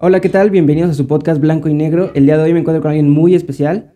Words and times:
Hola, 0.00 0.20
¿qué 0.20 0.28
tal? 0.28 0.50
Bienvenidos 0.50 0.90
a 0.90 0.94
su 0.94 1.06
podcast 1.06 1.40
Blanco 1.40 1.68
y 1.68 1.74
Negro. 1.74 2.12
El 2.14 2.24
día 2.26 2.36
de 2.38 2.44
hoy 2.44 2.52
me 2.52 2.60
encuentro 2.60 2.80
con 2.80 2.90
alguien 2.90 3.10
muy 3.10 3.34
especial. 3.34 3.94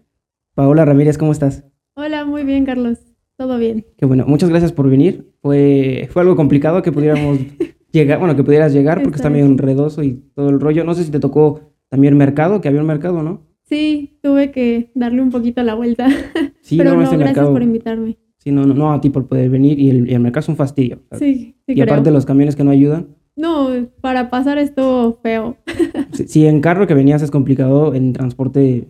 Paola 0.55 0.85
Ramírez, 0.85 1.17
¿cómo 1.17 1.31
estás? 1.33 1.65
Hola, 1.95 2.25
muy 2.25 2.43
bien, 2.45 2.65
Carlos. 2.65 2.99
Todo 3.37 3.59
bien. 3.59 3.87
Qué 3.97 4.07
bueno, 4.07 4.25
muchas 4.27 4.51
gracias 4.51 4.73
por 4.73 4.91
venir. 4.91 5.33
Fue, 5.41 6.09
fue 6.11 6.23
algo 6.23 6.35
complicado 6.37 6.83
que 6.83 6.91
pudiéramos 6.93 7.39
llegar, 7.93 8.19
bueno, 8.19 8.35
que 8.35 8.43
pudieras 8.43 8.73
llegar 8.73 8.99
porque 9.03 9.17
está, 9.17 9.29
Está 9.29 9.31
medio 9.31 9.47
enredoso 9.47 10.03
y 10.03 10.15
todo 10.35 10.49
el 10.51 10.61
rollo. 10.61 10.85
No 10.85 10.95
sé 10.95 11.05
si 11.05 11.11
te 11.11 11.21
tocó 11.21 11.73
también 11.89 12.17
mercado, 12.17 12.61
que 12.61 12.69
había 12.69 12.81
un 12.81 12.87
mercado, 12.87 13.23
¿no? 13.23 13.47
Sí, 13.63 14.19
tuve 14.23 14.51
que 14.51 14.91
darle 14.95 15.23
un 15.23 15.31
poquito 15.31 15.63
la 15.63 15.75
vuelta. 15.75 16.09
Sí, 16.63 16.77
Pero 16.79 16.95
no, 16.95 17.03
este 17.03 17.17
gracias 17.17 17.37
mercado. 17.37 17.53
por 17.53 17.63
invitarme. 17.63 18.19
Sí, 18.39 18.53
no, 18.53 18.65
no, 18.65 18.73
no, 18.73 18.93
a 18.93 19.01
ti 19.01 19.11
por 19.11 19.27
poder 19.27 19.51
venir 19.51 19.81
y 19.81 19.91
el, 19.91 20.09
y 20.09 20.15
el 20.15 20.21
mercado 20.21 20.41
es 20.43 20.49
un 20.49 20.57
fastidio. 20.57 21.01
Sí, 21.13 21.35
sí, 21.35 21.57
y 21.67 21.75
creo. 21.75 21.85
aparte 21.85 22.13
los 22.13 22.25
camiones 22.25 22.55
que 22.55 22.63
no 22.63 22.71
ayudan. 22.71 23.09
No, 23.37 23.71
para 24.01 24.31
pasar 24.31 24.59
esto 24.59 25.19
feo. 25.23 25.57
Si, 26.13 26.29
si 26.29 26.47
en 26.47 26.61
carro 26.61 26.87
que 26.87 26.93
venías 26.95 27.23
es 27.23 27.31
complicado, 27.31 27.95
en 27.95 28.13
transporte 28.13 28.87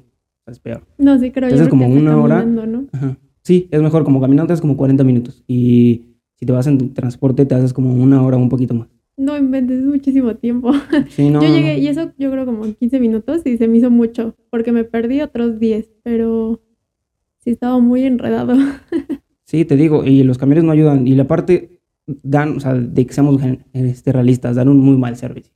es 0.47 0.59
peor. 0.59 0.83
No, 0.99 1.19
sí, 1.19 1.31
creo. 1.31 1.49
Yo 1.49 1.55
Entonces, 1.55 1.69
creo 1.69 1.71
como 1.71 1.87
una 1.95 2.21
hora. 2.21 2.45
Ajá. 2.93 3.17
Sí, 3.43 3.69
es 3.71 3.81
mejor, 3.81 4.05
como 4.05 4.21
caminando 4.21 4.53
es 4.53 4.61
como 4.61 4.77
40 4.77 5.05
minutos. 5.05 5.45
Y 5.47 6.17
si 6.35 6.47
te 6.47 6.53
vas 6.53 6.67
en 6.67 6.95
transporte 6.95 7.47
te 7.47 7.55
haces 7.55 7.73
como 7.73 7.95
una 7.95 8.23
hora 8.23 8.37
o 8.37 8.41
un 8.41 8.49
poquito 8.49 8.75
más. 8.75 8.89
No 9.17 9.37
inventes, 9.37 9.79
es 9.79 9.85
muchísimo 9.85 10.35
tiempo. 10.37 10.73
Sí, 11.11 11.29
no, 11.29 11.43
yo 11.43 11.49
llegué, 11.49 11.75
no. 11.75 11.79
y 11.83 11.87
eso 11.89 12.13
yo 12.19 12.31
creo 12.31 12.45
como 12.47 12.65
en 12.65 12.75
15 12.75 12.99
minutos 12.99 13.43
y 13.45 13.57
se 13.57 13.69
me 13.69 13.79
hizo 13.79 13.91
mucho, 13.91 14.35
porque 14.51 14.73
me 14.73 14.85
perdí 14.85 15.21
otros 15.21 15.61
10, 15.61 15.91
pero 16.03 16.61
sí 17.39 17.51
estaba 17.51 17.79
muy 17.79 18.05
enredado. 18.05 18.55
Sí, 19.45 19.67
te 19.67 19.77
digo, 19.77 20.03
y 20.03 20.23
los 20.23 20.39
camiones 20.39 20.65
no 20.65 20.73
ayudan. 20.73 21.07
Y 21.07 21.15
la 21.15 21.27
parte 21.27 21.82
dan, 22.07 22.57
o 22.57 22.61
sea, 22.61 22.75
de 22.75 23.07
que 23.07 23.13
seamos 23.13 23.41
este, 23.73 24.13
realistas, 24.13 24.57
dan 24.57 24.69
un 24.69 24.79
muy 24.79 24.97
mal 24.97 25.17
servicio. 25.17 25.53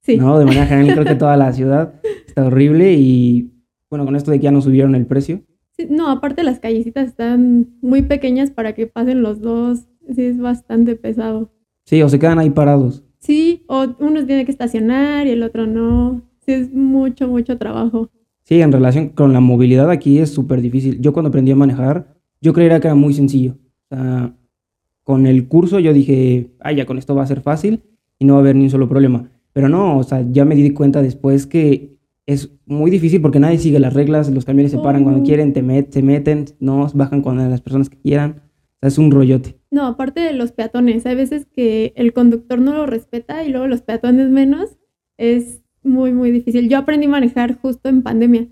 Sí, 0.00 0.16
¿No? 0.16 0.38
De 0.38 0.44
manera 0.44 0.66
general, 0.68 0.94
creo 0.94 1.06
que 1.06 1.14
toda 1.14 1.36
la 1.36 1.52
ciudad 1.52 1.94
está 2.26 2.46
horrible. 2.46 2.94
Y 2.94 3.52
bueno, 3.90 4.04
con 4.04 4.16
esto 4.16 4.30
de 4.30 4.38
que 4.38 4.44
ya 4.44 4.50
nos 4.50 4.64
subieron 4.64 4.94
el 4.94 5.06
precio. 5.06 5.42
Sí, 5.76 5.86
no, 5.90 6.10
aparte 6.10 6.44
las 6.44 6.60
callecitas 6.60 7.08
están 7.08 7.78
muy 7.80 8.02
pequeñas 8.02 8.50
para 8.50 8.74
que 8.74 8.86
pasen 8.86 9.22
los 9.22 9.40
dos. 9.40 9.86
Sí, 10.14 10.22
es 10.22 10.38
bastante 10.38 10.94
pesado. 10.96 11.50
Sí, 11.84 12.02
o 12.02 12.08
se 12.08 12.18
quedan 12.18 12.38
ahí 12.38 12.50
parados. 12.50 13.02
Sí, 13.18 13.64
o 13.68 13.86
uno 14.00 14.24
tiene 14.26 14.44
que 14.44 14.52
estacionar 14.52 15.26
y 15.26 15.30
el 15.30 15.42
otro 15.42 15.66
no. 15.66 16.22
Sí, 16.40 16.52
es 16.52 16.72
mucho, 16.72 17.26
mucho 17.26 17.56
trabajo. 17.56 18.10
Sí, 18.44 18.60
en 18.60 18.70
relación 18.70 19.08
con 19.08 19.32
la 19.32 19.40
movilidad 19.40 19.90
aquí 19.90 20.18
es 20.18 20.30
súper 20.30 20.60
difícil. 20.60 21.00
Yo 21.00 21.14
cuando 21.14 21.30
aprendí 21.30 21.50
a 21.50 21.56
manejar, 21.56 22.14
yo 22.42 22.52
creía 22.52 22.78
que 22.78 22.88
era 22.88 22.94
muy 22.94 23.14
sencillo. 23.14 23.56
O 23.90 23.96
sea, 23.96 24.36
con 25.04 25.26
el 25.26 25.46
curso 25.46 25.78
yo 25.78 25.92
dije, 25.92 26.50
ah, 26.60 26.72
ya 26.72 26.84
con 26.86 26.98
esto 26.98 27.14
va 27.14 27.22
a 27.22 27.26
ser 27.26 27.40
fácil 27.40 27.82
y 28.18 28.24
no 28.24 28.32
va 28.34 28.38
a 28.40 28.42
haber 28.42 28.56
ni 28.56 28.64
un 28.64 28.70
solo 28.70 28.88
problema. 28.88 29.30
Pero 29.52 29.68
no, 29.68 29.98
o 29.98 30.02
sea, 30.02 30.24
ya 30.28 30.44
me 30.44 30.54
di 30.56 30.70
cuenta 30.70 31.00
después 31.02 31.46
que 31.46 31.94
es 32.26 32.50
muy 32.66 32.90
difícil 32.90 33.20
porque 33.20 33.38
nadie 33.38 33.58
sigue 33.58 33.78
las 33.78 33.92
reglas, 33.94 34.30
los 34.30 34.44
camiones 34.44 34.72
se 34.72 34.78
paran 34.78 35.02
cuando 35.04 35.20
Oh. 35.20 35.24
quieren, 35.24 35.52
te 35.52 35.62
met- 35.62 35.90
se 35.90 36.02
meten, 36.02 36.46
no, 36.58 36.88
bajan 36.94 37.20
cuando 37.22 37.46
las 37.48 37.60
personas 37.60 37.88
que 37.90 37.98
quieran. 37.98 38.40
O 38.40 38.76
sea, 38.80 38.88
es 38.88 38.98
un 38.98 39.10
rollote. 39.10 39.56
No, 39.70 39.86
aparte 39.86 40.20
de 40.20 40.32
los 40.32 40.52
peatones, 40.52 41.04
hay 41.06 41.14
veces 41.16 41.46
que 41.46 41.92
el 41.96 42.12
conductor 42.12 42.58
no 42.58 42.72
lo 42.72 42.86
respeta 42.86 43.44
y 43.44 43.50
luego 43.50 43.66
los 43.66 43.82
peatones 43.82 44.30
menos. 44.30 44.78
Es 45.18 45.62
muy, 45.82 46.12
muy 46.12 46.30
difícil. 46.30 46.68
Yo 46.68 46.78
aprendí 46.78 47.06
a 47.06 47.10
manejar 47.10 47.58
justo 47.60 47.88
en 47.90 48.02
pandemia, 48.02 48.48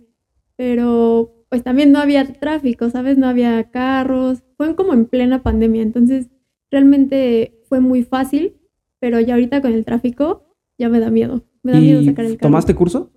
pero 0.56 1.34
pues 1.48 1.62
también 1.62 1.92
no 1.92 1.98
había 1.98 2.24
tráfico, 2.34 2.88
¿sabes? 2.90 3.18
No 3.18 3.26
había 3.26 3.64
carros. 3.70 4.42
Fue 4.56 4.74
como 4.74 4.92
en 4.94 5.06
plena 5.06 5.42
pandemia, 5.42 5.82
entonces 5.82 6.28
realmente 6.72 7.60
fue 7.68 7.78
muy 7.80 8.02
fácil, 8.02 8.56
pero 8.98 9.20
ya 9.20 9.34
ahorita 9.34 9.60
con 9.62 9.72
el 9.72 9.84
tráfico 9.84 10.56
ya 10.78 10.88
me 10.88 10.98
da 10.98 11.10
miedo. 11.10 11.44
Me 11.62 11.72
da 11.72 11.78
miedo 11.78 12.00
¿Y 12.00 12.06
sacar 12.06 12.24
el 12.24 12.32
carro. 12.36 12.48
tomaste 12.48 12.74
curso? 12.74 13.12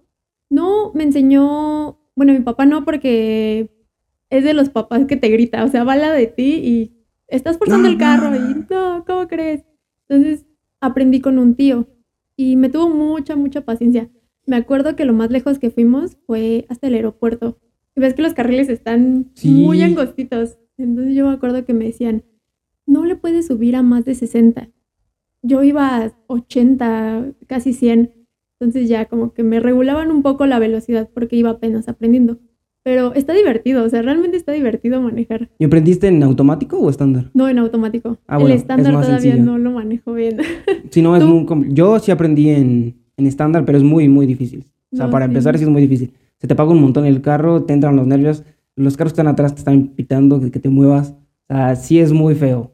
No, 0.52 0.92
me 0.94 1.04
enseñó, 1.04 2.00
bueno, 2.16 2.34
mi 2.34 2.42
papá 2.42 2.66
no, 2.68 2.86
porque 2.86 3.72
es 4.30 4.44
de 4.44 4.54
los 4.54 4.70
papás 4.70 5.06
que 5.06 5.16
te 5.18 5.30
grita, 5.30 5.64
o 5.64 5.68
sea, 5.68 5.84
lado 5.84 6.14
de 6.14 6.28
ti 6.28 6.54
y 6.64 6.92
estás 7.28 7.58
forzando 7.58 7.88
No, 7.88 7.94
el 7.94 7.98
carro 7.98 8.30
no. 8.30 8.36
y 8.52 8.66
no, 8.70 9.04
¿cómo 9.08 9.28
crees? 9.28 9.64
Entonces 10.08 10.46
aprendí 10.80 11.20
con 11.22 11.40
un 11.40 11.56
tío 11.56 11.88
y 12.36 12.56
me 12.58 12.70
tuvo 12.70 12.90
mucha, 12.90 13.36
mucha 13.36 13.62
paciencia. 13.62 14.10
Me 14.46 14.58
acuerdo 14.58 14.96
que 14.96 15.06
lo 15.06 15.14
más 15.14 15.32
lejos 15.32 15.58
que 15.58 15.72
fuimos 15.72 16.18
fue 16.28 16.66
hasta 16.70 16.86
el 16.88 16.94
aeropuerto. 16.94 17.58
Y 17.96 18.02
ves 18.02 18.14
que 18.14 18.22
los 18.22 18.34
carriles 18.36 18.70
están 18.70 19.32
Sí. 19.34 19.50
muy 19.50 19.82
angostitos. 19.82 20.60
Entonces 20.78 21.16
yo 21.16 21.26
me 21.28 21.34
acuerdo 21.34 21.66
que 21.66 21.74
me 21.74 21.86
decían, 21.86 22.24
no 22.88 23.06
le 23.06 23.16
puedes 23.16 23.48
subir 23.48 23.76
a 23.76 23.84
más 23.84 24.06
de 24.06 24.16
60. 24.16 24.70
Yo 25.42 25.64
iba 25.64 25.98
a 26.04 26.12
80, 26.28 27.32
casi 27.48 27.74
100. 27.74 28.12
Entonces 28.60 28.88
ya 28.90 29.06
como 29.06 29.34
que 29.34 29.44
me 29.44 29.60
regulaban 29.60 30.12
un 30.12 30.22
poco 30.24 30.46
la 30.46 30.60
velocidad 30.60 31.10
porque 31.14 31.36
iba 31.36 31.50
apenas 31.52 31.88
aprendiendo. 31.90 32.38
Pero 32.84 33.14
está 33.16 33.34
divertido, 33.34 33.84
o 33.84 33.90
sea, 33.90 34.04
realmente 34.04 34.38
está 34.38 34.52
divertido 34.52 35.02
manejar. 35.02 35.50
¿Y 35.58 35.66
aprendiste 35.66 36.08
en 36.08 36.22
automático 36.22 36.78
o 36.78 36.90
estándar? 36.90 37.32
No 37.34 37.50
en 37.50 37.58
automático. 37.58 38.20
Ah, 38.28 38.36
bueno, 38.38 38.50
el 38.50 38.54
es 38.56 38.62
estándar 38.62 38.94
más 38.94 39.08
todavía 39.08 39.32
sencillo. 39.34 39.52
no 39.52 39.58
lo 39.58 39.72
manejo 39.72 40.14
bien. 40.14 40.38
Sí, 40.92 41.02
no, 41.02 41.16
es 41.16 41.24
¿Tú? 41.24 41.28
muy 41.30 41.46
compli- 41.46 41.74
Yo 41.74 42.00
sí 42.00 42.12
aprendí 42.12 42.50
en 42.50 42.96
en 43.18 43.26
estándar, 43.28 43.64
pero 43.66 43.78
es 43.78 43.84
muy, 43.84 44.10
muy 44.10 44.26
difícil. 44.26 44.66
O 44.92 44.98
sea, 44.98 45.06
No, 45.06 45.12
para 45.12 45.26
sí. 45.26 45.30
empezar 45.32 45.58
sí 45.58 45.64
es 45.64 45.70
muy 45.70 45.82
difícil. 45.82 46.12
Se 46.38 46.48
te 46.48 46.54
apaga 46.54 46.72
un 46.72 46.82
montón 46.82 47.06
el 47.06 47.22
carro, 47.22 47.64
te 47.64 47.74
entran 47.74 47.96
los 47.96 48.06
nervios, 48.06 48.44
los 48.76 48.98
carros 48.98 49.14
que 49.14 49.22
están 49.22 49.28
atrás 49.28 49.54
te 49.56 49.60
están 49.60 49.88
pitando, 49.88 50.40
que, 50.42 50.52
que 50.52 50.60
te 50.60 50.68
muevas. 50.70 51.12
O 51.48 51.54
sea, 51.54 51.76
sí 51.78 51.98
es 52.00 52.12
muy 52.12 52.36
feo. 52.36 52.74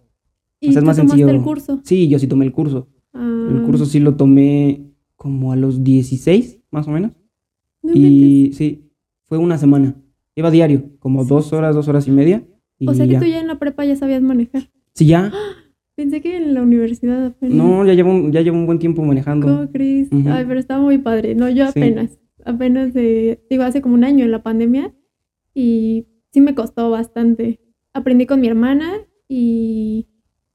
¿Y 0.61 0.69
O 0.69 0.72
sea, 0.72 0.79
es 0.79 0.83
tú 0.83 0.88
más 0.88 0.95
tomaste 0.97 1.17
sencillo. 1.17 1.29
el 1.38 1.41
curso? 1.44 1.81
Sí, 1.83 2.07
yo 2.07 2.19
sí 2.19 2.27
tomé 2.27 2.45
el 2.45 2.51
curso. 2.53 2.88
El 3.13 3.19
Ah, 3.59 3.63
curso 3.66 3.85
sí 3.85 3.99
lo 3.99 4.16
tomé 4.16 4.85
como 5.17 5.51
a 5.51 5.55
los 5.55 5.83
16, 5.83 6.59
más 6.72 6.88
o 6.88 6.91
menos. 6.91 7.11
no. 7.83 7.91
Y 7.94 8.51
sí, 8.53 8.91
fue 9.25 9.38
una 9.39 9.57
semana. 9.57 9.95
Iba 10.35 10.49
diario, 10.51 10.91
como 10.99 11.25
dos 11.25 11.51
horas, 11.51 11.75
dos 11.75 11.88
horas 11.88 12.07
y 12.07 12.11
media. 12.11 12.44
Y 12.79 12.88
O 12.88 12.94
sea 12.94 13.05
que 13.05 13.13
ya. 13.13 13.19
tú 13.19 13.25
ya 13.25 13.39
en 13.41 13.47
la 13.47 13.59
prepa 13.59 13.83
ya 13.85 13.95
sabías 13.95 14.22
manejar. 14.22 14.69
Sí, 14.94 15.05
ya. 15.07 15.31
Pensé 15.95 16.22
que 16.22 16.38
en 16.38 16.53
la 16.53 16.61
universidad 16.61 17.25
apenas. 17.25 17.55
No, 17.55 17.85
ya 17.85 17.93
llevo, 17.93 18.11
un- 18.11 18.31
ya 18.31 18.41
llevo 18.41 18.57
un 18.57 18.66
buen 18.66 18.79
tiempo 18.79 19.03
manejando. 19.03 19.45
¿Cómo 19.47 19.72
crees? 19.72 20.09
Ujú. 20.11 20.29
Ay, 20.29 20.45
pero 20.47 20.59
estaba 20.59 20.81
muy 20.81 20.97
padre. 20.99 21.35
No, 21.35 21.49
yo 21.49 21.66
Sí. 21.66 21.72
apenas. 21.79 22.17
Apenas 22.45 22.93
de, 22.93 23.43
digo, 23.49 23.63
hace 23.63 23.81
como 23.81 23.95
un 23.95 24.03
año 24.03 24.23
en 24.25 24.31
la 24.31 24.41
pandemia. 24.41 24.93
Y 25.53 26.05
sí 26.31 26.39
me 26.41 26.55
costó 26.55 26.89
bastante. 26.89 27.59
Aprendí 27.93 28.25
con 28.25 28.39
mi 28.39 28.47
hermana 28.47 28.89
y 29.28 30.07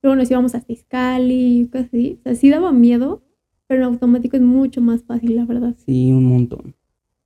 luego 0.06 0.16
nos 0.16 0.30
íbamos 0.30 0.54
a 0.54 0.60
Fiscali, 0.60 1.68
cosas 1.70 1.88
así. 1.88 2.18
O 2.20 2.22
sea, 2.22 2.34
sí 2.36 2.48
daba 2.48 2.70
miedo, 2.72 3.22
pero 3.66 3.82
en 3.82 3.86
automático 3.92 4.36
es 4.36 4.42
mucho 4.42 4.80
más 4.80 5.02
fácil, 5.02 5.34
la 5.36 5.44
verdad. 5.44 5.74
Sí, 5.84 6.12
un 6.12 6.24
montón. 6.24 6.76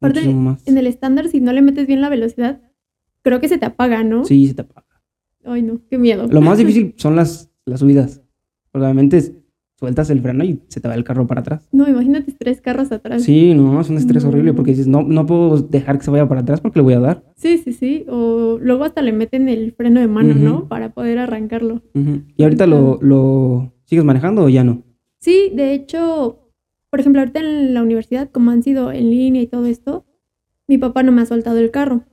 Aparte, 0.01 0.27
más. 0.33 0.67
En 0.67 0.79
el 0.79 0.87
estándar, 0.87 1.29
si 1.29 1.41
no 1.41 1.53
le 1.53 1.61
metes 1.61 1.87
bien 1.87 2.01
la 2.01 2.09
velocidad, 2.09 2.63
creo 3.23 3.39
que 3.39 3.49
se 3.49 3.59
te 3.59 3.67
apaga, 3.67 4.03
¿no? 4.03 4.25
Sí, 4.25 4.47
se 4.49 4.55
te 4.55 4.63
apaga. 4.63 4.87
Ay, 5.45 5.61
no, 5.63 5.81
qué 5.91 5.99
miedo. 5.99 6.27
Lo 6.29 6.41
más 6.41 6.57
difícil 6.59 6.95
son 6.97 7.17
las, 7.17 7.51
las 7.67 7.81
subidas. 7.81 8.23
Es- 9.13 9.33
sueltas 9.81 10.11
el 10.11 10.21
freno 10.21 10.45
y 10.45 10.61
se 10.69 10.81
te 10.81 10.87
va 10.89 10.95
el 10.95 11.03
carro 11.05 11.27
para 11.27 11.41
atrás. 11.41 11.67
No, 11.73 11.89
imagínate 11.89 12.33
tres 12.39 12.61
carros 12.61 12.93
atrás. 12.93 13.23
Sí, 13.25 13.55
no, 13.55 13.81
es 13.81 13.89
un 13.91 13.97
estrés 13.97 14.23
No. 14.23 14.31
horrible 14.31 14.53
porque 14.53 14.71
dices, 14.73 14.87
no, 14.87 15.03
no 15.03 15.27
puedo 15.27 15.57
dejar 15.59 15.99
que 15.99 16.05
se 16.05 16.11
vaya 16.11 16.29
para 16.29 16.43
atrás 16.43 16.61
porque 16.61 16.79
le 16.79 16.83
voy 16.85 16.95
a 16.95 17.01
dar. 17.01 17.25
Sí, 17.37 17.59
sí, 17.59 17.73
sí. 17.73 18.05
O 18.09 18.59
luego 18.61 18.85
hasta 18.85 19.03
le 19.03 19.13
meten 19.13 19.49
el 19.49 19.73
freno 19.73 19.99
de 20.01 20.07
mano. 20.07 20.35
¿no? 20.35 20.69
Para 20.69 20.91
poder 20.91 21.19
arrancarlo. 21.19 21.83
Ujú. 21.95 22.23
¿Y 22.37 22.43
ahorita 22.45 22.67
lo, 22.67 22.99
lo 23.03 23.73
sigues 23.87 24.05
manejando 24.05 24.45
o 24.45 24.49
ya 24.49 24.63
no? 24.65 24.83
Sí, 25.19 25.51
de 25.55 25.73
hecho, 25.75 26.51
por 26.91 27.01
ejemplo, 27.01 27.21
ahorita 27.23 27.41
en 27.41 27.75
la 27.75 27.83
universidad, 27.83 28.31
como 28.31 28.51
han 28.53 28.63
sido 28.63 28.93
en 28.93 29.11
línea 29.11 29.43
y 29.43 29.47
todo 29.47 29.67
esto, 29.67 30.05
mi 30.69 30.79
papá 30.79 31.03
no 31.03 31.11
me 31.11 31.23
ha 31.23 31.27
soltado 31.27 31.59
el 31.59 31.71
carro. 31.71 32.05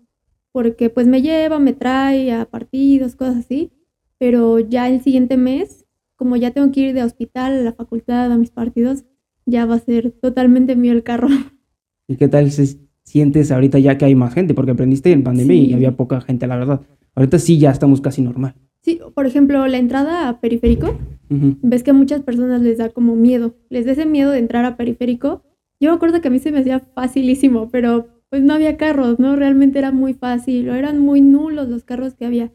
Porque 0.53 0.89
pues 0.89 1.05
me 1.05 1.22
lleva, 1.22 1.59
me 1.59 1.73
trae 1.73 2.31
a 2.34 2.45
partidos, 2.45 3.16
cosas 3.16 3.38
así. 3.38 3.72
Pero 4.17 4.57
ya 4.59 4.89
el 4.89 5.01
siguiente 5.01 5.38
mes, 5.38 5.85
como 6.17 6.35
ya 6.35 6.51
tengo 6.51 6.72
que 6.72 6.81
ir 6.81 6.94
de 6.94 7.03
hospital 7.03 7.53
a 7.53 7.61
la 7.61 7.72
facultad, 7.73 8.31
a 8.31 8.38
mis 8.38 8.50
partidos, 8.51 9.05
ya 9.45 9.66
va 9.66 9.75
a 9.75 9.79
ser 9.79 10.11
totalmente 10.11 10.75
mío 10.75 10.91
el 10.91 11.03
carro. 11.03 11.29
¿Y 12.09 12.16
qué 12.17 12.28
tal 12.28 12.52
se 12.52 12.78
sientes 13.03 13.52
ahorita 13.52 13.79
ya 13.79 13.97
que 13.97 14.05
hay 14.05 14.16
más 14.16 14.34
gente? 14.34 14.53
Porque 14.53 14.72
aprendiste 14.72 15.11
en 15.11 15.23
pandemia 15.23 15.55
y 15.55 15.67
Sí. 15.67 15.73
había 15.73 15.96
poca 15.96 16.19
gente, 16.22 16.47
la 16.47 16.58
verdad. 16.58 16.81
Ahorita 17.16 17.40
sí 17.40 17.58
ya 17.58 17.72
estamos 17.72 18.02
casi 18.02 18.22
normal. 18.22 18.55
Sí, 18.81 18.99
por 19.16 19.25
ejemplo, 19.25 19.66
la 19.67 19.78
entrada 19.78 20.28
a 20.29 20.40
periférico, 20.40 20.96
Ujú. 21.29 21.58
ves 21.61 21.84
que 21.84 21.91
a 21.91 21.93
muchas 21.93 22.22
personas 22.22 22.61
les 22.61 22.78
da 22.78 22.90
como 22.90 23.16
miedo, 23.16 23.55
les 23.70 23.85
da 23.85 23.91
ese 23.93 24.05
miedo 24.05 24.31
de 24.31 24.40
entrar 24.40 24.66
a 24.66 24.78
periférico. 24.78 25.43
Yo 25.79 25.91
me 25.91 25.96
acuerdo 25.96 26.22
que 26.22 26.28
a 26.29 26.31
mí 26.31 26.40
se 26.40 26.52
me 26.52 26.59
hacía 26.59 26.79
facilísimo, 26.79 27.70
pero 27.70 28.08
pues 28.29 28.43
no 28.43 28.53
había 28.53 28.78
carros, 28.78 29.20
¿no? 29.20 29.35
Realmente 29.35 29.79
era 29.79 29.91
muy 29.91 30.13
fácil, 30.13 30.70
o 30.70 30.75
eran 30.75 30.99
muy 30.99 31.22
nulos 31.22 31.70
los 31.70 31.84
carros 31.84 32.13
que 32.16 32.25
había. 32.25 32.52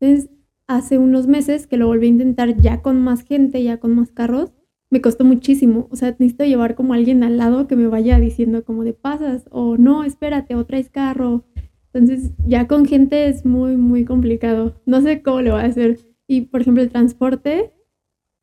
Entonces, 0.00 0.30
hace 0.66 0.98
unos 0.98 1.26
meses 1.26 1.66
que 1.66 1.76
lo 1.76 1.86
volví 1.86 2.06
a 2.06 2.10
intentar 2.10 2.56
ya 2.56 2.82
con 2.82 3.00
más 3.02 3.22
gente, 3.22 3.62
ya 3.62 3.78
con 3.78 3.94
más 3.94 4.10
carros, 4.10 4.52
me 4.90 5.00
costó 5.00 5.24
muchísimo. 5.24 5.88
O 5.90 5.96
sea, 5.96 6.10
necesito 6.10 6.44
llevar 6.44 6.74
como 6.74 6.94
alguien 6.94 7.22
al 7.24 7.36
lado 7.38 7.66
que 7.66 7.76
me 7.76 7.86
vaya 7.88 8.18
diciendo 8.20 8.64
como 8.64 8.84
de 8.84 8.92
pasas, 8.92 9.44
o 9.50 9.76
no, 9.78 10.04
espérate, 10.04 10.54
o 10.54 10.64
traes 10.66 10.88
carro. 10.90 11.44
Entonces, 11.92 12.32
ya 12.46 12.66
con 12.68 12.86
gente 12.86 13.26
es 13.28 13.44
muy, 13.44 13.76
muy 13.76 14.04
complicado. 14.04 14.80
No 14.86 15.00
sé 15.02 15.22
cómo 15.22 15.42
lo 15.42 15.52
voy 15.52 15.60
a 15.60 15.64
hacer. 15.64 15.98
Y, 16.26 16.42
por 16.42 16.60
ejemplo, 16.62 16.82
el 16.82 16.88
transporte, 16.90 17.72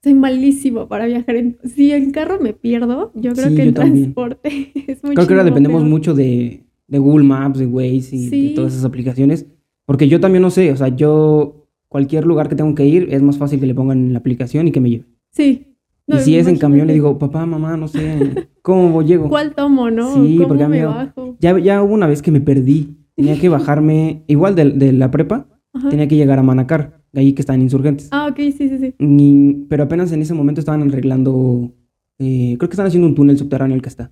soy 0.04 0.13
malísimo 0.13 0.88
para 0.88 1.06
viajar. 1.07 1.36
En, 1.36 1.57
si 1.63 1.92
en 1.92 2.12
carro 2.12 2.39
me 2.39 2.54
pierdo, 2.54 3.12
yo 3.15 3.33
creo 3.33 3.50
Sí, 3.50 3.56
que 3.56 3.72
también. 3.72 4.13
transporte 4.13 4.72
es 4.88 5.04
muy 5.04 5.15
Creo 5.15 5.27
que 5.27 5.33
ahora 5.33 5.44
dependemos 5.44 5.81
peor. 5.81 5.89
mucho 5.89 6.13
de, 6.13 6.63
de 6.88 7.00
Google 7.00 7.25
Maps, 7.25 7.60
de 7.60 7.65
Waze 7.65 8.15
y 8.15 8.30
Sí. 8.30 8.48
de 8.50 8.56
todas 8.56 8.74
esas 8.74 8.86
aplicaciones. 8.86 9.45
Porque 9.86 10.07
yo 10.07 10.19
también 10.19 10.44
no 10.44 10.51
sé, 10.51 10.72
o 10.72 10.77
sea, 10.77 10.89
yo 10.89 11.59
cualquier 11.89 12.25
lugar 12.25 12.47
que 12.47 12.56
tengo 12.56 12.74
que 12.75 12.86
ir 12.86 13.07
es 13.12 13.21
más 13.21 13.38
fácil 13.38 13.59
que 13.59 13.65
le 13.68 13.75
pongan 13.75 14.13
la 14.13 14.19
aplicación 14.19 14.68
y 14.68 14.71
que 14.71 14.80
me 14.80 14.89
lleve. 14.89 15.06
Sí. 15.31 15.65
No, 16.07 16.15
y 16.18 16.19
si 16.21 16.36
es 16.38 16.47
en 16.47 16.57
camión 16.57 16.88
le 16.88 16.94
digo, 16.94 17.19
papá, 17.19 17.45
mamá, 17.45 17.77
no 17.77 17.88
sé, 17.88 18.47
¿cómo 18.63 19.01
llego? 19.03 19.27
¿Cuál 19.30 19.53
tomo, 19.53 19.91
no? 19.91 20.13
Sí, 20.15 20.38
¿Cómo 20.38 20.47
porque 20.47 20.68
me 20.68 20.86
bajo? 20.86 21.36
Ya, 21.39 21.57
ya 21.59 21.83
hubo 21.83 21.94
una 21.94 22.07
vez 22.07 22.21
que 22.21 22.31
me 22.31 22.41
perdí. 22.41 22.95
Tenía 23.15 23.38
que 23.39 23.50
bajarme, 23.50 24.24
igual 24.27 24.56
de, 24.56 24.71
de 24.71 24.94
la 24.94 25.12
prepa, 25.12 25.47
Ajá. 25.74 25.89
tenía 25.89 26.07
que 26.07 26.15
llegar 26.15 26.39
a 26.39 26.44
Manacar, 26.44 27.03
ahí 27.13 27.33
que 27.33 27.41
están 27.41 27.62
insurgentes. 27.62 28.07
Ah, 28.12 28.27
ok, 28.31 28.38
sí, 28.38 28.69
sí, 28.69 28.77
sí. 28.80 29.65
Pero 29.69 29.83
apenas 29.83 30.12
en 30.13 30.21
ese 30.21 30.33
momento 30.33 30.62
estaban 30.62 30.81
arreglando, 30.81 31.74
eh, 32.18 32.56
creo 32.57 32.69
que 32.69 32.74
están 32.74 32.88
haciendo 32.88 33.07
un 33.07 33.15
túnel 33.15 33.38
subterráneo 33.38 33.75
el 33.75 33.81
que 33.81 33.89
está. 33.89 34.12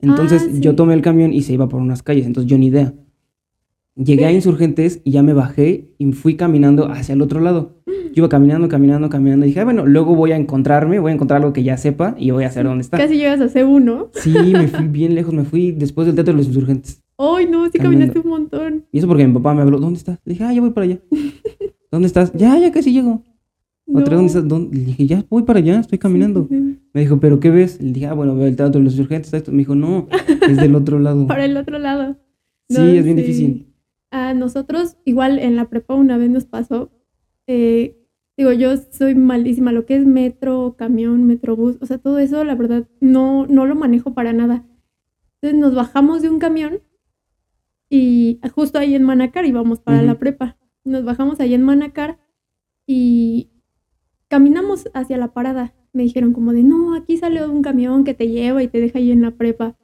Entonces 0.00 0.44
Ah, 0.48 0.52
yo 0.60 0.70
sí. 0.70 0.76
tomé 0.76 0.94
el 0.94 1.02
camión 1.02 1.32
y 1.32 1.42
se 1.42 1.52
iba 1.52 1.68
por 1.68 1.80
unas 1.80 2.02
calles, 2.02 2.26
entonces 2.26 2.50
yo 2.50 2.56
ni 2.58 2.66
idea. 2.68 2.94
Llegué 4.02 4.26
a 4.26 4.32
Insurgentes 4.32 5.00
y 5.02 5.10
ya 5.10 5.22
me 5.24 5.32
bajé 5.32 5.90
y 5.98 6.12
fui 6.12 6.36
caminando 6.36 6.86
hacia 6.86 7.14
el 7.14 7.20
otro 7.22 7.40
lado. 7.40 7.72
Yo 7.86 8.22
iba 8.22 8.28
caminando, 8.28 8.68
caminando, 8.68 9.08
caminando. 9.10 9.44
Y 9.44 9.48
dije, 9.48 9.60
"Ah, 9.60 9.64
bueno, 9.64 9.86
luego 9.86 10.14
voy 10.14 10.30
a 10.32 10.36
encontrarme, 10.36 11.00
voy 11.00 11.10
a 11.10 11.14
encontrar 11.14 11.40
algo 11.40 11.52
que 11.52 11.64
ya 11.64 11.76
sepa 11.76 12.14
y 12.16 12.30
voy 12.30 12.44
a 12.44 12.50
saber 12.50 12.66
dónde 12.68 12.82
está. 12.82 12.96
Casi 12.96 13.16
llegas 13.16 13.40
a 13.40 13.48
C1. 13.48 14.10
Sí, 14.14 14.30
me 14.30 14.68
fui 14.68 14.86
bien 14.88 15.14
lejos, 15.16 15.34
me 15.34 15.42
fui 15.44 15.72
después 15.72 16.06
del 16.06 16.14
Teatro 16.14 16.32
de 16.32 16.38
los 16.38 16.46
Insurgentes. 16.46 17.02
Ay, 17.18 17.46
no, 17.50 17.64
sí 17.66 17.72
Caminando. 17.78 18.12
caminaste 18.12 18.20
un 18.20 18.28
montón. 18.28 18.84
Y 18.92 18.98
eso 18.98 19.08
porque 19.08 19.26
mi 19.26 19.34
papá 19.34 19.52
me 19.52 19.62
habló, 19.62 19.80
¿dónde 19.80 19.98
estás? 19.98 20.20
Le 20.24 20.34
dije, 20.34 20.44
ah, 20.44 20.52
ya 20.54 20.60
voy 20.60 20.70
para 20.70 20.84
allá. 20.84 21.00
¿Dónde 21.90 22.06
estás? 22.06 22.32
Ya, 22.34 22.56
ya 22.58 22.70
casi 22.70 22.92
llego. 22.92 23.24
Otra, 23.92 24.10
No. 24.14 24.16
¿dónde 24.18 24.26
estás? 24.28 24.46
¿Dónde? 24.46 24.76
Le 24.78 24.84
dije, 24.84 25.06
ya 25.06 25.24
voy 25.28 25.42
para 25.42 25.58
allá, 25.58 25.80
estoy 25.80 25.98
caminando. 25.98 26.46
Sí, 26.48 26.56
sí, 26.56 26.62
sí. 26.74 26.80
Me 26.94 27.00
dijo, 27.00 27.18
¿pero 27.18 27.40
qué 27.40 27.50
ves? 27.50 27.82
Le 27.82 27.92
dije, 27.92 28.06
ah, 28.06 28.12
bueno, 28.14 28.36
veo 28.36 28.46
el 28.46 28.54
teatro 28.54 28.78
de 28.78 28.84
los 28.84 28.92
insurgentes. 28.92 29.34
Esto. 29.34 29.50
Me 29.50 29.58
dijo, 29.58 29.74
no, 29.74 30.06
es 30.48 30.56
del 30.58 30.74
otro 30.76 31.00
lado. 31.00 31.26
Para 31.26 31.44
el 31.44 31.56
otro 31.56 31.78
lado. 31.80 32.16
Sí, 32.68 32.80
es 32.98 33.04
bien 33.04 33.16
sí. 33.16 33.22
difícil. 33.22 33.67
A 34.10 34.34
nosotros, 34.34 34.96
igual 35.04 35.38
en 35.38 35.56
la 35.56 35.68
prepa 35.68 35.94
una 35.94 36.16
vez 36.16 36.30
nos 36.30 36.46
pasó, 36.46 36.90
eh, 37.46 37.98
digo, 38.36 38.52
yo 38.52 38.76
soy 38.90 39.14
malísima, 39.14 39.72
lo 39.72 39.84
que 39.84 39.96
es 39.96 40.06
metro, 40.06 40.76
camión, 40.78 41.24
metrobús, 41.24 41.76
o 41.80 41.86
sea, 41.86 41.98
todo 41.98 42.18
eso, 42.18 42.44
la 42.44 42.54
verdad, 42.54 42.88
no, 43.00 43.46
no 43.46 43.66
lo 43.66 43.74
manejo 43.74 44.14
para 44.14 44.32
nada. 44.32 44.64
Entonces 45.40 45.60
nos 45.60 45.74
bajamos 45.74 46.22
de 46.22 46.30
un 46.30 46.38
camión 46.38 46.80
y 47.90 48.40
justo 48.54 48.78
ahí 48.78 48.94
en 48.94 49.04
Manacar 49.04 49.46
íbamos 49.46 49.80
para 49.80 50.02
la 50.02 50.18
prepa. 50.18 50.56
Nos 50.84 51.04
bajamos 51.04 51.40
ahí 51.40 51.54
en 51.54 51.62
Manacar 51.62 52.18
y 52.86 53.50
caminamos 54.28 54.90
hacia 54.94 55.16
la 55.16 55.32
parada. 55.32 55.74
Me 55.92 56.02
dijeron 56.02 56.32
como 56.32 56.52
de, 56.52 56.62
no, 56.62 56.94
aquí 56.94 57.16
sale 57.16 57.46
un 57.46 57.62
camión 57.62 58.04
que 58.04 58.14
te 58.14 58.28
lleva 58.28 58.62
y 58.62 58.68
te 58.68 58.80
deja 58.80 58.98
ahí 58.98 59.10
en 59.10 59.22
la 59.22 59.32
prepa. 59.32 59.76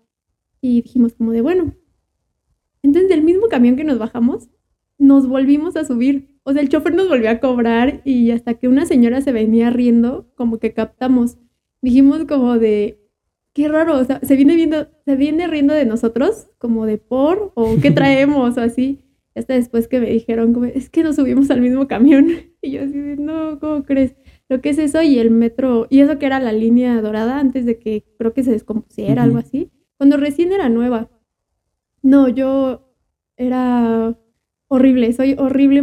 Y 0.61 0.83
dijimos 0.83 1.15
como 1.15 1.33
de, 1.33 1.41
bueno. 1.41 1.75
Entonces 2.85 3.09
del 3.09 3.23
mismo 3.23 3.49
camión 3.49 3.77
que 3.77 3.83
nos 3.83 3.99
bajamos, 3.99 4.51
nos 4.99 5.27
volvimos 5.27 5.75
a 5.75 5.85
subir. 5.85 6.39
O 6.43 6.53
sea, 6.53 6.61
el 6.61 6.69
chofer 6.69 6.95
nos 6.95 7.09
volvió 7.09 7.31
a 7.31 7.41
cobrar 7.41 8.03
y 8.05 8.31
hasta 8.31 8.55
que 8.55 8.69
una 8.69 8.85
señora 8.85 9.23
se 9.23 9.33
venía 9.33 9.71
riendo, 9.71 10.31
como 10.37 10.59
que 10.59 10.75
captamos. 10.75 11.39
Dijimos 11.81 12.27
como 12.27 12.59
de, 12.59 13.01
qué 13.55 13.69
raro, 13.69 13.99
o 13.99 14.05
sea, 14.05 14.21
se 14.23 14.37
viene 14.37 14.55
viendo, 14.55 14.87
se 15.07 15.17
viene 15.17 15.47
riendo 15.47 15.73
de 15.73 15.87
nosotros, 15.87 16.49
como 16.59 16.85
de 16.85 16.99
por, 16.99 17.53
o 17.55 17.77
qué 17.81 17.91
traemos, 17.91 18.59
o 18.59 18.61
así. 18.61 19.01
Hasta 19.35 19.55
después 19.55 19.89
que 19.89 19.99
me 19.99 20.11
dijeron, 20.11 20.53
como, 20.53 20.67
es 20.67 20.91
que 20.91 21.03
nos 21.03 21.17
subimos 21.17 21.51
al 21.51 21.63
mismo 21.63 21.89
camión. 21.89 22.29
Y 22.61 22.71
yo 22.71 22.83
así 22.83 22.97
no, 22.97 23.59
¿cómo 23.61 23.85
crees? 23.85 24.15
Lo 24.49 24.63
que 24.63 24.71
es 24.71 24.79
eso 24.79 25.03
y 25.03 25.19
el 25.19 25.31
metro, 25.31 25.87
y 25.91 26.01
eso 26.01 26.19
que 26.19 26.25
era 26.25 26.41
la 26.41 26.53
línea 26.53 26.99
dorada 27.03 27.39
antes 27.39 27.67
de 27.67 27.79
que 27.79 28.07
creo 28.19 28.33
que 28.33 28.43
se 28.43 28.53
descompusiera, 28.53 29.23
algo 29.23 29.37
así. 29.37 29.71
Cuando 29.99 30.17
recién 30.17 30.51
era 30.51 30.71
nueva. 30.71 31.11
No, 32.05 32.29
yo 32.29 32.95
era 33.37 34.17
horrible, 34.69 35.13
soy 35.15 35.35
horrible 35.39 35.83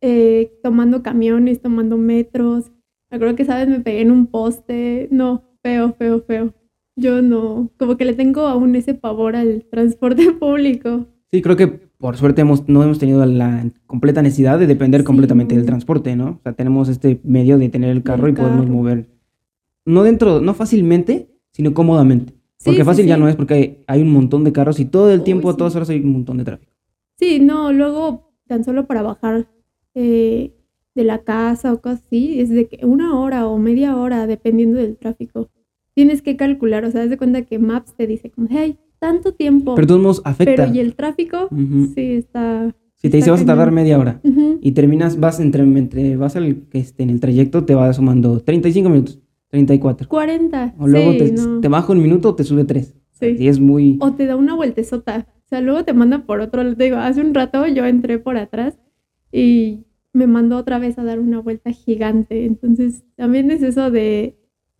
eh, 0.00 0.52
tomando 0.62 1.02
camiones, 1.02 1.62
tomando 1.62 1.96
metros. 1.96 2.70
Me 3.10 3.16
acuerdo 3.16 3.36
que, 3.36 3.44
¿sabes? 3.44 3.68
Me 3.68 3.80
pegué 3.80 4.00
en 4.02 4.10
un 4.10 4.26
poste. 4.26 5.08
No, 5.10 5.44
feo, 5.62 5.94
feo, 5.94 6.22
feo. 6.22 6.52
Yo 6.96 7.22
no, 7.22 7.70
como 7.78 7.96
que 7.96 8.04
le 8.04 8.14
tengo 8.14 8.42
aún 8.42 8.74
ese 8.74 8.94
pavor 8.94 9.36
al 9.36 9.64
transporte 9.70 10.32
público. 10.40 11.06
Sí, 11.32 11.40
creo 11.40 11.56
que 11.56 11.68
por 11.68 12.16
suerte 12.16 12.40
hemos, 12.40 12.68
no 12.68 12.82
hemos 12.82 12.98
tenido 12.98 13.24
la 13.24 13.64
completa 13.86 14.22
necesidad 14.22 14.58
de 14.58 14.66
depender 14.66 15.02
Sí. 15.02 15.06
completamente 15.06 15.54
del 15.54 15.66
transporte, 15.66 16.16
¿no? 16.16 16.30
O 16.30 16.40
sea, 16.42 16.52
tenemos 16.54 16.88
este 16.88 17.20
medio 17.22 17.58
de 17.58 17.68
tener 17.68 17.90
el 17.90 18.02
carro 18.02 18.24
Del 18.24 18.32
y 18.34 18.36
podemos 18.36 18.62
carro. 18.62 18.72
mover, 18.72 19.06
no 19.86 20.02
dentro, 20.02 20.40
no 20.40 20.52
fácilmente, 20.54 21.30
sino 21.52 21.72
cómodamente. 21.74 22.34
Sí, 22.60 22.66
Porque 22.66 22.80
sí, 22.80 22.84
fácil 22.84 23.06
ya 23.06 23.16
no 23.16 23.26
es 23.26 23.36
porque 23.36 23.54
hay, 23.54 23.78
hay 23.86 24.02
un 24.02 24.12
montón 24.12 24.44
de 24.44 24.52
carros 24.52 24.78
y 24.80 24.84
todo 24.84 25.10
el 25.10 25.20
Uy, 25.20 25.24
tiempo, 25.24 25.48
a 25.48 25.56
todas 25.56 25.74
horas 25.76 25.88
hay 25.88 26.00
un 26.00 26.12
montón 26.12 26.36
de 26.36 26.44
tráfico. 26.44 26.70
Sí, 27.18 27.40
no, 27.40 27.72
luego 27.72 28.34
tan 28.46 28.64
solo 28.64 28.86
para 28.86 29.00
bajar 29.00 29.48
eh, 29.94 30.52
de 30.94 31.04
la 31.04 31.24
casa 31.24 31.72
o 31.72 31.80
cosas 31.80 32.02
así, 32.06 32.38
es 32.38 32.50
de 32.50 32.68
que 32.68 32.84
una 32.84 33.18
hora 33.18 33.46
o 33.46 33.56
media 33.56 33.96
hora, 33.96 34.26
dependiendo 34.26 34.78
del 34.78 34.98
tráfico. 34.98 35.48
Tienes 35.94 36.20
que 36.20 36.36
calcular, 36.36 36.84
o 36.84 36.90
sea, 36.90 37.02
haz 37.02 37.10
de 37.10 37.16
cuenta 37.16 37.42
que 37.42 37.58
Maps 37.58 37.94
te 37.96 38.06
dice 38.06 38.30
como, 38.30 38.48
hey, 38.50 38.76
tanto 38.98 39.32
tiempo. 39.32 39.74
Pero 39.74 39.86
de 39.86 39.88
todos 39.88 40.02
modos 40.02 40.22
afecta. 40.24 40.64
Pero 40.64 40.74
y 40.74 40.80
el 40.80 40.94
tráfico, 40.94 41.48
sí, 41.94 42.12
está... 42.12 42.74
Si 42.96 43.08
te 43.08 43.16
dice 43.16 43.30
vas 43.30 43.40
a 43.40 43.46
tardar 43.46 43.72
media 43.72 43.98
hora 43.98 44.20
y 44.60 44.72
terminas, 44.72 45.18
vas 45.18 45.40
entre, 45.40 45.62
entre 45.62 46.16
vas 46.18 46.36
al, 46.36 46.64
este, 46.72 47.02
en 47.02 47.08
el 47.08 47.20
trayecto, 47.20 47.64
te 47.64 47.74
va 47.74 47.90
sumando 47.94 48.40
35 48.40 48.90
minutos, 48.90 49.18
34. 49.50 50.08
40. 50.08 50.74
O 50.78 50.86
luego 50.86 51.12
sí, 51.12 51.18
te, 51.18 51.32
no. 51.32 51.60
te 51.60 51.68
baja 51.68 51.92
un 51.92 52.02
minuto, 52.02 52.34
te 52.34 52.44
sube 52.44 52.64
tres. 52.64 52.94
Sí. 53.12 53.36
Y 53.38 53.48
es 53.48 53.60
muy... 53.60 53.98
O 54.00 54.12
te 54.12 54.26
da 54.26 54.36
una 54.36 54.54
vueltezota. 54.54 55.26
O 55.44 55.48
sea, 55.48 55.60
luego 55.60 55.84
te 55.84 55.92
manda 55.92 56.24
por 56.24 56.40
otro 56.40 56.62
lado. 56.62 56.76
Te 56.76 56.84
digo, 56.84 56.96
hace 56.96 57.20
un 57.20 57.34
rato 57.34 57.66
yo 57.66 57.84
entré 57.84 58.18
por 58.18 58.36
atrás 58.36 58.78
y 59.32 59.84
me 60.12 60.26
mandó 60.26 60.56
otra 60.56 60.78
vez 60.78 60.98
a 60.98 61.04
dar 61.04 61.18
una 61.18 61.40
vuelta 61.40 61.72
gigante. 61.72 62.46
Entonces, 62.46 63.04
también 63.16 63.50
es 63.50 63.62
eso 63.62 63.90
de 63.90 64.38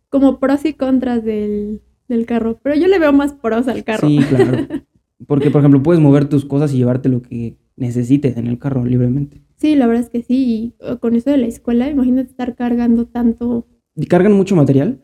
como 0.09 0.39
pros 0.39 0.65
y 0.65 0.73
contras 0.73 1.23
del, 1.23 1.81
del 2.07 2.25
carro. 2.25 2.59
Pero 2.61 2.75
yo 2.75 2.87
le 2.87 2.99
veo 2.99 3.13
más 3.13 3.33
pros 3.33 3.67
al 3.67 3.83
carro. 3.83 4.07
Sí, 4.07 4.19
claro. 4.29 4.67
Porque, 5.27 5.51
por 5.51 5.59
ejemplo, 5.59 5.83
puedes 5.83 6.01
mover 6.01 6.27
tus 6.27 6.45
cosas 6.45 6.73
y 6.73 6.77
llevarte 6.77 7.09
lo 7.09 7.21
que 7.21 7.57
necesites 7.75 8.37
en 8.37 8.47
el 8.47 8.57
carro 8.57 8.85
libremente. 8.85 9.41
Sí, 9.57 9.75
la 9.75 9.87
verdad 9.87 10.03
es 10.03 10.09
que 10.09 10.23
sí. 10.23 10.33
Y 10.35 10.73
eh, 10.79 10.97
con 10.99 11.15
eso 11.15 11.29
de 11.29 11.37
la 11.37 11.47
escuela, 11.47 11.89
imagínate 11.89 12.29
estar 12.29 12.55
cargando 12.55 13.05
tanto. 13.05 13.67
¿Y 13.95 14.05
cargan 14.07 14.33
mucho 14.33 14.55
material? 14.55 15.03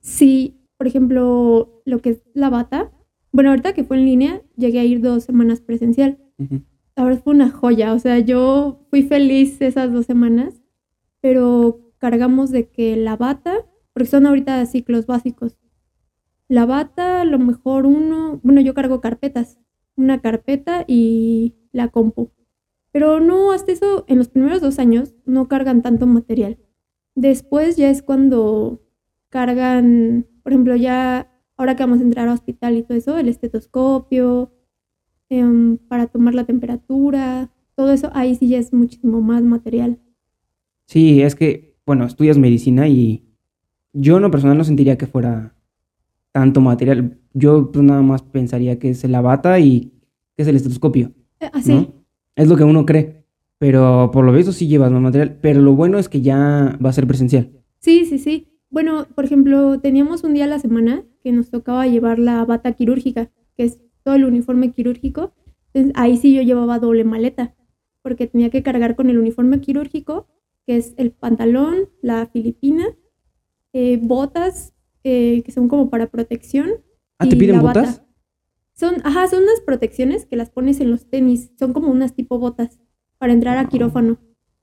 Sí, 0.00 0.60
por 0.76 0.86
ejemplo, 0.86 1.82
lo 1.84 1.98
que 2.00 2.10
es 2.10 2.22
la 2.32 2.50
bata. 2.50 2.90
Bueno, 3.32 3.50
ahorita 3.50 3.74
que 3.74 3.84
fue 3.84 3.98
en 3.98 4.06
línea, 4.06 4.42
llegué 4.56 4.80
a 4.80 4.84
ir 4.84 5.00
dos 5.00 5.24
semanas 5.24 5.60
presencial. 5.60 6.18
La 6.96 7.04
verdad 7.04 7.22
fue 7.22 7.34
una 7.34 7.50
joya, 7.50 7.92
o 7.92 7.98
sea, 7.98 8.18
yo 8.18 8.86
fui 8.90 9.02
feliz 9.02 9.60
esas 9.60 9.92
dos 9.92 10.06
semanas, 10.06 10.62
pero 11.20 11.92
cargamos 11.98 12.50
de 12.50 12.68
que 12.68 12.96
la 12.96 13.16
bata, 13.16 13.66
porque 13.92 14.08
son 14.08 14.26
ahorita 14.26 14.64
ciclos 14.66 15.06
básicos, 15.06 15.58
la 16.48 16.66
bata, 16.66 17.20
a 17.20 17.24
lo 17.24 17.38
mejor 17.38 17.86
uno, 17.86 18.40
bueno, 18.42 18.60
yo 18.60 18.74
cargo 18.74 19.00
carpetas, 19.00 19.58
una 19.96 20.20
carpeta 20.20 20.84
y 20.88 21.54
la 21.72 21.88
compu, 21.88 22.32
pero 22.90 23.20
no, 23.20 23.52
hasta 23.52 23.72
eso, 23.72 24.04
en 24.08 24.18
los 24.18 24.28
primeros 24.28 24.60
dos 24.60 24.78
años 24.78 25.14
no 25.26 25.46
cargan 25.46 25.82
tanto 25.82 26.06
material. 26.06 26.58
Después 27.14 27.76
ya 27.76 27.90
es 27.90 28.02
cuando 28.02 28.80
cargan, 29.28 30.26
por 30.42 30.52
ejemplo, 30.52 30.76
ya, 30.76 31.30
ahora 31.56 31.76
que 31.76 31.82
vamos 31.82 32.00
a 32.00 32.02
entrar 32.02 32.28
a 32.28 32.32
hospital 32.32 32.76
y 32.76 32.82
todo 32.82 32.96
eso, 32.96 33.18
el 33.18 33.28
estetoscopio, 33.28 34.52
em, 35.28 35.76
para 35.76 36.06
tomar 36.06 36.34
la 36.34 36.44
temperatura, 36.44 37.50
todo 37.76 37.92
eso, 37.92 38.10
ahí 38.14 38.34
sí 38.34 38.48
ya 38.48 38.58
es 38.58 38.72
muchísimo 38.72 39.20
más 39.20 39.42
material. 39.42 39.98
Sí, 40.86 41.22
es 41.22 41.34
que, 41.34 41.76
bueno, 41.86 42.04
estudias 42.04 42.38
medicina 42.38 42.88
y 42.88 43.24
yo 43.92 44.16
en 44.16 44.22
lo 44.22 44.30
personal 44.30 44.58
no 44.58 44.64
sentiría 44.64 44.98
que 44.98 45.06
fuera 45.06 45.54
tanto 46.32 46.60
material. 46.60 47.18
Yo 47.32 47.70
pues 47.72 47.84
nada 47.84 48.02
más 48.02 48.22
pensaría 48.22 48.78
que 48.78 48.90
es 48.90 49.04
la 49.04 49.20
bata 49.20 49.58
y 49.60 49.92
que 50.36 50.42
es 50.42 50.48
el 50.48 50.56
estetoscopio, 50.56 51.12
Eh, 51.40 51.50
Así, 51.52 51.72
¿no? 51.72 51.92
Es 52.36 52.48
lo 52.48 52.56
que 52.56 52.64
uno 52.64 52.84
cree. 52.86 53.19
Pero 53.60 54.10
por 54.10 54.24
lo 54.24 54.32
visto 54.32 54.52
sí 54.52 54.68
llevas 54.68 54.90
más 54.90 55.02
material. 55.02 55.36
Pero 55.42 55.60
lo 55.60 55.74
bueno 55.74 55.98
es 55.98 56.08
que 56.08 56.22
ya 56.22 56.78
va 56.84 56.88
a 56.88 56.94
ser 56.94 57.06
presencial. 57.06 57.52
sí, 57.78 58.06
sí, 58.06 58.18
sí. 58.18 58.46
Bueno, 58.70 59.06
por 59.14 59.24
ejemplo, 59.24 59.80
teníamos 59.80 60.24
un 60.24 60.32
día 60.32 60.44
a 60.44 60.48
la 60.48 60.58
semana 60.58 61.04
que 61.22 61.30
nos 61.32 61.50
tocaba 61.50 61.86
llevar 61.86 62.18
la 62.18 62.44
bata 62.44 62.72
quirúrgica, 62.72 63.30
que 63.56 63.64
es 63.64 63.82
todo 64.02 64.14
el 64.14 64.24
uniforme 64.24 64.72
quirúrgico. 64.72 65.34
Entonces, 65.74 65.92
ahí 65.96 66.16
sí 66.16 66.34
yo 66.34 66.40
llevaba 66.42 66.78
doble 66.78 67.04
maleta, 67.04 67.54
porque 68.00 68.28
tenía 68.28 68.48
que 68.48 68.62
cargar 68.62 68.96
con 68.96 69.10
el 69.10 69.18
uniforme 69.18 69.60
quirúrgico, 69.60 70.28
que 70.66 70.76
es 70.76 70.94
el 70.96 71.10
pantalón, 71.10 71.90
la 72.00 72.28
filipina, 72.28 72.86
eh, 73.72 73.98
botas, 74.00 74.72
eh, 75.04 75.42
que 75.42 75.52
son 75.52 75.68
como 75.68 75.90
para 75.90 76.06
protección. 76.06 76.70
Ah, 77.18 77.28
¿te 77.28 77.34
y 77.34 77.38
piden 77.38 77.56
la 77.56 77.62
bata. 77.62 77.80
botas? 77.80 78.02
Son, 78.72 78.94
ajá, 79.04 79.26
son 79.26 79.42
unas 79.42 79.60
protecciones 79.66 80.24
que 80.24 80.36
las 80.36 80.48
pones 80.48 80.80
en 80.80 80.90
los 80.92 81.10
tenis. 81.10 81.50
Son 81.58 81.72
como 81.72 81.90
unas 81.90 82.14
tipo 82.14 82.38
botas 82.38 82.80
para 83.20 83.34
entrar 83.34 83.58
a 83.58 83.68
quirófano. 83.68 84.16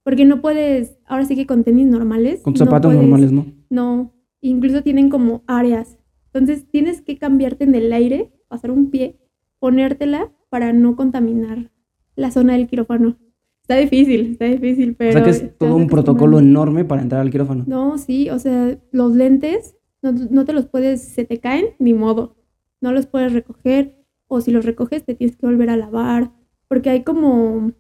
Porque 0.04 0.26
no 0.26 0.42
puedes, 0.42 0.98
ahora 1.06 1.26
sí 1.26 1.36
que 1.36 1.46
con 1.46 1.64
tenis 1.64 1.86
normales. 1.86 2.42
Con 2.42 2.54
no 2.54 2.58
zapatos 2.58 2.90
puedes- 2.90 3.02
normales, 3.02 3.32
¿no? 3.32 3.46
No, 3.70 4.14
incluso 4.42 4.82
tienen 4.82 5.10
como 5.10 5.44
áreas. 5.46 5.98
Entonces 6.34 6.68
tienes 6.70 7.02
que 7.02 7.18
cambiarte 7.18 7.66
en 7.66 7.76
el 7.76 7.94
aire, 7.94 8.34
pasar 8.48 8.72
un 8.72 8.90
pie, 8.90 9.20
ponértela 9.60 10.32
para 10.50 10.74
no 10.74 10.96
contaminar 10.96 11.72
la 12.16 12.32
zona 12.32 12.54
del 12.54 12.68
quirófano. 12.68 13.18
Está 13.62 13.76
difícil, 13.76 14.32
está 14.32 14.46
difícil, 14.46 14.96
pero... 14.96 15.10
o 15.12 15.14
sea 15.14 15.24
que 15.24 15.30
es 15.30 15.58
todo 15.58 15.76
un 15.76 15.88
protocolo 15.88 16.40
enorme 16.40 16.84
para 16.86 17.02
entrar 17.04 17.22
al 17.22 17.30
quirófano. 17.30 17.66
No, 17.68 17.98
sí, 17.98 18.30
o 18.30 18.40
sea, 18.40 18.78
los 18.92 19.14
lentes 19.14 19.76
no, 20.02 20.14
no 20.14 20.46
te 20.46 20.54
los 20.54 20.66
puedes, 20.68 21.02
se 21.02 21.26
te 21.26 21.40
caen, 21.40 21.66
ni 21.78 21.94
modo. 21.94 22.38
No 22.82 22.92
los 22.92 23.06
puedes 23.08 23.34
recoger, 23.34 23.98
o 24.28 24.40
si 24.42 24.52
los 24.52 24.64
recoges 24.66 25.04
te 25.04 25.16
tienes 25.16 25.36
que 25.36 25.46
volver 25.46 25.70
a 25.70 25.76
lavar, 25.78 26.32
porque 26.70 26.90
hay 26.90 27.04
como 27.04 27.72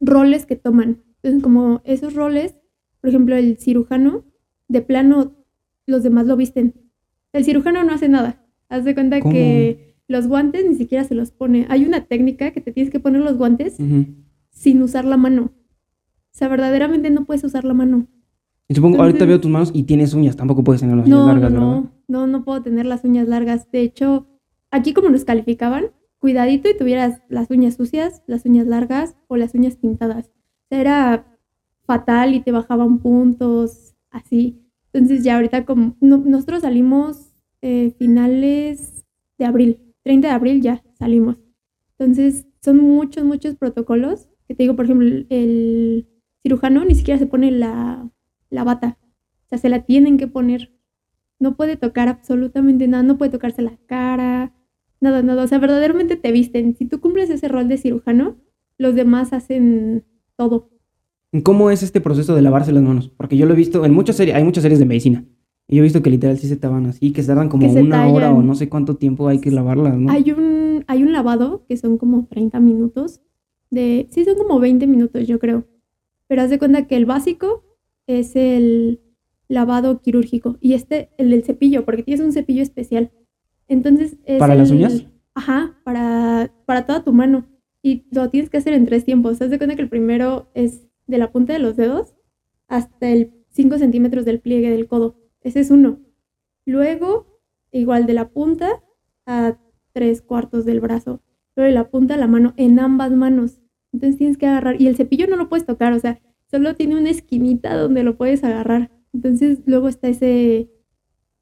roles 0.00 0.46
que 0.46 0.56
toman. 0.56 1.02
Entonces, 1.22 1.42
como 1.42 1.80
esos 1.84 2.14
roles, 2.14 2.56
por 3.00 3.10
ejemplo, 3.10 3.36
el 3.36 3.58
cirujano, 3.58 4.24
de 4.68 4.82
plano, 4.82 5.34
los 5.86 6.02
demás 6.02 6.26
lo 6.26 6.36
visten. 6.36 6.74
El 7.32 7.44
cirujano 7.44 7.82
no 7.84 7.92
hace 7.92 8.08
nada. 8.08 8.44
Haz 8.68 8.84
de 8.84 8.94
cuenta 8.94 9.20
¿Cómo? 9.20 9.32
que 9.32 9.96
los 10.08 10.26
guantes 10.26 10.66
ni 10.68 10.74
siquiera 10.74 11.04
se 11.04 11.14
los 11.14 11.30
pone. 11.30 11.66
Hay 11.70 11.84
una 11.84 12.04
técnica 12.04 12.50
que 12.52 12.60
te 12.60 12.72
tienes 12.72 12.92
que 12.92 13.00
poner 13.00 13.22
los 13.22 13.36
guantes 13.36 13.78
Ujú. 13.80 14.06
sin 14.50 14.82
usar 14.82 15.04
la 15.04 15.16
mano. 15.16 15.52
O 15.52 16.38
sea, 16.38 16.48
verdaderamente 16.48 17.10
no 17.10 17.24
puedes 17.24 17.42
usar 17.44 17.64
la 17.64 17.74
mano. 17.74 18.06
Y 18.68 18.74
supongo, 18.74 18.98
ahorita 18.98 19.16
Entonces- 19.24 19.28
veo 19.28 19.40
tus 19.40 19.50
manos 19.50 19.70
y 19.74 19.84
tienes 19.84 20.12
uñas, 20.14 20.36
tampoco 20.36 20.62
puedes 20.62 20.80
tener 20.82 20.96
las 20.96 21.06
uñas 21.06 21.18
No, 21.18 21.26
largas, 21.26 21.50
no, 21.52 21.60
¿verdad? 21.60 21.90
no, 22.08 22.20
no, 22.20 22.26
no 22.26 22.44
puedo 22.44 22.62
tener 22.62 22.84
las 22.86 23.02
uñas 23.04 23.26
largas. 23.26 23.70
De 23.72 23.80
hecho, 23.80 24.26
aquí 24.70 24.92
como 24.92 25.08
nos 25.08 25.24
calificaban, 25.24 25.86
cuidadito 26.18 26.68
y 26.68 26.76
tuvieras 26.76 27.22
las 27.28 27.50
uñas 27.50 27.74
sucias, 27.76 28.22
las 28.26 28.44
uñas 28.44 28.66
largas 28.66 29.16
o 29.28 29.36
las 29.36 29.54
uñas 29.54 29.76
pintadas. 29.76 30.30
Era 30.70 31.26
fatal 31.84 32.34
y 32.34 32.40
te 32.40 32.52
bajaban 32.52 32.98
puntos, 32.98 33.94
así. 34.10 34.60
Entonces 34.92 35.24
ya 35.24 35.36
ahorita 35.36 35.64
como 35.64 35.96
no- 36.00 36.18
nosotros 36.18 36.62
salimos 36.62 37.32
eh, 37.62 37.92
finales 37.98 39.04
de 39.38 39.44
abril, 39.46 39.94
30 40.02 40.28
de 40.28 40.34
abril 40.34 40.62
ya 40.62 40.82
salimos. 40.98 41.38
Entonces 41.98 42.46
son 42.62 42.78
muchos, 42.78 43.24
muchos 43.24 43.56
protocolos. 43.56 44.28
Que 44.46 44.54
te 44.54 44.62
digo, 44.62 44.76
por 44.76 44.86
ejemplo, 44.86 45.06
el 45.28 46.08
cirujano 46.42 46.84
ni 46.84 46.94
siquiera 46.94 47.18
se 47.18 47.26
pone 47.26 47.50
la, 47.50 48.08
la 48.50 48.64
bata. 48.64 48.98
O 49.46 49.48
sea, 49.48 49.58
se 49.58 49.68
la 49.68 49.84
tienen 49.84 50.16
que 50.16 50.26
poner. 50.26 50.72
No 51.38 51.56
puede 51.56 51.76
tocar 51.76 52.08
absolutamente 52.08 52.88
nada, 52.88 53.02
no 53.02 53.18
puede 53.18 53.30
tocarse 53.30 53.62
la 53.62 53.76
cara, 53.86 54.54
nada, 55.00 55.22
nada. 55.22 55.44
O 55.44 55.46
sea, 55.46 55.58
verdaderamente 55.58 56.16
te 56.16 56.32
visten. 56.32 56.76
Si 56.76 56.86
tú 56.86 57.00
cumples 57.00 57.30
ese 57.30 57.48
rol 57.48 57.68
de 57.68 57.78
cirujano, 57.78 58.36
los 58.78 58.94
demás 58.94 59.32
hacen 59.32 60.04
todo. 60.36 60.70
¿Cómo 61.42 61.70
es 61.70 61.82
este 61.82 62.00
proceso 62.00 62.34
de 62.34 62.42
lavarse 62.42 62.72
las 62.72 62.82
manos? 62.82 63.08
Porque 63.08 63.36
yo 63.36 63.46
lo 63.46 63.52
he 63.52 63.56
visto 63.56 63.84
en 63.84 63.92
muchas 63.92 64.16
series, 64.16 64.36
hay 64.36 64.44
muchas 64.44 64.62
series 64.62 64.78
de 64.78 64.86
medicina. 64.86 65.24
Y 65.66 65.76
yo 65.76 65.82
he 65.82 65.84
visto 65.84 66.02
que 66.02 66.08
literal 66.08 66.38
sí 66.38 66.48
se 66.48 66.56
taban 66.56 66.86
así, 66.86 67.12
que 67.12 67.20
se 67.20 67.28
tardan 67.28 67.50
como 67.50 67.72
Que 67.72 67.80
una 67.80 68.08
hora 68.08 68.32
o 68.32 68.42
no 68.42 68.54
sé 68.54 68.70
cuánto 68.70 68.96
tiempo 68.96 69.28
hay 69.28 69.38
que 69.38 69.50
lavarlas, 69.50 69.98
¿no? 69.98 70.10
Hay 70.10 70.30
un, 70.32 70.84
hay 70.86 71.02
un 71.02 71.12
lavado 71.12 71.66
que 71.68 71.76
son 71.76 71.98
como 71.98 72.26
30 72.26 72.58
minutos. 72.60 73.20
De, 73.70 74.08
sí, 74.10 74.24
son 74.24 74.38
como 74.38 74.58
20 74.60 74.86
minutos, 74.86 75.26
yo 75.28 75.38
creo. 75.38 75.66
Pero 76.26 76.40
haz 76.40 76.48
de 76.48 76.58
cuenta 76.58 76.86
que 76.86 76.96
el 76.96 77.04
básico 77.04 77.64
es 78.06 78.34
el 78.34 79.00
lavado 79.48 80.00
quirúrgico. 80.00 80.56
Y 80.62 80.72
este, 80.72 81.10
el 81.18 81.30
del 81.30 81.44
cepillo, 81.44 81.84
porque 81.84 82.02
tienes 82.02 82.24
un 82.24 82.32
cepillo 82.32 82.62
especial. 82.62 83.10
Entonces 83.68 84.16
es 84.24 84.38
¿Para 84.38 84.54
las 84.54 84.70
el- 84.70 84.76
uñas? 84.78 85.06
Ajá, 85.34 85.78
para, 85.84 86.50
para 86.66 86.84
toda 86.86 87.04
tu 87.04 87.12
mano. 87.12 87.46
Y 87.82 88.06
lo 88.10 88.28
tienes 88.30 88.50
que 88.50 88.56
hacer 88.56 88.72
en 88.74 88.86
tres 88.86 89.04
tiempos. 89.04 89.40
Haz 89.40 89.50
de 89.50 89.58
cuenta 89.58 89.76
que 89.76 89.82
el 89.82 89.88
primero 89.88 90.50
es 90.54 90.88
de 91.06 91.18
la 91.18 91.30
punta 91.30 91.52
de 91.52 91.58
los 91.60 91.76
dedos 91.76 92.14
hasta 92.66 93.08
el 93.08 93.32
5 93.50 93.78
centímetros 93.78 94.24
del 94.24 94.40
pliegue 94.40 94.70
del 94.70 94.88
codo. 94.88 95.16
Ese 95.42 95.60
es 95.60 95.70
uno. 95.70 96.00
Luego, 96.66 97.40
igual 97.72 98.06
de 98.06 98.14
la 98.14 98.28
punta 98.30 98.82
a 99.26 99.58
tres 99.92 100.22
cuartos 100.22 100.64
del 100.64 100.80
brazo. 100.80 101.22
Luego 101.56 101.68
de 101.68 101.74
la 101.74 101.88
punta 101.90 102.14
a 102.14 102.18
la 102.18 102.26
mano, 102.26 102.52
en 102.56 102.78
ambas 102.78 103.10
manos. 103.12 103.60
Entonces 103.92 104.18
tienes 104.18 104.36
que 104.38 104.46
agarrar. 104.46 104.80
Y 104.80 104.86
el 104.86 104.96
cepillo 104.96 105.26
no 105.28 105.36
lo 105.36 105.48
puedes 105.48 105.66
tocar, 105.66 105.92
o 105.92 105.98
sea, 106.00 106.20
solo 106.50 106.74
tiene 106.74 106.96
una 106.96 107.10
esquinita 107.10 107.76
donde 107.76 108.02
lo 108.02 108.16
puedes 108.16 108.44
agarrar. 108.44 108.90
Entonces 109.14 109.60
luego 109.66 109.88
está 109.88 110.08
ese 110.08 110.68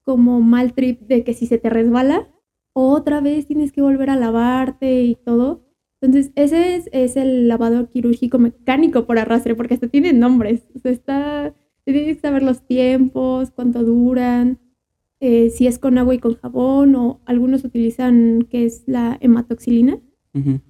como 0.07 0.41
mal 0.41 0.73
trip 0.73 1.01
de 1.01 1.25
que 1.25 1.35
si 1.35 1.47
se 1.47 1.59
te 1.59 1.69
resbala, 1.69 2.29
otra 2.73 3.21
vez 3.21 3.49
tienes 3.49 3.73
que 3.73 3.83
volver 3.83 4.09
a 4.09 4.17
lavarte 4.17 5.03
y 5.03 5.17
todo. 5.17 5.65
Entonces, 6.01 6.31
ese 6.37 6.77
es, 6.77 6.89
es 6.93 7.17
el 7.17 7.49
lavado 7.49 7.91
quirúrgico 7.91 8.39
mecánico 8.39 9.05
por 9.05 9.19
arrastre, 9.19 9.57
porque 9.57 9.75
hasta 9.75 9.89
tiene 9.89 10.13
nombres. 10.13 10.69
O 10.77 10.79
sea, 10.79 10.93
está, 10.93 11.55
tienes 11.85 12.17
que 12.17 12.21
saber 12.21 12.45
los 12.45 12.65
tiempos, 12.65 13.51
cuánto 13.51 13.83
duran, 13.83 14.61
eh, 15.19 15.51
si 15.51 15.67
es 15.67 15.81
con 15.81 15.99
agua 15.99 16.15
y 16.15 16.19
con 16.19 16.37
jabón, 16.37 16.95
o 16.95 17.21
algunos 17.25 17.65
utilizan 17.65 18.47
que 18.49 18.65
es 18.65 18.85
la 18.87 19.19
hematoxilina. 19.21 19.99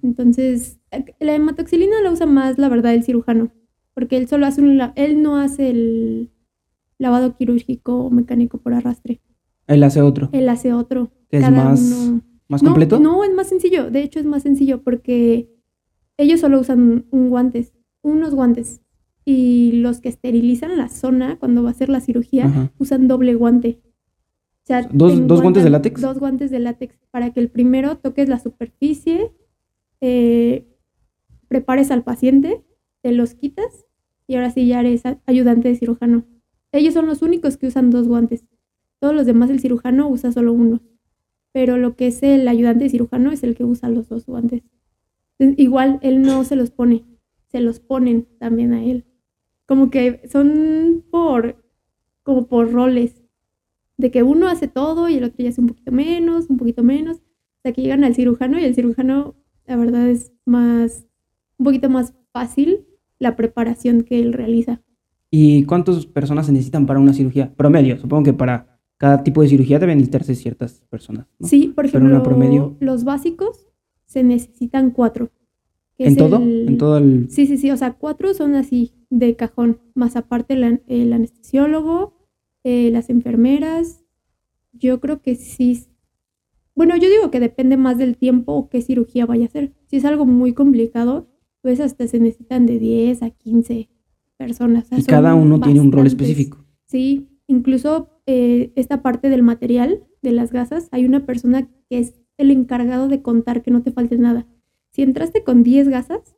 Entonces, 0.01 0.79
la 1.19 1.35
hematoxilina 1.35 2.01
la 2.01 2.11
usa 2.11 2.25
más, 2.25 2.57
la 2.57 2.69
verdad, 2.69 2.93
el 2.93 3.03
cirujano, 3.03 3.51
porque 3.93 4.15
él 4.15 4.29
solo 4.29 4.45
hace 4.45 4.61
un, 4.61 4.81
él 4.95 5.21
no 5.21 5.35
hace 5.35 5.69
el 5.69 6.31
lavado 6.99 7.35
quirúrgico 7.35 8.09
mecánico 8.09 8.57
por 8.57 8.73
arrastre. 8.73 9.21
Él 9.67 9.83
hace 9.83 10.01
otro, 10.01 10.29
Él 10.31 10.47
hace 10.49 10.73
otro. 10.73 11.11
es 11.29 11.41
Cada 11.41 11.63
más, 11.65 11.81
uno- 11.81 12.21
más 12.47 12.63
completo. 12.63 12.99
No, 12.99 13.23
es 13.23 13.33
más 13.33 13.47
sencillo. 13.49 13.91
De 13.91 14.01
hecho, 14.01 14.19
es 14.19 14.25
más 14.25 14.43
sencillo 14.43 14.81
porque 14.83 15.49
ellos 16.17 16.39
solo 16.39 16.59
usan 16.59 17.05
un 17.11 17.29
guantes, 17.29 17.73
unos 18.01 18.33
guantes. 18.33 18.81
Y 19.25 19.73
los 19.73 19.99
que 19.99 20.07
esterilizan 20.07 20.77
la 20.77 20.87
zona 20.87 21.37
cuando 21.37 21.61
va 21.63 21.69
a 21.69 21.71
hacer 21.73 21.89
la 21.89 21.99
cirugía 21.99 22.45
Ajá. 22.45 22.71
usan 22.79 23.09
doble 23.09 23.35
guante. 23.35 23.81
O 24.63 24.67
sea, 24.67 24.83
¿Dos- 24.91 25.27
dos 25.27 25.41
guantes 25.41 25.63
de 25.65 25.69
látex? 25.69 25.99
Dos 26.01 26.17
guantes 26.17 26.49
de 26.49 26.59
látex 26.59 26.95
para 27.11 27.31
que 27.33 27.41
el 27.41 27.49
primero 27.49 27.97
toques 27.97 28.29
la 28.29 28.39
superficie, 28.39 29.31
eh, 30.01 30.65
prepares 31.49 31.91
al 31.91 32.03
paciente, 32.03 32.63
te 33.01 33.11
los 33.11 33.33
quitas 33.33 33.85
y 34.27 34.35
ahora 34.35 34.51
sí 34.51 34.65
ya 34.67 34.79
eres 34.79 35.03
ayudante 35.25 35.67
de 35.69 35.75
cirujano. 35.75 36.23
Ellos 36.77 36.93
son 36.93 37.07
los 37.07 37.21
únicos 37.21 37.57
que 37.57 37.67
usan 37.67 37.89
dos 37.89 38.07
guantes. 38.07 38.45
Todos 38.99 39.13
los 39.13 39.25
demás 39.25 39.49
el 39.49 39.59
cirujano 39.59 40.07
usa 40.07 40.31
solo 40.31 40.53
uno. 40.53 40.81
Pero 41.51 41.77
lo 41.77 41.95
que 41.95 42.07
es 42.07 42.23
el 42.23 42.47
ayudante 42.47 42.89
cirujano 42.89 43.31
es 43.31 43.43
el 43.43 43.55
que 43.55 43.63
usa 43.63 43.89
los 43.89 44.09
dos 44.09 44.25
guantes. 44.25 44.63
Igual 45.39 45.99
él 46.01 46.21
no 46.21 46.43
se 46.43 46.55
los 46.55 46.71
pone, 46.71 47.05
se 47.47 47.59
los 47.59 47.79
ponen 47.79 48.27
también 48.39 48.73
a 48.73 48.83
él. 48.83 49.05
Como 49.65 49.89
que 49.89 50.27
son 50.27 51.03
por 51.09 51.63
como 52.27 52.47
por 52.47 52.73
roles. 52.73 53.23
De 53.95 54.11
que 54.11 54.21
uno 54.21 54.49
hace 54.49 54.67
todo 54.67 55.07
y 55.07 55.15
el 55.15 55.23
otro 55.23 55.37
ya 55.43 55.49
hace 55.49 55.61
un 55.61 55.67
poquito 55.67 55.93
menos, 55.93 56.49
un 56.49 56.57
poquito 56.57 56.83
menos. 56.83 57.21
Hasta 57.57 57.71
que 57.71 57.81
llegan 57.81 58.03
al 58.03 58.15
cirujano 58.15 58.59
y 58.59 58.65
el 58.65 58.75
cirujano, 58.75 59.35
la 59.65 59.77
verdad, 59.77 60.09
es 60.09 60.33
más, 60.45 61.07
un 61.57 61.63
poquito 61.63 61.89
más 61.89 62.13
fácil 62.33 62.85
la 63.17 63.37
preparación 63.37 64.03
que 64.03 64.19
él 64.19 64.33
realiza. 64.33 64.81
¿Y 65.29 65.63
cuántas 65.65 66.05
personas 66.05 66.45
se 66.45 66.51
necesitan 66.51 66.85
para 66.85 66.99
una 66.99 67.13
cirugía? 67.13 67.53
Promedio, 67.55 67.97
supongo 67.99 68.23
que 68.23 68.33
para 68.33 68.79
cada 68.97 69.23
tipo 69.23 69.41
de 69.41 69.49
cirugía 69.49 69.77
deben 69.79 69.97
necesitarse 69.97 70.35
ciertas 70.35 70.83
personas. 70.89 71.27
¿no? 71.39 71.47
Sí, 71.47 71.67
por 71.67 71.85
Pero 71.85 71.99
ejemplo, 71.99 72.23
promedio. 72.23 72.77
los 72.79 73.03
básicos 73.03 73.67
se 74.05 74.23
necesitan 74.23 74.91
cuatro. 74.91 75.29
¿En 75.99 76.15
todo? 76.15 76.37
el- 76.37 76.67
¿En 76.67 76.77
todo 76.77 76.97
el...? 76.97 77.27
Sí, 77.29 77.45
sí, 77.47 77.57
sí, 77.57 77.71
o 77.71 77.77
sea, 77.77 77.93
cuatro 77.93 78.33
son 78.33 78.55
así 78.55 78.93
de 79.09 79.35
cajón, 79.35 79.79
más 79.95 80.15
aparte 80.15 80.53
el, 80.53 80.81
el 80.87 81.11
anestesiólogo, 81.13 82.13
eh, 82.63 82.89
las 82.91 83.09
enfermeras, 83.09 84.03
yo 84.73 84.99
creo 84.99 85.21
que 85.21 85.35
sí. 85.35 85.85
Bueno, 86.75 86.95
yo 86.97 87.09
digo 87.09 87.31
que 87.31 87.39
depende 87.39 87.77
más 87.77 87.97
del 87.97 88.15
tiempo 88.17 88.53
o 88.53 88.69
qué 88.69 88.81
cirugía 88.81 89.25
vaya 89.25 89.43
a 89.43 89.47
hacer. 89.47 89.73
Si 89.87 89.97
es 89.97 90.05
algo 90.05 90.25
muy 90.25 90.53
complicado, 90.53 91.27
pues 91.61 91.79
hasta 91.79 92.07
se 92.07 92.19
necesitan 92.19 92.65
de 92.67 92.77
10 92.77 93.23
a 93.23 93.31
15 93.31 93.89
personas. 94.37 94.85
o 94.85 94.87
sea, 94.89 94.99
Y 94.99 95.03
cada 95.03 95.35
uno 95.35 95.59
tiene 95.59 95.81
un 95.81 95.91
rol 95.91 96.07
específico. 96.07 96.63
Sí, 96.85 97.27
incluso 97.47 98.21
eh, 98.25 98.71
esta 98.75 99.01
parte 99.01 99.29
del 99.29 99.43
material 99.43 100.03
de 100.21 100.31
las 100.31 100.51
gasas, 100.51 100.87
hay 100.91 101.05
una 101.05 101.25
persona 101.25 101.67
que 101.89 101.99
es 101.99 102.13
el 102.37 102.51
encargado 102.51 103.07
de 103.07 103.21
contar 103.21 103.63
que 103.63 103.71
no 103.71 103.81
te 103.81 103.91
falte 103.91 104.17
nada. 104.17 104.47
Si 104.91 105.01
entraste 105.01 105.43
con 105.43 105.63
10 105.63 105.89
gasas, 105.89 106.37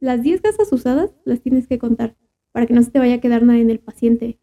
las 0.00 0.22
10 0.22 0.42
gasas 0.42 0.72
usadas 0.72 1.14
las 1.24 1.40
tienes 1.40 1.66
que 1.66 1.78
contar 1.78 2.16
para 2.52 2.66
que 2.66 2.74
no 2.74 2.82
se 2.82 2.90
te 2.90 2.98
vaya 2.98 3.16
a 3.16 3.20
quedar 3.20 3.42
nada 3.42 3.58
en 3.58 3.70
el 3.70 3.78
paciente. 3.78 4.38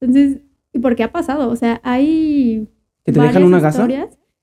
Entonces, 0.00 0.40
¿y 0.72 0.78
por 0.78 0.96
qué 0.96 1.04
ha 1.04 1.12
pasado? 1.12 1.50
O 1.50 1.56
sea, 1.56 1.80
hay 1.84 2.68
¿Que 3.04 3.12
te 3.12 3.20
dejan 3.20 3.44
una 3.44 3.60
gasa? 3.60 3.88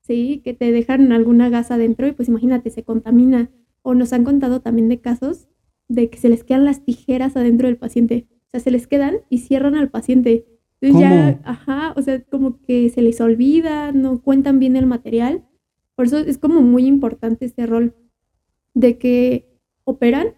sí, 0.01 0.41
que 0.43 0.53
te 0.53 0.71
dejan 0.71 1.11
alguna 1.11 1.49
gasa 1.49 1.77
dentro 1.77 2.07
y 2.07 2.11
pues 2.11 2.29
imagínate, 2.29 2.69
se 2.69 2.83
contamina. 2.83 3.49
O 3.81 3.93
nos 3.93 4.11
han 4.13 4.23
contado 4.23 4.61
también 4.61 4.89
de 4.89 4.99
casos 4.99 5.47
de 5.89 6.09
que 6.09 6.17
se 6.17 6.29
les 6.29 6.43
quedan 6.43 6.63
las 6.63 6.85
tijeras 6.85 7.35
adentro 7.35 7.67
del 7.67 7.77
paciente. 7.77 8.27
O 8.31 8.51
sea, 8.51 8.59
se 8.61 8.71
les 8.71 8.87
quedan 8.87 9.17
y 9.29 9.39
cierran 9.39 9.75
al 9.75 9.89
paciente. 9.89 10.45
Entonces 10.79 11.09
ya, 11.09 11.41
ajá, 11.43 11.93
o 11.97 12.01
sea, 12.01 12.23
como 12.23 12.61
que 12.61 12.89
se 12.89 13.01
les 13.01 13.19
olvida, 13.19 13.91
no 13.91 14.21
cuentan 14.21 14.59
bien 14.59 14.77
el 14.77 14.85
material. 14.85 15.43
Por 15.95 16.05
eso 16.05 16.19
es 16.19 16.37
como 16.37 16.61
muy 16.61 16.85
importante 16.85 17.45
este 17.45 17.65
rol 17.65 17.95
de 18.73 18.97
que 18.97 19.49
operan 19.83 20.35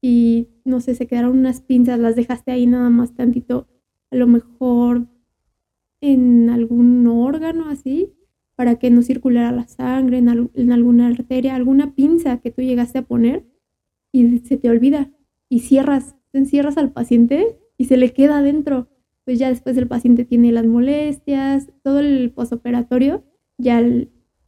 y 0.00 0.48
no 0.64 0.80
sé, 0.80 0.94
se 0.94 1.06
quedaron 1.06 1.38
unas 1.38 1.60
pinzas, 1.62 1.98
las 1.98 2.14
dejaste 2.14 2.52
ahí 2.52 2.66
nada 2.66 2.90
más 2.90 3.14
tantito, 3.14 3.66
a 4.10 4.16
lo 4.16 4.26
mejor 4.26 5.06
en 6.00 6.50
algún 6.50 7.06
órgano 7.06 7.68
así, 7.68 8.12
para 8.54 8.76
que 8.76 8.90
no 8.90 9.02
circulara 9.02 9.50
la 9.52 9.66
sangre, 9.66 10.18
en, 10.18 10.50
en 10.54 10.72
alguna 10.72 11.08
arteria, 11.08 11.54
alguna 11.56 11.94
pinza 11.94 12.38
que 12.38 12.50
tú 12.50 12.62
llegaste 12.62 12.98
a 12.98 13.02
poner 13.02 13.44
y 14.12 14.38
se 14.40 14.56
te 14.56 14.70
olvida 14.70 15.10
y 15.48 15.60
cierras, 15.60 16.14
encierras 16.32 16.78
al 16.78 16.92
paciente 16.92 17.58
y 17.76 17.86
se 17.86 17.96
le 17.96 18.12
queda 18.12 18.38
adentro. 18.38 18.88
Pues 19.24 19.38
ya 19.38 19.48
después 19.48 19.76
el 19.76 19.88
paciente 19.88 20.24
tiene 20.24 20.52
las 20.52 20.66
molestias, 20.66 21.68
todo 21.82 22.00
el 22.00 22.30
posoperatorio, 22.32 23.24
ya 23.58 23.82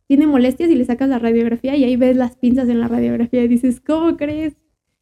tiene 0.06 0.26
molestias 0.26 0.71
y 0.71 0.75
le 0.75 0.85
sacas 0.85 1.09
la 1.09 1.18
radiografía 1.18 1.76
y 1.76 1.85
ahí 1.85 1.97
ves 1.97 2.16
las 2.16 2.37
pinzas 2.37 2.68
en 2.68 2.80
la 2.80 2.88
radiografía 2.88 3.42
y 3.42 3.49
dices, 3.49 3.80
¿cómo 3.80 4.16
crees? 4.16 4.56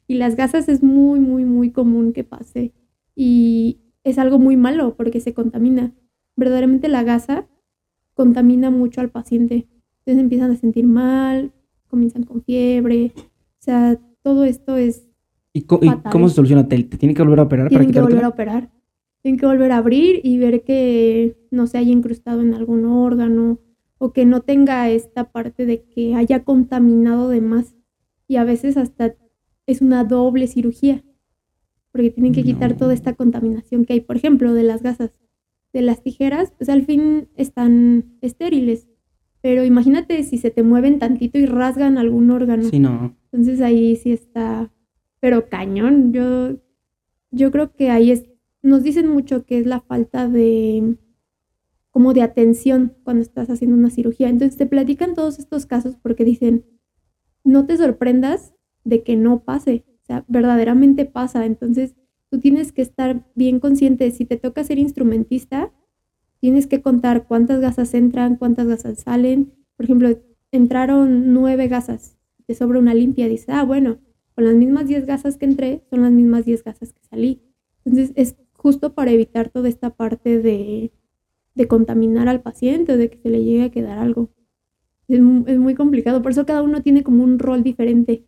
Y 0.07 0.14
las 0.14 0.37
gasas 0.37 0.69
es 0.69 0.83
muy, 0.83 1.21
muy, 1.21 1.45
muy 1.45 1.71
común 1.71 2.12
que 2.12 2.25
pase. 2.25 2.73
Y 3.14 3.81
es 4.04 4.19
algo 4.19 4.38
muy 4.38 4.57
malo 4.57 4.95
porque 4.97 5.21
se 5.21 5.35
contamina. 5.35 5.92
Verdaderamente 6.37 6.88
la 6.88 7.02
gasa 7.02 7.49
contamina 8.14 8.71
mucho 8.71 9.00
al 9.00 9.11
paciente. 9.11 9.69
Entonces 10.00 10.23
empiezan 10.23 10.50
a 10.50 10.57
sentir 10.57 10.87
mal, 10.87 11.52
comienzan 11.88 12.25
con 12.25 12.42
fiebre. 12.42 13.12
O 13.16 13.64
sea, 13.64 13.99
todo 14.23 14.45
esto 14.45 14.76
es. 14.76 15.07
¿Y, 15.52 15.62
cómo 15.62 16.29
se 16.29 16.35
soluciona? 16.35 16.67
¿Te, 16.67 16.83
tienen 16.83 17.14
que 17.14 17.23
volver 17.23 17.41
a 17.41 17.43
operar 17.43 17.69
tienen 17.69 17.88
para 17.88 17.93
que 17.93 18.00
volver 18.00 18.25
a 18.25 18.29
operar. 18.29 18.71
Tienen 19.23 19.38
que 19.38 19.47
volver 19.47 19.73
a 19.73 19.76
abrir 19.76 20.21
y 20.25 20.38
ver 20.38 20.62
que 20.62 21.37
no 21.50 21.67
se 21.67 21.79
haya 21.79 21.93
incrustado 21.93 22.41
en 22.41 22.55
algún 22.55 22.85
órgano 22.85 23.61
o 23.99 24.12
que 24.12 24.25
no 24.25 24.41
tenga 24.41 24.88
esta 24.91 25.31
parte 25.31 25.64
de 25.67 25.85
que 25.85 26.14
haya 26.14 26.43
contaminado 26.43 27.29
de 27.29 27.41
más. 27.41 27.76
Y 28.26 28.37
a 28.37 28.45
veces 28.45 28.76
hasta 28.76 29.14
es 29.67 29.81
una 29.81 30.05
doble 30.05 30.47
cirugía, 30.49 31.05
porque 31.93 32.11
tienen 32.11 32.33
que 32.33 32.43
quitar 32.43 32.76
toda 32.76 32.95
esta 32.95 33.14
contaminación 33.14 33.85
que 33.85 33.93
hay, 33.93 34.00
por 34.00 34.17
ejemplo, 34.17 34.55
de 34.55 34.64
las 34.64 34.83
gasas. 34.83 35.12
De 35.73 35.83
las 35.83 36.02
tijeras, 36.02 36.52
pues 36.59 36.69
al 36.69 36.85
fin 36.85 37.29
están 37.35 38.19
estériles, 38.21 38.88
pero 39.41 39.64
imagínate 39.64 40.23
si 40.23 40.37
se 40.38 40.50
te 40.50 40.62
mueven 40.62 40.99
tantito 40.99 41.38
y 41.38 41.47
rasgan 41.47 41.97
algún 41.97 42.31
órgano. 42.31 42.64
Sí, 42.64 42.79
no. 42.79 43.17
Entonces 43.33 43.61
ahí 43.61 43.97
sí 43.97 44.12
está, 44.12 44.71
pero 45.21 45.49
cañón. 45.49 46.12
Yo, 46.12 46.59
yo 47.31 47.51
creo 47.51 47.73
que 47.75 47.91
ahí 47.91 48.11
es, 48.11 48.25
nos 48.62 48.83
dicen 48.83 49.09
mucho 49.09 49.45
que 49.47 49.59
es 49.59 49.67
la 49.67 49.81
falta 49.81 50.29
de, 50.29 50.97
como 51.91 52.12
de 52.12 52.23
atención 52.23 52.95
cuando 53.03 53.23
estás 53.23 53.49
haciendo 53.51 53.77
una 53.77 53.91
cirugía. 53.91 54.29
Entonces 54.29 54.59
te 54.59 54.67
platican 54.67 55.15
todos 55.15 55.39
estos 55.39 55.67
casos 55.67 55.97
porque 55.97 56.25
dicen, 56.25 56.65
no 57.45 57.67
te 57.67 57.77
sorprendas 57.77 58.55
de 58.85 59.03
que 59.03 59.17
no 59.17 59.45
pase, 59.45 59.85
o 60.03 60.07
sea, 60.07 60.25
verdaderamente 60.29 61.05
pasa. 61.05 61.47
Entonces, 61.47 61.95
tú 62.31 62.41
tienes 62.41 62.73
que 62.73 62.83
estar 62.83 63.27
bien 63.35 63.61
consciente, 63.61 64.11
si 64.11 64.25
te 64.25 64.37
toca 64.37 64.65
ser 64.65 64.79
instrumentista, 64.79 65.73
tienes 66.41 66.67
que 66.67 66.83
contar 66.83 67.27
cuántas 67.27 67.61
gasas 67.61 67.95
entran, 67.95 68.37
cuántas 68.37 68.67
gasas 68.67 69.01
salen. 69.01 69.53
Por 69.77 69.85
ejemplo, 69.85 70.09
entraron 70.51 71.33
nueve 71.33 71.69
gasas, 71.69 72.17
te 72.47 72.55
sobra 72.55 72.79
una 72.79 72.95
limpia, 72.95 73.29
dices, 73.29 73.49
ah, 73.51 73.65
bueno, 73.65 73.99
con 74.35 74.45
las 74.45 74.55
mismas 74.55 74.87
diez 74.87 75.07
gasas 75.07 75.37
que 75.37 75.47
entré, 75.47 75.83
son 75.91 76.03
las 76.03 76.13
mismas 76.13 76.45
diez 76.45 76.65
gasas 76.65 76.93
que 76.93 77.05
salí. 77.05 77.43
Entonces, 77.85 78.13
es 78.17 78.37
justo 78.55 78.95
para 78.95 79.11
evitar 79.11 79.51
toda 79.51 79.69
esta 79.69 79.91
parte 79.91 80.41
de, 80.41 80.93
de 81.55 81.69
contaminar 81.69 82.29
al 82.29 82.43
paciente 82.43 82.93
o 82.93 82.97
de 82.97 83.11
que 83.11 83.19
se 83.19 83.31
le 83.31 83.45
llegue 83.45 83.65
a 83.65 83.71
quedar 83.71 83.99
algo. 83.99 84.31
Es, 85.09 85.19
es 85.19 85.59
muy 85.59 85.75
complicado, 85.75 86.23
por 86.23 86.33
eso 86.33 86.47
cada 86.47 86.63
uno 86.63 86.83
tiene 86.83 87.03
como 87.03 87.25
un 87.25 87.39
rol 87.39 87.63
diferente 87.63 88.25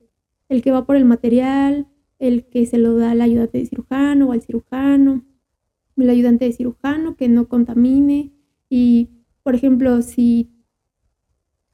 el 0.48 0.62
que 0.62 0.72
va 0.72 0.86
por 0.86 0.96
el 0.96 1.04
material, 1.04 1.88
el 2.18 2.46
que 2.46 2.66
se 2.66 2.78
lo 2.78 2.96
da 2.96 3.12
al 3.12 3.20
ayudante 3.20 3.58
de 3.58 3.66
cirujano 3.66 4.28
o 4.28 4.32
al 4.32 4.42
cirujano, 4.42 5.24
el 5.96 6.10
ayudante 6.10 6.44
de 6.44 6.52
cirujano 6.52 7.16
que 7.16 7.28
no 7.28 7.48
contamine 7.48 8.32
y, 8.68 9.10
por 9.42 9.54
ejemplo, 9.54 10.02
si 10.02 10.50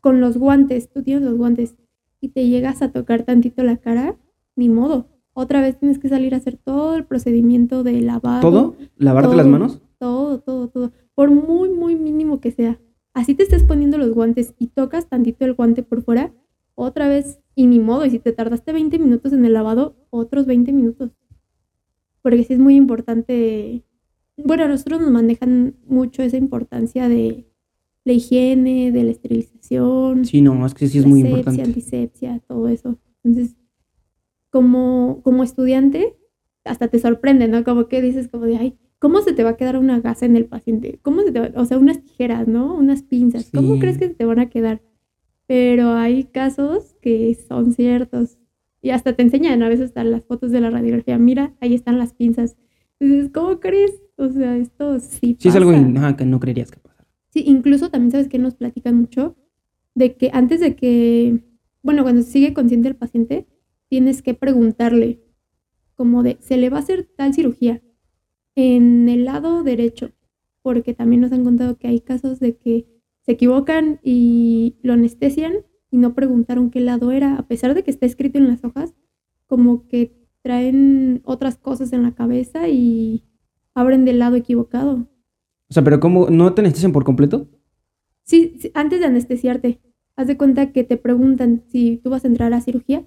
con 0.00 0.20
los 0.20 0.36
guantes, 0.36 0.90
tú 0.90 1.02
tienes 1.02 1.24
los 1.24 1.36
guantes 1.36 1.76
y 2.20 2.28
te 2.28 2.46
llegas 2.48 2.82
a 2.82 2.92
tocar 2.92 3.22
tantito 3.22 3.62
la 3.62 3.76
cara, 3.76 4.16
ni 4.56 4.68
modo. 4.68 5.08
Otra 5.32 5.60
vez 5.60 5.78
tienes 5.78 5.98
que 5.98 6.08
salir 6.08 6.34
a 6.34 6.38
hacer 6.38 6.56
todo 6.56 6.96
el 6.96 7.04
procedimiento 7.04 7.82
de 7.82 8.00
lavado. 8.00 8.40
¿Todo? 8.40 8.76
¿Lavarte 8.96 9.36
las 9.36 9.46
manos? 9.46 9.80
Todo, 9.98 10.40
todo, 10.40 10.68
todo. 10.68 10.92
Por 11.14 11.30
muy, 11.30 11.70
muy 11.70 11.96
mínimo 11.96 12.40
que 12.40 12.50
sea. 12.50 12.78
Así 13.14 13.34
te 13.34 13.42
estés 13.42 13.64
poniendo 13.64 13.98
los 13.98 14.12
guantes 14.12 14.54
y 14.58 14.68
tocas 14.68 15.08
tantito 15.08 15.44
el 15.44 15.54
guante 15.54 15.82
por 15.82 16.02
fuera, 16.02 16.32
otra 16.74 17.08
vez 17.08 17.40
y 17.54 17.66
ni 17.66 17.78
modo. 17.78 18.04
Y 18.04 18.10
si 18.10 18.18
te 18.18 18.32
tardaste 18.32 18.72
20 18.72 18.98
minutos 18.98 19.32
en 19.32 19.44
el 19.44 19.52
lavado, 19.52 19.96
otros 20.10 20.46
20 20.46 20.72
minutos. 20.72 21.10
Porque 22.22 22.44
sí 22.44 22.54
es 22.54 22.58
muy 22.58 22.76
importante. 22.76 23.84
Bueno, 24.36 24.64
a 24.64 24.68
nosotros 24.68 25.00
nos 25.00 25.10
manejan 25.10 25.76
mucho 25.86 26.22
esa 26.22 26.36
importancia 26.36 27.08
de 27.08 27.49
la 28.04 28.12
higiene, 28.12 28.92
de 28.92 29.04
la 29.04 29.10
esterilización. 29.10 30.24
Sí, 30.24 30.40
no, 30.40 30.64
es 30.66 30.74
que 30.74 30.88
sí 30.88 30.98
es 30.98 31.06
muy 31.06 31.20
importante. 31.20 31.62
antisepsia, 31.62 32.40
todo 32.46 32.68
eso. 32.68 32.98
Entonces, 33.22 33.56
como, 34.50 35.20
como 35.22 35.42
estudiante, 35.42 36.16
hasta 36.64 36.88
te 36.88 36.98
sorprende, 36.98 37.48
¿no? 37.48 37.64
Como 37.64 37.88
que 37.88 38.02
dices 38.02 38.28
como 38.28 38.46
de, 38.46 38.56
ay, 38.56 38.78
¿cómo 38.98 39.20
se 39.20 39.32
te 39.32 39.44
va 39.44 39.50
a 39.50 39.56
quedar 39.56 39.76
una 39.76 40.00
gasa 40.00 40.26
en 40.26 40.36
el 40.36 40.46
paciente? 40.46 40.98
¿Cómo 41.02 41.22
se 41.22 41.32
te 41.32 41.40
va? 41.40 41.50
O 41.56 41.64
sea, 41.64 41.78
unas 41.78 42.02
tijeras, 42.02 42.48
¿no? 42.48 42.74
Unas 42.74 43.02
pinzas. 43.02 43.50
¿Cómo 43.54 43.78
crees 43.78 43.98
que 43.98 44.08
se 44.08 44.14
te 44.14 44.24
van 44.24 44.38
a 44.38 44.48
quedar? 44.48 44.80
pero 45.50 45.94
hay 45.94 46.22
casos 46.22 46.94
que 47.02 47.34
son 47.34 47.72
ciertos. 47.72 48.38
Y 48.80 48.90
hasta 48.90 49.14
te 49.14 49.22
enseñan 49.22 49.64
a 49.64 49.68
veces 49.68 49.86
están 49.86 50.12
las 50.12 50.22
fotos 50.22 50.52
de 50.52 50.60
la 50.60 50.70
radiografía. 50.70 51.18
Mira, 51.18 51.56
ahí 51.60 51.74
están 51.74 51.98
las 51.98 52.12
pinzas. 52.12 52.56
Entonces, 53.00 53.32
¿cómo 53.34 53.58
crees? 53.58 54.00
O 54.14 54.28
sea, 54.28 54.56
esto 54.56 55.00
sí 55.00 55.34
pasa. 55.34 55.42
Sí, 55.42 55.48
es 55.48 55.56
algo 55.56 55.72
que 56.16 56.24
no 56.24 56.38
creerías 56.38 56.70
que. 56.70 56.78
Sí, 57.30 57.44
incluso 57.46 57.90
también 57.90 58.10
sabes 58.10 58.28
que 58.28 58.38
nos 58.38 58.54
platican 58.54 58.96
mucho 58.96 59.36
de 59.94 60.16
que 60.16 60.30
antes 60.32 60.60
de 60.60 60.76
que, 60.76 61.40
bueno, 61.82 62.02
cuando 62.02 62.22
sigue 62.22 62.54
consciente 62.54 62.88
el 62.88 62.96
paciente, 62.96 63.46
tienes 63.88 64.22
que 64.22 64.34
preguntarle 64.34 65.22
como 65.94 66.22
de, 66.22 66.38
¿se 66.40 66.56
le 66.56 66.70
va 66.70 66.78
a 66.78 66.80
hacer 66.80 67.08
tal 67.16 67.34
cirugía? 67.34 67.82
En 68.56 69.08
el 69.08 69.24
lado 69.24 69.62
derecho, 69.62 70.12
porque 70.62 70.94
también 70.94 71.20
nos 71.22 71.32
han 71.32 71.44
contado 71.44 71.76
que 71.76 71.88
hay 71.88 72.00
casos 72.00 72.40
de 72.40 72.56
que 72.56 72.86
se 73.22 73.32
equivocan 73.32 74.00
y 74.02 74.76
lo 74.82 74.94
anestesian 74.94 75.54
y 75.90 75.98
no 75.98 76.14
preguntaron 76.14 76.70
qué 76.70 76.80
lado 76.80 77.12
era, 77.12 77.36
a 77.36 77.46
pesar 77.46 77.74
de 77.74 77.82
que 77.82 77.90
está 77.90 78.06
escrito 78.06 78.38
en 78.38 78.48
las 78.48 78.64
hojas, 78.64 78.94
como 79.46 79.86
que 79.88 80.16
traen 80.42 81.20
otras 81.24 81.58
cosas 81.58 81.92
en 81.92 82.02
la 82.02 82.14
cabeza 82.14 82.68
y 82.68 83.24
abren 83.74 84.04
del 84.04 84.20
lado 84.20 84.36
equivocado. 84.36 85.06
O 85.70 85.74
sea, 85.74 85.84
pero 85.84 86.00
¿cómo? 86.00 86.28
¿No 86.30 86.52
te 86.52 86.62
anestesian 86.62 86.92
por 86.92 87.04
completo? 87.04 87.48
Sí, 88.24 88.58
antes 88.74 89.00
de 89.00 89.06
anestesiarte, 89.06 89.80
haz 90.16 90.26
de 90.26 90.36
cuenta 90.36 90.72
que 90.72 90.84
te 90.84 90.96
preguntan 90.96 91.62
si 91.68 91.98
tú 91.98 92.10
vas 92.10 92.24
a 92.24 92.28
entrar 92.28 92.52
a 92.52 92.60
cirugía. 92.60 93.06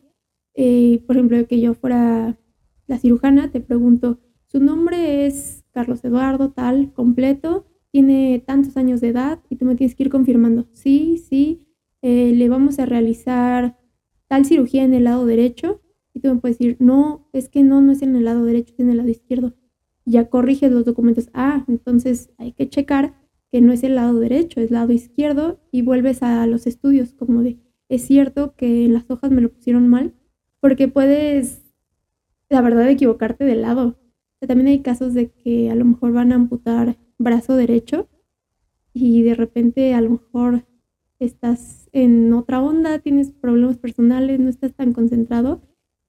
Eh, 0.55 1.03
por 1.05 1.17
ejemplo, 1.17 1.45
que 1.47 1.59
yo 1.59 1.73
fuera 1.73 2.39
la 2.87 2.97
cirujana, 2.97 3.51
te 3.51 3.59
pregunto, 3.59 4.19
su 4.47 4.59
nombre 4.59 5.25
es 5.25 5.65
Carlos 5.71 6.03
Eduardo, 6.05 6.51
tal, 6.51 6.93
completo, 6.93 7.65
tiene 7.91 8.41
tantos 8.45 8.77
años 8.77 9.01
de 9.01 9.09
edad 9.09 9.39
y 9.49 9.55
tú 9.57 9.65
me 9.65 9.75
tienes 9.75 9.95
que 9.95 10.03
ir 10.03 10.09
confirmando, 10.09 10.67
sí, 10.73 11.17
sí, 11.17 11.67
eh, 12.01 12.33
le 12.35 12.49
vamos 12.49 12.79
a 12.79 12.85
realizar 12.85 13.77
tal 14.27 14.45
cirugía 14.45 14.83
en 14.83 14.93
el 14.93 15.05
lado 15.05 15.25
derecho 15.25 15.81
y 16.13 16.19
tú 16.19 16.33
me 16.33 16.39
puedes 16.39 16.57
decir, 16.57 16.77
no, 16.79 17.29
es 17.33 17.49
que 17.49 17.63
no, 17.63 17.81
no 17.81 17.91
es 17.91 18.01
en 18.01 18.15
el 18.15 18.25
lado 18.25 18.45
derecho, 18.45 18.73
es 18.73 18.79
en 18.79 18.89
el 18.89 18.97
lado 18.97 19.09
izquierdo. 19.09 19.53
Ya 20.05 20.29
corriges 20.29 20.71
los 20.71 20.85
documentos, 20.85 21.29
ah, 21.33 21.63
entonces 21.67 22.31
hay 22.37 22.51
que 22.51 22.69
checar 22.69 23.15
que 23.51 23.61
no 23.61 23.71
es 23.71 23.83
el 23.83 23.95
lado 23.95 24.19
derecho, 24.19 24.59
es 24.59 24.67
el 24.67 24.73
lado 24.73 24.91
izquierdo 24.91 25.59
y 25.71 25.83
vuelves 25.83 26.23
a 26.23 26.45
los 26.47 26.65
estudios 26.67 27.13
como 27.13 27.43
de, 27.43 27.59
es 27.87 28.01
cierto 28.01 28.55
que 28.55 28.85
en 28.85 28.93
las 28.93 29.09
hojas 29.09 29.31
me 29.31 29.41
lo 29.41 29.49
pusieron 29.49 29.87
mal, 29.87 30.13
porque 30.59 30.87
puedes, 30.87 31.61
la 32.49 32.61
verdad, 32.61 32.89
equivocarte 32.89 33.43
de 33.43 33.55
lado. 33.55 33.99
también 34.39 34.67
hay 34.67 34.79
casos 34.81 35.13
de 35.13 35.29
que 35.29 35.69
a 35.69 35.75
lo 35.75 35.85
mejor 35.85 36.11
van 36.13 36.31
a 36.31 36.35
amputar 36.35 36.97
brazo 37.17 37.55
derecho 37.55 38.09
y 38.93 39.21
de 39.21 39.35
repente 39.35 39.93
a 39.93 40.01
lo 40.01 40.09
mejor 40.09 40.65
estás 41.19 41.89
en 41.91 42.33
otra 42.33 42.61
onda, 42.61 42.99
tienes 42.99 43.31
problemas 43.31 43.77
personales, 43.77 44.39
no 44.39 44.49
estás 44.49 44.73
tan 44.73 44.93
concentrado 44.93 45.61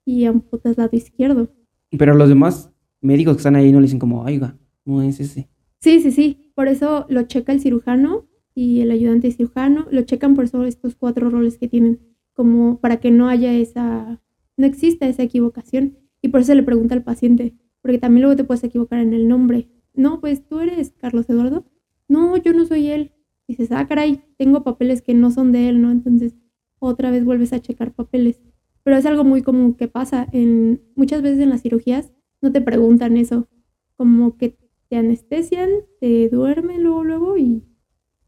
y 0.04 0.24
amputas 0.24 0.76
lado 0.76 0.90
izquierdo. 0.92 1.48
Pero 1.96 2.14
los 2.14 2.28
demás 2.28 2.73
médicos 3.05 3.35
que 3.35 3.40
están 3.40 3.57
ahí 3.57 3.71
no 3.71 3.81
le 3.81 3.85
dicen 3.85 3.99
como, 3.99 4.23
oiga, 4.23 4.57
no 4.85 5.03
es 5.03 5.21
ese. 5.21 5.49
Sí, 5.81 6.01
sí, 6.01 6.11
sí. 6.11 6.51
Por 6.55 6.69
eso 6.69 7.07
lo 7.09 7.23
checa 7.23 7.53
el 7.53 7.61
cirujano 7.61 8.27
y 8.55 8.81
el 8.81 8.90
ayudante 8.90 9.31
cirujano. 9.31 9.87
Lo 9.90 10.03
checan 10.03 10.35
por 10.35 10.49
solo 10.49 10.64
estos 10.64 10.95
cuatro 10.97 11.31
roles 11.31 11.59
que 11.59 11.69
tienen, 11.69 12.01
como 12.33 12.81
para 12.81 12.99
que 12.99 13.11
no 13.11 13.29
haya 13.29 13.53
esa, 13.53 14.21
no 14.57 14.67
exista 14.67 15.07
esa 15.07 15.23
equivocación. 15.23 15.99
Y 16.23 16.29
por 16.29 16.40
eso 16.40 16.55
le 16.55 16.62
pregunta 16.62 16.95
al 16.95 17.03
paciente, 17.03 17.55
porque 17.83 17.99
también 17.99 18.23
luego 18.23 18.37
te 18.37 18.45
puedes 18.45 18.64
equivocar 18.64 18.99
en 18.99 19.12
el 19.12 19.29
nombre 19.29 19.69
no, 19.95 20.21
pues 20.21 20.47
tú 20.47 20.61
eres 20.61 20.93
Carlos 20.99 21.31
Eduardo. 21.31 21.64
No, 22.09 22.37
yo 22.37 22.53
no 22.53 22.67
soy 22.67 22.88
él. 22.88 23.12
Dices, 23.47 23.71
ah, 23.73 23.87
caray, 23.87 24.23
tengo 24.37 24.64
papeles 24.64 25.03
que 25.03 25.14
no 25.14 25.31
son 25.31 25.53
de 25.53 25.69
él, 25.69 25.81
¿no? 25.81 25.90
Entonces, 25.90 26.35
otra 26.79 27.11
vez 27.11 27.25
vuelves 27.25 27.53
a 27.53 27.61
checar 27.61 27.93
papeles. 27.93 28.43
pero 28.83 28.99
es 28.99 29.07
algo 29.07 29.25
muy 29.25 29.43
común 29.43 29.75
que 29.75 29.88
pasa. 29.88 30.27
En, 30.33 30.83
muchas 30.95 31.23
veces 31.23 31.40
en 31.40 31.51
las 31.51 31.62
cirugías 31.62 32.12
no 32.44 32.52
te 32.52 32.61
preguntan 32.61 33.16
eso, 33.16 33.48
como 33.96 34.37
que 34.37 34.57
te 34.88 34.96
anestesian, 34.96 35.70
te 36.00 36.28
duermen 36.28 36.83
luego, 36.85 37.02
luego 37.04 37.37
y, 37.38 37.64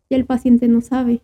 y 0.09 0.14
el 0.14 0.24
paciente 0.24 0.66
no 0.68 0.81
sabe. 0.81 1.22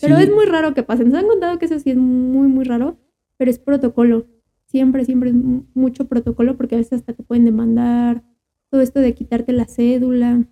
Pero 0.00 0.16
Sí. 0.18 0.24
es 0.24 0.30
muy 0.30 0.44
raro 0.46 0.74
que 0.74 0.82
pase. 0.82 1.04
Nos 1.04 1.14
han 1.14 1.26
contado 1.26 1.58
que 1.58 1.64
eso 1.66 1.78
sí 1.78 1.90
es 1.90 1.96
muy, 1.96 2.48
muy 2.48 2.64
raro, 2.64 2.98
pero 3.38 3.50
es 3.50 3.58
protocolo. 3.58 4.26
Siempre, 4.66 5.04
siempre 5.04 5.30
es 5.30 5.36
mu- 5.36 5.64
mucho 5.74 6.06
protocolo 6.06 6.56
porque 6.56 6.74
a 6.74 6.78
veces 6.78 6.94
hasta 7.00 7.12
te 7.14 7.22
pueden 7.22 7.44
demandar. 7.44 8.22
Todo 8.70 8.80
esto 8.80 9.00
de 9.00 9.14
quitarte 9.14 9.52
la 9.52 9.66
cédula. 9.66 10.46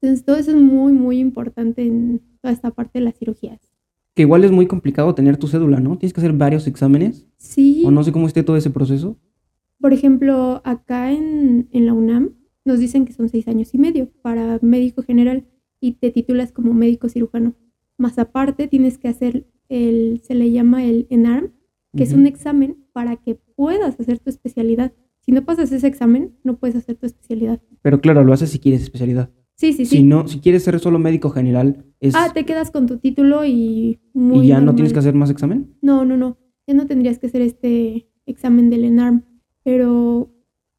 Entonces, 0.00 0.24
todo 0.24 0.36
eso 0.36 0.50
es 0.50 0.56
muy, 0.56 0.92
muy 0.92 1.18
importante 1.18 1.86
en 1.86 2.20
toda 2.40 2.52
esta 2.52 2.70
parte 2.70 2.98
de 2.98 3.04
las 3.06 3.14
cirugías. 3.18 3.60
Que 4.14 4.22
igual 4.22 4.44
es 4.44 4.50
muy 4.52 4.66
complicado 4.66 5.14
tener 5.14 5.36
tu 5.36 5.46
cédula, 5.48 5.80
¿no? 5.80 5.98
Tienes 5.98 6.12
que 6.14 6.20
hacer 6.20 6.32
varios 6.32 6.66
exámenes. 6.66 7.26
Sí, 7.38 7.82
O 7.84 7.90
no 7.90 8.02
sé 8.04 8.12
cómo 8.12 8.26
esté 8.26 8.42
todo 8.42 8.56
ese 8.56 8.70
proceso. 8.70 9.16
Por 9.80 9.92
ejemplo, 9.92 10.62
acá 10.64 11.12
en, 11.12 11.68
en 11.72 11.86
la 11.86 11.92
UNAM 11.92 12.30
nos 12.64 12.78
dicen 12.78 13.04
que 13.04 13.12
son 13.12 13.28
seis 13.28 13.46
años 13.48 13.74
y 13.74 13.78
medio 13.78 14.10
para 14.22 14.58
médico 14.62 15.02
general 15.02 15.46
y 15.80 15.92
te 15.92 16.10
titulas 16.10 16.52
como 16.52 16.74
médico 16.74 17.08
cirujano. 17.08 17.54
Más 17.98 18.18
aparte, 18.18 18.68
tienes 18.68 18.98
que 18.98 19.08
hacer 19.08 19.46
el, 19.68 20.20
se 20.22 20.34
le 20.34 20.50
llama 20.50 20.84
el 20.84 21.06
ENARM, 21.10 21.52
que 21.96 22.02
es 22.02 22.12
un 22.12 22.26
examen 22.26 22.84
para 22.92 23.16
que 23.16 23.36
puedas 23.54 23.98
hacer 23.98 24.18
tu 24.18 24.28
especialidad. 24.28 24.92
Si 25.20 25.32
no 25.32 25.44
pasas 25.44 25.72
ese 25.72 25.86
examen, 25.86 26.36
no 26.44 26.58
puedes 26.58 26.76
hacer 26.76 26.96
tu 26.96 27.06
especialidad. 27.06 27.60
Pero 27.80 28.00
claro, 28.00 28.22
lo 28.22 28.32
haces 28.32 28.50
si 28.50 28.58
quieres 28.58 28.82
especialidad. 28.82 29.30
Sí, 29.54 29.72
sí, 29.72 29.86
sí. 29.86 29.96
Si 29.96 30.02
no, 30.02 30.28
si 30.28 30.40
quieres 30.40 30.62
ser 30.64 30.78
solo 30.78 30.98
médico 30.98 31.30
general, 31.30 31.86
es 32.00 32.14
Ah, 32.14 32.30
te 32.34 32.44
quedas 32.44 32.70
con 32.70 32.86
tu 32.86 32.98
título 32.98 33.46
y 33.46 33.98
muy 34.12 34.44
y 34.44 34.48
ya 34.48 34.60
no 34.60 34.74
tienes 34.74 34.92
que 34.92 34.98
hacer 34.98 35.14
más 35.14 35.30
examen. 35.30 35.74
No, 35.80 36.04
no, 36.04 36.18
no. 36.18 36.36
Ya 36.66 36.74
no 36.74 36.86
tendrías 36.86 37.18
que 37.18 37.28
hacer 37.28 37.40
este 37.40 38.10
examen 38.26 38.68
del 38.68 38.84
ENARM. 38.84 39.24
Pero 39.66 40.32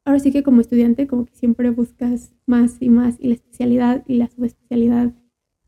ahora 0.06 0.18
sí 0.18 0.32
que 0.32 0.42
como 0.42 0.62
estudiante, 0.62 1.06
como 1.06 1.26
que 1.26 1.34
siempre 1.34 1.68
buscas 1.68 2.32
más 2.46 2.78
y 2.80 2.88
más, 2.88 3.16
y 3.20 3.28
la 3.28 3.34
especialidad 3.34 4.02
y 4.08 4.14
la 4.14 4.28
subespecialidad. 4.28 5.12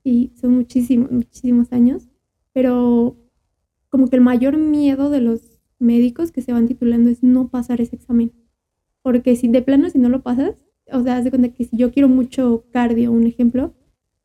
Y 0.02 0.32
son 0.40 0.54
muchísimos, 0.54 1.10
muchísimos 1.10 1.70
años. 1.70 2.08
Pero 2.54 3.18
como 3.90 4.08
que 4.08 4.16
el 4.16 4.22
mayor 4.22 4.56
miedo 4.56 5.10
de 5.10 5.20
los 5.20 5.60
médicos 5.78 6.32
que 6.32 6.40
se 6.40 6.54
van 6.54 6.66
titulando 6.66 7.10
es 7.10 7.22
no 7.22 7.50
pasar 7.50 7.82
ese 7.82 7.96
examen. 7.96 8.32
Porque 9.02 9.36
si 9.36 9.48
de 9.48 9.60
plano, 9.60 9.90
si 9.90 9.98
no 9.98 10.08
lo 10.08 10.22
pasas, 10.22 10.56
o 10.90 11.02
sea, 11.02 11.18
haz 11.18 11.24
de 11.24 11.30
cuenta 11.30 11.50
que 11.50 11.64
si 11.64 11.76
yo 11.76 11.92
quiero 11.92 12.08
mucho 12.08 12.64
cardio, 12.70 13.12
un 13.12 13.26
ejemplo, 13.26 13.74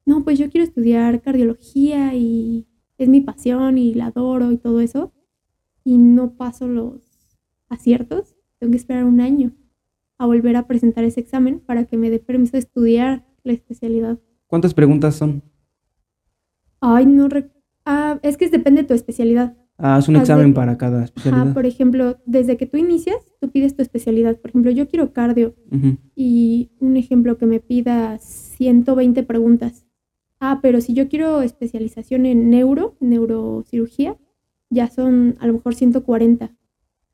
no, 0.06 0.24
pues 0.24 0.40
yo 0.40 0.50
quiero 0.50 0.64
estudiar 0.64 1.22
cardiología 1.22 2.16
y 2.16 2.66
es 2.98 3.10
mi 3.10 3.20
pasión 3.20 3.78
y 3.78 3.94
la 3.94 4.06
adoro 4.06 4.54
y 4.54 4.58
todo 4.58 4.80
eso, 4.80 5.12
y 5.84 5.98
no 5.98 6.38
paso 6.38 6.70
los 6.70 7.02
aciertos, 7.68 8.35
tengo 8.66 8.72
que 8.72 8.78
esperar 8.78 9.04
un 9.06 9.22
año 9.22 9.52
a 10.18 10.26
volver 10.26 10.56
a 10.56 10.66
presentar 10.66 11.04
ese 11.04 11.20
examen 11.20 11.60
para 11.60 11.86
que 11.86 11.98
me 11.98 12.10
dé 12.10 12.18
permiso 12.20 12.54
de 12.54 12.60
estudiar 12.60 13.26
la 13.44 13.54
especialidad. 13.54 14.18
¿Cuántas 14.48 14.74
preguntas 14.74 15.16
son? 15.16 15.44
Ay, 16.82 17.06
no 17.06 17.28
Ah, 17.86 18.20
es 18.24 18.38
que 18.38 18.50
depende 18.50 18.82
de 18.82 18.88
tu 18.88 18.94
especialidad. 18.96 19.56
Ah, 19.78 19.98
es 20.00 20.08
un 20.08 20.16
Haz 20.16 20.22
de- 20.28 20.34
examen 20.34 20.54
para 20.56 20.78
cada 20.78 21.04
especialidad. 21.04 21.44
Ajá, 21.44 21.54
por 21.54 21.66
ejemplo, 21.68 22.18
desde 22.26 22.58
que 22.58 22.66
tú 22.66 22.78
inicias, 22.78 23.18
tú 23.40 23.52
pides 23.52 23.76
tu 23.76 23.84
especialidad. 23.84 24.38
Por 24.40 24.50
ejemplo, 24.50 24.72
yo 24.72 24.88
quiero 24.88 25.14
cardio 25.14 25.54
y 26.16 26.72
un 26.80 26.98
ejemplo 26.98 27.38
que 27.38 27.46
me 27.46 27.60
pida 27.60 28.18
120 28.18 29.22
preguntas. 29.24 29.86
Ah, 30.40 30.60
pero 30.64 30.82
si 30.82 30.94
yo 30.96 31.08
quiero 31.08 31.42
especialización 31.44 32.26
en 32.26 32.50
neuro, 32.50 32.96
neurocirugía, 33.00 34.18
ya 34.72 34.88
son 34.88 35.36
a 35.40 35.46
lo 35.46 35.54
mejor 35.54 35.76
140. 35.76 36.56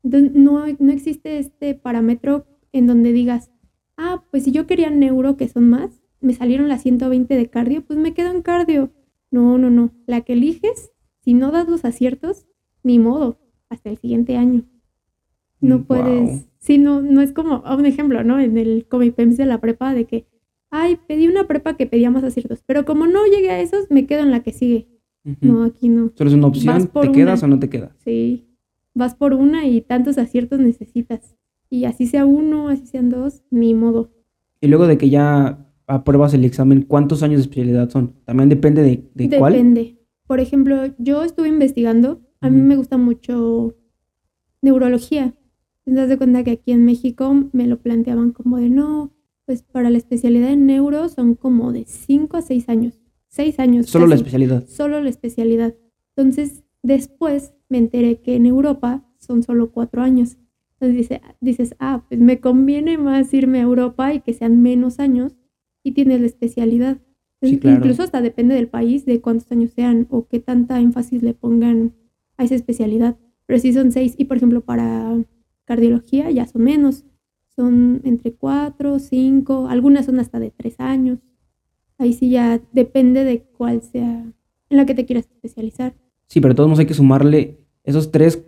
Entonces, 0.03 0.31
no, 0.33 0.65
no 0.79 0.91
existe 0.91 1.37
este 1.37 1.75
parámetro 1.75 2.45
en 2.71 2.87
donde 2.87 3.11
digas, 3.13 3.51
ah, 3.97 4.23
pues 4.31 4.43
si 4.43 4.51
yo 4.51 4.65
quería 4.67 4.89
neuro, 4.89 5.37
que 5.37 5.47
son 5.47 5.69
más, 5.69 6.01
me 6.21 6.33
salieron 6.33 6.67
las 6.69 6.81
120 6.83 7.35
de 7.35 7.49
cardio, 7.49 7.83
pues 7.85 7.97
me 7.99 8.13
quedo 8.13 8.31
en 8.31 8.41
cardio. 8.41 8.91
No, 9.31 9.57
no, 9.57 9.69
no. 9.69 9.91
La 10.07 10.21
que 10.21 10.33
eliges, 10.33 10.91
si 11.23 11.33
no 11.33 11.51
das 11.51 11.67
los 11.69 11.85
aciertos, 11.85 12.47
ni 12.83 12.99
modo, 12.99 13.39
hasta 13.69 13.89
el 13.89 13.97
siguiente 13.97 14.35
año. 14.37 14.63
No 15.59 15.79
Mm, 15.79 15.83
puedes. 15.83 16.21
guau. 16.29 16.43
Sí, 16.59 16.77
no, 16.77 17.01
no 17.01 17.21
es 17.21 17.31
como 17.33 17.61
ah, 17.65 17.75
un 17.75 17.85
ejemplo, 17.85 18.23
¿no? 18.23 18.39
En 18.39 18.57
el 18.57 18.85
Comipems 18.87 19.37
de 19.37 19.45
la 19.45 19.59
prepa 19.61 19.93
de 19.93 20.05
que, 20.05 20.27
ay, 20.69 20.97
pedí 21.07 21.27
una 21.27 21.47
prepa 21.47 21.75
que 21.77 21.87
pedía 21.87 22.11
más 22.11 22.23
aciertos, 22.23 22.63
pero 22.65 22.85
como 22.85 23.07
no 23.07 23.25
llegué 23.25 23.49
a 23.51 23.59
esos, 23.61 23.89
me 23.89 24.05
quedo 24.05 24.21
en 24.21 24.31
la 24.31 24.41
que 24.43 24.51
sigue. 24.53 24.87
No, 25.41 25.63
aquí 25.63 25.87
no. 25.89 26.11
Solo 26.15 26.29
es 26.31 26.35
una 26.35 26.47
opción. 26.47 26.87
¿Te 27.01 27.11
quedas 27.11 27.43
o 27.43 27.47
no 27.47 27.59
te 27.59 27.69
quedas? 27.69 27.91
Sí. 28.03 28.47
Vas 28.93 29.15
por 29.15 29.33
una 29.33 29.67
y 29.67 29.81
tantos 29.81 30.17
aciertos 30.17 30.59
necesitas. 30.59 31.35
Y 31.69 31.85
así 31.85 32.07
sea 32.07 32.25
uno, 32.25 32.69
así 32.69 32.85
sean 32.85 33.09
dos, 33.09 33.43
ni 33.49 33.73
modo. 33.73 34.11
Y 34.59 34.67
luego 34.67 34.87
de 34.87 34.97
que 34.97 35.09
ya 35.09 35.65
apruebas 35.87 36.33
el 36.33 36.45
examen, 36.45 36.83
¿cuántos 36.83 37.23
años 37.23 37.37
de 37.37 37.43
especialidad 37.43 37.89
son? 37.89 38.13
También 38.25 38.49
depende 38.49 38.81
de, 38.81 39.09
de 39.13 39.37
cuál. 39.37 39.53
Depende. 39.53 39.97
Por 40.27 40.39
ejemplo, 40.39 40.93
yo 40.97 41.23
estuve 41.23 41.47
investigando, 41.47 42.21
a 42.39 42.49
mí 42.49 42.61
me 42.61 42.75
gusta 42.75 42.97
mucho 42.97 43.75
neurología. 44.61 45.33
Te 45.83 45.93
das 45.93 46.09
de 46.09 46.17
cuenta 46.17 46.43
que 46.43 46.51
aquí 46.51 46.71
en 46.71 46.85
México 46.85 47.49
me 47.51 47.67
lo 47.67 47.79
planteaban 47.79 48.31
como 48.31 48.57
de 48.57 48.69
no, 48.69 49.13
pues 49.45 49.63
para 49.63 49.89
la 49.89 49.97
especialidad 49.97 50.51
en 50.51 50.65
neuro 50.65 51.09
son 51.09 51.35
como 51.35 51.73
de 51.73 51.85
5 51.85 52.37
a 52.37 52.41
6 52.41 52.69
años. 52.69 53.01
6 53.29 53.59
años. 53.59 53.87
Solo 53.87 54.07
la 54.07 54.15
especialidad. 54.15 54.65
Solo 54.67 55.01
la 55.01 55.09
especialidad. 55.09 55.75
Entonces, 56.15 56.63
después 56.83 57.53
me 57.71 57.77
enteré 57.77 58.19
que 58.19 58.35
en 58.35 58.45
Europa 58.45 59.03
son 59.17 59.43
solo 59.43 59.71
4 59.71 60.01
años. 60.03 60.37
Entonces 60.73 60.97
dice, 60.97 61.21
dices, 61.39 61.75
ah, 61.79 62.03
pues 62.07 62.19
me 62.19 62.39
conviene 62.39 62.97
más 62.97 63.33
irme 63.33 63.59
a 63.59 63.63
Europa 63.63 64.13
y 64.13 64.19
que 64.19 64.33
sean 64.33 64.61
menos 64.61 64.99
años 64.99 65.37
y 65.83 65.93
tienes 65.93 66.19
la 66.19 66.27
especialidad. 66.27 66.97
Sí, 67.41 67.57
claro. 67.59 67.77
Incluso 67.77 68.03
hasta 68.03 68.21
depende 68.21 68.55
del 68.55 68.67
país, 68.67 69.05
de 69.05 69.21
cuántos 69.21 69.49
años 69.51 69.71
sean 69.71 70.05
o 70.09 70.27
qué 70.27 70.39
tanta 70.39 70.79
énfasis 70.79 71.23
le 71.23 71.33
pongan 71.33 71.93
a 72.37 72.43
esa 72.43 72.55
especialidad. 72.55 73.17
Pero 73.45 73.59
sí 73.59 73.73
son 73.73 73.91
seis 73.91 74.15
y 74.17 74.25
por 74.25 74.37
ejemplo 74.37 74.61
para 74.61 75.17
cardiología 75.65 76.29
ya 76.29 76.45
son 76.47 76.63
menos. 76.63 77.05
Son 77.55 78.01
entre 78.03 78.33
cuatro, 78.33 78.99
cinco, 78.99 79.67
algunas 79.69 80.05
son 80.05 80.19
hasta 80.19 80.39
de 80.39 80.51
tres 80.51 80.75
años. 80.79 81.19
Ahí 81.97 82.13
sí 82.13 82.29
ya 82.31 82.59
depende 82.73 83.23
de 83.23 83.43
cuál 83.43 83.81
sea 83.81 84.25
en 84.69 84.77
la 84.77 84.85
que 84.85 84.95
te 84.95 85.05
quieras 85.05 85.29
especializar. 85.31 85.93
Sí, 86.27 86.41
pero 86.41 86.55
todos 86.55 86.79
hay 86.79 86.85
que 86.85 86.93
sumarle 86.93 87.60
esos 87.83 88.11
tres, 88.11 88.43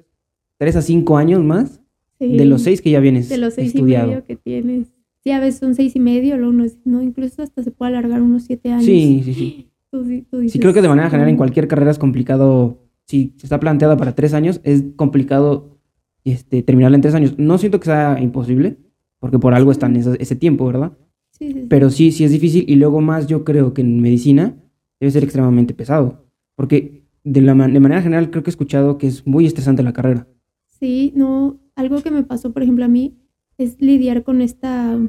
tres 0.57 0.75
a 0.75 0.81
cinco 0.81 1.17
años 1.17 1.43
más 1.43 1.79
Sí, 2.19 2.37
de 2.37 2.45
los 2.45 2.61
seis 2.61 2.81
que 2.81 2.91
ya 2.91 2.99
vienes 2.99 3.27
de 3.29 3.37
los 3.37 3.53
seis 3.55 3.73
estudiado. 3.73 4.05
y 4.05 4.09
medio 4.11 4.23
que 4.25 4.35
tienes. 4.35 4.87
Sí, 5.23 5.31
a 5.31 5.39
veces 5.39 5.59
son 5.59 5.73
seis 5.75 5.95
y 5.95 5.99
medio, 5.99 6.35
unos, 6.35 6.77
no, 6.85 7.01
incluso 7.01 7.41
hasta 7.41 7.63
se 7.63 7.71
puede 7.71 7.91
alargar 7.95 8.21
unos 8.21 8.43
siete 8.43 8.71
años. 8.71 8.85
Sí, 8.85 9.21
sí, 9.25 9.33
sí. 9.33 9.69
Tú 9.91 10.03
Sí, 10.49 10.59
creo 10.59 10.73
que 10.73 10.81
de 10.81 10.87
manera 10.87 11.09
general 11.09 11.29
en 11.29 11.37
cualquier 11.37 11.67
carrera 11.67 11.91
es 11.91 11.99
complicado. 11.99 12.79
Si 13.05 13.33
está 13.43 13.59
planteada 13.59 13.95
para 13.97 14.15
tres 14.15 14.33
años, 14.33 14.59
es 14.63 14.83
complicado 14.95 15.77
este, 16.23 16.63
terminarla 16.63 16.95
en 16.95 17.01
tres 17.01 17.13
años. 17.15 17.35
No 17.37 17.57
siento 17.57 17.79
que 17.79 17.85
sea 17.85 18.19
imposible, 18.21 18.77
porque 19.19 19.37
por 19.39 19.53
algo 19.53 19.71
está 19.71 19.85
en 19.87 19.97
ese, 19.97 20.15
ese 20.19 20.35
tiempo, 20.35 20.65
¿verdad? 20.65 20.93
Sí, 21.31 21.47
sí, 21.47 21.53
sí. 21.53 21.65
Pero 21.69 21.89
sí, 21.89 22.11
sí 22.11 22.23
es 22.23 22.31
difícil. 22.31 22.63
Y 22.67 22.75
luego 22.75 23.01
más 23.01 23.27
yo 23.27 23.43
creo 23.43 23.73
que 23.73 23.81
en 23.81 23.99
medicina 24.01 24.55
debe 24.99 25.11
ser 25.11 25.23
extremadamente 25.23 25.73
pesado. 25.73 26.25
Porque 26.55 27.02
de, 27.23 27.41
la 27.41 27.55
man- 27.55 27.73
de 27.73 27.79
manera 27.79 28.01
general 28.01 28.29
creo 28.31 28.43
que 28.43 28.49
he 28.49 28.55
escuchado 28.55 28.97
que 28.97 29.07
es 29.07 29.25
muy 29.25 29.45
estresante 29.45 29.83
la 29.83 29.93
carrera. 29.93 30.27
Sí, 30.67 31.13
no, 31.15 31.59
algo 31.75 32.01
que 32.01 32.11
me 32.11 32.23
pasó, 32.23 32.53
por 32.53 32.63
ejemplo, 32.63 32.85
a 32.85 32.89
mí 32.89 33.17
es 33.57 33.77
lidiar 33.81 34.23
con 34.23 34.41
esta 34.41 34.99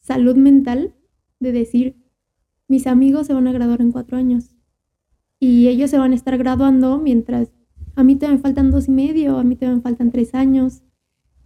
salud 0.00 0.36
mental 0.36 0.94
de 1.38 1.52
decir, 1.52 1.96
mis 2.68 2.86
amigos 2.86 3.26
se 3.26 3.34
van 3.34 3.46
a 3.48 3.52
graduar 3.52 3.80
en 3.80 3.92
cuatro 3.92 4.16
años 4.16 4.56
y 5.38 5.68
ellos 5.68 5.90
se 5.90 5.98
van 5.98 6.12
a 6.12 6.14
estar 6.14 6.36
graduando 6.38 6.98
mientras 6.98 7.50
a 7.96 8.04
mí 8.04 8.14
todavía 8.16 8.36
me 8.36 8.42
faltan 8.42 8.70
dos 8.70 8.88
y 8.88 8.92
medio, 8.92 9.38
a 9.38 9.44
mí 9.44 9.56
todavía 9.56 9.76
me 9.76 9.82
faltan 9.82 10.10
tres 10.12 10.34
años 10.34 10.82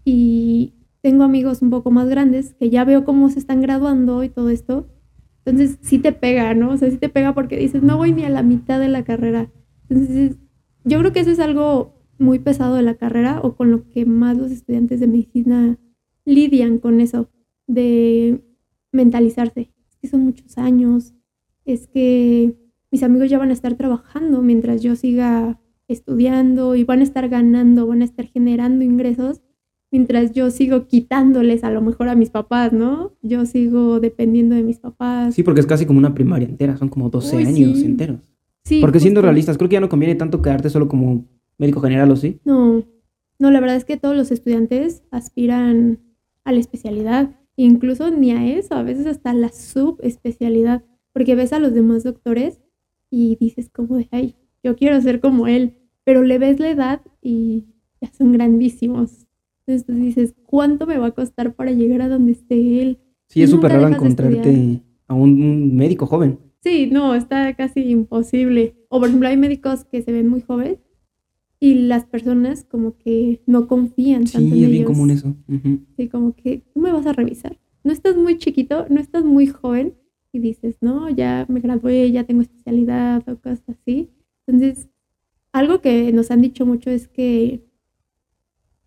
y 0.04 0.74
tengo 1.00 1.24
amigos 1.24 1.62
un 1.62 1.70
poco 1.70 1.90
más 1.90 2.08
grandes 2.08 2.54
que 2.54 2.70
ya 2.70 2.84
veo 2.84 3.04
cómo 3.04 3.28
se 3.30 3.38
están 3.38 3.60
graduando 3.60 4.22
y 4.24 4.28
todo 4.28 4.50
esto. 4.50 4.88
Entonces 5.44 5.78
sí 5.82 5.98
te 5.98 6.12
pega, 6.12 6.54
¿no? 6.54 6.70
O 6.70 6.76
sea, 6.76 6.90
sí 6.90 6.96
te 6.96 7.08
pega 7.08 7.34
porque 7.34 7.56
dices, 7.58 7.82
no 7.82 7.96
voy 7.98 8.12
ni 8.12 8.24
a 8.24 8.30
la 8.30 8.42
mitad 8.42 8.80
de 8.80 8.88
la 8.88 9.04
carrera. 9.04 9.50
Entonces, 9.88 10.36
yo 10.84 10.98
creo 10.98 11.12
que 11.12 11.20
eso 11.20 11.30
es 11.30 11.40
algo 11.40 11.94
muy 12.18 12.38
pesado 12.38 12.76
de 12.76 12.82
la 12.82 12.94
carrera 12.94 13.40
o 13.42 13.56
con 13.56 13.70
lo 13.70 13.88
que 13.88 14.06
más 14.06 14.36
los 14.36 14.50
estudiantes 14.50 15.00
de 15.00 15.06
medicina 15.06 15.78
lidian 16.24 16.78
con 16.78 17.00
eso, 17.00 17.28
de 17.66 18.42
mentalizarse. 18.92 19.72
Es 19.88 19.96
que 19.96 20.08
son 20.08 20.20
muchos 20.20 20.58
años, 20.58 21.14
es 21.64 21.86
que 21.86 22.54
mis 22.90 23.02
amigos 23.02 23.30
ya 23.30 23.38
van 23.38 23.50
a 23.50 23.54
estar 23.54 23.74
trabajando 23.74 24.42
mientras 24.42 24.82
yo 24.82 24.96
siga 24.96 25.60
estudiando 25.88 26.76
y 26.76 26.84
van 26.84 27.00
a 27.00 27.04
estar 27.04 27.28
ganando, 27.28 27.86
van 27.86 28.02
a 28.02 28.04
estar 28.04 28.26
generando 28.26 28.84
ingresos 28.84 29.42
mientras 29.94 30.32
yo 30.32 30.50
sigo 30.50 30.88
quitándoles 30.88 31.62
a 31.62 31.70
lo 31.70 31.80
mejor 31.80 32.08
a 32.08 32.16
mis 32.16 32.30
papás, 32.30 32.72
¿no? 32.72 33.12
Yo 33.22 33.46
sigo 33.46 34.00
dependiendo 34.00 34.56
de 34.56 34.64
mis 34.64 34.80
papás. 34.80 35.36
Sí, 35.36 35.44
porque 35.44 35.60
es 35.60 35.66
casi 35.66 35.86
como 35.86 36.00
una 36.00 36.14
primaria 36.14 36.48
entera, 36.48 36.76
son 36.76 36.88
como 36.88 37.10
12 37.10 37.36
Uy, 37.36 37.44
años 37.44 37.78
sí. 37.78 37.84
enteros. 37.86 38.33
Sí, 38.64 38.80
Porque 38.80 39.00
siendo 39.00 39.20
justo. 39.20 39.26
realistas, 39.28 39.58
creo 39.58 39.68
que 39.68 39.74
ya 39.74 39.80
no 39.80 39.88
conviene 39.88 40.14
tanto 40.14 40.40
quedarte 40.40 40.70
solo 40.70 40.88
como 40.88 41.26
médico 41.58 41.80
general, 41.80 42.10
¿o 42.10 42.16
sí? 42.16 42.40
No, 42.44 42.84
No, 43.38 43.50
la 43.50 43.60
verdad 43.60 43.76
es 43.76 43.84
que 43.84 43.96
todos 43.96 44.16
los 44.16 44.30
estudiantes 44.30 45.02
aspiran 45.10 45.98
a 46.44 46.52
la 46.52 46.60
especialidad, 46.60 47.34
incluso 47.56 48.10
ni 48.10 48.30
a 48.32 48.46
eso, 48.56 48.74
a 48.74 48.82
veces 48.82 49.06
hasta 49.06 49.34
la 49.34 49.50
subespecialidad, 49.50 50.82
porque 51.12 51.34
ves 51.34 51.52
a 51.52 51.58
los 51.58 51.74
demás 51.74 52.04
doctores 52.04 52.60
y 53.10 53.36
dices 53.36 53.68
como 53.70 53.96
de, 53.96 54.08
ay, 54.12 54.34
yo 54.62 54.76
quiero 54.76 55.00
ser 55.00 55.20
como 55.20 55.46
él, 55.46 55.74
pero 56.04 56.22
le 56.22 56.38
ves 56.38 56.58
la 56.60 56.70
edad 56.70 57.00
y 57.20 57.66
ya 58.00 58.10
son 58.16 58.32
grandísimos. 58.32 59.26
Entonces 59.66 59.86
tú 59.86 59.94
dices, 59.94 60.34
¿cuánto 60.46 60.86
me 60.86 60.98
va 60.98 61.06
a 61.08 61.10
costar 61.14 61.54
para 61.54 61.72
llegar 61.72 62.02
a 62.02 62.08
donde 62.08 62.32
esté 62.32 62.80
él? 62.82 62.98
Sí, 63.28 63.42
es 63.42 63.50
súper 63.50 63.72
raro 63.72 63.88
encontrarte 63.88 64.80
a 65.08 65.14
un 65.14 65.74
médico 65.76 66.06
joven. 66.06 66.38
Sí, 66.64 66.88
no, 66.90 67.14
está 67.14 67.52
casi 67.54 67.82
imposible. 67.82 68.74
O 68.88 68.98
por 68.98 69.08
ejemplo, 69.08 69.28
hay 69.28 69.36
médicos 69.36 69.84
que 69.84 70.00
se 70.00 70.12
ven 70.12 70.28
muy 70.28 70.40
jóvenes 70.40 70.78
y 71.60 71.74
las 71.74 72.06
personas 72.06 72.64
como 72.64 72.96
que 72.96 73.42
no 73.46 73.68
confían 73.68 74.24
tanto 74.24 74.54
sí, 74.54 74.64
es 74.64 74.70
bien 74.70 74.84
común 74.84 75.10
eso. 75.10 75.36
Sí, 75.96 76.08
como 76.08 76.34
que 76.34 76.62
tú 76.72 76.80
me 76.80 76.90
vas 76.90 77.06
a 77.06 77.12
revisar. 77.12 77.60
No 77.84 77.92
estás 77.92 78.16
muy 78.16 78.38
chiquito, 78.38 78.86
no 78.88 78.98
estás 78.98 79.24
muy 79.24 79.46
joven 79.46 79.94
y 80.32 80.38
dices, 80.38 80.78
no, 80.80 81.10
ya 81.10 81.44
me 81.50 81.60
gradué, 81.60 82.10
ya 82.10 82.24
tengo 82.24 82.40
especialidad 82.40 83.28
o 83.28 83.36
cosas 83.36 83.62
así. 83.68 84.08
Entonces, 84.46 84.88
algo 85.52 85.82
que 85.82 86.12
nos 86.12 86.30
han 86.30 86.40
dicho 86.40 86.64
mucho 86.64 86.88
es 86.88 87.08
que 87.08 87.62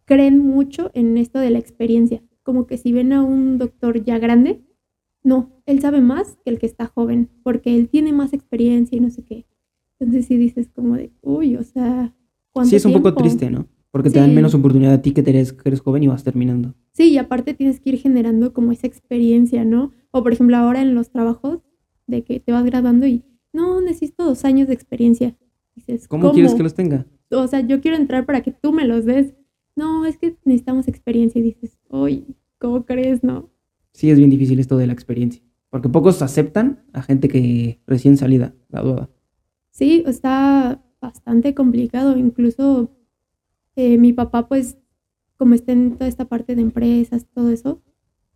creen 0.06 0.40
mucho 0.40 0.90
en 0.96 1.16
esto 1.18 1.38
de 1.38 1.52
la 1.52 1.60
experiencia. 1.60 2.24
Como 2.42 2.66
que 2.66 2.78
si 2.78 2.92
ven 2.92 3.14
a 3.14 3.22
un 3.22 3.60
doctor 3.60 4.04
ya 4.04 4.18
grande, 4.18 4.67
no, 5.28 5.52
él 5.66 5.82
sabe 5.82 6.00
más 6.00 6.38
que 6.46 6.52
el 6.52 6.58
que 6.58 6.66
está 6.66 6.88
joven, 6.88 7.30
porque 7.44 7.76
él 7.76 7.90
tiene 7.90 8.14
más 8.14 8.32
experiencia 8.32 8.98
y 8.98 9.02
no 9.02 9.10
sé 9.10 9.24
qué. 9.24 9.46
Entonces 10.00 10.26
sí 10.26 10.38
dices 10.38 10.70
como 10.74 10.96
de, 10.96 11.12
uy, 11.22 11.58
o 11.58 11.64
sea, 11.64 12.14
Sí, 12.64 12.76
es 12.76 12.86
un 12.86 12.94
poco 12.94 13.14
triste, 13.14 13.52
¿no? 13.52 13.68
Porque 13.92 14.10
te 14.10 14.20
dan 14.20 14.34
menos 14.34 14.54
oportunidad 14.54 14.94
a 14.94 15.02
ti 15.02 15.12
que, 15.12 15.22
eres, 15.22 15.54
que 15.54 15.70
eres 15.70 15.82
joven 15.82 16.04
y 16.04 16.08
vas 16.08 16.24
terminando. 16.24 16.76
Sí, 16.94 17.12
y 17.12 17.18
aparte 17.18 17.54
tienes 17.54 17.80
que 17.80 17.92
ir 17.92 18.00
generando 18.00 18.54
como 18.54 18.72
esa 18.72 18.88
experiencia, 18.88 19.66
¿no? 19.66 19.92
O 20.12 20.24
por 20.24 20.34
ejemplo 20.34 20.56
ahora 20.58 20.82
en 20.82 20.96
los 20.96 21.10
trabajos 21.10 21.60
de 22.08 22.24
que 22.24 22.40
te 22.40 22.52
vas 22.52 22.66
graduando 22.66 23.06
y, 23.06 23.24
no, 23.54 23.82
necesito 23.82 24.24
dos 24.24 24.46
años 24.46 24.68
de 24.68 24.74
experiencia. 24.74 25.36
Dices, 25.76 26.08
¿Cómo, 26.08 26.32
quieres 26.32 26.56
que 26.56 26.64
los 26.64 26.74
tenga? 26.74 27.06
O 27.32 27.48
sea, 27.48 27.60
yo 27.60 27.82
quiero 27.82 27.98
entrar 27.98 28.26
para 28.26 28.42
que 28.42 28.52
tú 28.52 28.72
me 28.72 28.86
los 28.86 29.06
des. 29.06 29.36
No, 29.76 30.06
es 30.06 30.18
que 30.18 30.38
necesitamos 30.46 30.88
experiencia 30.88 31.40
y 31.40 31.44
dices, 31.44 31.78
uy, 31.90 32.26
¿cómo 32.60 32.86
crees, 32.86 33.24
no? 33.24 33.50
Sí, 33.98 34.12
es 34.12 34.20
bien 34.20 34.30
difícil 34.30 34.60
esto 34.60 34.78
de 34.78 34.86
la 34.86 34.94
experiencia. 34.94 35.42
Porque 35.72 35.90
pocos 35.90 36.22
aceptan 36.22 36.84
a 36.94 37.02
gente 37.02 37.28
que 37.30 37.82
recién 37.88 38.16
salida, 38.16 38.54
graduada. 38.70 39.10
Sí, 39.72 40.04
está 40.06 40.84
bastante 41.02 41.56
complicado. 41.56 42.16
Incluso 42.16 42.92
eh, 43.76 43.98
mi 43.98 44.14
papá, 44.14 44.48
pues, 44.48 44.78
como 45.36 45.56
está 45.56 45.72
en 45.72 45.96
toda 45.96 46.08
esta 46.08 46.26
parte 46.26 46.54
de 46.54 46.62
empresas, 46.62 47.26
todo 47.34 47.50
eso, 47.50 47.82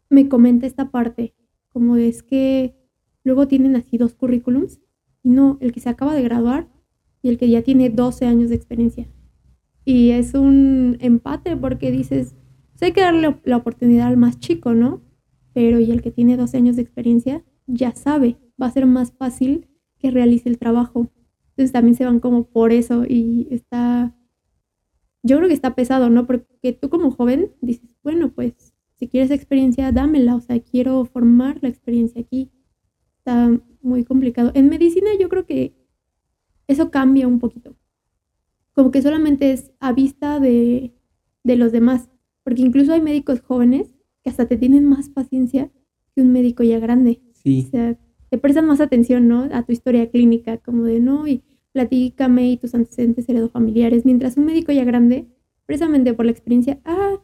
me 0.10 0.28
comenta 0.28 0.66
esta 0.66 0.90
parte, 0.90 1.36
como 1.70 1.96
es 1.96 2.24
que 2.24 2.76
luego 3.24 3.48
tienen 3.48 3.76
así 3.76 4.00
dos 4.00 4.16
currículums, 4.16 4.80
y 5.22 5.30
no, 5.30 5.60
el 5.62 5.74
que 5.74 5.80
se 5.80 5.90
acaba 5.90 6.16
de 6.16 6.24
graduar 6.24 6.70
y 7.22 7.30
el 7.30 7.38
que 7.38 7.48
ya 7.48 7.62
tiene 7.62 7.92
12 7.92 8.26
años 8.26 8.50
de 8.50 8.56
experiencia. 8.56 9.08
Y 9.86 10.10
es 10.10 10.34
un 10.34 10.98
empate 11.02 11.56
porque 11.56 11.92
dices, 11.92 12.34
pues 12.72 12.82
hay 12.82 12.94
que 12.94 13.02
darle 13.02 13.38
la 13.44 13.58
oportunidad 13.58 14.08
al 14.08 14.18
más 14.18 14.40
chico, 14.40 14.74
¿no? 14.74 15.11
Pero 15.54 15.80
y 15.80 15.92
el 15.92 16.02
que 16.02 16.12
tiene 16.12 16.38
12 16.38 16.58
años 16.58 16.76
de 16.76 16.82
experiencia 16.82 17.44
ya 17.68 17.96
sabe, 17.96 18.38
va 18.62 18.68
a 18.68 18.72
ser 18.72 18.86
más 18.86 19.12
fácil 19.12 19.68
que 20.00 20.12
realice 20.12 20.50
el 20.50 20.58
trabajo. 20.58 21.12
Entonces 21.50 21.72
también 21.72 21.96
se 21.96 22.06
van 22.06 22.20
como 22.20 22.46
por 22.46 22.72
eso 22.72 23.06
y 23.08 23.48
está, 23.52 24.16
yo 25.24 25.38
creo 25.38 25.48
que 25.48 25.54
está 25.54 25.76
pesado, 25.76 26.10
¿no? 26.10 26.26
Porque 26.26 26.74
tú 26.74 26.90
como 26.90 27.12
joven 27.12 27.52
dices, 27.62 27.96
bueno, 28.04 28.32
pues 28.32 28.74
si 28.96 29.08
quieres 29.08 29.32
experiencia, 29.32 29.92
dámela, 29.92 30.36
o 30.36 30.42
sea, 30.42 30.60
quiero 30.60 31.06
formar 31.06 31.58
la 31.62 31.70
experiencia 31.70 32.22
aquí. 32.22 32.52
Está 33.18 33.52
muy 33.82 34.04
complicado. 34.04 34.52
En 34.54 34.70
medicina 34.70 35.10
yo 35.20 35.28
creo 35.28 35.46
que 35.46 35.76
eso 36.68 36.92
cambia 36.92 37.28
un 37.28 37.40
poquito. 37.40 37.76
Como 38.74 38.92
que 38.92 39.02
solamente 39.02 39.52
es 39.52 39.72
a 39.80 39.92
vista 39.92 40.40
de, 40.40 40.94
de 41.44 41.56
los 41.56 41.72
demás, 41.72 42.10
porque 42.44 42.62
incluso 42.62 42.94
hay 42.94 43.02
médicos 43.02 43.42
jóvenes 43.42 43.94
que 44.24 44.30
hasta 44.30 44.48
te 44.48 44.58
tienen 44.58 44.86
más 44.86 45.10
paciencia 45.10 45.72
que 46.16 46.22
un 46.22 46.32
médico 46.32 46.64
ya 46.64 46.80
grande. 46.80 47.22
Sí. 47.34 47.66
O 47.68 47.72
sea, 47.72 47.98
te 48.30 48.38
prestan 48.38 48.66
más 48.66 48.82
atención, 48.82 49.28
¿no? 49.28 49.50
A 49.52 49.64
tu 49.64 49.72
historia 49.72 50.10
clínica, 50.10 50.58
como 50.58 50.84
de, 50.84 51.00
no, 51.00 51.28
y 51.28 51.44
platícame 51.74 52.52
y 52.52 52.58
tus 52.58 52.74
antecedentes 52.76 53.28
heredofamiliares, 53.28 54.06
mientras 54.06 54.38
un 54.38 54.46
médico 54.46 54.72
ya 54.72 54.84
grande, 54.84 55.28
precisamente 55.66 56.14
por 56.14 56.26
la 56.26 56.32
experiencia, 56.32 56.80
ah, 56.86 57.22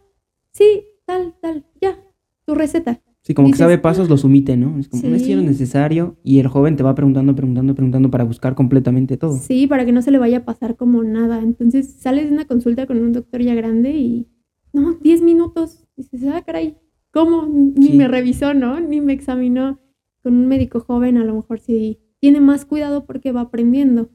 sí, 0.51 0.83
tal, 1.05 1.35
tal, 1.41 1.65
ya, 1.81 1.97
tu 2.45 2.55
receta. 2.55 3.01
Sí, 3.21 3.33
como 3.33 3.51
que 3.51 3.57
sabe 3.57 3.77
pasos, 3.77 4.07
los 4.07 4.23
omite, 4.23 4.55
¿no? 4.55 4.79
Es 4.79 4.87
como, 4.87 5.03
no 5.03 5.15
es 5.15 5.27
necesario 5.27 6.15
y 6.23 6.39
el 6.39 6.47
joven 6.47 6.77
te 6.77 6.83
va 6.83 6.95
preguntando, 6.95 7.35
preguntando, 7.35 7.75
preguntando 7.75 8.09
para 8.09 8.23
buscar 8.23 8.55
completamente 8.55 9.17
todo. 9.17 9.37
Sí, 9.37 9.67
para 9.67 9.85
que 9.85 9.91
no 9.91 10.01
se 10.01 10.11
le 10.11 10.17
vaya 10.17 10.37
a 10.37 10.45
pasar 10.45 10.77
como 10.77 11.03
nada. 11.03 11.41
Entonces 11.41 11.91
sales 11.99 12.29
de 12.29 12.33
una 12.33 12.45
consulta 12.45 12.87
con 12.87 12.99
un 12.99 13.11
doctor 13.11 13.41
ya 13.41 13.53
grande 13.53 13.97
y, 13.97 14.27
no, 14.71 14.93
10 15.01 15.23
minutos. 15.23 15.85
dices, 15.97 16.23
ah, 16.31 16.41
caray, 16.41 16.77
¿cómo? 17.17 17.47
Ni 17.47 17.93
me 17.93 18.07
revisó, 18.07 18.53
¿no? 18.53 18.79
Ni 18.79 19.01
me 19.01 19.13
examinó 19.13 19.79
con 20.21 20.35
un 20.35 20.47
médico 20.47 20.81
joven 20.81 21.17
a 21.17 21.23
lo 21.23 21.33
mejor 21.33 21.59
sí 21.59 21.99
tiene 22.19 22.41
más 22.41 22.65
cuidado 22.65 23.05
porque 23.05 23.31
va 23.31 23.41
aprendiendo. 23.41 24.11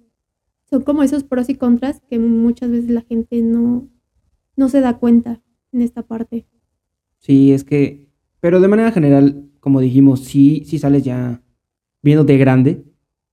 Son 0.70 0.82
como 0.82 1.02
esos 1.02 1.24
pros 1.24 1.48
y 1.48 1.56
contras 1.56 2.00
que 2.08 2.18
muchas 2.18 2.70
veces 2.70 2.90
la 2.90 3.02
gente 3.02 3.42
no, 3.42 3.88
no 4.56 4.68
se 4.68 4.80
da 4.80 4.98
cuenta 4.98 5.42
en 5.72 5.82
esta 5.82 6.02
parte. 6.02 6.46
Sí, 7.18 7.52
es 7.52 7.64
que, 7.64 8.08
pero 8.40 8.60
de 8.60 8.68
manera 8.68 8.92
general, 8.92 9.50
como 9.60 9.80
dijimos, 9.80 10.20
sí, 10.20 10.62
sí 10.64 10.78
sales 10.78 11.02
ya 11.02 11.42
viéndote 12.02 12.36
grande. 12.38 12.84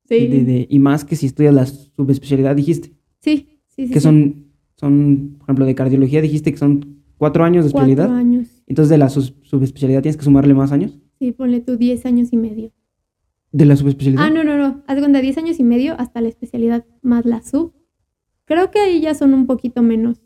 Sí. 0.06 0.68
y 0.68 0.80
más 0.80 1.06
que 1.06 1.16
si 1.16 1.28
estudias 1.28 1.54
la 1.54 1.68
subespecialidad, 1.68 2.56
dijiste. 2.56 2.96
Sí, 3.20 3.60
sí, 3.68 3.86
sí. 3.86 3.94
Que 3.94 4.00
son, 4.00 4.48
son, 4.76 5.36
por 5.38 5.46
ejemplo, 5.46 5.66
de 5.66 5.76
cardiología 5.76 6.22
dijiste 6.24 6.52
que 6.52 6.58
son 6.58 7.04
cuatro 7.20 7.44
años 7.44 7.66
de 7.66 7.68
especialidad. 7.68 8.08
Cuatro 8.08 8.18
años. 8.18 8.59
Entonces 8.70 8.90
de 8.90 9.00
la 9.00 9.10
subespecialidad 9.10 10.02
tienes 10.02 10.16
que 10.16 10.24
sumarle 10.24 10.54
más 10.54 10.72
años. 10.72 10.98
Sí, 11.18 11.32
ponle 11.32 11.60
tú 11.60 11.76
10 11.76 12.06
años 12.06 12.30
y 12.32 12.38
medio. 12.38 12.72
¿De 13.52 13.66
la 13.66 13.76
subespecialidad? 13.76 14.24
Ah, 14.24 14.30
no, 14.30 14.44
no, 14.44 14.58
no. 14.58 14.84
Haz 14.88 15.00
cuenta, 15.00 15.22
10 15.22 15.40
años 15.40 15.60
y 15.60 15.64
medio 15.64 16.00
hasta 16.00 16.22
la 16.22 16.30
especialidad 16.30 16.86
más 17.02 17.26
la 17.26 17.42
sub. 17.42 17.74
Creo 18.46 18.70
que 18.70 18.80
ahí 18.80 19.02
ya 19.02 19.16
son 19.16 19.34
un 19.34 19.48
poquito 19.48 19.82
menos. 19.82 20.22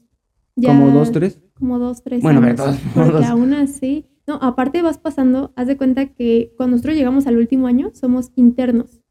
¿Como 0.62 0.92
dos, 0.92 1.12
tres? 1.12 1.42
Como 1.56 1.80
dos, 1.80 2.04
tres 2.04 2.22
bueno, 2.22 2.42
años. 2.42 2.60
Bueno, 2.94 3.12
Porque 3.12 3.26
aún 3.26 3.54
así... 3.54 4.06
No, 4.26 4.36
aparte 4.36 4.82
vas 4.82 5.00
pasando, 5.00 5.52
haz 5.58 5.68
de 5.68 5.76
cuenta 5.76 6.14
que 6.14 6.54
cuando 6.56 6.76
nosotros 6.76 6.96
llegamos 6.96 7.28
al 7.28 7.38
último 7.38 7.68
año, 7.68 7.92
somos 7.94 8.32
internos. 8.36 9.02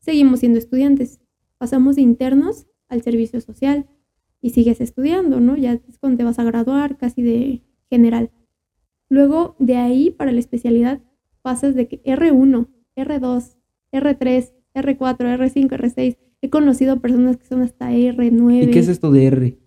Seguimos 0.00 0.40
siendo 0.40 0.58
estudiantes. 0.58 1.20
Pasamos 1.58 1.96
de 1.96 2.02
internos 2.02 2.66
al 2.88 3.02
servicio 3.02 3.40
social 3.40 3.86
y 4.40 4.50
sigues 4.50 4.80
estudiando, 4.80 5.40
¿no? 5.40 5.56
Ya 5.56 5.74
es 5.74 5.98
cuando 5.98 6.18
te 6.18 6.24
vas 6.24 6.38
a 6.38 6.44
graduar, 6.44 6.96
casi 6.96 7.22
de 7.22 7.62
general. 7.90 8.30
Luego, 9.12 9.56
de 9.58 9.76
ahí 9.76 10.10
para 10.10 10.32
la 10.32 10.38
especialidad, 10.38 11.02
pasas 11.42 11.74
de 11.74 11.86
que 11.86 12.02
R1, 12.04 12.68
R2, 12.96 13.56
R3, 13.92 14.52
R4, 14.74 15.38
R5, 15.38 15.68
R6. 15.68 16.16
He 16.40 16.48
conocido 16.48 16.98
personas 17.00 17.36
que 17.36 17.44
son 17.44 17.60
hasta 17.60 17.90
R9. 17.90 18.62
¿Y 18.62 18.70
qué 18.70 18.78
es 18.78 18.88
esto 18.88 19.12
de 19.12 19.26
R? 19.26 19.58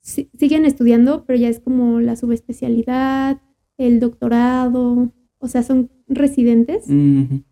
siguen 0.00 0.64
estudiando, 0.64 1.24
pero 1.26 1.38
ya 1.38 1.50
es 1.50 1.60
como 1.60 2.00
la 2.00 2.16
subespecialidad, 2.16 3.42
el 3.76 4.00
doctorado, 4.00 5.12
o 5.38 5.48
sea, 5.48 5.62
son 5.62 5.90
residentes 6.08 6.86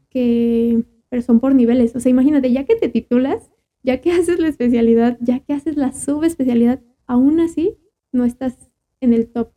que, 0.09 0.85
pero 1.11 1.23
son 1.23 1.39
por 1.39 1.55
niveles. 1.55 1.95
O 1.97 2.01
sea, 2.01 2.09
imagínate, 2.09 2.51
ya 2.51 2.65
que 2.65 2.77
te 2.77 2.89
titulas, 2.89 3.51
ya 3.83 4.01
que 4.01 4.11
haces 4.13 4.39
la 4.39 4.49
especialidad, 4.49 5.19
ya 5.21 5.41
que 5.41 5.53
haces 5.53 5.77
la 5.77 5.93
subespecialidad, 5.93 6.81
aún 7.07 7.41
así 7.41 7.77
no 8.11 8.25
estás 8.25 8.57
en 9.01 9.13
el 9.13 9.29
top, 9.29 9.53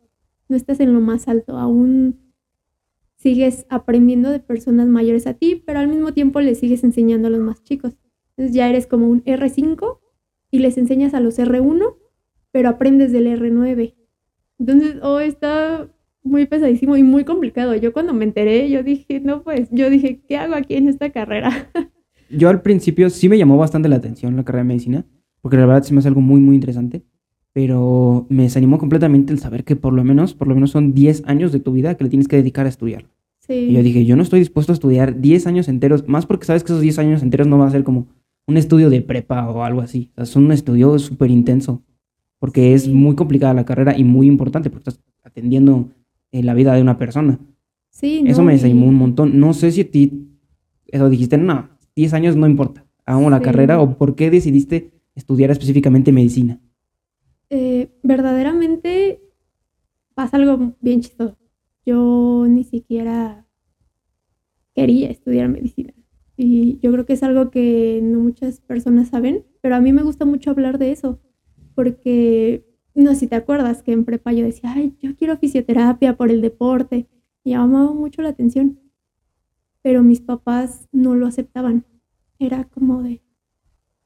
no 0.48 0.56
estás 0.56 0.80
en 0.80 0.92
lo 0.92 1.00
más 1.00 1.28
alto, 1.28 1.58
aún 1.58 2.20
sigues 3.16 3.66
aprendiendo 3.70 4.30
de 4.30 4.40
personas 4.40 4.86
mayores 4.86 5.26
a 5.26 5.34
ti, 5.34 5.62
pero 5.66 5.80
al 5.80 5.88
mismo 5.88 6.12
tiempo 6.12 6.40
le 6.40 6.54
sigues 6.54 6.84
enseñando 6.84 7.28
a 7.28 7.30
los 7.30 7.40
más 7.40 7.62
chicos. 7.64 7.96
Entonces 8.36 8.54
ya 8.54 8.68
eres 8.68 8.86
como 8.86 9.08
un 9.08 9.24
R5 9.24 9.98
y 10.50 10.58
les 10.58 10.78
enseñas 10.78 11.14
a 11.14 11.20
los 11.20 11.38
R1, 11.38 11.96
pero 12.52 12.68
aprendes 12.68 13.12
del 13.12 13.26
R9. 13.26 13.94
Entonces, 14.58 14.96
oh, 15.02 15.18
está 15.18 15.90
muy 16.22 16.46
pesadísimo 16.46 16.96
y 16.96 17.02
muy 17.02 17.24
complicado. 17.24 17.74
Yo 17.74 17.92
cuando 17.92 18.12
me 18.12 18.24
enteré, 18.24 18.68
yo 18.70 18.82
dije, 18.82 19.20
no, 19.20 19.42
pues, 19.42 19.68
yo 19.70 19.90
dije, 19.90 20.22
¿qué 20.28 20.36
hago 20.36 20.54
aquí 20.54 20.74
en 20.74 20.88
esta 20.88 21.10
carrera? 21.10 21.70
yo 22.30 22.48
al 22.48 22.62
principio 22.62 23.10
sí 23.10 23.28
me 23.28 23.38
llamó 23.38 23.56
bastante 23.56 23.88
la 23.88 23.96
atención 23.96 24.36
la 24.36 24.44
carrera 24.44 24.64
de 24.64 24.68
medicina, 24.68 25.06
porque 25.40 25.56
la 25.56 25.66
verdad 25.66 25.84
sí 25.84 25.92
me 25.92 26.00
hace 26.00 26.08
algo 26.08 26.20
muy, 26.20 26.40
muy 26.40 26.54
interesante, 26.54 27.04
pero 27.56 28.26
me 28.28 28.42
desanimó 28.42 28.76
completamente 28.76 29.32
el 29.32 29.38
saber 29.38 29.64
que 29.64 29.76
por 29.76 29.94
lo 29.94 30.04
menos, 30.04 30.34
por 30.34 30.46
lo 30.46 30.54
menos 30.54 30.72
son 30.72 30.92
10 30.92 31.22
años 31.26 31.52
de 31.52 31.58
tu 31.58 31.72
vida 31.72 31.94
que 31.94 32.04
le 32.04 32.10
tienes 32.10 32.28
que 32.28 32.36
dedicar 32.36 32.66
a 32.66 32.68
estudiar. 32.68 33.06
Y 33.48 33.72
yo 33.72 33.82
dije, 33.82 34.04
yo 34.04 34.14
no 34.14 34.22
estoy 34.22 34.40
dispuesto 34.40 34.72
a 34.72 34.74
estudiar 34.74 35.22
10 35.22 35.46
años 35.46 35.66
enteros, 35.68 36.06
más 36.06 36.26
porque 36.26 36.44
sabes 36.44 36.62
que 36.64 36.72
esos 36.72 36.82
10 36.82 36.98
años 36.98 37.22
enteros 37.22 37.46
no 37.46 37.56
va 37.56 37.66
a 37.66 37.70
ser 37.70 37.82
como 37.82 38.08
un 38.46 38.58
estudio 38.58 38.90
de 38.90 39.00
prepa 39.00 39.48
o 39.48 39.64
algo 39.64 39.80
así. 39.80 40.10
O 40.12 40.14
sea, 40.16 40.24
es 40.24 40.36
un 40.36 40.52
estudio 40.52 40.98
súper 40.98 41.30
intenso. 41.30 41.82
porque 42.38 42.74
es 42.74 42.82
Sí. 42.82 42.92
muy 42.92 43.14
complicada 43.14 43.54
la 43.54 43.64
carrera 43.64 43.96
y 43.96 44.04
muy 44.04 44.26
importante 44.26 44.68
porque 44.68 44.90
estás 44.90 45.02
atendiendo 45.24 45.88
eh, 46.32 46.42
la 46.42 46.52
vida 46.52 46.74
de 46.74 46.82
una 46.82 46.98
persona. 46.98 47.38
Sí, 47.88 48.22
Eso 48.26 48.42
no, 48.42 48.48
me 48.48 48.52
desanimó 48.52 48.84
y- 48.84 48.88
un 48.90 48.94
montón. 48.96 49.40
No 49.40 49.54
sé 49.54 49.72
si 49.72 49.80
a 49.80 49.90
ti, 49.90 50.28
eso 50.88 51.08
dijiste, 51.08 51.38
no, 51.38 51.70
10 51.96 52.12
años 52.12 52.36
no 52.36 52.46
importa, 52.46 52.84
hago 53.06 53.30
la 53.30 53.38
Sí. 53.38 53.44
carrera 53.44 53.80
o 53.80 53.96
por 53.96 54.14
qué 54.16 54.30
decidiste 54.30 54.90
estudiar 55.14 55.50
específicamente 55.50 56.12
medicina. 56.12 56.60
Eh, 57.50 57.90
verdaderamente 58.02 59.20
pasa 60.14 60.36
algo 60.36 60.74
bien 60.80 61.00
chistoso. 61.00 61.36
Yo 61.84 62.46
ni 62.48 62.64
siquiera 62.64 63.46
quería 64.74 65.10
estudiar 65.10 65.48
medicina. 65.48 65.94
Y 66.36 66.78
yo 66.80 66.92
creo 66.92 67.06
que 67.06 67.14
es 67.14 67.22
algo 67.22 67.50
que 67.50 68.00
no 68.02 68.20
muchas 68.20 68.60
personas 68.60 69.08
saben, 69.08 69.46
pero 69.62 69.76
a 69.76 69.80
mí 69.80 69.92
me 69.92 70.02
gusta 70.02 70.26
mucho 70.26 70.50
hablar 70.50 70.78
de 70.78 70.92
eso, 70.92 71.18
porque 71.74 72.66
no 72.94 73.10
sé 73.14 73.20
si 73.20 73.26
te 73.26 73.36
acuerdas 73.36 73.82
que 73.82 73.92
en 73.92 74.04
prepa 74.04 74.32
yo 74.32 74.44
decía, 74.44 74.72
ay, 74.74 74.94
yo 75.00 75.16
quiero 75.16 75.38
fisioterapia 75.38 76.16
por 76.16 76.30
el 76.30 76.42
deporte, 76.42 77.08
me 77.44 77.52
llamaba 77.52 77.92
mucho 77.94 78.20
la 78.20 78.28
atención, 78.30 78.78
pero 79.82 80.02
mis 80.02 80.20
papás 80.20 80.88
no 80.92 81.14
lo 81.14 81.26
aceptaban. 81.26 81.86
Era 82.38 82.64
como 82.64 83.02
de, 83.02 83.22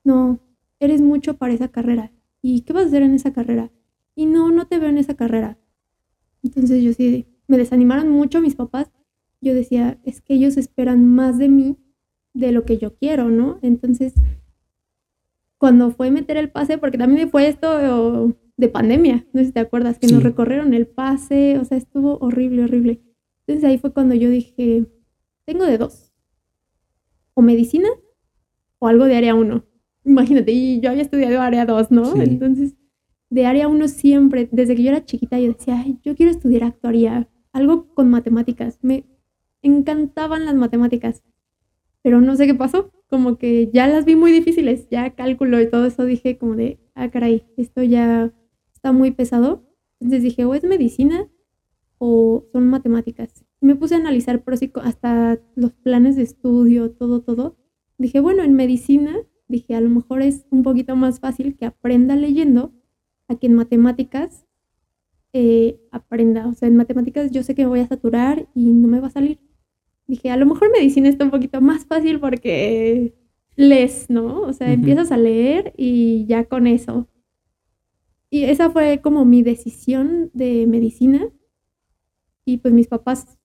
no, 0.05 0.41
eres 0.79 1.01
mucho 1.01 1.37
para 1.37 1.53
esa 1.53 1.69
carrera. 1.69 2.13
¿Y 2.43 2.63
qué 2.63 2.73
vas 2.73 2.85
a 2.85 2.87
hacer 2.89 3.03
en 3.03 3.15
esa 3.15 3.33
carrera? 3.33 3.71
Y 4.15 4.27
no, 4.27 4.51
no 4.51 4.67
te 4.67 4.79
veo 4.79 4.89
en 4.89 4.99
esa 4.99 5.15
carrera. 5.15 5.59
Entonces 6.43 6.83
yo 6.83 6.93
sí, 6.93 7.27
me 7.49 7.59
desanimaron 7.59 8.09
mucho 8.09 8.41
mis 8.41 8.55
papás. 8.55 8.91
Yo 9.41 9.55
decía, 9.55 9.99
es 10.05 10.21
que 10.21 10.35
ellos 10.35 10.57
esperan 10.57 11.05
más 11.07 11.39
de 11.39 11.49
mí 11.49 11.77
de 12.35 12.53
lo 12.53 12.65
que 12.65 12.79
yo 12.79 12.95
quiero, 12.97 13.29
¿no? 13.31 13.59
Entonces, 13.63 14.15
cuando 15.59 15.91
fue 15.91 16.11
meter 16.11 16.37
el 16.37 16.51
pase, 16.51 16.79
porque 16.79 16.99
también 16.99 17.31
fue 17.31 17.49
esto 17.49 18.35
de 18.57 18.69
pandemia, 18.69 19.27
no 19.33 19.41
sé 19.41 19.47
si 19.47 19.53
te 19.53 19.61
acuerdas, 19.61 19.99
que 19.99 20.07
nos 20.07 20.19
Sí. 20.19 20.25
recorrieron 20.25 20.75
el 20.75 20.87
pase, 20.87 21.59
o 21.59 21.65
sea, 21.65 21.77
estuvo 21.79 22.19
horrible, 22.19 22.65
horrible. 22.65 23.01
Entonces 23.47 23.69
ahí 23.69 23.79
fue 23.79 23.93
cuando 23.93 24.15
yo 24.15 24.31
dije, 24.31 24.87
tengo 25.45 25.65
de 25.65 25.79
dos, 25.79 26.13
o 27.35 27.43
medicina 27.43 27.89
o 28.79 28.87
algo 28.89 29.05
de 29.07 29.17
área 29.17 29.35
1. 29.35 29.65
Imagínate, 30.05 30.53
y 30.53 30.81
yo 30.81 30.91
había 30.91 31.03
estudiado 31.03 31.41
área 31.41 31.67
2, 31.67 31.91
¿no? 31.91 32.05
Sí. 32.05 32.21
Entonces, 32.21 32.75
de 33.29 33.47
área 33.47 33.69
1 33.69 33.89
siempre, 33.89 34.49
desde 34.51 34.75
que 34.75 34.83
yo 34.83 34.91
era 34.91 35.05
chiquita, 35.05 35.39
yo 35.39 35.53
decía, 35.53 35.81
Ay, 35.85 35.99
yo 36.03 36.17
quiero 36.17 36.33
estudiar 36.33 36.65
actuaría, 36.65 37.29
algo 37.53 37.93
con 37.95 38.11
matemáticas. 38.11 38.79
Me 38.83 39.05
encantaban 39.63 40.47
las 40.47 40.55
matemáticas, 40.55 41.23
pero 42.03 42.21
no 42.21 42.35
sé 42.37 42.47
qué 42.47 42.55
pasó, 42.55 42.93
como 43.09 43.37
que 43.37 43.71
ya 43.73 43.89
las 43.89 44.05
vi 44.05 44.17
muy 44.17 44.33
difíciles, 44.33 44.89
ya 44.91 45.11
cálculo 45.15 45.61
y 45.61 45.69
todo 45.69 45.87
eso, 45.87 46.05
dije 46.05 46.39
como 46.39 46.57
de, 46.57 46.79
ah, 46.95 47.11
caray, 47.11 47.45
esto 47.57 47.83
ya 47.83 48.33
está 48.73 48.93
muy 48.93 49.11
pesado. 49.11 49.67
Entonces 50.01 50.23
dije, 50.23 50.45
o 50.45 50.55
es 50.55 50.65
medicina 50.65 51.29
o 51.99 52.47
son 52.53 52.69
matemáticas. 52.69 53.45
Y 53.61 53.67
me 53.67 53.77
puse 53.77 53.95
a 53.95 53.99
analizar 53.99 54.43
hasta 54.83 55.39
los 55.55 55.73
planes 55.73 56.17
de 56.17 56.23
estudio, 56.23 56.93
todo, 56.93 57.21
todo. 57.21 57.59
Dije, 57.99 58.21
bueno, 58.21 58.43
en 58.43 58.55
medicina, 58.55 59.15
dije, 59.51 59.75
a 59.75 59.81
lo 59.81 59.91
mejor 59.91 60.23
es 60.23 60.47
un 60.51 60.63
poquito 60.63 60.97
más 60.97 61.21
fácil 61.21 61.57
que 61.57 61.67
aprenda 61.67 62.17
leyendo 62.17 62.73
a 63.29 63.37
que 63.37 63.47
en 63.49 63.55
matemáticas 63.55 64.47
eh, 65.33 65.81
aprenda. 65.91 66.47
O 66.47 66.55
sea, 66.55 66.69
en 66.69 66.77
matemáticas 66.77 67.31
yo 67.31 67.43
sé 67.43 67.55
que 67.55 67.63
me 67.63 67.69
voy 67.69 67.81
a 67.81 67.87
saturar 67.89 68.49
y 68.55 68.73
no 68.73 68.89
me 68.89 69.01
va 69.01 69.09
a 69.09 69.11
salir. 69.11 69.39
Dije, 70.07 70.31
a 70.31 70.37
lo 70.37 70.47
mejor 70.47 70.71
medicina 70.73 71.09
está 71.09 71.25
un 71.25 71.31
poquito 71.31 71.61
más 71.61 71.85
fácil 71.85 72.19
porque 72.21 73.15
lees, 73.57 74.09
¿no? 74.09 74.43
O 74.43 74.53
sea, 74.53 74.69
Ujú. 74.69 74.75
empiezas 74.75 75.13
a 75.13 75.17
leer 75.17 75.73
y 75.77 76.25
ya 76.27 76.45
con 76.45 76.67
eso. 76.67 77.09
Y 78.31 78.45
esa 78.45 78.71
fue 78.71 79.01
como 79.03 79.25
mi 79.25 79.43
decisión 79.43 80.31
de 80.33 80.67
medicina. 80.67 81.29
Y 82.45 82.59
pues 82.59 82.73
mis 82.73 82.89
papás 82.89 83.39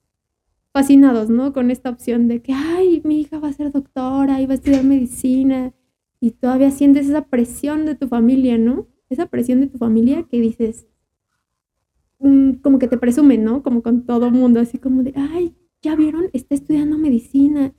fascinados, 0.73 1.29
¿no? 1.29 1.53
Con 1.53 1.71
esta 1.71 1.89
opción 1.89 2.27
de 2.27 2.41
que, 2.41 2.51
ay, 2.53 3.01
mi 3.05 3.21
hija 3.21 3.39
va 3.39 3.49
a 3.49 3.53
ser 3.53 3.71
doctora 3.71 4.41
y 4.41 4.45
va 4.45 4.53
a 4.53 4.55
estudiar 4.55 4.83
medicina. 4.83 5.73
Y 6.25 6.31
todavía 6.31 6.71
sientes 6.71 7.07
esa 7.07 7.27
presión 7.27 7.85
de 7.85 7.93
tu 7.93 8.07
familia, 8.07 8.57
¿no? 8.57 8.87
Esa 9.11 9.27
presión 9.27 9.59
de 9.59 9.67
tu 9.67 9.77
familia 9.77 10.23
que 10.23 10.41
dices, 10.41 10.87
mm, 12.17 12.53
como 12.63 12.79
que 12.79 12.87
te 12.87 12.97
presumen, 12.97 13.43
¿no? 13.43 13.61
Como 13.61 13.83
con 13.83 14.07
todo 14.07 14.31
mundo, 14.31 14.59
así 14.59 14.79
como 14.79 15.03
de, 15.03 15.13
ay, 15.15 15.53
¿ya 15.83 15.95
vieron? 15.95 16.31
Está 16.33 16.55
estudiando 16.55 16.97
medicina. 16.97 17.75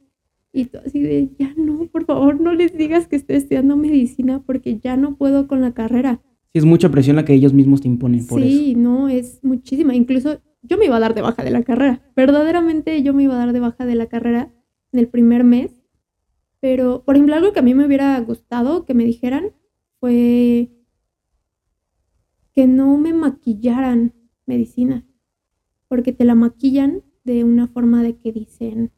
Y 0.52 0.66
tú 0.66 0.78
así 0.78 1.00
de, 1.00 1.28
ya 1.37 1.54
no, 1.56 1.88
por 1.88 2.04
favor, 2.04 2.40
no 2.40 2.54
les 2.54 2.78
digas 2.78 3.09
que 3.09 3.16
estoy 3.16 3.35
estudiando 3.35 3.76
medicina 3.76 4.40
porque 4.46 4.78
ya 4.78 4.96
no 4.96 5.16
puedo 5.16 5.48
con 5.48 5.61
la 5.61 5.74
carrera. 5.74 6.20
Sí, 6.52 6.61
es 6.61 6.64
mucha 6.64 6.88
presión 6.88 7.16
la 7.16 7.24
que 7.24 7.35
ellos 7.35 7.52
mismos 7.52 7.80
te 7.80 7.88
imponen 7.88 8.28
por 8.28 8.40
eso. 8.40 8.48
Sí, 8.48 8.76
no, 8.76 9.09
es 9.09 9.40
muchísima. 9.42 9.96
Incluso 9.96 10.40
yo 10.62 10.78
me 10.78 10.85
iba 10.85 10.98
a 10.98 11.00
dar 11.00 11.16
de 11.16 11.22
baja 11.22 11.42
de 11.42 11.50
la 11.50 11.64
carrera. 11.64 12.00
Verdaderamente 12.14 13.02
yo 13.02 13.12
me 13.12 13.24
iba 13.24 13.35
a 13.35 13.38
dar 13.38 13.52
de 13.52 13.59
baja 13.59 13.85
de 13.85 13.96
la 13.96 14.06
carrera 14.06 14.52
en 14.92 15.00
el 15.00 15.09
primer 15.09 15.42
mes. 15.42 15.75
Pero, 16.68 17.05
por 17.05 17.14
ejemplo, 17.14 17.37
algo 17.37 17.52
que 17.52 17.61
a 17.61 17.62
mí 17.62 17.74
me 17.74 17.87
hubiera 17.87 18.18
gustado 18.18 18.85
que 18.87 18.92
me 18.92 19.05
dijeran 19.05 19.52
fue 20.00 20.68
que 22.52 22.66
no 22.66 22.98
me 22.98 23.12
maquillaran 23.12 24.14
medicina. 24.46 25.07
Porque 25.87 26.12
te 26.12 26.24
la 26.24 26.35
maquillan 26.35 27.05
de 27.22 27.44
una 27.44 27.68
forma 27.68 28.02
de 28.02 28.16
que 28.16 28.33
dicen, 28.33 28.90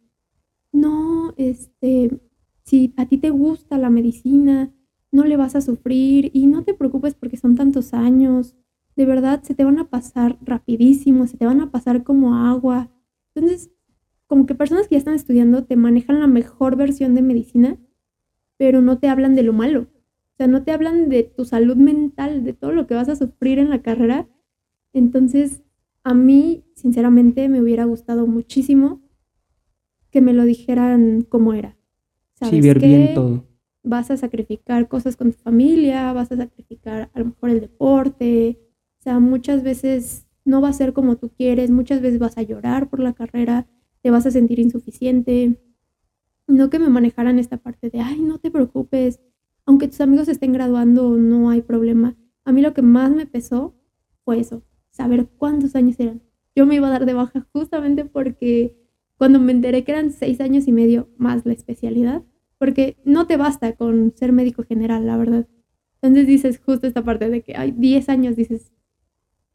no, 0.73 1.35
este, 1.37 2.19
si 2.65 2.95
a 2.97 3.05
ti 3.05 3.19
te 3.19 3.29
gusta 3.29 3.77
la 3.77 3.91
medicina, 3.91 4.73
no 5.13 5.25
le 5.25 5.37
vas 5.37 5.55
a 5.55 5.61
sufrir 5.61 6.31
y 6.33 6.47
no 6.47 6.65
te 6.65 6.73
preocupes 6.73 7.13
porque 7.17 7.37
son 7.37 7.55
tantos 7.55 7.93
años. 7.93 8.57
De 8.97 9.05
verdad, 9.05 9.43
se 9.43 9.55
te 9.55 9.65
van 9.65 9.79
a 9.79 9.91
pasar 9.91 10.39
rapidísimo, 10.41 11.27
se 11.27 11.37
te 11.37 11.45
van 11.45 11.61
a 11.61 11.71
pasar 11.71 12.03
como 12.03 12.35
agua. 12.35 12.89
Entonces, 13.35 13.71
como 14.29 14.47
que 14.47 14.55
personas 14.55 14.87
que 14.87 14.95
ya 14.95 14.99
están 14.99 15.15
estudiando 15.15 15.65
te 15.65 15.75
manejan 15.75 16.21
la 16.21 16.29
mejor 16.29 16.77
versión 16.77 17.17
de 17.17 17.23
medicina, 17.23 17.77
pero 18.57 18.81
no 18.81 18.99
te 18.99 19.09
hablan 19.09 19.35
de 19.35 19.43
lo 19.43 19.53
malo. 19.53 19.89
O 20.35 20.37
sea, 20.37 20.47
no 20.47 20.63
te 20.63 20.71
hablan 20.71 21.09
de 21.09 21.25
tu 21.25 21.45
salud 21.45 21.77
mental, 21.77 22.45
de 22.45 22.53
todo 22.53 22.71
lo 22.71 22.87
que 22.87 22.95
vas 22.95 23.09
a 23.09 23.17
sufrir 23.17 23.59
en 23.59 23.71
la 23.71 23.83
carrera. 23.83 24.29
Entonces, 24.93 25.63
a 26.05 26.15
mí, 26.15 26.63
sinceramente, 26.77 27.49
me 27.49 27.61
hubiera 27.61 27.85
gustado 27.87 28.27
muchísimo 28.27 29.03
que 30.11 30.21
me 30.21 30.33
lo 30.35 30.45
dijeran 30.45 31.23
como 31.23 31.55
era. 31.55 31.77
Sí, 32.43 32.61
¿Sabes 32.61 32.63
ver 32.63 32.79
qué? 32.79 32.87
bien 32.87 33.15
todo. 33.15 33.47
vas 33.83 34.11
a 34.11 34.17
sacrificar 34.17 34.89
cosas 34.89 35.17
con 35.17 35.33
tu 35.33 35.39
familia, 35.39 36.13
vas 36.13 36.31
a 36.33 36.37
sacrificar 36.37 37.11
a 37.15 37.19
lo 37.19 37.27
mejor 37.27 37.51
el 37.51 37.61
deporte, 37.61 38.61
o 39.01 39.03
sea, 39.03 39.19
muchas 39.21 39.63
veces 39.63 40.27
no 40.45 40.61
va 40.61 40.69
a 40.69 40.73
ser 40.73 40.93
como 40.93 41.17
tú 41.17 41.31
quieres, 41.31 41.71
muchas 41.71 42.01
veces 42.01 42.19
vas 42.19 42.39
a 42.39 42.43
llorar 42.43 42.89
por 42.89 43.01
la 43.01 43.13
carrera, 43.15 43.67
te 44.03 44.11
vas 44.11 44.27
a 44.27 44.31
sentir 44.31 44.59
insuficiente. 44.59 45.61
No 46.47 46.71
que 46.71 46.79
me 46.79 46.89
manejaran 46.89 47.39
esta 47.39 47.59
parte 47.59 47.91
de, 47.91 48.01
ay, 48.01 48.21
no 48.21 48.39
te 48.39 48.51
preocupes, 48.51 49.21
aunque 49.67 49.89
tus 49.89 50.01
amigos 50.01 50.29
estén 50.29 50.53
graduando, 50.53 51.17
no 51.17 51.51
hay 51.51 51.61
problema. 51.61 52.17
A 52.45 52.53
mí 52.53 52.63
lo 52.63 52.73
que 52.73 52.81
más 52.81 53.11
me 53.11 53.27
pesó 53.27 53.75
fue 54.25 54.41
eso, 54.41 54.63
saber 54.91 55.29
cuántos 55.37 55.75
años 55.77 56.01
eran. 56.01 56.23
Yo 56.57 56.65
me 56.65 56.77
iba 56.77 56.89
a 56.89 56.91
dar 56.91 57.05
de 57.05 57.13
baja 57.13 57.47
justamente 57.53 58.05
porque 58.07 58.77
cuando 59.19 59.41
me 59.41 59.53
enteré 59.53 59.85
que 59.85 59.93
eran 59.93 60.11
seis 60.11 60.41
años 60.41 60.67
y 60.69 60.73
medio 60.73 61.11
más 61.19 61.45
la 61.45 61.53
especialidad, 61.53 62.23
porque 62.57 62.97
no 63.05 63.27
te 63.27 63.37
basta 63.37 63.75
con 63.75 64.15
ser 64.17 64.33
médico 64.33 64.65
general, 64.65 65.07
la 65.07 65.17
verdad. 65.17 65.47
Entonces 66.01 66.27
dices 66.27 66.61
justo 66.65 66.87
esta 66.87 67.05
parte 67.05 67.29
de 67.29 67.43
que 67.43 67.57
hay 67.57 67.73
10 67.73 68.09
años, 68.09 68.37
dices, 68.37 68.73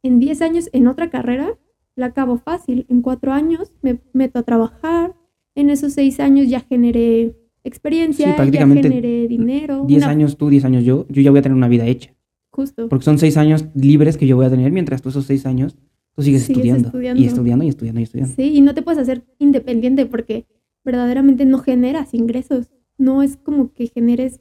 en 0.02 0.20
10 0.20 0.42
años 0.42 0.70
en 0.72 0.86
otra 0.86 1.10
carrera 1.10 1.58
la 1.96 2.06
acabo 2.06 2.38
fácil, 2.38 2.86
en 2.88 3.02
4 3.02 3.32
años 3.32 3.72
me 3.82 4.00
meto 4.12 4.38
a 4.38 4.42
trabajar, 4.42 5.14
en 5.54 5.70
esos 5.70 5.92
6 5.92 6.18
años 6.20 6.48
ya 6.48 6.60
generé 6.60 7.36
experiencia, 7.62 8.26
Sí, 8.36 8.50
ya 8.52 8.66
generé 8.66 9.28
dinero. 9.28 9.84
10 9.86 10.02
una- 10.02 10.10
años 10.12 10.36
tú, 10.36 10.48
10 10.48 10.64
años 10.64 10.84
yo, 10.84 11.06
yo 11.08 11.22
ya 11.22 11.30
voy 11.30 11.38
a 11.40 11.42
tener 11.42 11.56
una 11.56 11.68
vida 11.68 11.86
hecha. 11.86 12.14
Justo. 12.50 12.88
Porque 12.88 13.04
son 13.04 13.18
6 13.18 13.36
años 13.36 13.64
libres 13.74 14.16
que 14.16 14.26
yo 14.26 14.36
voy 14.36 14.46
a 14.46 14.50
tener, 14.50 14.70
mientras 14.72 15.02
tú 15.02 15.08
esos 15.08 15.24
6 15.26 15.46
años, 15.46 15.76
tú 16.14 16.22
sigues, 16.22 16.42
Sigues 16.42 16.56
estudiando, 16.58 16.88
estudiando. 16.88 17.22
Y 17.22 17.26
estudiando 17.26 17.64
y 17.64 17.68
estudiando 17.68 18.00
y 18.00 18.02
estudiando. 18.04 18.34
Sí, 18.34 18.42
y 18.54 18.60
no 18.60 18.74
te 18.74 18.82
puedes 18.82 19.00
hacer 19.00 19.24
independiente 19.38 20.06
porque 20.06 20.46
verdaderamente 20.84 21.44
no 21.44 21.58
generas 21.58 22.12
ingresos. 22.14 22.70
No 22.98 23.22
es 23.22 23.36
como 23.36 23.72
que 23.72 23.86
generes 23.88 24.40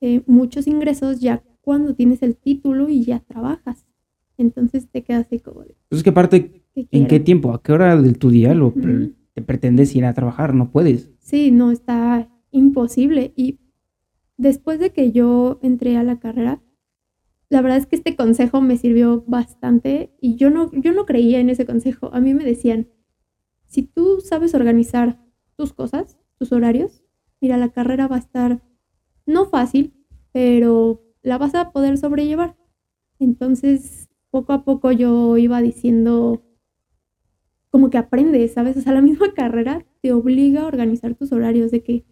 eh, 0.00 0.22
muchos 0.26 0.66
ingresos 0.66 1.20
ya 1.20 1.42
cuando 1.62 1.94
tienes 1.94 2.22
el 2.22 2.36
título 2.36 2.88
y 2.88 3.02
ya 3.04 3.20
trabajas. 3.20 3.85
Entonces 4.38 4.88
te 4.90 5.02
quedas 5.02 5.26
así 5.26 5.38
como 5.38 5.62
de, 5.62 5.76
Entonces, 5.84 6.04
¿qué 6.04 6.12
parte, 6.12 6.62
¿qué 6.74 6.88
en 6.90 7.06
qué 7.06 7.20
tiempo, 7.20 7.54
a 7.54 7.62
qué 7.62 7.72
hora 7.72 8.00
de 8.00 8.12
tu 8.12 8.30
día 8.30 8.54
lo, 8.54 8.72
te 8.72 9.42
pretendes 9.42 9.94
ir 9.96 10.04
a 10.04 10.14
trabajar? 10.14 10.54
No 10.54 10.70
puedes. 10.70 11.10
Sí, 11.20 11.50
no, 11.50 11.70
está 11.70 12.28
imposible. 12.50 13.32
Y 13.36 13.58
después 14.36 14.78
de 14.78 14.90
que 14.90 15.12
yo 15.12 15.58
entré 15.62 15.96
a 15.96 16.02
la 16.02 16.18
carrera, 16.18 16.62
la 17.48 17.62
verdad 17.62 17.78
es 17.78 17.86
que 17.86 17.96
este 17.96 18.16
consejo 18.16 18.60
me 18.60 18.76
sirvió 18.76 19.24
bastante 19.26 20.12
y 20.20 20.36
yo 20.36 20.50
no, 20.50 20.70
yo 20.72 20.92
no 20.92 21.06
creía 21.06 21.38
en 21.38 21.48
ese 21.48 21.64
consejo. 21.64 22.10
A 22.12 22.20
mí 22.20 22.34
me 22.34 22.44
decían, 22.44 22.88
si 23.66 23.82
tú 23.82 24.20
sabes 24.20 24.54
organizar 24.54 25.20
tus 25.56 25.72
cosas, 25.72 26.18
tus 26.38 26.52
horarios, 26.52 27.02
mira, 27.40 27.56
la 27.56 27.70
carrera 27.70 28.08
va 28.08 28.16
a 28.16 28.20
estar 28.20 28.62
no 29.26 29.46
fácil, 29.46 29.94
pero 30.32 31.02
la 31.22 31.38
vas 31.38 31.54
a 31.54 31.70
poder 31.72 31.98
sobrellevar. 31.98 32.56
Entonces, 33.18 34.08
poco 34.36 34.52
a 34.52 34.64
poco 34.64 34.92
yo 34.92 35.38
iba 35.38 35.62
diciendo, 35.62 36.42
como 37.70 37.88
que 37.88 37.96
aprendes, 37.96 38.52
¿sabes? 38.52 38.76
O 38.76 38.82
sea, 38.82 38.92
la 38.92 39.00
misma 39.00 39.32
carrera 39.34 39.86
te 40.02 40.12
obliga 40.12 40.60
a 40.60 40.66
organizar 40.66 41.14
tus 41.14 41.32
horarios 41.32 41.70
de 41.70 41.82
que 41.82 42.04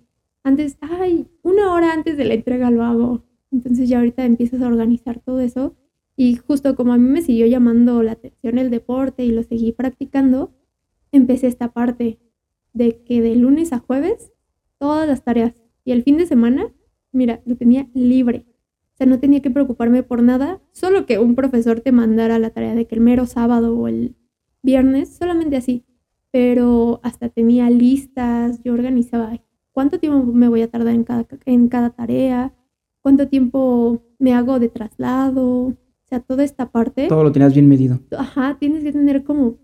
antes, 0.42 0.78
ay, 0.80 1.26
una 1.42 1.70
hora 1.74 1.92
antes 1.92 2.16
de 2.16 2.24
la 2.24 2.32
entrega 2.32 2.70
lo 2.70 2.82
hago. 2.82 3.26
Entonces 3.52 3.90
ya 3.90 3.98
ahorita 3.98 4.24
empiezas 4.24 4.62
a 4.62 4.68
organizar 4.68 5.20
todo 5.20 5.40
eso. 5.40 5.76
Y 6.16 6.36
justo 6.36 6.74
como 6.76 6.94
a 6.94 6.96
mí 6.96 7.10
me 7.10 7.20
siguió 7.20 7.46
llamando 7.46 8.02
la 8.02 8.12
atención 8.12 8.56
el 8.56 8.70
deporte 8.70 9.22
y 9.22 9.30
lo 9.30 9.42
seguí 9.42 9.72
practicando, 9.72 10.54
empecé 11.12 11.48
esta 11.48 11.72
parte 11.72 12.18
de 12.72 13.02
que 13.04 13.20
de 13.20 13.36
lunes 13.36 13.74
a 13.74 13.80
jueves 13.80 14.32
todas 14.78 15.06
las 15.06 15.24
tareas 15.24 15.52
y 15.84 15.92
el 15.92 16.04
fin 16.04 16.16
de 16.16 16.24
semana, 16.24 16.72
mira, 17.12 17.42
lo 17.44 17.56
tenía 17.56 17.86
libre. 17.92 18.46
O 18.94 18.96
sea, 18.96 19.08
no 19.08 19.18
tenía 19.18 19.42
que 19.42 19.50
preocuparme 19.50 20.04
por 20.04 20.22
nada, 20.22 20.60
solo 20.70 21.04
que 21.04 21.18
un 21.18 21.34
profesor 21.34 21.80
te 21.80 21.90
mandara 21.90 22.38
la 22.38 22.50
tarea 22.50 22.76
de 22.76 22.86
que 22.86 22.94
el 22.94 23.00
mero 23.00 23.26
sábado 23.26 23.76
o 23.76 23.88
el 23.88 24.14
viernes, 24.62 25.16
solamente 25.16 25.56
así. 25.56 25.84
Pero 26.30 27.00
hasta 27.02 27.28
tenía 27.28 27.68
listas, 27.70 28.62
yo 28.62 28.72
organizaba 28.72 29.40
cuánto 29.72 29.98
tiempo 29.98 30.32
me 30.32 30.48
voy 30.48 30.62
a 30.62 30.70
tardar 30.70 30.94
en 30.94 31.02
cada, 31.02 31.26
en 31.44 31.68
cada 31.68 31.90
tarea, 31.90 32.54
cuánto 33.02 33.28
tiempo 33.28 34.02
me 34.20 34.32
hago 34.32 34.60
de 34.60 34.68
traslado, 34.68 35.66
o 35.66 35.76
sea, 36.08 36.20
toda 36.20 36.44
esta 36.44 36.70
parte. 36.70 37.08
Todo 37.08 37.24
lo 37.24 37.32
tenías 37.32 37.52
bien 37.52 37.68
medido. 37.68 37.98
Ajá, 38.16 38.56
tienes 38.60 38.84
que 38.84 38.92
tener 38.92 39.24
como 39.24 39.58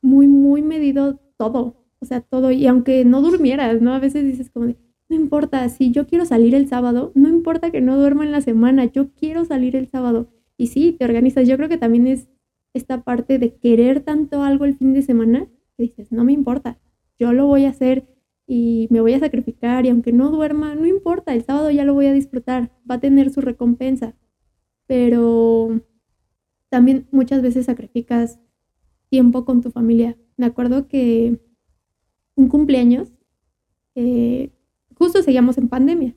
muy, 0.00 0.28
muy 0.28 0.62
medido 0.62 1.18
todo, 1.36 1.84
o 1.98 2.06
sea, 2.06 2.20
todo. 2.20 2.52
Y 2.52 2.68
aunque 2.68 3.04
no 3.04 3.20
durmieras, 3.20 3.82
¿no? 3.82 3.92
A 3.92 3.98
veces 3.98 4.24
dices 4.24 4.48
como 4.50 4.66
de, 4.66 4.76
no 5.08 5.16
importa, 5.16 5.68
si 5.68 5.90
yo 5.90 6.06
quiero 6.06 6.24
salir 6.24 6.54
el 6.54 6.68
sábado, 6.68 7.12
no 7.14 7.28
importa 7.28 7.70
que 7.70 7.80
no 7.80 7.96
duerma 7.96 8.24
en 8.24 8.32
la 8.32 8.40
semana, 8.40 8.84
yo 8.86 9.12
quiero 9.12 9.44
salir 9.44 9.76
el 9.76 9.88
sábado. 9.88 10.28
Y 10.56 10.68
sí, 10.68 10.92
te 10.92 11.04
organizas. 11.04 11.46
Yo 11.46 11.56
creo 11.56 11.68
que 11.68 11.78
también 11.78 12.06
es 12.06 12.28
esta 12.74 13.02
parte 13.04 13.38
de 13.38 13.54
querer 13.54 14.00
tanto 14.00 14.42
algo 14.42 14.64
el 14.64 14.76
fin 14.76 14.92
de 14.94 15.02
semana, 15.02 15.46
que 15.76 15.84
dices, 15.84 16.12
no 16.12 16.24
me 16.24 16.32
importa, 16.32 16.78
yo 17.18 17.32
lo 17.32 17.46
voy 17.46 17.64
a 17.64 17.70
hacer 17.70 18.06
y 18.46 18.86
me 18.90 19.00
voy 19.00 19.14
a 19.14 19.20
sacrificar 19.20 19.86
y 19.86 19.88
aunque 19.88 20.12
no 20.12 20.30
duerma, 20.30 20.74
no 20.74 20.86
importa, 20.86 21.34
el 21.34 21.44
sábado 21.44 21.70
ya 21.70 21.84
lo 21.84 21.94
voy 21.94 22.06
a 22.06 22.12
disfrutar, 22.12 22.70
va 22.88 22.96
a 22.96 23.00
tener 23.00 23.30
su 23.30 23.40
recompensa. 23.40 24.14
Pero 24.86 25.80
también 26.68 27.08
muchas 27.10 27.42
veces 27.42 27.66
sacrificas 27.66 28.38
tiempo 29.08 29.44
con 29.44 29.62
tu 29.62 29.70
familia. 29.70 30.16
Me 30.36 30.46
acuerdo 30.46 30.88
que 30.88 31.40
un 32.36 32.48
cumpleaños, 32.48 33.12
eh, 33.94 34.50
justo 34.98 35.22
seguíamos 35.22 35.58
en 35.58 35.68
pandemia. 35.68 36.16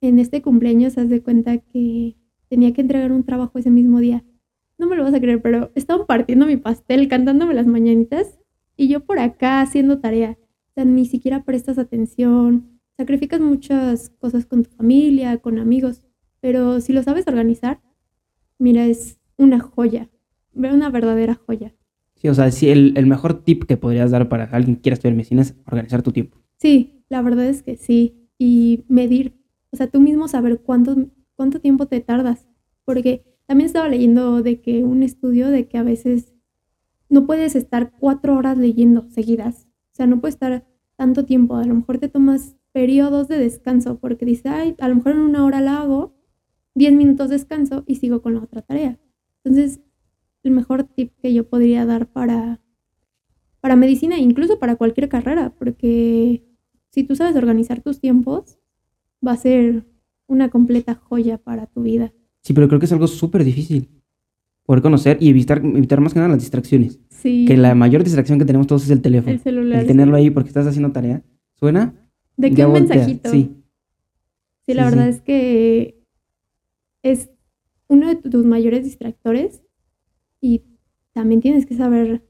En 0.00 0.18
este 0.18 0.42
cumpleaños, 0.42 0.98
haz 0.98 1.08
de 1.08 1.22
cuenta 1.22 1.58
que 1.58 2.16
tenía 2.48 2.72
que 2.72 2.82
entregar 2.82 3.12
un 3.12 3.24
trabajo 3.24 3.58
ese 3.58 3.70
mismo 3.70 4.00
día. 4.00 4.24
No 4.78 4.86
me 4.86 4.96
lo 4.96 5.04
vas 5.04 5.14
a 5.14 5.20
creer, 5.20 5.40
pero 5.40 5.70
estaban 5.74 6.06
partiendo 6.06 6.46
mi 6.46 6.56
pastel, 6.56 7.08
cantándome 7.08 7.54
las 7.54 7.66
mañanitas 7.66 8.38
y 8.76 8.88
yo 8.88 9.04
por 9.04 9.18
acá 9.18 9.60
haciendo 9.60 10.00
tarea 10.00 10.36
sea, 10.74 10.84
ni 10.84 11.06
siquiera 11.06 11.44
prestas 11.44 11.78
atención, 11.78 12.80
sacrificas 12.96 13.40
muchas 13.40 14.10
cosas 14.18 14.46
con 14.46 14.64
tu 14.64 14.70
familia, 14.70 15.38
con 15.38 15.58
amigos, 15.58 16.02
pero 16.40 16.80
si 16.80 16.92
lo 16.92 17.02
sabes 17.02 17.26
organizar, 17.26 17.80
mira, 18.58 18.86
es 18.86 19.18
una 19.36 19.60
joya, 19.60 20.10
una 20.52 20.90
verdadera 20.90 21.34
joya. 21.34 21.74
Sí, 22.16 22.28
o 22.28 22.34
sea, 22.34 22.50
sí, 22.50 22.70
el, 22.70 22.94
el 22.96 23.06
mejor 23.06 23.42
tip 23.42 23.64
que 23.64 23.76
podrías 23.76 24.10
dar 24.10 24.28
para 24.28 24.44
alguien 24.44 24.76
que 24.76 24.82
quiera 24.82 24.94
estudiar 24.94 25.14
medicina 25.14 25.42
es 25.42 25.54
organizar 25.66 26.02
tu 26.02 26.12
tiempo. 26.12 26.38
Sí, 26.56 27.03
la 27.14 27.22
verdad 27.22 27.46
es 27.46 27.62
que 27.62 27.76
sí. 27.76 28.28
Y 28.38 28.84
medir, 28.88 29.40
o 29.70 29.76
sea, 29.76 29.86
tú 29.86 30.00
mismo 30.00 30.26
saber 30.26 30.58
cuánto, 30.60 30.96
cuánto 31.36 31.60
tiempo 31.60 31.86
te 31.86 32.00
tardas. 32.00 32.48
Porque 32.84 33.24
también 33.46 33.66
estaba 33.66 33.88
leyendo 33.88 34.42
de 34.42 34.60
que 34.60 34.82
un 34.82 35.04
estudio 35.04 35.48
de 35.50 35.68
que 35.68 35.78
a 35.78 35.84
veces 35.84 36.34
no 37.08 37.24
puedes 37.24 37.54
estar 37.54 37.92
cuatro 38.00 38.36
horas 38.36 38.58
leyendo 38.58 39.08
seguidas. 39.10 39.68
O 39.92 39.94
sea, 39.94 40.08
no 40.08 40.20
puedes 40.20 40.34
estar 40.34 40.66
tanto 40.96 41.24
tiempo. 41.24 41.54
A 41.54 41.64
lo 41.64 41.74
mejor 41.74 41.98
te 41.98 42.08
tomas 42.08 42.56
periodos 42.72 43.28
de 43.28 43.38
descanso 43.38 44.00
porque 44.00 44.26
dices, 44.26 44.46
ay, 44.46 44.74
a 44.80 44.88
lo 44.88 44.96
mejor 44.96 45.12
en 45.12 45.20
una 45.20 45.44
hora 45.44 45.60
la 45.60 45.82
hago, 45.82 46.16
10 46.74 46.94
minutos 46.94 47.30
descanso 47.30 47.84
y 47.86 47.94
sigo 47.94 48.22
con 48.22 48.34
la 48.34 48.40
otra 48.40 48.62
tarea. 48.62 48.98
Entonces, 49.44 49.80
el 50.42 50.50
mejor 50.50 50.82
tip 50.82 51.12
que 51.22 51.32
yo 51.32 51.48
podría 51.48 51.86
dar 51.86 52.08
para, 52.08 52.60
para 53.60 53.76
medicina, 53.76 54.18
incluso 54.18 54.58
para 54.58 54.74
cualquier 54.74 55.08
carrera, 55.08 55.54
porque 55.56 56.42
si 56.94 57.02
tú 57.02 57.16
sabes 57.16 57.34
organizar 57.34 57.82
tus 57.82 57.98
tiempos, 57.98 58.56
va 59.26 59.32
a 59.32 59.36
ser 59.36 59.84
una 60.28 60.48
completa 60.48 60.94
joya 60.94 61.38
para 61.38 61.66
tu 61.66 61.82
vida. 61.82 62.12
Sí, 62.40 62.52
pero 62.52 62.68
creo 62.68 62.78
que 62.78 62.86
es 62.86 62.92
algo 62.92 63.08
súper 63.08 63.42
difícil 63.42 63.88
poder 64.64 64.80
conocer 64.80 65.16
y 65.20 65.28
evitar, 65.28 65.58
evitar 65.58 66.00
más 66.00 66.12
que 66.12 66.20
nada 66.20 66.28
las 66.28 66.38
distracciones. 66.38 67.00
Sí. 67.10 67.46
Que 67.48 67.56
la 67.56 67.74
mayor 67.74 68.04
distracción 68.04 68.38
que 68.38 68.44
tenemos 68.44 68.68
todos 68.68 68.84
es 68.84 68.90
el 68.90 69.02
teléfono. 69.02 69.32
El 69.32 69.40
celular. 69.40 69.80
El 69.80 69.88
tenerlo 69.88 70.14
ahí 70.14 70.30
porque 70.30 70.50
estás 70.50 70.68
haciendo 70.68 70.92
tarea. 70.92 71.24
¿Suena? 71.54 71.94
De 72.36 72.52
qué 72.52 72.64
un 72.64 72.74
mensajito. 72.74 73.28
Sí. 73.28 73.50
Sí, 74.64 74.74
la 74.74 74.84
verdad 74.84 75.08
es 75.08 75.20
que 75.20 76.00
es 77.02 77.28
uno 77.88 78.06
de 78.06 78.14
tus 78.14 78.44
mayores 78.44 78.84
distractores 78.84 79.64
y 80.40 80.62
también 81.12 81.40
tienes 81.40 81.66
que 81.66 81.74
saber 81.74 82.24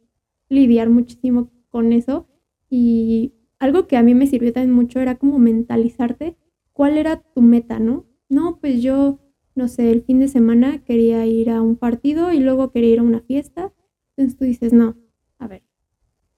lidiar 0.48 0.88
muchísimo 0.88 1.52
con 1.68 1.92
eso. 1.92 2.26
Y 2.70 3.33
algo 3.64 3.86
que 3.86 3.96
a 3.96 4.02
mí 4.02 4.14
me 4.14 4.26
sirvió 4.26 4.52
también 4.52 4.74
mucho 4.74 5.00
era 5.00 5.16
como 5.16 5.38
mentalizarte 5.38 6.36
cuál 6.72 6.98
era 6.98 7.22
tu 7.22 7.42
meta, 7.42 7.78
¿no? 7.78 8.06
No, 8.28 8.58
pues 8.60 8.82
yo 8.82 9.20
no 9.54 9.68
sé, 9.68 9.90
el 9.92 10.02
fin 10.02 10.18
de 10.18 10.28
semana 10.28 10.82
quería 10.84 11.24
ir 11.26 11.50
a 11.50 11.62
un 11.62 11.76
partido 11.76 12.32
y 12.32 12.40
luego 12.40 12.72
quería 12.72 12.90
ir 12.90 12.98
a 12.98 13.04
una 13.04 13.20
fiesta. 13.20 13.72
Entonces 14.16 14.38
tú 14.38 14.44
dices, 14.44 14.72
no, 14.72 14.96
a 15.38 15.46
ver, 15.46 15.62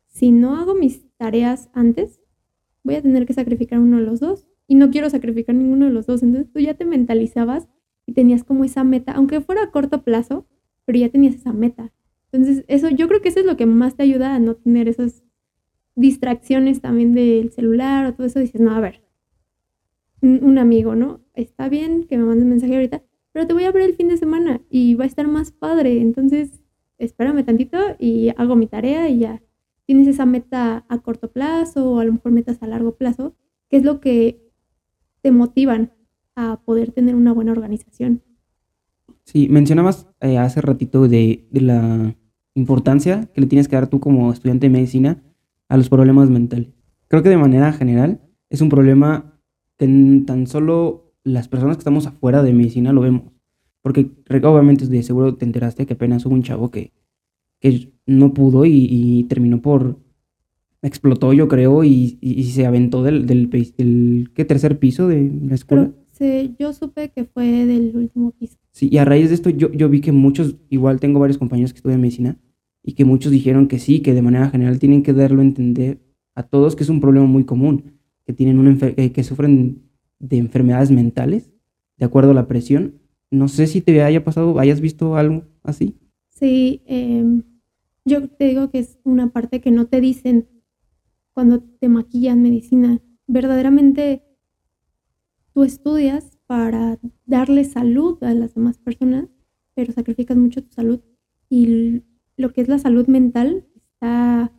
si 0.06 0.32
no 0.32 0.56
hago 0.56 0.74
mis 0.74 1.06
tareas 1.16 1.70
antes, 1.72 2.20
voy 2.84 2.96
a 2.96 3.02
tener 3.02 3.26
que 3.26 3.32
sacrificar 3.32 3.78
uno 3.78 3.98
de 3.98 4.04
los 4.04 4.20
dos 4.20 4.46
y 4.68 4.74
no 4.74 4.90
quiero 4.90 5.08
sacrificar 5.10 5.54
ninguno 5.54 5.86
de 5.86 5.92
los 5.92 6.06
dos. 6.06 6.22
Entonces 6.22 6.52
tú 6.52 6.60
ya 6.60 6.74
te 6.74 6.84
mentalizabas 6.84 7.68
y 8.06 8.12
tenías 8.12 8.44
como 8.44 8.64
esa 8.64 8.84
meta, 8.84 9.12
aunque 9.12 9.40
fuera 9.40 9.64
a 9.64 9.70
corto 9.70 10.02
plazo, 10.02 10.46
pero 10.84 10.98
ya 10.98 11.08
tenías 11.08 11.34
esa 11.34 11.52
meta. 11.52 11.92
Entonces 12.30 12.64
eso, 12.68 12.90
yo 12.90 13.08
creo 13.08 13.22
que 13.22 13.30
eso 13.30 13.40
es 13.40 13.46
lo 13.46 13.56
que 13.56 13.66
más 13.66 13.96
te 13.96 14.02
ayuda 14.02 14.34
a 14.34 14.38
no 14.38 14.56
tener 14.56 14.88
esas 14.88 15.24
distracciones 15.96 16.80
también 16.80 17.12
del 17.14 17.50
celular 17.50 18.06
o 18.06 18.14
todo 18.14 18.26
eso. 18.26 18.38
Dices, 18.38 18.60
no, 18.60 18.72
a 18.72 18.80
ver, 18.80 19.02
un 20.22 20.58
amigo, 20.58 20.94
¿no? 20.94 21.20
Está 21.34 21.68
bien 21.68 22.04
que 22.04 22.16
me 22.16 22.24
mande 22.24 22.44
un 22.44 22.50
mensaje 22.50 22.74
ahorita, 22.74 23.02
pero 23.32 23.46
te 23.46 23.52
voy 23.52 23.64
a 23.64 23.72
ver 23.72 23.82
el 23.82 23.94
fin 23.94 24.08
de 24.08 24.16
semana 24.16 24.60
y 24.70 24.94
va 24.94 25.04
a 25.04 25.06
estar 25.06 25.26
más 25.26 25.50
padre. 25.50 26.00
Entonces, 26.00 26.62
espérame 26.98 27.44
tantito 27.44 27.78
y 27.98 28.30
hago 28.36 28.56
mi 28.56 28.66
tarea 28.66 29.08
y 29.08 29.18
ya 29.18 29.42
tienes 29.84 30.08
esa 30.08 30.26
meta 30.26 30.84
a 30.88 30.98
corto 30.98 31.30
plazo 31.30 31.92
o 31.92 31.98
a 32.00 32.04
lo 32.04 32.12
mejor 32.12 32.32
metas 32.32 32.62
a 32.62 32.66
largo 32.66 32.96
plazo, 32.96 33.34
que 33.68 33.76
es 33.76 33.84
lo 33.84 34.00
que 34.00 34.42
te 35.22 35.30
motivan 35.30 35.92
a 36.34 36.60
poder 36.64 36.92
tener 36.92 37.14
una 37.14 37.32
buena 37.32 37.52
organización. 37.52 38.22
Sí, 39.24 39.48
mencionabas 39.48 40.08
eh, 40.20 40.38
hace 40.38 40.60
ratito 40.60 41.08
de, 41.08 41.46
de 41.50 41.60
la 41.60 42.16
importancia 42.54 43.28
que 43.34 43.40
le 43.40 43.46
tienes 43.46 43.68
que 43.68 43.76
dar 43.76 43.88
tú 43.88 44.00
como 44.00 44.32
estudiante 44.32 44.66
de 44.66 44.70
medicina 44.70 45.22
a 45.68 45.76
los 45.76 45.88
problemas 45.88 46.30
mentales. 46.30 46.68
Creo 47.08 47.22
que 47.22 47.28
de 47.28 47.36
manera 47.36 47.72
general 47.72 48.20
es 48.50 48.60
un 48.60 48.68
problema 48.68 49.40
que 49.76 49.86
tan 50.26 50.46
solo 50.46 51.14
las 51.24 51.48
personas 51.48 51.76
que 51.76 51.80
estamos 51.80 52.06
afuera 52.06 52.42
de 52.42 52.52
medicina 52.52 52.92
lo 52.92 53.00
vemos. 53.00 53.32
Porque 53.82 54.10
obviamente 54.44 54.86
de 54.86 55.02
seguro 55.02 55.36
te 55.36 55.44
enteraste 55.44 55.86
que 55.86 55.94
apenas 55.94 56.26
hubo 56.26 56.34
un 56.34 56.42
chavo 56.42 56.70
que, 56.70 56.92
que 57.60 57.92
no 58.06 58.34
pudo 58.34 58.64
y, 58.64 59.24
terminó 59.28 59.62
por... 59.62 59.98
explotó 60.82 61.32
yo 61.32 61.46
creo 61.48 61.84
y, 61.84 62.18
se 62.52 62.66
aventó 62.66 63.02
del, 63.02 63.26
del, 63.26 64.30
¿qué, 64.34 64.44
tercer 64.44 64.78
piso 64.78 65.06
de 65.06 65.30
la 65.46 65.54
escuela. 65.54 65.92
sí, 66.12 66.54
yo 66.58 66.72
supe 66.72 67.10
que 67.10 67.24
fue 67.24 67.46
del 67.66 67.92
último 67.94 68.32
piso. 68.32 68.56
Sí, 68.72 68.88
y 68.90 68.98
a 68.98 69.04
raíz 69.04 69.28
de 69.28 69.36
esto 69.36 69.50
yo, 69.50 69.70
yo 69.72 69.88
vi 69.88 70.00
que 70.00 70.12
muchos, 70.12 70.56
igual 70.68 71.00
tengo 71.00 71.20
varios 71.20 71.38
compañeros 71.38 71.72
que 71.72 71.78
estudian 71.78 72.00
medicina 72.00 72.36
y 72.86 72.94
que 72.94 73.04
muchos 73.04 73.32
dijeron 73.32 73.66
que 73.66 73.80
sí, 73.80 74.00
que 74.00 74.14
de 74.14 74.22
manera 74.22 74.48
general 74.48 74.78
tienen 74.78 75.02
que 75.02 75.12
darlo 75.12 75.40
a 75.42 75.44
entender 75.44 76.00
a 76.36 76.44
todos 76.44 76.76
que 76.76 76.84
es 76.84 76.88
un 76.88 77.00
problema 77.00 77.26
muy 77.26 77.44
común 77.44 77.98
que, 78.24 78.32
tienen 78.32 78.60
una 78.60 78.78
eh, 78.80 79.10
que 79.10 79.24
sufren 79.24 79.82
de 80.20 80.38
enfermedades 80.38 80.92
mentales, 80.92 81.50
de 81.96 82.06
acuerdo 82.06 82.30
a 82.30 82.34
la 82.34 82.46
presión. 82.46 83.00
No 83.30 83.48
sé 83.48 83.66
si 83.66 83.80
te 83.80 84.02
haya 84.02 84.22
pasado, 84.22 84.58
hayas 84.60 84.80
visto 84.80 85.16
algo 85.16 85.42
así. 85.64 85.96
Sí, 86.28 86.82
em, 86.86 87.42
yo 88.04 88.28
te 88.28 88.46
digo 88.46 88.70
que 88.70 88.78
es 88.78 88.98
una 89.02 89.32
parte 89.32 89.60
que 89.60 89.72
no 89.72 89.86
te 89.86 90.00
dicen 90.00 90.48
cuando 91.32 91.60
te 91.60 91.88
maquillan 91.88 92.40
medicina. 92.40 93.00
Verdaderamente 93.26 94.22
tú 95.52 95.64
estudias 95.64 96.38
para 96.46 97.00
darle 97.24 97.64
salud 97.64 98.22
a 98.22 98.32
las 98.32 98.54
demás 98.54 98.78
personas, 98.78 99.26
pero 99.74 99.92
sacrificas 99.92 100.36
mucho 100.36 100.62
tu 100.62 100.72
salud. 100.72 101.00
Y 101.48 102.02
lo 102.36 102.52
que 102.52 102.60
es 102.60 102.68
la 102.68 102.78
salud 102.78 103.06
mental 103.06 103.64
está 103.76 104.52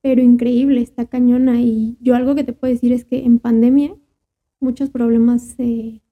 pero 0.00 0.22
increíble, 0.22 0.80
está 0.80 1.06
cañona. 1.06 1.60
Y 1.60 1.96
yo 2.00 2.14
algo 2.14 2.34
que 2.34 2.44
te 2.44 2.52
puedo 2.52 2.72
decir 2.72 2.92
es 2.92 3.04
que 3.04 3.24
en 3.24 3.38
pandemia 3.38 3.94
muchos 4.60 4.90
problemas 4.90 5.42
se 5.42 6.02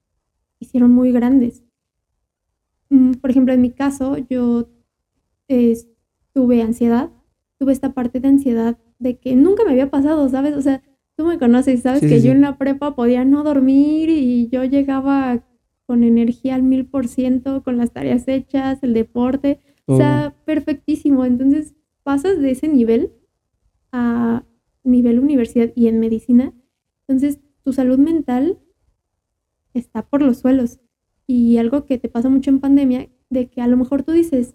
hicieron 0.59 0.93
muy 0.93 1.13
grandes. 1.13 1.63
mm, 2.91 3.15
por 3.15 3.31
ejemplo, 3.31 3.53
en 3.53 3.61
mi 3.63 3.71
caso, 3.73 4.17
yo 4.31 4.69
eh, 5.49 5.77
tuve 6.33 6.63
ansiedad, 6.63 7.11
tuve 7.59 7.73
esta 7.73 7.95
parte 7.95 8.21
de 8.21 8.29
ansiedad 8.29 8.79
de 8.99 9.19
que 9.19 9.35
nunca 9.37 9.65
me 9.65 9.73
había 9.73 9.91
pasado, 9.91 10.29
¿sabes? 10.29 10.55
O 10.57 10.63
sea, 10.63 10.83
tú 11.17 11.27
me 11.27 11.39
conoces, 11.39 11.83
sabes 11.83 12.01
que 12.03 12.21
yo 12.23 12.33
en 12.33 12.43
la 12.43 12.59
prepa 12.59 12.95
podía 12.95 13.25
no 13.25 13.43
dormir 13.45 14.09
y 14.11 14.49
yo 14.49 14.65
llegaba 14.65 15.45
con 15.87 16.05
energía 16.05 16.55
al 16.55 16.63
mil 16.63 16.87
por 16.87 17.09
ciento, 17.09 17.63
con 17.63 17.77
las 17.79 17.93
tareas 17.93 18.29
hechas, 18.29 18.83
el 18.83 18.95
deporte, 18.95 19.61
o 19.87 19.97
sea, 19.97 20.35
perfectísimo. 20.45 21.25
Entonces 21.25 21.75
pasas 22.03 22.41
de 22.41 22.51
ese 22.51 22.69
nivel 22.69 23.13
a 23.93 24.45
nivel 24.85 25.19
universidad 25.19 25.73
y 25.75 25.89
en 25.89 26.01
medicina. 26.01 26.53
Entonces 27.07 27.41
tu 27.63 27.73
salud 27.73 27.99
mental 27.99 28.59
está 29.75 30.03
por 30.03 30.23
los 30.23 30.39
suelos. 30.39 30.81
Y 31.27 31.59
algo 31.59 31.85
que 31.87 31.99
te 31.99 32.09
pasa 32.09 32.29
mucho 32.29 32.51
en 32.51 32.61
pandemia, 32.61 33.09
de 33.31 33.49
que 33.49 33.61
a 33.61 33.67
lo 33.67 33.77
mejor 33.77 34.05
tú 34.05 34.13
dices, 34.13 34.55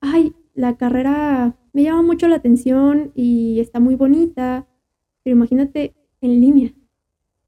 ay, 0.00 0.34
la 0.54 0.76
carrera 0.76 1.56
me 1.72 1.82
llama 1.82 2.02
mucho 2.02 2.28
la 2.28 2.36
atención 2.36 3.12
y 3.14 3.60
está 3.60 3.80
muy 3.80 3.94
bonita, 3.94 4.68
pero 5.22 5.36
imagínate 5.36 5.94
en 6.20 6.40
línea. 6.40 6.74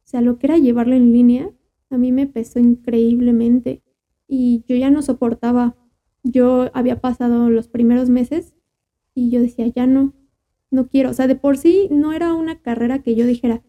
O 0.05 0.07
sea, 0.07 0.21
lo 0.21 0.39
que 0.39 0.47
era 0.47 0.59
llevarla 0.59 0.97
en 0.97 1.13
línea, 1.13 1.51
a 1.91 1.99
mí 1.99 2.13
me 2.13 2.27
pesó 2.27 2.59
increíblemente 2.59 3.83
y 4.27 4.65
yo 4.67 4.77
ya 4.77 4.91
no 4.91 5.03
soportaba. 5.03 5.77
Yo 6.25 6.71
había 6.75 7.01
pasado 7.01 7.49
los 7.51 7.69
primeros 7.69 8.09
meses 8.09 8.57
y 9.15 9.31
yo 9.31 9.41
decía, 9.41 9.69
ya 9.69 9.87
no, 9.87 10.13
no 10.71 10.89
quiero. 10.89 11.11
O 11.11 11.15
sea, 11.15 11.29
de 11.29 11.37
por 11.37 11.57
sí 11.57 11.89
no 11.91 12.13
era 12.13 12.35
una 12.35 12.61
carrera 12.61 13.03
que 13.03 13.15
yo 13.15 13.27
dijera, 13.27 13.63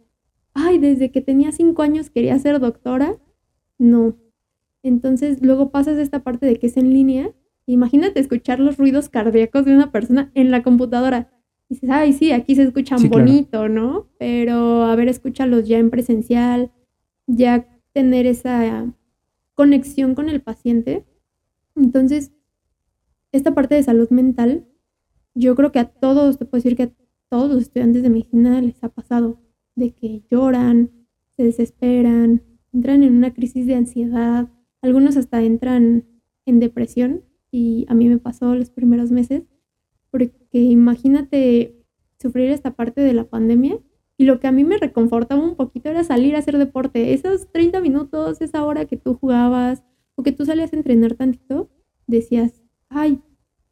ay, 0.53 0.79
desde 0.79 1.11
que 1.11 1.21
tenía 1.21 1.51
cinco 1.51 1.83
años 1.83 2.09
quería 2.09 2.39
ser 2.39 2.59
doctora. 2.59 3.17
No. 3.77 4.15
Entonces 4.81 5.41
luego 5.41 5.69
pasas 5.69 5.97
esta 5.97 6.23
parte 6.23 6.45
de 6.47 6.57
que 6.57 6.67
es 6.67 6.77
en 6.77 6.93
línea 6.93 7.33
Imagínate 7.67 8.19
escuchar 8.19 8.59
los 8.59 8.77
ruidos 8.77 9.09
cardíacos 9.09 9.65
de 9.65 9.73
una 9.73 9.91
persona 9.91 10.31
en 10.35 10.51
la 10.51 10.61
computadora. 10.61 11.31
dices, 11.67 11.89
ay, 11.89 12.13
sí, 12.13 12.31
aquí 12.31 12.55
se 12.55 12.63
escuchan 12.63 13.09
bonito, 13.09 13.67
¿no? 13.69 14.07
Pero 14.19 14.83
a 14.83 14.95
ver, 14.95 15.07
escúchalos 15.07 15.67
ya 15.67 15.79
en 15.79 15.89
presencial, 15.89 16.71
ya 17.25 17.67
tener 17.91 18.27
esa 18.27 18.93
conexión 19.55 20.13
con 20.13 20.29
el 20.29 20.41
paciente. 20.41 21.05
Entonces, 21.75 22.31
esta 23.35 23.53
parte 23.53 23.75
de 23.75 23.83
salud 23.83 24.09
mental, 24.09 24.65
yo 25.33 25.55
creo 25.55 25.71
que 25.71 25.79
a 25.79 25.85
todos, 25.85 26.37
te 26.37 26.45
puedo 26.45 26.61
decir 26.63 26.77
que 26.77 26.83
a 26.83 26.91
todos 27.29 27.49
los 27.51 27.61
estudiantes 27.63 28.03
de 28.03 28.09
medicina 28.09 28.61
les 28.61 28.83
ha 28.83 28.89
pasado, 28.89 29.41
de 29.75 29.93
que 29.93 30.23
lloran, 30.31 30.91
se 31.35 31.43
desesperan, 31.43 32.43
entran 32.73 33.03
en 33.03 33.15
una 33.15 33.33
crisis 33.33 33.67
de 33.67 33.75
ansiedad, 33.75 34.49
algunos 34.81 35.17
hasta 35.17 35.43
entran 35.43 36.05
en 36.45 36.59
depresión 36.59 37.23
y 37.51 37.85
a 37.89 37.93
mí 37.93 38.07
me 38.07 38.19
pasó 38.19 38.55
los 38.55 38.69
primeros 38.69 39.11
meses, 39.11 39.43
porque 40.11 40.31
imagínate 40.53 41.83
sufrir 42.19 42.51
esta 42.51 42.71
parte 42.71 43.01
de 43.01 43.13
la 43.13 43.25
pandemia 43.25 43.79
y 44.17 44.23
lo 44.23 44.39
que 44.39 44.47
a 44.47 44.51
mí 44.53 44.63
me 44.63 44.77
reconfortaba 44.77 45.43
un 45.43 45.55
poquito 45.55 45.89
era 45.89 46.05
salir 46.05 46.35
a 46.35 46.39
hacer 46.39 46.57
deporte. 46.57 47.13
Esos 47.13 47.51
30 47.51 47.81
minutos, 47.81 48.39
esa 48.39 48.63
hora 48.63 48.85
que 48.85 48.95
tú 48.95 49.15
jugabas 49.15 49.83
o 50.15 50.23
que 50.23 50.31
tú 50.31 50.45
salías 50.45 50.71
a 50.71 50.77
entrenar 50.77 51.15
tantito, 51.15 51.69
decías, 52.07 52.64
ay, 52.89 53.21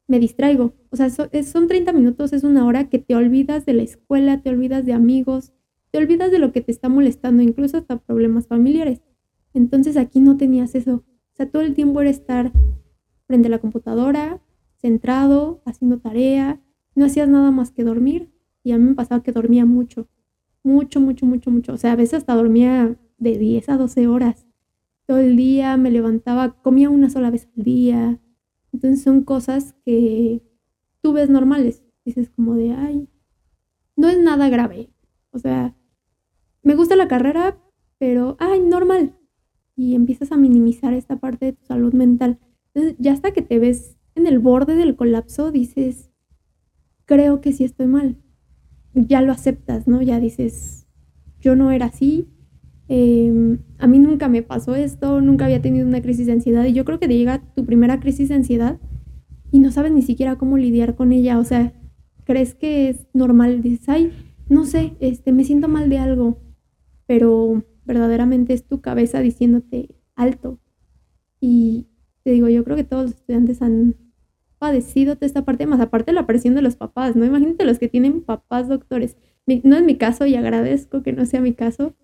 me 0.08 0.20
distraigo. 0.20 0.74
O 0.90 0.96
sea, 0.96 1.10
son 1.10 1.68
30 1.68 1.94
minutos, 1.94 2.34
es 2.34 2.44
una 2.44 2.66
hora 2.66 2.90
que 2.90 3.00
te 3.00 3.16
olvidas 3.16 3.66
de 3.66 3.74
la 3.74 3.84
escuela, 3.84 4.42
te 4.42 4.50
olvidas 4.50 4.86
de 4.86 4.94
amigos, 4.94 5.54
te 5.92 5.98
olvidas 6.00 6.32
de 6.32 6.40
lo 6.40 6.52
que 6.52 6.62
te 6.62 6.72
está 6.72 6.90
molestando, 6.90 7.44
incluso 7.44 7.78
hasta 7.78 7.98
problemas 7.98 8.48
familiares. 8.48 9.02
Entonces 9.54 9.98
aquí 9.98 10.20
no 10.20 10.38
tenías 10.38 10.76
eso. 10.76 11.04
O 11.34 11.36
sea, 11.36 11.50
todo 11.50 11.62
el 11.62 11.74
tiempo 11.74 12.02
era 12.02 12.10
estar 12.10 12.52
frente 13.28 13.48
a 13.48 13.52
la 13.52 13.60
computadora, 13.60 14.42
centrado, 14.78 15.62
haciendo 15.66 16.00
tarea, 16.00 16.62
no 16.96 17.06
hacías 17.06 17.30
nada 17.30 17.52
más 17.52 17.72
que 17.72 17.84
dormir 17.84 18.32
y 18.64 18.72
a 18.72 18.78
mí 18.78 18.90
me 18.90 18.96
pasaba 18.96 19.24
que 19.24 19.32
dormía 19.32 19.66
mucho, 19.66 20.08
mucho, 20.64 21.00
mucho, 21.00 21.26
mucho, 21.26 21.52
mucho. 21.52 21.74
O 21.74 21.78
sea, 21.78 21.94
a 21.94 21.96
veces 21.96 22.16
hasta 22.16 22.36
dormía 22.36 22.98
de 23.18 23.38
10 23.38 23.70
a 23.70 23.78
12 23.78 24.08
horas. 24.08 24.46
Todo 25.06 25.20
el 25.20 25.36
día 25.36 25.76
me 25.78 25.92
levantaba, 25.92 26.62
comía 26.62 26.90
una 26.90 27.10
sola 27.10 27.30
vez 27.30 27.50
al 27.58 27.64
día. 27.64 28.20
Entonces 28.74 29.04
son 29.04 29.24
cosas 29.24 29.76
que 29.86 30.42
tú 31.02 31.14
ves 31.14 31.30
normales. 31.30 31.84
Dices 32.04 32.30
como 32.30 32.56
de, 32.56 32.72
ay, 32.72 33.08
no 33.96 34.10
es 34.10 34.20
nada 34.20 34.50
grave. 34.50 34.90
O 35.32 35.40
sea, 35.40 35.76
me 36.64 36.76
gusta 36.76 36.96
la 36.96 37.08
carrera, 37.08 37.58
pero, 38.00 38.36
ay, 38.40 38.60
normal. 38.60 39.18
Y 39.76 39.96
empiezas 39.96 40.32
a 40.32 40.38
minimizar 40.38 40.94
esta 40.94 41.18
parte 41.18 41.46
de 41.46 41.54
tu 41.54 41.66
salud 41.66 41.94
mental. 41.94 42.40
Entonces, 42.74 42.96
ya 43.00 43.14
hasta 43.14 43.32
que 43.32 43.42
te 43.42 43.60
ves 43.60 43.98
en 44.16 44.28
el 44.28 44.40
borde 44.40 44.76
del 44.76 44.96
colapso, 44.96 45.52
dices, 45.52 46.12
creo 47.06 47.42
que 47.42 47.54
sí 47.54 47.64
estoy 47.64 47.88
mal. 47.88 48.18
Ya 48.94 49.22
lo 49.22 49.32
aceptas, 49.32 49.88
¿no? 49.88 50.02
Ya 50.02 50.20
dices, 50.20 50.88
yo 51.40 51.56
no 51.56 51.72
era 51.72 51.88
así, 51.88 52.28
em, 52.88 53.60
a 53.78 53.88
mí 53.88 54.00
nunca 54.00 54.28
me 54.30 54.44
pasó 54.44 54.76
esto, 54.76 55.22
nunca 55.22 55.46
había 55.46 55.62
tenido 55.62 55.88
una 55.88 56.02
crisis 56.02 56.28
de 56.28 56.34
ansiedad 56.34 56.66
y 56.66 56.74
yo 56.74 56.86
creo 56.86 57.00
que 57.00 57.08
te 57.08 57.18
llega 57.18 57.42
tu 57.56 57.66
primera 57.66 58.00
crisis 58.00 58.30
de 58.30 58.36
ansiedad 58.36 58.80
y 59.52 59.60
no 59.60 59.72
sabes 59.72 59.92
ni 59.92 60.02
siquiera 60.02 60.38
cómo 60.38 60.58
lidiar 60.58 60.96
con 60.96 61.12
ella, 61.12 61.40
o 61.40 61.44
sea, 61.44 61.74
crees 62.24 62.56
que 62.56 62.90
es 62.90 63.08
normal, 63.14 63.62
dices, 63.62 63.90
ay, 63.90 64.12
no 64.50 64.66
sé, 64.66 64.94
este, 65.00 65.32
me 65.32 65.44
siento 65.44 65.68
mal 65.68 65.90
de 65.90 66.00
algo, 66.00 66.38
pero 67.06 67.64
verdaderamente 67.86 68.54
es 68.54 68.66
tu 68.66 68.82
cabeza 68.82 69.20
diciéndote 69.20 69.96
alto 70.16 70.60
y, 71.40 71.88
te 72.24 72.32
digo, 72.32 72.48
yo 72.48 72.64
creo 72.64 72.78
que 72.78 72.84
todos 72.86 73.04
los 73.04 73.12
estudiantes 73.16 73.62
han 73.62 73.96
padecido 74.58 75.16
de 75.16 75.26
esta 75.26 75.44
parte, 75.44 75.66
más 75.66 75.82
aparte 75.82 76.12
de 76.12 76.16
la 76.16 76.26
presión 76.26 76.56
de 76.56 76.62
los 76.62 76.78
papás, 76.78 77.18
¿no? 77.18 77.26
Imagínate 77.26 77.66
los 77.66 77.80
que 77.80 77.90
tienen 77.90 78.22
papás 78.22 78.70
doctores. 78.70 79.18
no 79.46 79.76
es 79.76 79.84
mi 79.84 79.98
caso 79.98 80.26
y 80.26 80.36
agradezco 80.36 81.04
que 81.04 81.12
no 81.12 81.26
sea 81.26 81.42
mi 81.42 81.54
caso, 81.54 81.96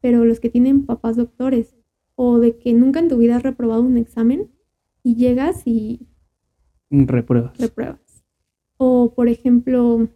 pero 0.00 0.24
los 0.24 0.40
que 0.40 0.50
tienen 0.50 0.86
papás 0.86 1.16
doctores 1.16 1.76
o 2.14 2.38
de 2.38 2.58
que 2.58 2.72
nunca 2.74 3.00
en 3.00 3.08
tu 3.08 3.16
vida 3.16 3.36
has 3.36 3.42
reprobado 3.42 3.82
un 3.82 3.96
examen 3.96 4.50
y 5.02 5.16
llegas 5.16 5.66
y 5.66 6.08
repruebas. 6.90 7.56
Repruebas. 7.58 8.24
O 8.76 9.14
por 9.14 9.28
ejemplo, 9.28 10.08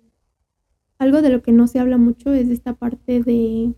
algo 0.99 1.23
de 1.23 1.31
lo 1.31 1.43
que 1.43 1.53
no 1.53 1.67
se 1.67 1.79
habla 1.79 1.99
mucho 1.99 2.33
es 2.33 2.49
de 2.49 2.55
esta 2.55 2.75
parte 2.75 3.23
de, 3.23 3.75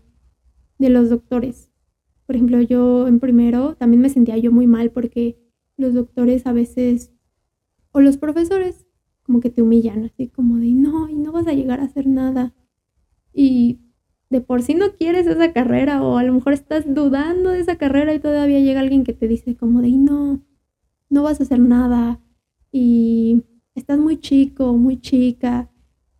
de 0.77 0.89
los 0.89 1.09
doctores. 1.09 1.71
Por 2.25 2.35
ejemplo, 2.35 2.61
yo 2.61 3.07
en 3.07 3.19
primero 3.19 3.75
también 3.75 4.01
me 4.01 4.09
sentía 4.09 4.37
yo 4.37 4.51
muy 4.51 4.67
mal 4.67 4.91
porque 4.91 5.39
los 5.77 5.93
doctores 5.93 6.45
a 6.45 6.51
veces, 6.51 7.13
o 7.91 8.01
los 8.01 8.17
profesores, 8.17 8.85
como 9.23 9.39
que 9.39 9.49
te 9.49 9.61
humillan, 9.61 10.03
así 10.03 10.27
como 10.27 10.57
de, 10.57 10.71
no, 10.71 11.09
y 11.09 11.15
no 11.15 11.31
vas 11.31 11.47
a 11.47 11.53
llegar 11.53 11.79
a 11.79 11.85
hacer 11.85 12.07
nada. 12.07 12.53
Y 13.33 13.79
de 14.29 14.41
por 14.41 14.61
sí 14.61 14.75
no 14.75 14.93
quieres 14.93 15.27
esa 15.27 15.53
carrera, 15.53 16.03
o 16.03 16.17
a 16.17 16.23
lo 16.23 16.33
mejor 16.33 16.53
estás 16.53 16.83
dudando 16.93 17.51
de 17.51 17.59
esa 17.59 17.77
carrera 17.77 18.13
y 18.13 18.19
todavía 18.19 18.59
llega 18.59 18.79
alguien 18.79 19.03
que 19.03 19.13
te 19.13 19.27
dice 19.27 19.55
como 19.55 19.81
de, 19.81 19.91
no, 19.91 20.43
no 21.09 21.23
vas 21.23 21.39
a 21.39 21.43
hacer 21.43 21.59
nada. 21.59 22.19
Y 22.71 23.43
estás 23.75 23.99
muy 23.99 24.17
chico, 24.17 24.73
muy 24.73 24.99
chica. 24.99 25.71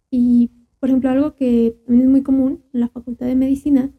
Y, 0.09 0.51
por 0.79 0.89
ejemplo, 0.89 1.09
algo 1.09 1.35
que 1.35 1.77
también 1.85 2.07
es 2.07 2.11
muy 2.11 2.23
común 2.23 2.63
en 2.73 2.79
la 2.81 2.89
Facultad 2.89 3.27
de 3.27 3.35
Medicina 3.35 3.91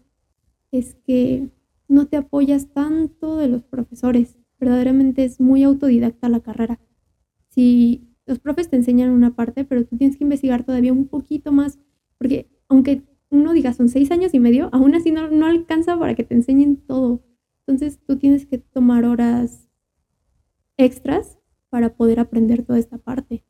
es 0.70 0.94
que 1.06 1.48
no 1.88 2.06
te 2.06 2.16
apoyas 2.16 2.68
tanto 2.72 3.36
de 3.36 3.48
los 3.48 3.62
profesores 3.62 4.38
verdaderamente 4.60 5.24
es 5.24 5.40
muy 5.40 5.62
autodidacta 5.62 6.28
la 6.28 6.40
carrera. 6.40 6.80
Si 7.48 8.08
los 8.26 8.38
profes 8.38 8.68
te 8.68 8.76
enseñan 8.76 9.10
una 9.10 9.34
parte, 9.34 9.64
pero 9.64 9.84
tú 9.84 9.96
tienes 9.96 10.16
que 10.16 10.24
investigar 10.24 10.64
todavía 10.64 10.92
un 10.92 11.06
poquito 11.06 11.52
más, 11.52 11.78
porque 12.18 12.48
aunque 12.68 13.02
uno 13.30 13.52
diga 13.52 13.72
son 13.72 13.88
seis 13.88 14.10
años 14.10 14.34
y 14.34 14.40
medio, 14.40 14.68
aún 14.72 14.94
así 14.94 15.10
no, 15.10 15.28
no 15.30 15.46
alcanza 15.46 15.98
para 15.98 16.14
que 16.14 16.24
te 16.24 16.34
enseñen 16.34 16.76
todo. 16.76 17.22
Entonces 17.66 17.98
tú 18.06 18.16
tienes 18.16 18.46
que 18.46 18.58
tomar 18.58 19.04
horas 19.04 19.68
extras 20.76 21.38
para 21.68 21.94
poder 21.94 22.20
aprender 22.20 22.62
toda 22.62 22.78
esta 22.78 22.98
parte. 22.98 23.44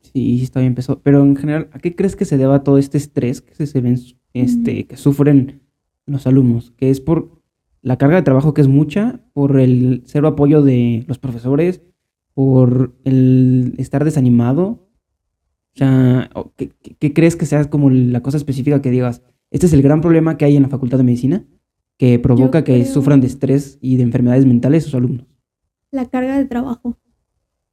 Sí, 0.00 0.42
está 0.42 0.60
bien 0.60 0.72
empezó. 0.72 1.00
Pero 1.00 1.22
en 1.22 1.36
general, 1.36 1.68
¿a 1.72 1.78
qué 1.78 1.94
crees 1.94 2.16
que 2.16 2.24
se 2.24 2.36
deba 2.36 2.62
todo 2.62 2.78
este 2.78 2.98
estrés 2.98 3.40
que 3.40 3.66
se 3.66 3.80
ven, 3.80 3.98
este, 4.32 4.86
que 4.86 4.96
sufren 4.96 5.62
los 6.06 6.26
alumnos? 6.26 6.72
Que 6.72 6.90
es 6.90 7.00
por 7.00 7.42
la 7.82 7.98
carga 7.98 8.16
de 8.16 8.22
trabajo 8.22 8.54
que 8.54 8.60
es 8.60 8.68
mucha, 8.68 9.20
por 9.32 9.58
el 9.58 10.02
cero 10.06 10.28
apoyo 10.28 10.62
de 10.62 11.04
los 11.06 11.18
profesores, 11.18 11.82
por 12.34 12.94
el 13.04 13.74
estar 13.78 14.04
desanimado. 14.04 14.83
O 15.74 15.78
sea, 15.78 16.30
¿qué, 16.56 17.12
crees 17.12 17.34
que 17.34 17.46
sea 17.46 17.68
como 17.68 17.90
la 17.90 18.22
cosa 18.22 18.36
específica 18.36 18.80
que 18.80 18.90
digas? 18.90 19.22
Este 19.50 19.66
es 19.66 19.72
el 19.72 19.82
gran 19.82 20.00
problema 20.00 20.36
que 20.36 20.44
hay 20.44 20.56
en 20.56 20.62
la 20.62 20.68
Facultad 20.68 20.98
de 20.98 21.04
Medicina, 21.04 21.44
que 21.96 22.18
provoca 22.18 22.62
que 22.62 22.84
sufran 22.84 23.20
de 23.20 23.26
estrés 23.26 23.78
y 23.80 23.96
de 23.96 24.04
enfermedades 24.04 24.46
mentales 24.46 24.84
sus 24.84 24.94
alumnos. 24.94 25.26
La 25.90 26.06
carga 26.06 26.38
de 26.38 26.44
trabajo. 26.44 26.96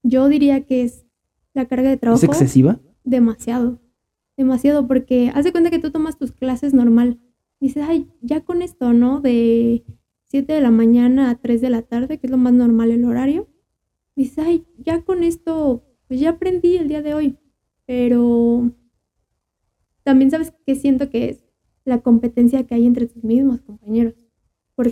Yo 0.04 0.30
diría 0.30 0.66
que 0.66 0.84
es 0.84 1.06
la 1.54 1.66
carga 1.66 1.90
de 1.90 1.98
trabajo. 1.98 2.18
¿Es 2.18 2.24
excesiva? 2.24 2.80
Demasiado. 3.04 3.80
Demasiado, 4.36 4.88
porque 4.88 5.32
haz 5.36 5.44
de 5.44 5.52
cuenta 5.52 5.70
que 5.70 5.80
tú 5.80 5.92
tomas 5.92 6.18
tus 6.18 6.32
clases 6.32 6.74
normal. 6.74 7.20
Dices, 7.60 7.84
ay, 7.88 8.10
ya 8.22 8.42
con 8.42 8.64
esto, 8.64 8.94
¿no? 8.94 9.22
De 9.22 9.84
7 10.26 10.54
de 10.54 10.62
la 10.62 10.72
mañana 10.72 11.30
a 11.30 11.36
3 11.36 11.62
de 11.62 11.70
la 11.70 11.84
tarde, 11.84 12.18
que 12.18 12.26
es 12.26 12.32
lo 12.32 12.38
más 12.38 12.54
normal 12.54 12.92
el 12.92 13.06
horario. 13.06 13.48
dices, 14.16 14.40
ay, 14.40 14.66
ya 14.80 15.04
con 15.04 15.24
esto, 15.24 15.84
pues 16.08 16.20
ya 16.20 16.32
aprendí 16.32 16.78
el 16.78 16.88
día 16.88 17.02
de 17.02 17.14
hoy, 17.14 17.38
pero 17.92 18.72
también 20.04 20.32
sabes 20.32 20.54
que 20.66 20.76
siento 20.76 21.10
que 21.10 21.28
es 21.28 21.44
la 21.84 22.00
competencia 22.00 22.66
que 22.66 22.74
hay 22.74 22.86
entre 22.86 23.06
tus 23.06 23.22
mismos 23.22 23.60
compañeros. 23.60 24.14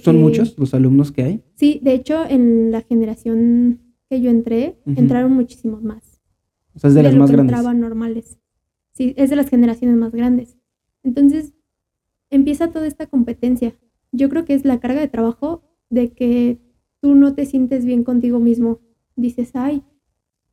¿Son 0.04 0.20
muchos 0.20 0.58
los 0.58 0.74
alumnos 0.74 1.14
que 1.14 1.24
hay? 1.24 1.44
Sí, 1.56 1.80
de 1.82 1.94
hecho, 1.94 2.26
en 2.26 2.72
la 2.72 2.82
generación 2.82 3.80
que 4.10 4.20
yo 4.20 4.30
entré, 4.30 4.82
entraron 4.86 5.32
muchísimos 5.32 5.82
más. 5.82 6.20
O 6.76 6.80
sea, 6.80 6.90
es 6.90 6.94
de, 6.94 7.04
las 7.04 7.16
más 7.16 7.32
grandes. 7.32 7.56
Entraban 7.56 7.80
normales. 7.80 8.38
Sí, 8.92 9.14
es 9.16 9.30
de 9.30 9.38
las 9.38 9.50
generaciones 9.50 9.96
más 9.96 10.12
grandes. 10.12 10.58
Entonces, 11.02 11.54
empieza 12.30 12.70
toda 12.70 12.86
esta 12.86 13.08
competencia. 13.08 13.76
Yo 14.12 14.28
creo 14.28 14.44
que 14.44 14.56
es 14.56 14.66
la 14.66 14.82
carga 14.82 15.00
de 15.00 15.08
trabajo 15.08 15.64
de 15.90 16.12
que 16.12 16.60
tú 17.00 17.16
no 17.16 17.34
te 17.34 17.46
sientes 17.46 17.86
bien 17.86 18.04
contigo 18.04 18.42
mismo. 18.42 18.82
Dices, 19.16 19.52
ay, 19.54 19.84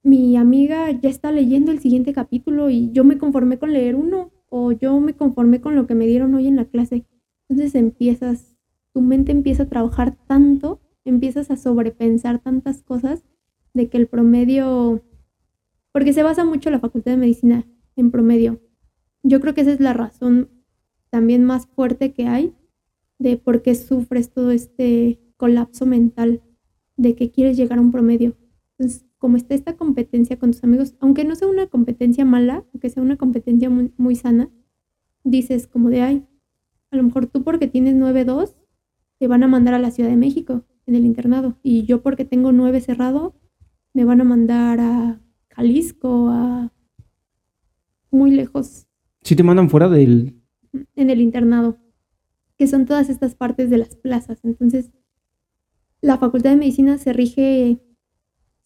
mi 0.06 0.36
amiga 0.36 0.88
ya 0.92 1.08
está 1.08 1.32
leyendo 1.32 1.72
el 1.72 1.80
siguiente 1.80 2.12
capítulo 2.12 2.70
y 2.70 2.92
yo 2.92 3.02
me 3.02 3.18
conformé 3.18 3.58
con 3.58 3.72
leer 3.72 3.96
uno 3.96 4.30
o 4.48 4.70
yo 4.70 5.00
me 5.00 5.14
conformé 5.14 5.60
con 5.60 5.74
lo 5.74 5.88
que 5.88 5.96
me 5.96 6.06
dieron 6.06 6.32
hoy 6.36 6.46
en 6.46 6.54
la 6.54 6.66
clase. 6.66 7.04
Entonces 7.48 7.74
empiezas, 7.74 8.54
tu 8.92 9.00
mente 9.00 9.32
empieza 9.32 9.64
a 9.64 9.68
trabajar 9.68 10.16
tanto, 10.28 10.80
empiezas 11.04 11.50
a 11.50 11.56
sobrepensar 11.56 12.38
tantas 12.38 12.84
cosas 12.84 13.24
de 13.74 13.88
que 13.88 13.96
el 13.96 14.06
promedio, 14.06 15.02
porque 15.90 16.12
se 16.12 16.22
basa 16.22 16.44
mucho 16.44 16.70
la 16.70 16.78
facultad 16.78 17.10
de 17.10 17.16
medicina 17.16 17.66
en 17.96 18.12
promedio. 18.12 18.60
Yo 19.24 19.40
creo 19.40 19.54
que 19.54 19.62
esa 19.62 19.72
es 19.72 19.80
la 19.80 19.92
razón 19.92 20.50
también 21.10 21.42
más 21.42 21.66
fuerte 21.66 22.12
que 22.12 22.28
hay 22.28 22.54
de 23.18 23.38
por 23.38 23.60
qué 23.60 23.74
sufres 23.74 24.30
todo 24.30 24.52
este 24.52 25.18
colapso 25.36 25.84
mental 25.84 26.42
de 26.96 27.16
que 27.16 27.32
quieres 27.32 27.56
llegar 27.56 27.80
a 27.80 27.82
un 27.82 27.90
promedio. 27.90 28.36
Entonces, 28.78 29.05
como 29.26 29.36
está 29.36 29.56
esta 29.56 29.76
competencia 29.76 30.38
con 30.38 30.52
tus 30.52 30.62
amigos, 30.62 30.94
aunque 31.00 31.24
no 31.24 31.34
sea 31.34 31.48
una 31.48 31.66
competencia 31.66 32.24
mala, 32.24 32.64
aunque 32.72 32.90
sea 32.90 33.02
una 33.02 33.16
competencia 33.16 33.68
muy, 33.68 33.92
muy 33.96 34.14
sana, 34.14 34.52
dices 35.24 35.66
como 35.66 35.90
de, 35.90 36.00
ay, 36.00 36.26
a 36.92 36.96
lo 36.96 37.02
mejor 37.02 37.26
tú 37.26 37.42
porque 37.42 37.66
tienes 37.66 37.96
9-2, 37.96 38.54
te 39.18 39.26
van 39.26 39.42
a 39.42 39.48
mandar 39.48 39.74
a 39.74 39.80
la 39.80 39.90
Ciudad 39.90 40.10
de 40.10 40.16
México 40.16 40.62
en 40.86 40.94
el 40.94 41.04
internado. 41.04 41.58
Y 41.64 41.82
yo 41.86 42.02
porque 42.02 42.24
tengo 42.24 42.52
9 42.52 42.80
cerrado, 42.80 43.34
me 43.94 44.04
van 44.04 44.20
a 44.20 44.24
mandar 44.24 44.78
a 44.78 45.20
Jalisco, 45.48 46.28
a 46.28 46.72
muy 48.12 48.30
lejos. 48.30 48.86
¿Sí 49.22 49.34
te 49.34 49.42
mandan 49.42 49.68
fuera 49.68 49.88
del...? 49.88 50.40
En 50.94 51.10
el 51.10 51.20
internado, 51.20 51.78
que 52.56 52.68
son 52.68 52.86
todas 52.86 53.10
estas 53.10 53.34
partes 53.34 53.70
de 53.70 53.78
las 53.78 53.96
plazas. 53.96 54.38
Entonces, 54.44 54.92
la 56.00 56.16
Facultad 56.16 56.50
de 56.50 56.56
Medicina 56.58 56.96
se 56.96 57.12
rige 57.12 57.82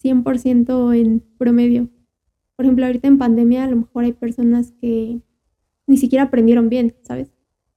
100% 0.02 0.94
en 0.98 1.22
promedio. 1.38 1.88
Por 2.56 2.66
ejemplo, 2.66 2.86
ahorita 2.86 3.08
en 3.08 3.18
pandemia 3.18 3.64
a 3.64 3.70
lo 3.70 3.76
mejor 3.76 4.04
hay 4.04 4.12
personas 4.12 4.72
que 4.80 5.20
ni 5.86 5.96
siquiera 5.96 6.24
aprendieron 6.24 6.68
bien, 6.68 6.94
¿sabes? 7.02 7.32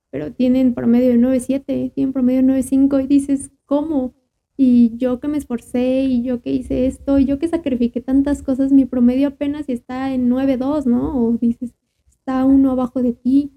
Pero 0.09 0.31
tienen 0.31 0.73
promedio 0.73 1.09
de 1.09 1.17
9.7, 1.17 1.93
tienen 1.93 2.13
promedio 2.13 2.41
de 2.41 2.61
9.5 2.61 3.03
y 3.03 3.07
dices, 3.07 3.51
¿cómo? 3.65 4.13
Y 4.55 4.95
yo 4.97 5.19
que 5.19 5.27
me 5.27 5.37
esforcé 5.37 6.03
y 6.03 6.21
yo 6.21 6.41
que 6.41 6.53
hice 6.53 6.85
esto 6.85 7.17
y 7.17 7.25
yo 7.25 7.39
que 7.39 7.47
sacrifiqué 7.47 8.01
tantas 8.01 8.43
cosas, 8.43 8.71
mi 8.71 8.85
promedio 8.85 9.29
apenas 9.29 9.67
está 9.67 10.13
en 10.13 10.29
9.2, 10.29 10.85
¿no? 10.85 11.17
O 11.17 11.31
dices, 11.37 11.73
está 12.09 12.45
uno 12.45 12.71
abajo 12.71 13.01
de 13.01 13.13
ti. 13.13 13.51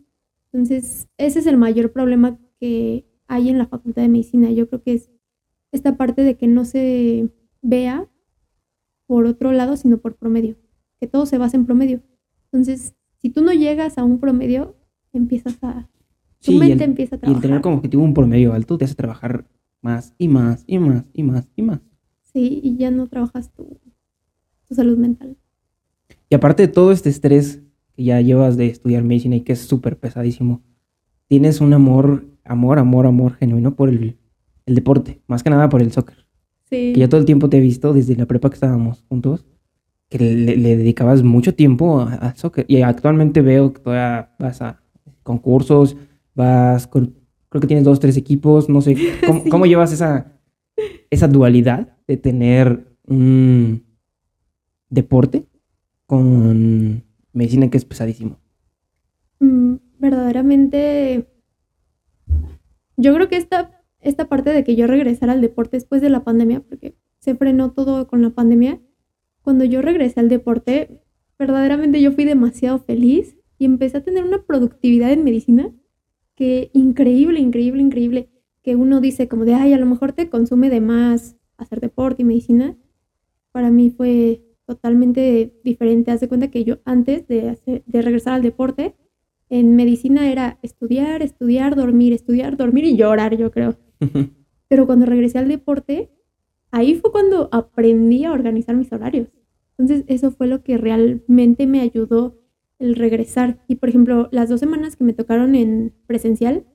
Entonces, 0.52 1.08
ese 1.18 1.40
es 1.40 1.46
el 1.46 1.58
mayor 1.58 1.92
problema 1.92 2.38
que 2.58 3.04
hay 3.28 3.50
en 3.50 3.58
la 3.58 3.66
Facultad 3.66 4.02
de 4.02 4.08
Medicina. 4.08 4.50
Yo 4.50 4.68
creo 4.68 4.82
que 4.82 4.94
es 4.94 5.10
esta 5.72 5.96
parte 5.96 6.22
de 6.22 6.36
que 6.36 6.46
no 6.46 6.64
se 6.64 7.28
vea 7.60 8.08
por 9.06 9.26
otro 9.26 9.52
lado, 9.52 9.76
sino 9.76 9.98
por 9.98 10.16
promedio, 10.16 10.56
que 11.00 11.06
todo 11.06 11.26
se 11.26 11.38
basa 11.38 11.56
en 11.56 11.66
promedio. 11.66 12.02
Entonces, 12.46 12.94
si 13.18 13.30
tú 13.30 13.42
no 13.42 13.52
llegas 13.52 13.98
a 13.98 14.04
un 14.04 14.18
promedio, 14.18 14.76
empiezas 15.12 15.62
a... 15.62 15.88
Tu 16.40 16.52
mente 16.52 16.84
empieza 16.84 17.16
a 17.16 17.18
trabajar. 17.18 17.34
Y 17.34 17.44
el 17.44 17.48
tener 17.48 17.62
como 17.62 17.76
objetivo 17.76 18.02
un 18.04 18.14
promedio 18.14 18.52
alto 18.52 18.78
te 18.78 18.84
hace 18.84 18.94
trabajar 18.94 19.46
más 19.80 20.14
y 20.18 20.28
más 20.28 20.64
y 20.66 20.78
más 20.78 21.04
y 21.12 21.22
más 21.22 21.48
y 21.56 21.62
más. 21.62 21.80
Sí, 22.22 22.60
y 22.62 22.76
ya 22.76 22.90
no 22.90 23.08
trabajas 23.08 23.52
tu, 23.52 23.80
tu 24.66 24.74
salud 24.74 24.96
mental. 24.98 25.36
Y 26.28 26.34
aparte 26.34 26.66
de 26.66 26.68
todo 26.68 26.92
este 26.92 27.08
estrés 27.08 27.62
que 27.94 28.04
ya 28.04 28.20
llevas 28.20 28.56
de 28.56 28.66
estudiar 28.66 29.02
medicina 29.02 29.36
y 29.36 29.40
que 29.40 29.54
es 29.54 29.60
súper 29.60 29.98
pesadísimo, 29.98 30.62
tienes 31.28 31.60
un 31.60 31.72
amor, 31.72 32.26
amor, 32.44 32.78
amor, 32.78 33.06
amor 33.06 33.34
genuino 33.34 33.74
por 33.74 33.88
el, 33.88 34.18
el 34.66 34.74
deporte, 34.74 35.22
más 35.26 35.42
que 35.42 35.50
nada 35.50 35.68
por 35.68 35.82
el 35.82 35.92
soccer. 35.92 36.25
Que 36.68 36.94
yo 36.94 37.08
todo 37.08 37.20
el 37.20 37.26
tiempo 37.26 37.48
te 37.48 37.58
he 37.58 37.60
visto 37.60 37.92
desde 37.92 38.16
la 38.16 38.26
prepa 38.26 38.48
que 38.48 38.54
estábamos 38.54 39.04
juntos, 39.08 39.46
que 40.08 40.18
le, 40.18 40.76
dedicabas 40.76 41.22
mucho 41.22 41.54
tiempo 41.54 42.00
a, 42.00 42.34
soccer. 42.36 42.64
Y 42.68 42.82
actualmente 42.82 43.40
veo 43.40 43.72
que 43.72 43.80
todavía 43.80 44.30
vas 44.38 44.62
a 44.62 44.82
concursos, 45.22 45.96
vas 46.34 46.86
con, 46.86 47.14
creo 47.48 47.60
que 47.60 47.66
tienes 47.66 47.84
dos, 47.84 48.00
tres 48.00 48.16
equipos, 48.16 48.68
no 48.68 48.80
sé, 48.80 48.96
¿cómo, 49.50 49.66
llevas 49.66 49.92
esa, 49.92 50.38
esa 51.10 51.28
dualidad 51.28 51.96
de 52.06 52.16
tener 52.16 52.86
un 53.06 53.84
deporte 54.88 55.46
con 56.06 57.04
medicina 57.32 57.68
que 57.70 57.76
es 57.76 57.84
pesadísimo? 57.84 58.38
Mm, 59.40 59.74
verdaderamente, 59.98 61.26
yo 62.96 63.14
creo 63.14 63.28
que 63.28 63.36
esta 63.36 63.75
esta 64.06 64.28
parte 64.28 64.50
de 64.50 64.62
que 64.64 64.76
yo 64.76 64.86
regresara 64.86 65.32
al 65.32 65.40
deporte 65.40 65.76
después 65.76 66.00
de 66.00 66.10
la 66.10 66.22
pandemia, 66.24 66.60
porque 66.60 66.94
se 67.18 67.34
frenó 67.34 67.72
todo 67.72 68.06
con 68.06 68.22
la 68.22 68.30
pandemia, 68.30 68.80
cuando 69.42 69.64
yo 69.64 69.82
regresé 69.82 70.20
al 70.20 70.28
deporte, 70.28 71.02
verdaderamente 71.38 72.00
yo 72.00 72.12
fui 72.12 72.24
demasiado 72.24 72.78
feliz 72.78 73.36
y 73.58 73.64
empecé 73.64 73.98
a 73.98 74.04
tener 74.04 74.24
una 74.24 74.42
productividad 74.44 75.12
en 75.12 75.24
medicina 75.24 75.72
que 76.34 76.70
increíble, 76.72 77.40
increíble, 77.40 77.82
increíble, 77.82 78.30
que 78.62 78.76
uno 78.76 79.00
dice 79.00 79.28
como 79.28 79.44
de, 79.44 79.54
ay, 79.54 79.72
a 79.72 79.78
lo 79.78 79.86
mejor 79.86 80.12
te 80.12 80.28
consume 80.28 80.70
de 80.70 80.80
más 80.80 81.36
hacer 81.56 81.80
deporte 81.80 82.22
y 82.22 82.24
medicina. 82.24 82.76
Para 83.52 83.70
mí 83.70 83.90
fue 83.90 84.42
totalmente 84.66 85.52
diferente. 85.64 86.10
Haz 86.10 86.20
de 86.20 86.28
cuenta 86.28 86.50
que 86.50 86.64
yo 86.64 86.78
antes 86.84 87.26
de, 87.26 87.58
de 87.86 88.02
regresar 88.02 88.34
al 88.34 88.42
deporte, 88.42 88.94
en 89.48 89.76
medicina 89.76 90.30
era 90.30 90.58
estudiar, 90.62 91.22
estudiar, 91.22 91.76
dormir, 91.76 92.12
estudiar, 92.12 92.56
dormir 92.56 92.84
y 92.84 92.96
llorar, 92.96 93.36
yo 93.36 93.50
creo. 93.50 93.76
Pero 94.68 94.86
cuando 94.86 95.06
regresé 95.06 95.38
al 95.38 95.48
deporte, 95.48 96.10
ahí 96.70 96.94
fue 96.94 97.12
cuando 97.12 97.48
aprendí 97.52 98.24
a 98.24 98.32
organizar 98.32 98.76
mis 98.76 98.92
horarios. 98.92 99.28
Entonces 99.78 100.04
eso 100.08 100.30
fue 100.30 100.46
lo 100.46 100.62
que 100.62 100.78
realmente 100.78 101.66
me 101.66 101.80
ayudó 101.80 102.40
el 102.78 102.94
regresar. 102.94 103.62
Y 103.68 103.76
por 103.76 103.88
ejemplo, 103.88 104.28
las 104.32 104.48
dos 104.48 104.60
semanas 104.60 104.96
que 104.96 105.04
me 105.04 105.12
tocaron 105.12 105.54
en 105.54 105.94
presencial, 106.06 106.66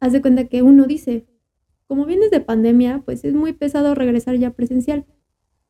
haz 0.00 0.12
de 0.12 0.20
cuenta 0.20 0.48
que 0.48 0.62
uno 0.62 0.86
dice, 0.86 1.26
como 1.86 2.04
vienes 2.04 2.30
de 2.30 2.40
pandemia, 2.40 3.02
pues 3.04 3.24
es 3.24 3.34
muy 3.34 3.52
pesado 3.52 3.94
regresar 3.94 4.36
ya 4.36 4.50
presencial. 4.50 5.06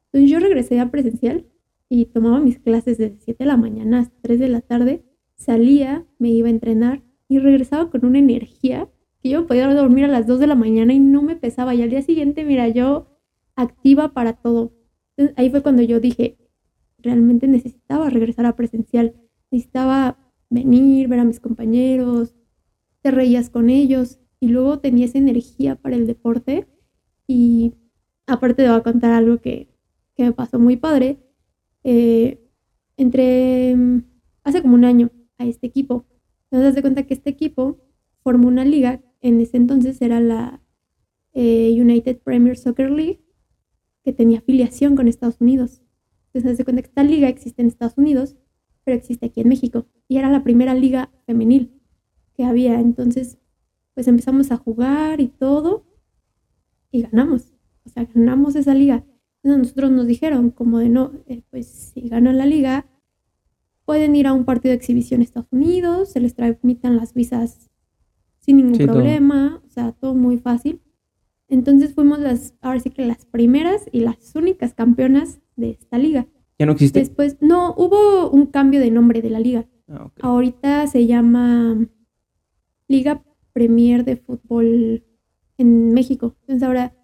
Entonces 0.07 0.31
yo 0.31 0.41
regresé 0.41 0.81
a 0.81 0.91
presencial 0.91 1.47
y 1.89 2.07
tomaba 2.07 2.41
mis 2.41 2.59
clases 2.59 2.99
de 2.99 3.17
7 3.21 3.45
de 3.45 3.49
la 3.49 3.57
mañana 3.57 4.01
hasta 4.01 4.17
3 4.23 4.41
de 4.41 4.49
la 4.49 4.61
tarde, 4.61 5.05
salía, 5.37 6.07
me 6.19 6.31
iba 6.31 6.49
a 6.49 6.51
entrenar 6.51 7.03
y 7.29 7.39
regresaba 7.39 7.91
con 7.91 8.05
una 8.05 8.19
energía 8.19 8.89
yo 9.29 9.47
podía 9.47 9.73
dormir 9.73 10.05
a 10.05 10.09
las 10.09 10.27
2 10.27 10.41
de 10.41 10.47
la 10.47 10.55
mañana 10.55 10.93
y 10.93 11.01
no 11.01 11.23
me 11.23 11.37
pesaba. 11.37 11.75
Y 11.75 11.83
al 11.83 11.91
día 11.91 12.03
siguiente, 12.03 12.45
mira, 12.45 12.69
yo 12.69 13.07
activa 13.55 14.13
para 14.13 14.35
todo. 14.35 14.73
ahí 15.37 15.51
fue 15.51 15.63
cuando 15.63 15.83
yo 15.83 16.01
dije, 16.01 16.39
realmente 16.99 17.49
necesitaba 17.49 18.11
regresar 18.11 18.47
a 18.47 18.57
presencial. 18.57 19.15
Necesitaba 19.51 20.19
venir, 20.51 21.09
ver 21.09 21.21
a 21.21 21.25
mis 21.25 21.41
compañeros, 21.41 22.35
te 23.03 23.11
reías 23.11 23.51
con 23.51 23.71
ellos 23.71 24.19
y 24.41 24.49
luego 24.49 24.81
tenía 24.81 25.07
esa 25.07 25.19
energía 25.19 25.77
para 25.77 25.97
el 25.97 26.07
deporte. 26.07 26.67
Y 27.27 27.75
aparte 28.27 28.63
te 28.63 28.69
voy 28.69 28.79
a 28.79 28.83
contar 28.83 29.13
algo 29.13 29.39
que, 29.39 29.69
me 30.19 30.33
pasó 30.33 30.59
muy 30.59 30.77
padre. 30.77 31.19
Eh, 31.85 32.43
entre 32.97 33.77
hace 34.43 34.63
como 34.63 34.75
un 34.75 34.85
año 34.85 35.11
a 35.39 35.47
este 35.47 35.67
equipo. 35.67 36.07
Te 36.51 36.59
das 36.59 36.75
de 36.75 36.81
cuenta 36.81 37.03
que 37.05 37.15
este 37.15 37.31
equipo 37.31 37.79
formó 38.23 38.49
una 38.49 38.65
liga 38.65 39.03
en 39.27 39.41
ese 39.41 39.57
entonces 39.57 40.01
era 40.01 40.21
la 40.21 40.63
eh, 41.33 41.77
United 41.79 42.19
Premier 42.19 42.57
Soccer 42.57 42.91
League, 42.91 43.21
que 44.03 44.13
tenía 44.13 44.39
afiliación 44.39 44.97
con 44.97 45.09
Estados 45.09 45.41
Unidos. 45.41 45.83
Entonces, 46.33 46.57
se 46.57 46.65
cuenta 46.65 46.83
que 46.83 46.89
esta 46.89 47.03
liga 47.03 47.29
existe 47.29 47.63
en 47.63 47.69
Estados 47.69 47.99
Unidos, 47.99 48.37
pero 48.85 48.97
existe 48.97 49.27
aquí 49.27 49.41
en 49.41 49.49
México. 49.49 49.87
Y 50.07 50.19
era 50.19 50.31
la 50.31 50.45
primera 50.45 50.75
liga 50.75 51.11
femenil 51.27 51.81
que 52.35 52.45
había. 52.45 52.81
Entonces, 52.81 53.39
pues 53.95 54.07
empezamos 54.07 54.53
a 54.53 54.57
jugar 54.57 55.21
y 55.21 55.29
todo, 55.29 55.85
y 56.93 57.03
ganamos. 57.03 57.55
O 57.85 57.89
sea, 57.89 58.05
ganamos 58.15 58.55
esa 58.55 58.75
liga. 58.75 59.05
Entonces, 59.43 59.59
nosotros 59.59 59.91
nos 59.91 60.07
dijeron, 60.07 60.51
como 60.51 60.79
de 60.79 60.89
no, 60.89 61.13
eh, 61.27 61.43
pues 61.51 61.67
si 61.67 62.09
ganan 62.09 62.39
la 62.39 62.47
liga, 62.47 62.87
pueden 63.85 64.15
ir 64.17 64.27
a 64.27 64.33
un 64.33 64.45
partido 64.45 64.71
de 64.71 64.77
exhibición 64.77 65.21
a 65.21 65.25
Estados 65.25 65.53
Unidos, 65.53 66.11
se 66.11 66.21
les 66.21 66.35
transmitan 66.35 66.97
las 66.97 67.15
visas 67.15 67.66
sin 68.47 68.59
ningún 68.59 68.79
problema, 68.79 69.61
o 69.67 69.69
sea, 69.69 69.91
todo 69.93 70.15
muy 70.15 70.39
fácil. 70.39 70.81
Entonces 71.49 71.95
fuimos 71.95 72.21
las, 72.21 72.55
ahora 72.61 72.79
sí 72.79 72.91
que 72.91 73.05
las 73.05 73.27
primeras 73.27 73.89
y 73.91 74.01
las 74.01 74.35
únicas 74.37 74.73
campeonas 74.73 75.41
de 75.57 75.71
esta 75.71 75.99
liga. 75.99 76.29
¿Ya 76.59 76.67
no 76.67 76.73
existe? 76.73 77.01
Después, 77.01 77.37
no, 77.41 77.75
hubo 77.77 78.31
un 78.31 78.47
cambio 78.47 78.81
de 78.81 78.91
nombre 78.93 79.21
de 79.21 79.31
la 79.31 79.41
liga. 79.41 79.67
Ah. 79.89 80.11
Ahorita 80.21 80.87
se 80.87 81.07
llama 81.07 81.87
Liga 82.89 83.23
Premier 83.53 84.05
de 84.05 84.17
Fútbol 84.17 85.05
en 85.59 85.93
México. 85.93 86.37
Entonces 86.43 86.63
ahora 86.63 86.95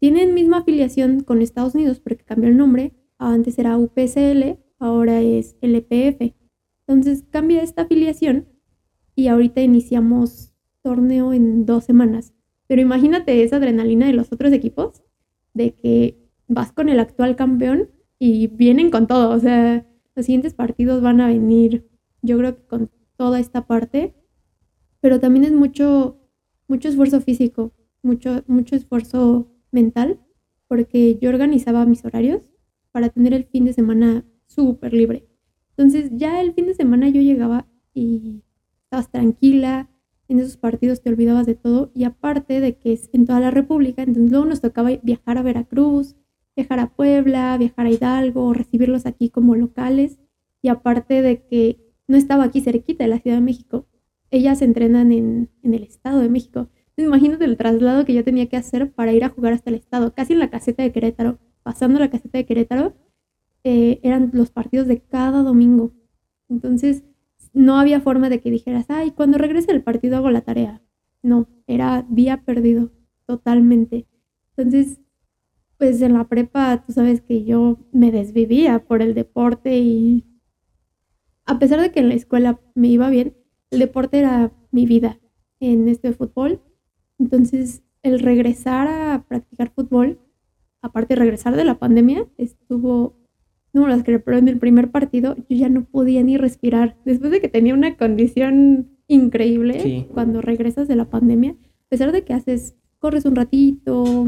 tienen 0.00 0.34
misma 0.34 0.58
afiliación 0.58 1.20
con 1.20 1.42
Estados 1.42 1.74
Unidos 1.76 2.00
porque 2.00 2.24
cambió 2.24 2.50
el 2.50 2.56
nombre. 2.56 2.92
Antes 3.18 3.58
era 3.58 3.78
UPSL, 3.78 4.58
ahora 4.80 5.20
es 5.20 5.56
LPF. 5.60 6.34
Entonces 6.86 7.24
cambia 7.30 7.62
esta 7.62 7.82
afiliación 7.82 8.48
y 9.14 9.28
ahorita 9.28 9.60
iniciamos 9.60 10.55
torneo 10.86 11.32
en 11.32 11.66
dos 11.66 11.82
semanas. 11.82 12.32
Pero 12.68 12.80
imagínate 12.80 13.42
esa 13.42 13.56
adrenalina 13.56 14.06
de 14.06 14.12
los 14.12 14.32
otros 14.32 14.52
equipos, 14.52 15.02
de 15.52 15.74
que 15.74 16.16
vas 16.46 16.70
con 16.70 16.88
el 16.88 17.00
actual 17.00 17.34
campeón 17.34 17.90
y 18.20 18.46
vienen 18.46 18.92
con 18.92 19.08
todo. 19.08 19.30
O 19.30 19.40
sea, 19.40 19.84
los 20.14 20.26
siguientes 20.26 20.54
partidos 20.54 21.02
van 21.02 21.20
a 21.20 21.26
venir, 21.26 21.88
yo 22.22 22.38
creo 22.38 22.54
que 22.54 22.62
con 22.66 22.90
toda 23.16 23.40
esta 23.40 23.66
parte. 23.66 24.14
Pero 25.00 25.18
también 25.18 25.44
es 25.44 25.52
mucho, 25.52 26.20
mucho 26.68 26.88
esfuerzo 26.88 27.20
físico, 27.20 27.72
mucho, 28.04 28.44
mucho 28.46 28.76
esfuerzo 28.76 29.50
mental, 29.72 30.20
porque 30.68 31.18
yo 31.20 31.30
organizaba 31.30 31.84
mis 31.84 32.04
horarios 32.04 32.42
para 32.92 33.08
tener 33.08 33.34
el 33.34 33.44
fin 33.44 33.64
de 33.64 33.72
semana 33.72 34.24
súper 34.46 34.92
libre. 34.92 35.26
Entonces 35.70 36.12
ya 36.14 36.40
el 36.40 36.54
fin 36.54 36.66
de 36.66 36.74
semana 36.74 37.08
yo 37.08 37.20
llegaba 37.20 37.66
y 37.92 38.44
estabas 38.84 39.10
tranquila, 39.10 39.90
en 40.28 40.40
esos 40.40 40.56
partidos 40.56 41.02
te 41.02 41.10
olvidabas 41.10 41.46
de 41.46 41.54
todo 41.54 41.90
y 41.94 42.04
aparte 42.04 42.60
de 42.60 42.76
que 42.76 42.92
es 42.92 43.10
en 43.12 43.26
toda 43.26 43.40
la 43.40 43.50
República, 43.50 44.02
entonces 44.02 44.30
luego 44.30 44.46
nos 44.46 44.60
tocaba 44.60 44.90
viajar 45.02 45.38
a 45.38 45.42
Veracruz, 45.42 46.16
viajar 46.56 46.80
a 46.80 46.88
Puebla, 46.88 47.56
viajar 47.58 47.86
a 47.86 47.90
Hidalgo, 47.90 48.52
recibirlos 48.52 49.06
aquí 49.06 49.30
como 49.30 49.54
locales 49.54 50.18
y 50.62 50.68
aparte 50.68 51.22
de 51.22 51.44
que 51.46 51.78
no 52.08 52.16
estaba 52.16 52.44
aquí 52.44 52.60
cerquita 52.60 53.04
de 53.04 53.10
la 53.10 53.18
Ciudad 53.18 53.36
de 53.36 53.42
México, 53.42 53.86
ellas 54.30 54.62
entrenan 54.62 55.12
en, 55.12 55.50
en 55.62 55.74
el 55.74 55.84
Estado 55.84 56.20
de 56.20 56.28
México. 56.28 56.68
Entonces 56.96 57.06
imagínate 57.06 57.44
el 57.44 57.56
traslado 57.56 58.04
que 58.04 58.14
yo 58.14 58.24
tenía 58.24 58.48
que 58.48 58.56
hacer 58.56 58.92
para 58.92 59.12
ir 59.12 59.24
a 59.24 59.28
jugar 59.28 59.52
hasta 59.52 59.70
el 59.70 59.76
Estado, 59.76 60.14
casi 60.14 60.32
en 60.32 60.38
la 60.38 60.50
caseta 60.50 60.82
de 60.82 60.92
Querétaro, 60.92 61.38
pasando 61.62 61.98
la 62.00 62.10
caseta 62.10 62.38
de 62.38 62.46
Querétaro, 62.46 62.94
eh, 63.64 64.00
eran 64.02 64.30
los 64.32 64.50
partidos 64.50 64.86
de 64.86 65.00
cada 65.00 65.42
domingo. 65.42 65.92
Entonces 66.48 67.02
no 67.56 67.78
había 67.78 68.02
forma 68.02 68.28
de 68.28 68.38
que 68.38 68.50
dijeras, 68.50 68.84
ay, 68.90 69.12
cuando 69.12 69.38
regrese 69.38 69.72
el 69.72 69.82
partido 69.82 70.18
hago 70.18 70.30
la 70.30 70.42
tarea. 70.42 70.82
No, 71.22 71.48
era 71.66 72.04
día 72.06 72.44
perdido, 72.44 72.92
totalmente. 73.24 74.06
Entonces, 74.54 75.00
pues 75.78 76.02
en 76.02 76.12
la 76.12 76.28
prepa, 76.28 76.84
tú 76.84 76.92
sabes 76.92 77.22
que 77.22 77.44
yo 77.44 77.78
me 77.92 78.12
desvivía 78.12 78.80
por 78.80 79.00
el 79.00 79.14
deporte 79.14 79.78
y 79.78 80.24
a 81.46 81.58
pesar 81.58 81.80
de 81.80 81.90
que 81.92 82.00
en 82.00 82.10
la 82.10 82.14
escuela 82.14 82.60
me 82.74 82.88
iba 82.88 83.08
bien, 83.08 83.34
el 83.70 83.78
deporte 83.78 84.18
era 84.18 84.52
mi 84.70 84.84
vida 84.84 85.18
en 85.58 85.88
este 85.88 86.12
fútbol. 86.12 86.60
Entonces, 87.18 87.82
el 88.02 88.20
regresar 88.20 88.86
a 88.86 89.24
practicar 89.26 89.70
fútbol, 89.70 90.20
aparte 90.82 91.14
de 91.14 91.20
regresar 91.20 91.56
de 91.56 91.64
la 91.64 91.78
pandemia, 91.78 92.28
estuvo 92.36 93.16
no 93.76 93.86
las 93.88 94.02
creo, 94.04 94.22
pero 94.24 94.38
en 94.38 94.48
el 94.48 94.58
primer 94.58 94.90
partido 94.90 95.36
yo 95.36 95.56
ya 95.56 95.68
no 95.68 95.84
podía 95.84 96.22
ni 96.22 96.36
respirar. 96.38 96.96
Después 97.04 97.30
de 97.30 97.40
que 97.40 97.48
tenía 97.48 97.74
una 97.74 97.96
condición 97.96 98.88
increíble, 99.06 99.80
Sí. 99.80 100.06
cuando 100.12 100.40
regresas 100.40 100.88
de 100.88 100.96
la 100.96 101.10
pandemia, 101.10 101.50
a 101.52 101.88
pesar 101.88 102.10
de 102.10 102.24
que 102.24 102.32
haces, 102.32 102.74
corres 102.98 103.24
un 103.26 103.36
ratito, 103.36 104.26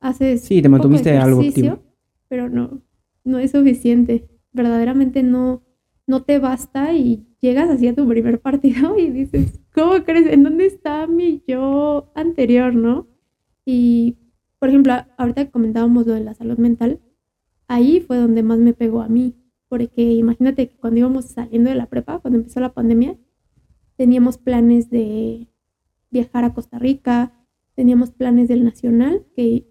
haces... 0.00 0.42
Sí, 0.42 0.60
te 0.62 0.68
mantuviste 0.68 1.16
algo 1.16 1.40
activo. 1.40 1.82
Pero 2.28 2.48
no, 2.48 2.82
no 3.24 3.38
es 3.38 3.50
suficiente. 3.52 4.28
Verdaderamente 4.52 5.22
no, 5.22 5.62
no 6.06 6.22
te 6.22 6.38
basta 6.38 6.92
y 6.92 7.26
llegas 7.40 7.70
así 7.70 7.88
a 7.88 7.94
tu 7.94 8.06
primer 8.06 8.40
partido 8.40 8.96
y 8.98 9.08
dices, 9.10 9.58
¿cómo 9.74 10.04
crees? 10.04 10.26
¿En 10.26 10.42
dónde 10.42 10.66
está 10.66 11.06
mi 11.06 11.42
yo 11.48 12.12
anterior, 12.14 12.74
no? 12.74 13.08
Y, 13.64 14.16
por 14.58 14.68
ejemplo, 14.68 14.92
ahorita 15.16 15.46
que 15.46 15.50
comentábamos 15.50 16.06
lo 16.06 16.12
de 16.12 16.20
la 16.24 16.34
salud 16.34 16.58
mental, 16.58 17.00
ahí 17.72 18.00
fue 18.00 18.18
donde 18.18 18.42
más 18.42 18.58
me 18.58 18.74
pegó 18.74 19.00
a 19.00 19.08
mí, 19.08 19.34
porque 19.68 20.12
imagínate 20.12 20.68
que 20.68 20.76
cuando 20.76 21.00
íbamos 21.00 21.24
saliendo 21.24 21.70
de 21.70 21.76
la 21.76 21.86
prepa, 21.86 22.18
cuando 22.18 22.38
empezó 22.38 22.60
la 22.60 22.74
pandemia, 22.74 23.16
teníamos 23.96 24.36
planes 24.36 24.90
de 24.90 25.48
viajar 26.10 26.44
a 26.44 26.52
Costa 26.52 26.78
Rica, 26.78 27.32
teníamos 27.74 28.10
planes 28.10 28.48
del 28.48 28.64
Nacional, 28.64 29.24
que 29.34 29.66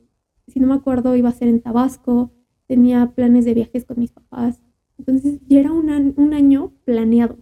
si 0.48 0.60
no 0.60 0.68
me 0.68 0.74
acuerdo 0.74 1.16
iba 1.16 1.30
a 1.30 1.34
ser 1.34 1.48
en 1.48 1.62
Tabasco, 1.62 2.32
tenía 2.66 3.12
planes 3.14 3.46
de 3.46 3.54
viajes 3.54 3.86
con 3.86 4.00
mis 4.00 4.12
papás, 4.12 4.64
entonces 4.98 5.40
ya 5.48 5.60
era 5.60 5.72
un, 5.72 5.90
año 6.34 6.74
planeado. 6.84 7.38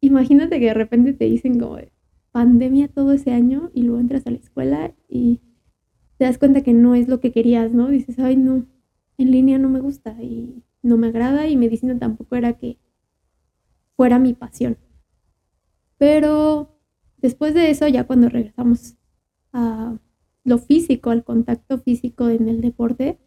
Imagínate 0.00 0.60
que 0.60 0.66
de 0.66 0.74
repente 0.74 1.12
te 1.12 1.24
dicen 1.24 1.58
como 1.58 1.76
de 1.76 1.92
pandemia 2.30 2.86
todo 2.86 3.12
ese 3.12 3.32
año 3.32 3.70
y 3.74 3.82
luego 3.82 4.00
entras 4.00 4.26
a 4.26 4.30
la 4.30 4.38
escuela 4.38 4.94
y 5.08 5.40
te 6.18 6.24
das 6.24 6.38
cuenta 6.38 6.62
que 6.62 6.72
no 6.72 6.94
es 6.94 7.08
lo 7.08 7.18
que 7.18 7.32
querías, 7.32 7.72
¿no? 7.72 7.88
Dices, 7.88 8.18
ay, 8.18 8.36
no, 8.36 8.66
en 9.20 9.30
línea 9.30 9.58
no 9.58 9.68
me 9.68 9.80
gusta 9.80 10.16
y 10.22 10.62
no 10.82 10.96
me 10.96 11.08
agrada 11.08 11.46
y 11.46 11.56
medicina 11.56 11.98
tampoco 11.98 12.36
era 12.36 12.54
que 12.54 12.78
fuera 13.96 14.18
mi 14.18 14.32
pasión. 14.32 14.78
Pero 15.98 16.78
después 17.18 17.52
de 17.52 17.70
eso, 17.70 17.86
ya 17.86 18.04
cuando 18.04 18.28
regresamos 18.28 18.96
a 19.52 19.98
lo 20.44 20.58
físico, 20.58 21.10
al 21.10 21.22
contacto 21.22 21.78
físico 21.78 22.28
en 22.30 22.48
el 22.48 22.62
deporte, 22.62 23.18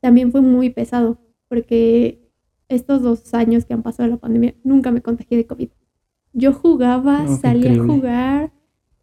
también 0.00 0.32
fue 0.32 0.40
muy 0.40 0.70
pesado, 0.70 1.20
porque 1.48 2.32
estos 2.68 3.02
dos 3.02 3.34
años 3.34 3.66
que 3.66 3.74
han 3.74 3.82
pasado 3.82 4.08
de 4.08 4.14
la 4.14 4.20
pandemia, 4.20 4.54
nunca 4.64 4.90
me 4.90 5.02
contagié 5.02 5.36
de 5.36 5.46
COVID. 5.46 5.68
Yo 6.32 6.52
jugaba, 6.54 7.24
No, 7.24 7.36
salía 7.36 7.72
a 7.72 7.84
jugar, 7.84 8.52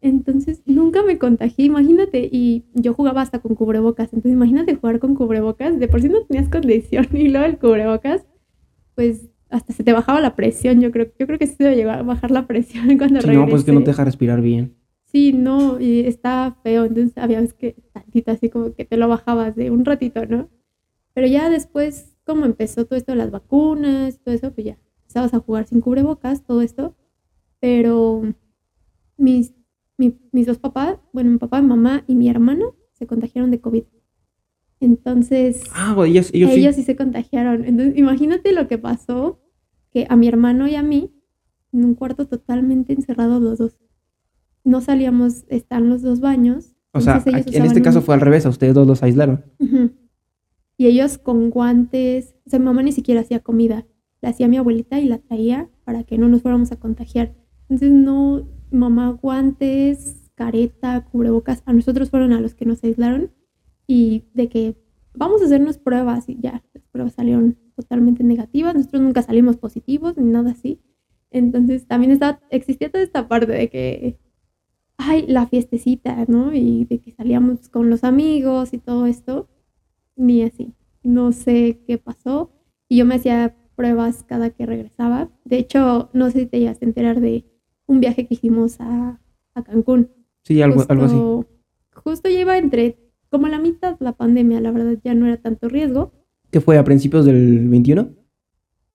entonces 0.00 0.62
nunca 0.66 1.02
me 1.02 1.18
contagié, 1.18 1.64
imagínate, 1.66 2.28
y 2.30 2.64
yo 2.74 2.94
jugaba 2.94 3.22
hasta 3.22 3.40
con 3.40 3.54
cubrebocas, 3.54 4.12
entonces 4.12 4.32
imagínate 4.32 4.74
jugar 4.76 4.98
con 5.00 5.14
cubrebocas, 5.14 5.78
de 5.78 5.88
por 5.88 6.00
sí 6.00 6.08
no 6.08 6.22
tenías 6.22 6.48
condición 6.48 7.06
y 7.12 7.28
luego 7.28 7.46
el 7.46 7.58
cubrebocas, 7.58 8.26
pues 8.94 9.28
hasta 9.50 9.72
se 9.72 9.82
te 9.84 9.92
bajaba 9.92 10.20
la 10.20 10.36
presión, 10.36 10.80
yo 10.80 10.90
creo, 10.90 11.06
yo 11.18 11.26
creo 11.26 11.38
que 11.38 11.46
sí 11.46 11.54
se 11.56 11.74
llegó 11.74 11.90
a 11.90 12.02
bajar 12.02 12.30
la 12.30 12.46
presión 12.46 12.96
cuando 12.98 13.20
Sí, 13.20 13.28
no, 13.28 13.46
pues 13.48 13.64
que 13.64 13.72
no 13.72 13.80
te 13.80 13.86
regresé. 13.86 13.90
deja 13.92 14.04
respirar 14.04 14.40
bien. 14.40 14.74
Sí, 15.06 15.32
no, 15.32 15.80
y 15.80 16.00
está 16.00 16.58
feo, 16.62 16.84
entonces 16.84 17.16
había 17.16 17.40
veces 17.40 17.54
que 17.54 17.76
tantito 17.92 18.30
así 18.30 18.50
como 18.50 18.74
que 18.74 18.84
te 18.84 18.98
lo 18.98 19.08
bajabas 19.08 19.56
de 19.56 19.70
un 19.70 19.84
ratito, 19.86 20.26
¿no? 20.26 20.50
Pero 21.14 21.26
ya 21.26 21.48
después, 21.48 22.14
como 22.24 22.44
empezó 22.44 22.84
todo 22.86 22.98
esto 22.98 23.12
de 23.12 23.18
las 23.18 23.30
vacunas, 23.30 24.20
todo 24.20 24.34
eso, 24.34 24.52
pues 24.52 24.66
ya 24.66 24.78
empezabas 25.00 25.32
a 25.32 25.38
jugar 25.40 25.66
sin 25.66 25.80
cubrebocas, 25.80 26.44
todo 26.44 26.60
esto. 26.60 26.94
Pero 27.58 28.22
mis, 29.16 29.54
mi- 29.98 30.16
mis 30.32 30.46
dos 30.46 30.58
papás, 30.58 30.98
bueno, 31.12 31.30
mi 31.30 31.38
papá, 31.38 31.60
mi 31.60 31.68
mamá 31.68 32.04
y 32.06 32.14
mi 32.14 32.28
hermano 32.30 32.74
se 32.92 33.06
contagiaron 33.06 33.50
de 33.50 33.60
COVID. 33.60 33.82
Entonces, 34.80 35.62
Ah, 35.74 35.92
güey, 35.94 36.12
ellos, 36.12 36.30
ellos, 36.32 36.50
ellos 36.52 36.74
sí. 36.76 36.82
sí 36.82 36.86
se 36.86 36.96
contagiaron. 36.96 37.64
Entonces, 37.64 37.98
imagínate 37.98 38.52
lo 38.52 38.68
que 38.68 38.78
pasó, 38.78 39.40
que 39.90 40.06
a 40.08 40.16
mi 40.16 40.28
hermano 40.28 40.68
y 40.68 40.76
a 40.76 40.82
mí, 40.82 41.12
en 41.72 41.84
un 41.84 41.94
cuarto 41.94 42.26
totalmente 42.26 42.92
encerrados 42.92 43.42
los 43.42 43.58
dos. 43.58 43.78
No 44.64 44.80
salíamos, 44.80 45.44
están 45.48 45.88
los 45.90 46.02
dos 46.02 46.20
baños. 46.20 46.76
O 46.92 47.00
sea, 47.00 47.16
aquí- 47.16 47.56
en 47.56 47.64
este 47.64 47.82
caso 47.82 47.98
un- 47.98 48.04
fue 48.04 48.14
al 48.14 48.20
revés, 48.20 48.46
a 48.46 48.50
ustedes 48.50 48.74
dos 48.74 48.86
los 48.86 49.02
aislaron. 49.02 49.44
Y 50.76 50.86
ellos 50.86 51.18
con 51.18 51.50
guantes, 51.50 52.36
o 52.46 52.50
sea, 52.50 52.58
mi 52.60 52.64
mamá 52.66 52.82
ni 52.82 52.92
siquiera 52.92 53.20
hacía 53.22 53.40
comida, 53.40 53.84
la 54.20 54.28
hacía 54.30 54.46
mi 54.48 54.56
abuelita 54.58 55.00
y 55.00 55.06
la 55.08 55.18
traía 55.18 55.68
para 55.84 56.04
que 56.04 56.18
no 56.18 56.28
nos 56.28 56.42
fuéramos 56.42 56.70
a 56.72 56.76
contagiar. 56.78 57.34
Entonces, 57.68 57.90
no, 57.92 58.48
mamá, 58.70 59.10
guantes, 59.10 60.30
careta, 60.34 61.04
cubrebocas, 61.04 61.62
a 61.66 61.72
nosotros 61.72 62.10
fueron 62.10 62.32
a 62.32 62.40
los 62.40 62.54
que 62.54 62.64
nos 62.64 62.82
aislaron 62.84 63.32
y 63.86 64.24
de 64.34 64.48
que 64.48 64.76
vamos 65.14 65.42
a 65.42 65.46
hacernos 65.46 65.78
pruebas 65.78 66.28
y 66.28 66.38
ya, 66.40 66.62
las 66.72 66.84
pruebas 66.86 67.14
salieron 67.14 67.58
totalmente 67.74 68.22
negativas, 68.24 68.74
nosotros 68.74 69.02
nunca 69.02 69.22
salimos 69.22 69.56
positivos 69.56 70.16
ni 70.16 70.30
nada 70.30 70.52
así. 70.52 70.80
Entonces, 71.30 71.86
también 71.86 72.12
estaba, 72.12 72.40
existía 72.50 72.90
toda 72.90 73.04
esta 73.04 73.28
parte 73.28 73.52
de 73.52 73.68
que, 73.68 74.18
ay, 74.96 75.26
la 75.26 75.46
fiestecita, 75.46 76.24
¿no? 76.26 76.54
Y 76.54 76.84
de 76.84 77.00
que 77.00 77.12
salíamos 77.12 77.68
con 77.68 77.90
los 77.90 78.04
amigos 78.04 78.72
y 78.72 78.78
todo 78.78 79.06
esto 79.06 79.48
ni 80.16 80.42
así. 80.42 80.74
No 81.02 81.32
sé 81.32 81.80
qué 81.86 81.98
pasó. 81.98 82.50
Y 82.88 82.98
yo 82.98 83.06
me 83.06 83.16
hacía 83.16 83.56
pruebas 83.76 84.24
cada 84.24 84.50
que 84.50 84.66
regresaba. 84.66 85.30
De 85.44 85.58
hecho, 85.58 86.10
no 86.12 86.30
sé 86.30 86.40
si 86.40 86.46
te 86.46 86.58
llegaste 86.58 86.84
a 86.84 86.88
enterar 86.88 87.20
de 87.20 87.44
un 87.88 87.98
viaje 88.00 88.26
que 88.28 88.34
hicimos 88.34 88.80
a, 88.80 89.18
a 89.54 89.62
Cancún. 89.64 90.10
Sí, 90.44 90.62
algo, 90.62 90.84
algo 90.88 91.04
así. 91.06 91.16
Justo- 91.16 91.46
Justo 92.04 92.28
ya 92.30 92.40
iba 92.40 92.56
entre, 92.56 92.96
como 93.28 93.48
la 93.48 93.58
mitad 93.58 93.96
la 93.98 94.12
pandemia, 94.12 94.60
la 94.60 94.70
verdad 94.70 94.96
ya 95.02 95.14
no 95.14 95.26
era 95.26 95.36
tanto 95.38 95.68
riesgo. 95.68 96.12
¿Qué 96.52 96.60
fue 96.60 96.78
a 96.78 96.84
principios 96.84 97.24
del 97.26 97.68
21? 97.68 98.08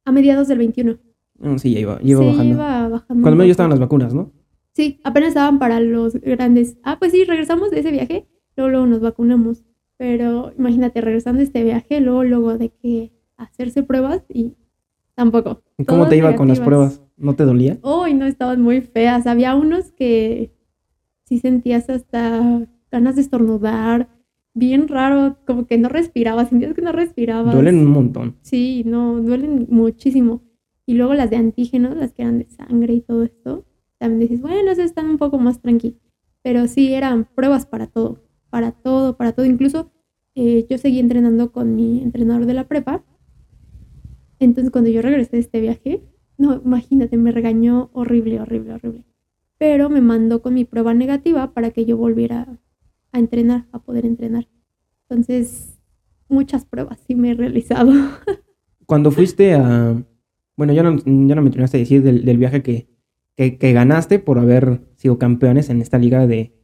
A 0.05 0.11
mediados 0.13 0.47
del 0.47 0.57
21. 0.59 0.97
Mm, 1.39 1.57
sí, 1.57 1.73
ya 1.73 1.79
iba, 1.81 1.99
ya 2.01 2.07
iba 2.11 2.21
Sí, 2.21 2.25
bajando. 2.27 2.53
iba 2.55 2.87
bajando. 2.87 3.21
Cuando 3.23 3.37
poco. 3.43 3.51
estaban 3.51 3.69
las 3.71 3.79
vacunas, 3.79 4.13
¿no? 4.13 4.31
Sí, 4.73 4.99
apenas 5.03 5.29
estaban 5.29 5.59
para 5.59 5.79
los 5.81 6.15
grandes. 6.15 6.77
Ah, 6.83 6.97
pues 6.97 7.11
sí, 7.11 7.25
regresamos 7.25 7.69
de 7.71 7.81
ese 7.81 7.91
viaje 7.91 8.25
luego, 8.55 8.71
luego 8.71 8.85
nos 8.87 9.01
vacunamos. 9.01 9.63
Pero 9.97 10.51
imagínate, 10.57 11.01
regresando 11.01 11.39
de 11.39 11.43
este 11.45 11.63
viaje, 11.63 11.99
luego, 12.01 12.23
luego 12.23 12.57
de 12.57 12.69
que 12.69 13.11
hacerse 13.37 13.83
pruebas 13.83 14.23
y 14.29 14.53
tampoco. 15.13 15.61
¿Y 15.77 15.85
¿Cómo 15.85 16.07
te 16.07 16.17
iba 16.17 16.35
con 16.35 16.47
las 16.47 16.59
pruebas? 16.59 17.02
¿No 17.23 17.37
te 17.37 17.45
dolía? 17.45 17.79
Uy, 17.83 18.13
no, 18.13 18.25
estaban 18.25 18.61
muy 18.61 18.81
feas. 18.81 19.27
Había 19.27 19.55
unos 19.55 19.93
que 19.93 20.51
sí 21.23 21.39
sentías 21.39 21.89
hasta 21.89 22.67
ganas 22.91 23.15
de 23.15 23.21
estornudar. 23.21 24.09
Bien 24.53 24.89
raro, 24.89 25.37
como 25.47 25.65
que 25.65 25.77
no 25.77 25.87
respirabas, 25.87 26.49
sentías 26.49 26.73
que 26.73 26.81
no 26.81 26.91
respirabas. 26.91 27.53
Duelen 27.53 27.79
un 27.79 27.91
montón. 27.91 28.35
Sí, 28.41 28.83
no, 28.85 29.21
duelen 29.21 29.67
muchísimo. 29.69 30.41
Y 30.85 30.95
luego 30.95 31.13
las 31.13 31.29
de 31.29 31.37
antígenos, 31.37 31.95
las 31.95 32.11
que 32.11 32.23
eran 32.23 32.39
de 32.39 32.49
sangre 32.49 32.93
y 32.93 32.99
todo 32.99 33.23
esto, 33.23 33.63
también 33.99 34.19
dices, 34.19 34.41
bueno, 34.41 34.69
esas 34.71 34.85
están 34.85 35.09
un 35.09 35.17
poco 35.17 35.37
más 35.39 35.61
tranqui. 35.61 35.95
Pero 36.41 36.67
sí, 36.67 36.93
eran 36.93 37.23
pruebas 37.23 37.65
para 37.65 37.87
todo, 37.87 38.21
para 38.49 38.73
todo, 38.73 39.15
para 39.15 39.31
todo. 39.31 39.45
Incluso 39.45 39.89
eh, 40.35 40.67
yo 40.69 40.77
seguí 40.77 40.99
entrenando 40.99 41.53
con 41.53 41.73
mi 41.73 42.03
entrenador 42.03 42.45
de 42.45 42.53
la 42.53 42.67
prepa. 42.67 43.01
Entonces, 44.39 44.71
cuando 44.71 44.89
yo 44.89 45.01
regresé 45.01 45.37
de 45.37 45.39
este 45.39 45.61
viaje, 45.61 46.03
no, 46.37 46.61
imagínate, 46.63 47.17
me 47.17 47.31
regañó 47.31 47.89
horrible, 47.93 48.39
horrible, 48.41 48.73
horrible. 48.73 49.03
Pero 49.57 49.89
me 49.89 50.01
mandó 50.01 50.41
con 50.41 50.53
mi 50.55 50.65
prueba 50.65 50.93
negativa 50.93 51.53
para 51.53 51.71
que 51.71 51.85
yo 51.85 51.95
volviera 51.97 52.59
a 53.11 53.19
entrenar, 53.19 53.67
a 53.71 53.79
poder 53.79 54.05
entrenar. 54.05 54.47
Entonces, 55.07 55.79
muchas 56.27 56.65
pruebas 56.65 56.99
sí 57.07 57.15
me 57.15 57.31
he 57.31 57.33
realizado. 57.35 57.91
Cuando 58.85 59.11
fuiste 59.11 59.53
a... 59.53 60.03
Bueno, 60.57 60.73
ya 60.73 60.83
no, 60.83 60.97
ya 60.97 61.35
no 61.35 61.41
me 61.41 61.49
terminaste 61.49 61.77
de 61.77 61.83
decir 61.83 62.03
del, 62.03 62.25
del 62.25 62.37
viaje 62.37 62.61
que, 62.61 62.87
que, 63.35 63.57
que 63.57 63.73
ganaste 63.73 64.19
por 64.19 64.37
haber 64.39 64.81
sido 64.95 65.17
campeones 65.17 65.69
en 65.69 65.81
esta 65.81 65.97
liga 65.97 66.27
de, 66.27 66.55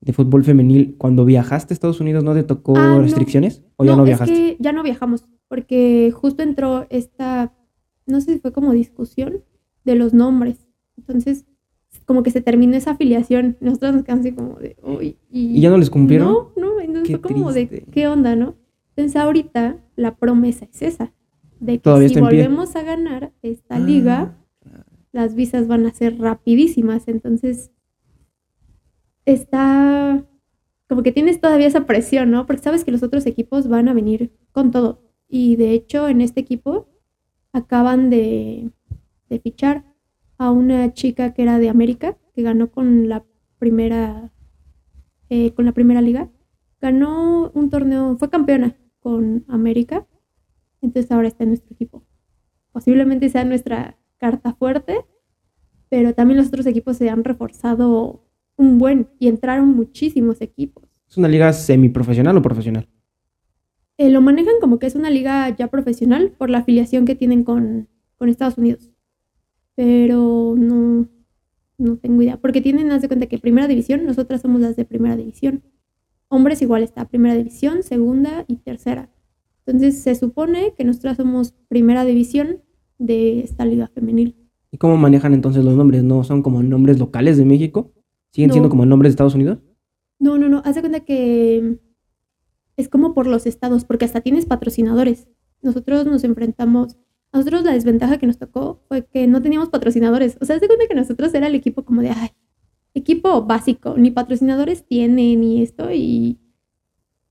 de 0.00 0.12
fútbol 0.12 0.44
femenil. 0.44 0.94
Cuando 0.96 1.24
viajaste 1.24 1.72
a 1.72 1.74
Estados 1.74 2.00
Unidos, 2.00 2.24
¿no 2.24 2.34
te 2.34 2.42
tocó 2.44 2.74
Ah, 2.76 2.94
no. 2.96 3.02
restricciones? 3.02 3.64
¿O 3.76 3.84
ya 3.84 3.96
no, 3.96 4.04
viajaste? 4.04 4.32
que 4.34 4.56
ya 4.60 4.72
no 4.72 4.82
viajamos, 4.82 5.26
porque 5.48 6.10
justo 6.14 6.42
entró 6.42 6.86
esta, 6.88 7.54
no 8.08 8.20
sé 8.20 8.34
si 8.34 8.38
fue 8.40 8.52
como 8.52 8.72
discusión 8.72 9.44
de 9.84 9.94
los 9.94 10.12
nombres. 10.14 10.66
Entonces, 10.96 11.44
como 12.04 12.22
que 12.22 12.30
se 12.30 12.40
terminó 12.40 12.76
esa 12.76 12.92
afiliación. 12.92 13.56
Nosotros 13.60 13.94
nos 13.94 14.04
quedamos 14.04 14.26
así 14.26 14.34
como 14.34 14.58
de, 14.58 14.76
uy. 14.82 15.16
¿Y 15.30 15.60
ya 15.60 15.70
no 15.70 15.78
les 15.78 15.90
cumplieron? 15.90 16.28
No, 16.28 16.52
no, 16.56 16.80
entonces 16.80 17.08
Qué 17.08 17.18
fue 17.18 17.34
como 17.34 17.52
de. 17.52 17.68
¿qué 17.68 18.08
onda, 18.08 18.34
no? 18.36 18.56
Entonces, 18.96 19.16
ahorita 19.16 19.76
la 19.96 20.16
promesa 20.16 20.66
es 20.72 20.82
esa, 20.82 21.12
de 21.60 21.78
que 21.78 22.08
si 22.08 22.14
pie. 22.14 22.20
volvemos 22.22 22.74
a 22.76 22.82
ganar 22.82 23.32
esta 23.42 23.76
Ah, 23.76 23.80
liga, 23.80 24.36
las 25.12 25.34
visas 25.34 25.68
van 25.68 25.86
a 25.86 25.92
ser 25.92 26.18
rapidísimas. 26.18 27.06
Entonces, 27.08 27.70
está 29.24 30.24
como 30.88 31.02
que 31.02 31.12
tienes 31.12 31.40
todavía 31.40 31.66
esa 31.66 31.84
presión, 31.86 32.30
¿no? 32.30 32.46
Porque 32.46 32.62
sabes 32.62 32.84
que 32.84 32.90
los 32.90 33.02
otros 33.02 33.26
equipos 33.26 33.68
van 33.68 33.88
a 33.88 33.92
venir 33.94 34.32
con 34.52 34.70
todo. 34.70 35.02
Y 35.28 35.56
de 35.56 35.72
hecho, 35.72 36.08
en 36.08 36.22
este 36.22 36.40
equipo 36.40 36.88
acaban 37.52 38.10
de, 38.10 38.70
de 39.28 39.40
fichar 39.40 39.84
a 40.38 40.50
una 40.50 40.92
chica 40.94 41.34
que 41.34 41.42
era 41.42 41.58
de 41.58 41.68
América, 41.68 42.16
que 42.34 42.42
ganó 42.42 42.70
con 42.70 43.08
la 43.08 43.24
primera, 43.58 44.32
eh, 45.28 45.52
con 45.52 45.64
la 45.64 45.72
primera 45.72 46.00
liga. 46.00 46.30
Ganó 46.80 47.50
un 47.54 47.70
torneo, 47.70 48.16
fue 48.16 48.30
campeona 48.30 48.76
con 49.00 49.44
América. 49.48 50.06
Entonces 50.80 51.10
ahora 51.10 51.28
está 51.28 51.44
en 51.44 51.50
nuestro 51.50 51.74
equipo. 51.74 52.04
Posiblemente 52.72 53.28
sea 53.28 53.44
nuestra 53.44 53.98
carta 54.18 54.54
fuerte, 54.54 55.04
pero 55.88 56.14
también 56.14 56.38
los 56.38 56.48
otros 56.48 56.66
equipos 56.66 56.96
se 56.96 57.10
han 57.10 57.24
reforzado 57.24 58.24
un 58.56 58.78
buen 58.78 59.08
y 59.18 59.28
entraron 59.28 59.74
muchísimos 59.74 60.40
equipos. 60.40 60.84
¿Es 61.08 61.16
una 61.16 61.28
liga 61.28 61.52
semiprofesional 61.52 62.36
o 62.36 62.42
profesional? 62.42 62.88
Eh, 63.98 64.10
lo 64.10 64.20
manejan 64.20 64.54
como 64.60 64.78
que 64.78 64.86
es 64.86 64.94
una 64.94 65.10
liga 65.10 65.54
ya 65.56 65.68
profesional 65.68 66.30
por 66.38 66.50
la 66.50 66.58
afiliación 66.58 67.04
que 67.04 67.16
tienen 67.16 67.42
con, 67.44 67.88
con 68.16 68.28
Estados 68.28 68.56
Unidos. 68.56 68.90
Pero 69.74 70.54
no, 70.56 71.08
no 71.78 71.96
tengo 71.98 72.22
idea. 72.22 72.36
Porque 72.36 72.60
tienen, 72.60 72.90
haz 72.92 73.02
de 73.02 73.08
cuenta 73.08 73.26
que 73.26 73.38
primera 73.38 73.66
división, 73.68 74.04
nosotras 74.06 74.40
somos 74.42 74.60
las 74.60 74.76
de 74.76 74.84
primera 74.84 75.16
división. 75.16 75.62
Hombres 76.28 76.62
igual 76.62 76.82
está 76.82 77.08
primera 77.08 77.34
división, 77.34 77.82
segunda 77.82 78.44
y 78.48 78.56
tercera. 78.56 79.10
Entonces 79.66 80.00
se 80.00 80.14
supone 80.14 80.74
que 80.76 80.84
nosotras 80.84 81.16
somos 81.16 81.52
primera 81.68 82.04
división 82.04 82.62
de 82.98 83.40
esta 83.40 83.64
liga 83.64 83.88
femenil. 83.88 84.36
¿Y 84.70 84.78
cómo 84.78 84.96
manejan 84.96 85.34
entonces 85.34 85.64
los 85.64 85.76
nombres? 85.76 86.02
¿No 86.04 86.24
son 86.24 86.42
como 86.42 86.62
nombres 86.62 86.98
locales 86.98 87.36
de 87.36 87.44
México? 87.44 87.92
¿Siguen 88.32 88.48
No. 88.48 88.54
siendo 88.54 88.68
como 88.68 88.84
nombres 88.86 89.10
de 89.10 89.14
Estados 89.14 89.34
Unidos? 89.34 89.58
No, 90.18 90.36
no, 90.38 90.48
no. 90.48 90.62
Haz 90.64 90.74
de 90.74 90.80
cuenta 90.82 91.00
que 91.00 91.78
es 92.78 92.88
como 92.88 93.12
por 93.12 93.26
los 93.26 93.44
estados, 93.44 93.84
porque 93.84 94.04
hasta 94.04 94.20
tienes 94.20 94.46
patrocinadores. 94.46 95.28
Nosotros 95.60 96.06
nos 96.06 96.22
enfrentamos. 96.22 96.96
A 97.32 97.38
nosotros 97.38 97.64
la 97.64 97.72
desventaja 97.72 98.18
que 98.18 98.26
nos 98.26 98.38
tocó 98.38 98.80
fue 98.88 99.04
que 99.04 99.26
no 99.26 99.42
teníamos 99.42 99.68
patrocinadores. 99.68 100.38
O 100.40 100.44
sea, 100.44 100.58
de 100.58 100.66
cuenta 100.66 100.86
que 100.88 100.94
nosotros 100.94 101.34
era 101.34 101.48
el 101.48 101.56
equipo 101.56 101.84
como 101.84 102.02
de, 102.02 102.10
ay, 102.10 102.30
equipo 102.94 103.42
básico, 103.42 103.96
ni 103.98 104.12
patrocinadores 104.12 104.86
tiene, 104.86 105.34
ni 105.36 105.60
esto, 105.60 105.90
y 105.92 106.38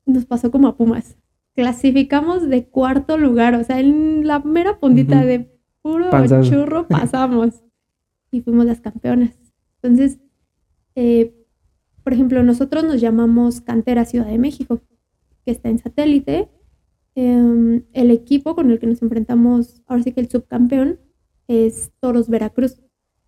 nos 0.05 0.25
pasó 0.25 0.51
como 0.51 0.67
a 0.67 0.75
Pumas. 0.75 1.17
Clasificamos 1.55 2.49
de 2.49 2.67
cuarto 2.67 3.17
lugar, 3.17 3.55
o 3.55 3.63
sea, 3.63 3.79
en 3.79 4.27
la 4.27 4.39
mera 4.39 4.79
puntita 4.79 5.23
de 5.23 5.49
puro 5.81 6.09
churro 6.43 6.87
pasamos 6.89 7.63
y 8.31 8.41
fuimos 8.41 8.65
las 8.65 8.81
campeonas. 8.81 9.31
Entonces, 9.81 10.19
eh, 10.95 11.33
por 12.03 12.13
ejemplo, 12.13 12.43
nosotros 12.43 12.83
nos 12.83 12.99
llamamos 12.99 13.61
Cantera 13.61 14.05
Ciudad 14.05 14.27
de 14.27 14.37
México, 14.37 14.81
que 15.47 15.51
está 15.51 15.69
en 15.69 15.79
satélite. 15.79 16.49
Em, 17.15 17.83
el 17.93 18.11
equipo 18.11 18.53
con 18.53 18.69
el 18.69 18.79
que 18.79 18.85
nos 18.87 19.01
enfrentamos, 19.01 19.81
ahora 19.87 20.03
sí 20.03 20.11
que 20.11 20.19
el 20.19 20.29
subcampeón, 20.29 20.99
es 21.47 21.91
Toros 22.01 22.27
Veracruz. 22.27 22.75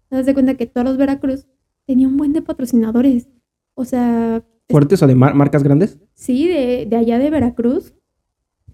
Te 0.09 0.17
das 0.17 0.25
de 0.25 0.33
cuenta 0.33 0.55
que 0.55 0.65
Toros 0.67 0.97
Veracruz 0.97 1.47
tenía 1.85 2.09
un 2.09 2.17
buen 2.17 2.33
de 2.33 2.41
patrocinadores. 2.41 3.29
O 3.75 3.85
sea, 3.85 4.43
¿Fuertes 4.67 5.01
o 5.01 5.07
de 5.07 5.15
mar- 5.15 5.33
marcas 5.33 5.63
grandes? 5.63 5.97
sí, 6.13 6.45
de, 6.49 6.85
de 6.89 6.95
allá 6.97 7.17
de 7.19 7.29
Veracruz 7.29 7.95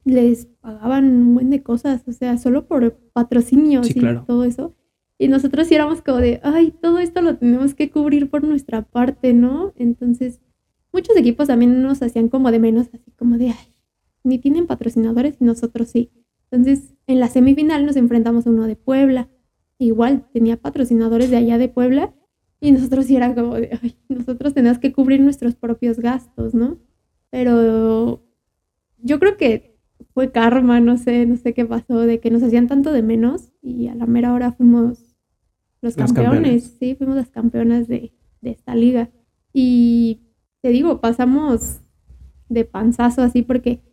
les 0.03 0.47
pagaban 0.59 1.05
un 1.05 1.35
buen 1.35 1.49
de 1.51 1.61
cosas, 1.63 2.03
o 2.07 2.11
sea, 2.11 2.37
solo 2.39 2.67
por 2.67 2.97
patrocinios 3.13 3.87
Sí, 3.87 3.93
y 3.95 3.99
claro. 3.99 4.23
todo 4.27 4.43
eso. 4.43 4.75
Y 5.17 5.27
nosotros 5.29 5.67
sí 5.67 5.75
éramos 5.75 6.01
como 6.01 6.17
de, 6.17 6.41
ay, 6.43 6.71
todo 6.81 6.97
esto 6.99 7.21
lo 7.21 7.37
tenemos 7.37 7.73
que 7.75 7.89
cubrir 7.91 8.29
por 8.29 8.43
nuestra 8.43 8.81
parte, 8.81 9.33
¿no? 9.33 9.71
Entonces, 9.77 10.41
muchos 10.95 11.17
equipos 11.17 11.47
también 11.47 11.81
nos 11.81 12.01
hacían 12.01 12.29
como 12.29 12.51
de 12.51 12.59
menos, 12.59 12.87
así 12.93 13.11
como 13.17 13.37
de, 13.37 13.49
ay, 13.49 13.75
ni 14.23 14.39
tienen 14.39 14.65
patrocinadores 14.65 15.35
y 15.41 15.43
nosotros 15.43 15.89
sí. 15.89 16.09
Entonces, 16.49 16.93
en 17.05 17.19
la 17.19 17.27
semifinal 17.27 17.85
nos 17.85 17.97
enfrentamos 17.97 18.47
a 18.47 18.49
uno 18.49 18.65
de 18.65 18.77
Puebla. 18.77 19.29
Igual, 19.77 20.25
tenía 20.31 20.55
patrocinadores 20.55 21.29
de 21.29 21.35
allá 21.35 21.57
de 21.57 21.67
Puebla 21.67 22.13
y 22.61 22.71
nosotros 22.71 23.07
sí 23.07 23.17
era 23.17 23.35
como 23.35 23.55
de, 23.55 23.77
ay, 23.81 23.97
nosotros 24.07 24.53
tenemos 24.53 24.79
que 24.79 24.93
cubrir 24.93 25.19
nuestros 25.19 25.55
propios 25.55 25.99
gastos, 25.99 26.53
¿no? 26.53 26.79
Pero 27.29 28.23
yo 28.99 29.19
creo 29.19 29.35
que 29.35 29.77
fue 30.13 30.31
karma, 30.31 30.79
no 30.79 30.97
sé, 30.97 31.25
no 31.25 31.35
sé 31.35 31.53
qué 31.53 31.65
pasó, 31.65 31.99
de 31.99 32.21
que 32.21 32.31
nos 32.31 32.41
hacían 32.41 32.67
tanto 32.69 32.93
de 32.93 33.03
menos 33.03 33.51
y 33.61 33.87
a 33.89 33.95
la 33.95 34.05
mera 34.05 34.33
hora 34.33 34.53
fuimos 34.53 35.17
los 35.81 35.95
campeones, 35.97 36.33
campeonas. 36.33 36.77
sí, 36.79 36.95
fuimos 36.95 37.17
las 37.17 37.29
campeonas 37.29 37.89
de, 37.89 38.13
de 38.39 38.51
esta 38.51 38.75
liga. 38.75 39.09
Y 39.51 40.24
te 40.65 40.71
digo, 40.71 40.99
pasamos 40.99 41.81
de 42.49 42.65
panzazo 42.65 43.21
así 43.21 43.43
porque 43.43 43.83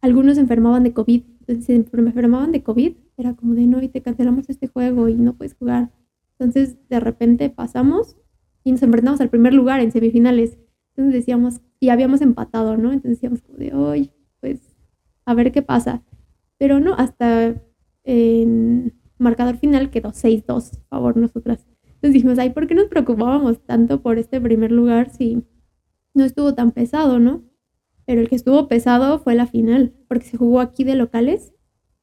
algunos 0.00 0.38
enfermaban 0.38 0.84
de 0.84 0.92
COVID. 0.92 1.24
Se 1.62 1.74
enfermaban 1.74 2.52
de 2.52 2.62
COVID, 2.62 2.92
era 3.16 3.34
como 3.34 3.54
de 3.54 3.66
no, 3.66 3.82
y 3.82 3.88
te 3.88 4.02
cancelamos 4.02 4.48
este 4.48 4.68
juego 4.68 5.08
y 5.08 5.16
no 5.16 5.34
puedes 5.34 5.54
jugar. 5.54 5.90
Entonces, 6.38 6.76
de 6.88 7.00
repente 7.00 7.50
pasamos 7.50 8.16
y 8.62 8.70
nos 8.70 8.84
enfrentamos 8.84 9.20
al 9.20 9.30
primer 9.30 9.52
lugar 9.52 9.80
en 9.80 9.90
semifinales. 9.90 10.60
Entonces 10.90 11.12
decíamos, 11.12 11.60
y 11.80 11.88
habíamos 11.88 12.20
empatado, 12.20 12.76
¿no? 12.76 12.92
Entonces 12.92 13.18
decíamos 13.18 13.42
como 13.42 13.58
de, 13.58 13.74
hoy, 13.74 14.12
pues, 14.38 14.60
a 15.24 15.34
ver 15.34 15.50
qué 15.50 15.62
pasa. 15.62 16.04
Pero 16.56 16.78
no, 16.78 16.94
hasta 16.94 17.60
en 18.04 18.94
marcador 19.18 19.56
final 19.56 19.90
quedó 19.90 20.12
6-2 20.12 20.78
a 20.78 20.88
favor 20.88 21.16
nosotras. 21.16 21.66
Entonces 21.82 22.12
dijimos, 22.12 22.38
ay, 22.38 22.50
¿por 22.50 22.68
qué 22.68 22.76
nos 22.76 22.86
preocupábamos 22.86 23.58
tanto 23.66 24.02
por 24.02 24.18
este 24.18 24.40
primer 24.40 24.70
lugar 24.70 25.10
si 25.10 25.42
no 26.14 26.24
estuvo 26.24 26.54
tan 26.54 26.72
pesado, 26.72 27.18
no? 27.18 27.42
Pero 28.04 28.20
el 28.20 28.28
que 28.28 28.36
estuvo 28.36 28.68
pesado 28.68 29.18
fue 29.18 29.34
la 29.34 29.46
final, 29.46 29.94
porque 30.08 30.26
se 30.26 30.36
jugó 30.36 30.60
aquí 30.60 30.84
de 30.84 30.94
locales 30.94 31.54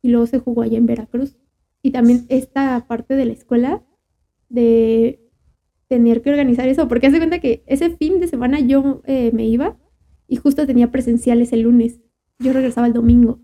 y 0.01 0.09
luego 0.09 0.25
se 0.27 0.39
jugó 0.39 0.61
allá 0.61 0.77
en 0.77 0.85
Veracruz. 0.85 1.37
Y 1.81 1.91
también 1.91 2.25
esta 2.29 2.87
parte 2.87 3.15
de 3.15 3.25
la 3.25 3.33
escuela 3.33 3.83
de 4.49 5.29
tener 5.87 6.21
que 6.21 6.29
organizar 6.29 6.67
eso, 6.67 6.87
porque 6.87 7.07
hace 7.07 7.17
cuenta 7.17 7.39
que 7.39 7.63
ese 7.65 7.89
fin 7.91 8.19
de 8.19 8.27
semana 8.27 8.59
yo 8.59 9.01
eh, 9.05 9.31
me 9.33 9.45
iba 9.45 9.77
y 10.27 10.37
justo 10.37 10.65
tenía 10.65 10.91
presenciales 10.91 11.51
el 11.51 11.61
lunes. 11.61 11.99
Yo 12.37 12.53
regresaba 12.53 12.87
el 12.87 12.93
domingo. 12.93 13.39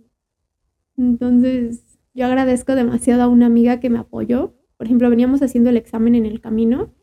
Entonces, 0.97 1.99
yo 2.13 2.25
agradezco 2.25 2.75
demasiado 2.75 3.23
a 3.23 3.27
una 3.27 3.47
amiga 3.47 3.79
que 3.79 3.89
me 3.89 3.99
apoyó. 3.99 4.55
Por 4.77 4.87
ejemplo, 4.87 5.09
veníamos 5.09 5.41
haciendo 5.41 5.69
el 5.69 5.77
examen 5.77 6.15
en 6.15 6.25
el 6.25 6.39
camino 6.39 6.93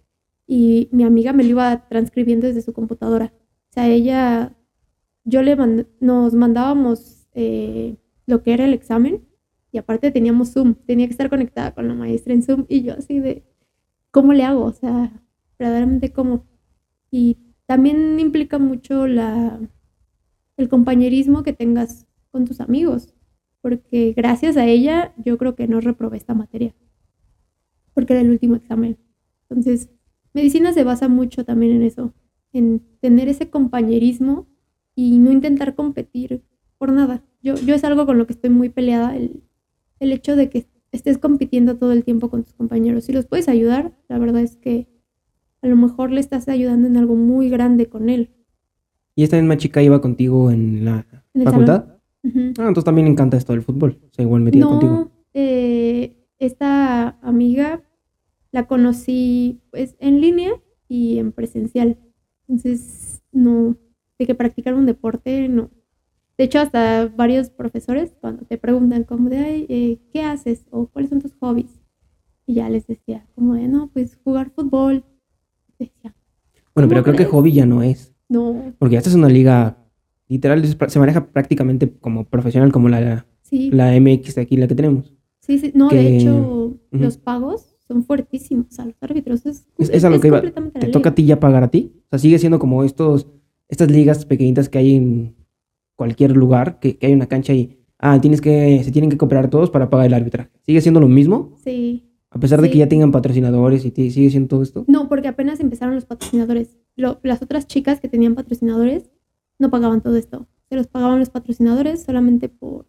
y 0.46 0.88
mi 0.92 1.04
amiga 1.04 1.32
me 1.32 1.42
lo 1.42 1.50
iba 1.50 1.88
transcribiendo 1.88 2.46
desde 2.46 2.62
su 2.62 2.72
computadora. 2.72 3.34
O 3.73 3.75
sea, 3.75 3.89
ella 3.89 4.55
yo 5.25 5.43
le 5.43 5.57
nos 6.01 6.35
mandábamos 6.35 7.27
eh, 7.33 7.97
lo 8.27 8.43
que 8.43 8.53
era 8.53 8.66
el 8.66 8.75
examen 8.75 9.27
y 9.70 9.79
aparte 9.79 10.11
teníamos 10.11 10.53
Zoom, 10.53 10.75
tenía 10.75 11.07
que 11.07 11.12
estar 11.12 11.31
conectada 11.31 11.75
con 11.75 11.89
la 11.89 11.95
maestra 11.95 12.35
en 12.35 12.43
Zoom 12.43 12.66
y 12.68 12.83
yo 12.83 12.93
así 12.93 13.18
de, 13.18 13.45
¿cómo 14.11 14.35
le 14.35 14.45
hago? 14.45 14.64
O 14.64 14.73
sea, 14.73 15.11
verdaderamente 15.59 16.12
cómo. 16.12 16.47
Y 17.11 17.39
también 17.64 18.20
implica 18.20 18.59
mucho 18.59 19.07
la, 19.07 19.59
el 20.59 20.68
compañerismo 20.68 21.43
que 21.43 21.55
tengas 21.55 22.07
con 22.31 22.45
tus 22.45 22.61
amigos, 22.61 23.14
porque 23.62 24.12
gracias 24.14 24.59
a 24.59 24.66
ella 24.66 25.14
yo 25.16 25.39
creo 25.39 25.55
que 25.55 25.66
no 25.66 25.81
reprobé 25.81 26.18
esta 26.18 26.35
materia, 26.35 26.75
porque 27.95 28.12
era 28.12 28.20
el 28.20 28.31
último 28.31 28.57
examen. 28.57 28.99
Entonces, 29.49 29.89
medicina 30.35 30.75
se 30.75 30.85
basa 30.85 31.09
mucho 31.09 31.47
también 31.47 31.73
en 31.77 31.83
eso, 31.85 32.12
en 32.53 32.82
tener 33.00 33.28
ese 33.28 33.50
compañerismo 33.50 34.46
y 34.94 35.18
no 35.18 35.32
intentar 35.32 35.74
competir 35.74 36.42
por 36.78 36.92
nada. 36.92 37.24
Yo, 37.42 37.55
yo 37.55 37.74
es 37.74 37.84
algo 37.84 38.07
con 38.07 38.18
lo 38.18 38.26
que 38.26 38.32
estoy 38.34 38.50
muy 38.50 38.68
peleada, 38.68 39.16
el, 39.16 39.42
el 40.00 40.12
hecho 40.12 40.36
de 40.36 40.50
que 40.50 40.66
estés 40.92 41.18
compitiendo 41.18 41.76
todo 41.76 41.92
el 41.92 42.05
tiempo 42.05 42.28
con 42.28 42.44
tus 42.44 42.55
compañeros. 42.55 43.05
Si 43.05 43.12
los 43.12 43.26
puedes 43.26 43.48
ayudar, 43.48 43.92
la 44.09 44.18
verdad 44.18 44.42
es 44.42 44.57
que 44.57 44.88
a 45.62 45.68
lo 45.68 45.76
mejor 45.76 46.11
le 46.11 46.20
estás 46.20 46.48
ayudando 46.48 46.86
en 46.86 46.96
algo 46.96 47.14
muy 47.14 47.48
grande 47.48 47.86
con 47.86 48.09
él. 48.09 48.30
¿Y 49.14 49.22
esta 49.22 49.36
misma 49.36 49.57
chica 49.57 49.82
iba 49.82 50.00
contigo 50.00 50.50
en 50.50 50.84
la 50.84 51.07
facultad? 51.44 51.86
Ah, 52.24 52.68
entonces 52.68 52.84
también 52.84 53.07
le 53.07 53.12
encanta 53.12 53.36
esto 53.36 53.53
del 53.53 53.62
fútbol. 53.62 53.98
O 54.18 54.22
igual 54.22 54.42
metida 54.42 54.66
contigo. 54.66 55.11
Eh, 55.34 56.16
esta 56.38 57.18
amiga 57.22 57.82
la 58.50 58.66
conocí 58.66 59.61
pues 59.70 59.96
en 59.98 60.20
línea 60.20 60.53
y 60.88 61.18
en 61.18 61.32
presencial. 61.32 61.98
Entonces, 62.53 63.22
no, 63.32 63.76
de 64.18 64.26
que 64.26 64.34
practicar 64.34 64.74
un 64.74 64.84
deporte, 64.84 65.48
no. 65.48 65.70
De 66.36 66.44
hecho, 66.44 66.59
hasta 66.61 67.07
varios 67.07 67.48
profesores 67.48 68.14
cuando 68.20 68.44
te 68.44 68.59
preguntan 68.59 69.05
como 69.05 69.30
de, 69.30 69.64
eh, 69.70 69.98
¿qué 70.12 70.22
haces? 70.22 70.66
O 70.70 70.86
¿cuáles 70.86 71.09
son 71.09 71.22
tus 71.22 71.32
hobbies? 71.40 71.80
Y 72.46 72.55
ya 72.55 72.68
les 72.68 72.86
decía 72.86 73.26
como 73.34 73.55
de, 73.55 73.68
no, 73.68 73.88
pues 73.90 74.18
jugar 74.22 74.50
fútbol. 74.50 75.03
bueno, 76.74 76.88
pero 76.88 77.03
creo 77.03 77.16
que 77.16 77.24
hobby 77.24 77.53
ya 77.53 77.64
no 77.64 77.82
es. 77.82 78.14
No. 78.28 78.74
Porque 78.78 78.96
esta 78.96 79.09
es 79.09 79.14
una 79.14 79.28
liga, 79.28 79.78
literal, 80.28 80.62
se 80.66 80.98
maneja 80.98 81.28
prácticamente 81.28 81.90
como 81.90 82.24
profesional, 82.24 82.70
como 82.70 82.90
la, 82.90 83.24
la 83.50 83.98
MX 83.98 84.34
de 84.34 84.42
aquí, 84.42 84.59
la 84.59 84.68
que 84.68 84.74
tenemos. 84.74 85.14
Sí, 85.40 85.59
sí, 85.59 85.72
no, 85.74 85.88
de 85.88 86.18
hecho, 86.18 86.78
los 86.90 87.16
pagos 87.16 87.72
son 87.93 88.05
fuertísimos 88.05 88.78
a 88.78 88.86
los 88.86 88.95
árbitros. 89.01 89.45
Es, 89.47 89.66
es, 89.78 90.05
a 90.05 90.11
lo 90.11 90.20
que 90.20 90.28
iba. 90.28 90.40
¿Te 90.40 90.88
toca 90.88 91.11
a 91.11 91.14
ti 91.14 91.24
ya 91.24 91.38
pagar 91.38 91.62
a 91.62 91.70
ti? 91.70 91.93
O 92.07 92.09
sea, 92.11 92.18
sigue 92.18 92.38
siendo 92.38 92.59
como 92.59 92.84
estos, 92.84 93.28
estas 93.68 93.90
ligas 93.90 94.24
pequeñitas 94.24 94.68
que 94.68 94.78
hay 94.78 94.95
en 94.97 95.36
cualquier 95.97 96.36
lugar, 96.36 96.80
que, 96.80 96.99
hay 97.03 97.12
una 97.12 97.26
cancha 97.26 97.53
y, 97.53 97.78
ah, 97.99 98.20
tienes 98.20 98.40
que, 98.40 98.82
se 98.82 98.90
tienen 98.90 99.11
que 99.11 99.18
cooperar 99.18 99.51
todos 99.51 99.70
para 99.70 99.90
pagar 99.90 100.07
el 100.07 100.14
arbitraje. 100.14 100.51
¿Sigue 100.62 100.80
siendo 100.80 101.01
lo 101.01 101.09
mismo? 101.09 101.57
Sí. 101.62 102.09
A 102.30 102.40
pesar 102.40 102.62
de 102.62 102.70
que 102.70 102.78
ya 102.78 102.88
tengan 102.88 103.12
patrocinadores 103.12 103.84
y 103.84 103.90
sigue 104.11 104.30
siendo 104.30 104.49
todo 104.49 104.62
esto. 104.62 104.84
No, 104.88 105.09
porque 105.09 105.28
apenas 105.28 105.61
empezaron 105.61 105.95
los 105.95 106.07
patrocinadores. 106.07 106.78
las 106.97 107.43
otras 107.43 107.66
chicas 107.66 108.01
que 108.01 108.09
tenían 108.09 108.34
patrocinadores 108.34 109.11
no 109.59 109.70
pagaban 109.70 110.01
todo 110.01 110.16
esto. 110.16 110.47
Se 110.70 110.76
los 110.76 110.86
pagaban 110.86 111.18
los 111.18 111.28
patrocinadores 111.28 112.03
solamente 112.03 112.49
por 112.49 112.86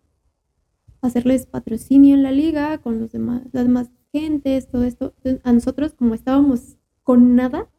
hacerles 1.02 1.46
patrocinio 1.46 2.16
en 2.16 2.24
la 2.24 2.32
liga 2.32 2.78
con 2.78 3.00
los 3.00 3.12
demás, 3.12 3.44
las 3.52 3.66
demás 3.66 3.92
gentes, 4.14 4.70
todo 4.70 4.84
esto. 4.84 5.14
a 5.44 5.52
nosotros, 5.52 5.94
como 5.94 6.14
estábamos 6.14 6.78
con 7.02 7.36
nada, 7.36 7.70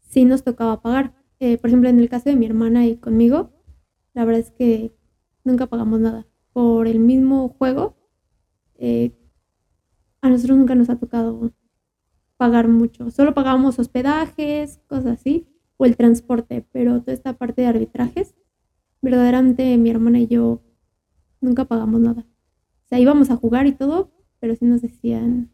sí 0.00 0.24
nos 0.24 0.44
tocaba 0.44 0.82
pagar. 0.82 1.14
Eh, 1.40 1.58
por 1.58 1.68
ejemplo, 1.70 1.88
en 1.88 1.98
el 1.98 2.08
caso 2.08 2.28
de 2.28 2.36
mi 2.36 2.46
hermana 2.46 2.86
y 2.86 2.96
conmigo, 2.96 3.50
la 4.14 4.24
verdad 4.24 4.40
es 4.40 4.50
que 4.50 4.94
nunca 5.44 5.66
pagamos 5.66 5.98
nada. 6.00 6.26
Por 6.52 6.86
el 6.86 7.00
mismo 7.00 7.48
juego, 7.48 7.96
eh, 8.76 9.12
a 10.20 10.28
nosotros 10.28 10.58
nunca 10.58 10.74
nos 10.74 10.90
ha 10.90 10.96
tocado 10.96 11.52
pagar 12.36 12.68
mucho. 12.68 13.10
Solo 13.10 13.34
pagábamos 13.34 13.78
hospedajes, 13.78 14.78
cosas 14.86 15.06
así, 15.06 15.48
o 15.78 15.86
el 15.86 15.96
transporte, 15.96 16.66
pero 16.70 17.00
toda 17.00 17.14
esta 17.14 17.32
parte 17.32 17.62
de 17.62 17.68
arbitrajes, 17.68 18.34
verdaderamente 19.00 19.76
mi 19.78 19.90
hermana 19.90 20.20
y 20.20 20.26
yo 20.26 20.60
nunca 21.40 21.64
pagamos 21.64 22.00
nada. 22.00 22.26
O 22.84 22.88
sea, 22.88 22.98
íbamos 22.98 23.30
a 23.30 23.36
jugar 23.36 23.66
y 23.66 23.72
todo, 23.72 24.15
pero 24.40 24.54
sí 24.54 24.64
nos 24.64 24.82
decían 24.82 25.50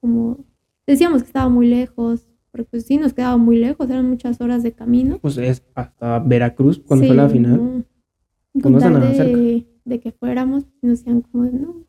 como, 0.00 0.44
decíamos 0.86 1.22
que 1.22 1.28
estaba 1.28 1.48
muy 1.48 1.66
lejos, 1.66 2.28
porque 2.50 2.68
pues 2.70 2.86
sí 2.86 2.96
nos 2.96 3.12
quedaba 3.12 3.36
muy 3.36 3.58
lejos, 3.58 3.88
eran 3.90 4.08
muchas 4.08 4.40
horas 4.40 4.62
de 4.62 4.72
camino. 4.72 5.18
Pues 5.20 5.36
es 5.38 5.62
hasta 5.74 6.18
Veracruz 6.20 6.78
cuando 6.78 7.06
fue 7.06 7.16
la 7.16 7.28
final 7.28 7.84
de, 8.62 10.00
que 10.00 10.12
fuéramos, 10.12 10.64
nos 10.82 10.98
decían 10.98 11.22
como, 11.22 11.44
no, 11.44 11.86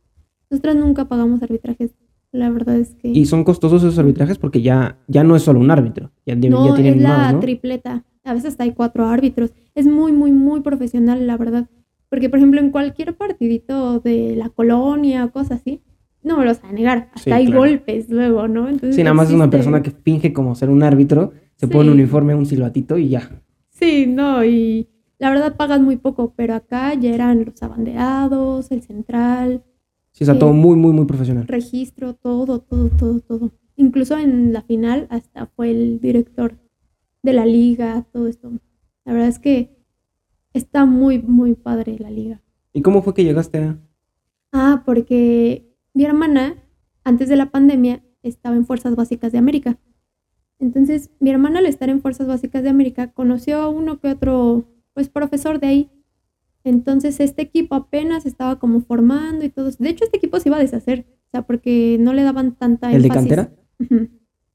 nosotras 0.50 0.76
nunca 0.76 1.06
pagamos 1.06 1.42
arbitrajes. 1.42 1.96
La 2.32 2.50
verdad 2.50 2.76
es 2.76 2.94
que... 2.96 3.08
Y 3.08 3.26
son 3.26 3.44
costosos 3.44 3.82
esos 3.84 3.98
arbitrajes 3.98 4.38
porque 4.38 4.62
ya, 4.62 5.00
ya 5.08 5.24
no 5.24 5.36
es 5.36 5.44
solo 5.44 5.60
un 5.60 5.72
árbitro, 5.72 6.12
ya, 6.26 6.36
no, 6.36 6.76
es 6.76 6.98
la 6.98 7.40
tripleta. 7.40 8.04
A 8.24 8.34
veces 8.34 8.52
hasta 8.52 8.66
hay 8.66 8.74
cuatro 8.74 9.08
árbitros. 9.08 9.54
Es 9.74 9.88
muy, 9.88 10.12
muy, 10.12 10.34
muy 10.34 10.60
profesional, 10.60 11.26
la 11.26 11.38
verdad. 11.38 11.70
Porque, 12.10 12.30
por 12.30 12.40
ejemplo, 12.40 12.60
en 12.60 12.72
cualquier 12.72 13.16
partidito 13.16 14.02
de 14.02 14.36
la 14.36 14.50
colonia 14.50 15.26
o 15.26 15.32
cosas 15.32 15.62
así, 15.62 15.82
no 16.24 16.38
me 16.38 16.44
lo 16.44 16.52
vas 16.52 16.64
a 16.64 16.72
negar. 16.72 17.10
Hasta 17.14 17.36
hay 17.36 17.52
golpes 17.52 18.10
luego, 18.10 18.48
¿no? 18.48 18.68
Entonces, 18.68 18.96
sí, 18.96 19.04
nada 19.04 19.14
más 19.14 19.30
es 19.30 19.36
una 19.36 19.50
persona 19.50 19.82
que 19.82 19.92
finge 19.92 20.34
como 20.34 20.56
ser 20.56 20.70
un 20.70 20.84
árbitro, 20.84 21.34
se 21.56 21.68
pone 21.68 21.90
un 21.90 21.96
uniforme, 21.96 22.36
un 22.36 22.46
silbatito 22.46 22.98
y 22.98 23.10
ya. 23.10 23.42
Sí, 23.70 24.06
no, 24.08 24.44
y 24.44 24.88
la 25.20 25.30
verdad 25.30 25.56
pagan 25.56 25.84
muy 25.84 25.98
poco, 25.98 26.34
pero 26.36 26.56
acá 26.56 26.94
ya 26.94 27.14
eran 27.14 27.46
los 27.46 27.62
abanderados, 27.64 28.72
el 28.72 28.82
central. 28.82 29.64
Sí, 30.12 30.24
está 30.24 30.38
todo 30.38 30.54
muy, 30.54 30.76
muy, 30.76 30.94
muy 30.94 31.06
profesional. 31.06 31.48
Registro, 31.48 32.14
todo, 32.14 32.60
todo, 32.60 32.90
todo, 32.90 33.20
todo. 33.20 33.52
Incluso 33.76 34.18
en 34.18 34.54
la 34.54 34.64
final 34.64 35.08
hasta 35.10 35.46
fue 35.46 35.70
el 35.70 36.00
director 36.00 36.58
de 37.22 37.34
la 37.34 37.46
liga, 37.46 38.06
todo 38.12 38.28
esto. 38.28 38.52
La 39.06 39.14
verdad 39.14 39.30
es 39.30 39.40
que 39.40 39.78
está 40.54 40.86
muy, 40.86 41.20
muy 41.20 41.54
padre 41.54 41.98
la 42.00 42.10
liga. 42.10 42.42
¿Y 42.74 42.82
cómo 42.82 43.02
fue 43.02 43.14
que 43.14 43.24
llegaste 43.24 43.60
a...? 43.60 43.78
Ah, 44.52 44.84
porque 44.86 45.67
mi 45.98 46.06
hermana, 46.06 46.56
antes 47.04 47.28
de 47.28 47.36
la 47.36 47.50
pandemia, 47.50 48.04
estaba 48.22 48.56
en 48.56 48.68
Fuerzas 48.68 48.96
Básicas 48.96 49.32
de 49.32 49.40
América. 49.40 49.80
Entonces, 50.60 51.10
mi 51.20 51.32
hermana 51.32 51.58
al 51.58 51.66
estar 51.66 51.90
en 51.90 52.02
Fuerzas 52.02 52.28
Básicas 52.28 52.62
de 52.62 52.70
América 52.70 53.12
conoció 53.14 53.58
a 53.58 53.70
uno 53.70 54.00
que 54.00 54.10
otro 54.10 54.68
pues 54.94 55.10
profesor 55.10 55.60
de 55.60 55.66
ahí. 55.66 55.92
Entonces 56.64 57.20
este 57.20 57.42
equipo 57.42 57.74
apenas 57.74 58.28
estaba 58.28 58.60
como 58.60 58.82
formando 58.82 59.44
y 59.44 59.50
todo. 59.50 59.72
De 59.72 59.90
hecho, 59.90 60.06
este 60.06 60.18
equipo 60.18 60.40
se 60.40 60.50
iba 60.50 60.58
a 60.58 60.60
deshacer, 60.60 61.08
o 61.10 61.30
sea, 61.32 61.48
porque 61.48 61.98
no 62.00 62.14
le 62.14 62.22
daban 62.22 62.56
tanta 62.56 62.92
énfasis. 62.92 62.96
¿El 62.96 63.10
de 63.10 63.10
cantera? 63.10 63.52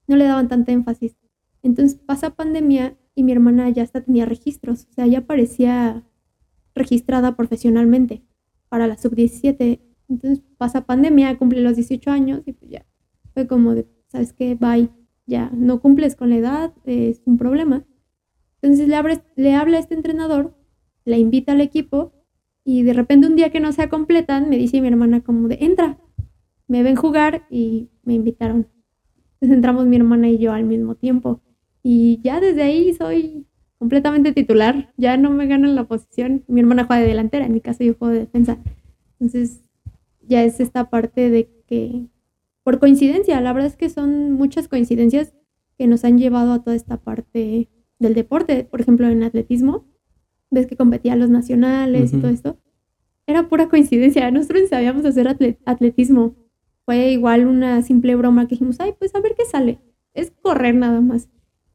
No 0.07 0.17
le 0.17 0.25
daban 0.25 0.47
tanta 0.47 0.71
énfasis. 0.71 1.17
Entonces 1.65 1.99
pasa 1.99 2.37
pandemia 2.37 2.97
y 3.17 3.25
mi 3.25 3.33
hermana 3.33 3.69
ya 3.71 3.83
hasta 3.83 4.01
tenía 4.01 4.27
registros, 4.27 4.87
o 4.91 4.93
sea, 4.93 5.09
ya 5.09 5.27
parecía 5.27 6.05
registrada 6.73 7.35
profesionalmente 7.35 8.23
para 8.69 8.87
la 8.87 8.97
sub-17. 8.97 9.81
Entonces 10.13 10.45
pasa 10.59 10.85
pandemia, 10.85 11.39
cumple 11.39 11.63
los 11.63 11.77
18 11.77 12.11
años 12.11 12.43
y 12.45 12.53
pues 12.53 12.71
ya 12.71 12.85
fue 13.33 13.47
como 13.47 13.75
de, 13.75 13.87
¿sabes 14.09 14.35
qué? 14.35 14.55
Bye, 14.55 14.91
ya 15.27 15.51
no 15.55 15.81
cumples 15.81 16.17
con 16.17 16.29
la 16.29 16.37
edad, 16.37 16.75
es 16.85 17.23
un 17.25 17.39
problema. 17.39 17.85
Entonces 18.61 18.89
le, 18.89 18.97
le 19.37 19.55
habla 19.55 19.79
a 19.79 19.81
este 19.81 19.95
entrenador, 19.95 20.55
la 21.07 21.17
invita 21.17 21.53
al 21.53 21.63
equipo 21.63 22.13
y 22.63 22.83
de 22.83 22.93
repente 22.93 23.27
un 23.27 23.37
día 23.37 23.51
que 23.51 23.59
no 23.59 23.73
se 23.73 23.89
completan, 23.89 24.51
me 24.51 24.59
dice 24.59 24.83
mi 24.83 24.89
hermana 24.89 25.23
como 25.23 25.49
de, 25.49 25.59
entra, 25.63 25.99
me 26.69 26.83
ven 26.83 26.95
jugar 26.95 27.47
y 27.51 27.89
me 28.03 28.13
invitaron. 28.13 28.69
Entonces 29.35 29.57
entramos 29.57 29.87
mi 29.87 29.97
hermana 29.97 30.29
y 30.29 30.39
yo 30.39 30.53
al 30.53 30.65
mismo 30.65 30.95
tiempo. 30.95 31.41
Y 31.83 32.21
ya 32.23 32.39
desde 32.39 32.63
ahí 32.63 32.93
soy 32.93 33.47
completamente 33.79 34.33
titular, 34.33 34.93
ya 34.99 35.17
no 35.17 35.31
me 35.31 35.47
ganan 35.47 35.75
la 35.75 35.85
posición. 35.85 36.45
Mi 36.49 36.61
hermana 36.61 36.85
juega 36.85 37.01
de 37.01 37.09
delantera, 37.09 37.47
en 37.47 37.53
mi 37.55 37.63
caso 37.63 37.83
yo 37.83 37.95
juego 37.95 38.13
de 38.13 38.21
defensa. 38.21 38.59
Entonces 39.19 39.63
ya 40.27 40.45
es 40.45 40.61
esta 40.61 40.91
parte 40.91 41.31
de 41.31 41.51
que, 41.67 42.07
por 42.63 42.79
coincidencia, 42.79 43.41
la 43.41 43.53
verdad 43.53 43.71
es 43.71 43.77
que 43.77 43.91
son 43.91 44.33
muchas 44.33 44.69
coincidencias 44.69 45.35
que 45.79 45.87
nos 45.87 46.05
han 46.05 46.19
llevado 46.19 46.53
a 46.53 46.63
toda 46.63 46.77
esta 46.77 46.99
parte 46.99 47.69
del 47.99 48.15
deporte, 48.15 48.65
por 48.65 48.81
ejemplo, 48.81 49.09
en 49.09 49.23
atletismo, 49.23 49.87
ves 50.51 50.67
que 50.67 50.77
competía 50.77 51.17
los 51.17 51.31
nacionales 51.31 52.13
y 52.13 52.19
todo 52.19 52.31
esto, 52.31 52.59
era 53.27 53.49
pura 53.49 53.69
coincidencia. 53.69 54.31
Nosotros 54.31 54.69
sabíamos 54.69 55.05
hacer 55.05 55.29
atletismo. 55.65 56.37
Fue 56.85 57.11
igual 57.13 57.47
una 57.47 57.83
simple 57.83 58.15
broma 58.17 58.47
que 58.47 58.57
dijimos, 58.57 58.81
ay, 58.81 58.95
pues 58.99 59.15
a 59.15 59.21
ver 59.21 59.35
qué 59.37 59.45
sale. 59.45 59.81
Es 60.15 60.33
correr 60.43 60.75
nada 60.75 61.01
más. 61.01 61.29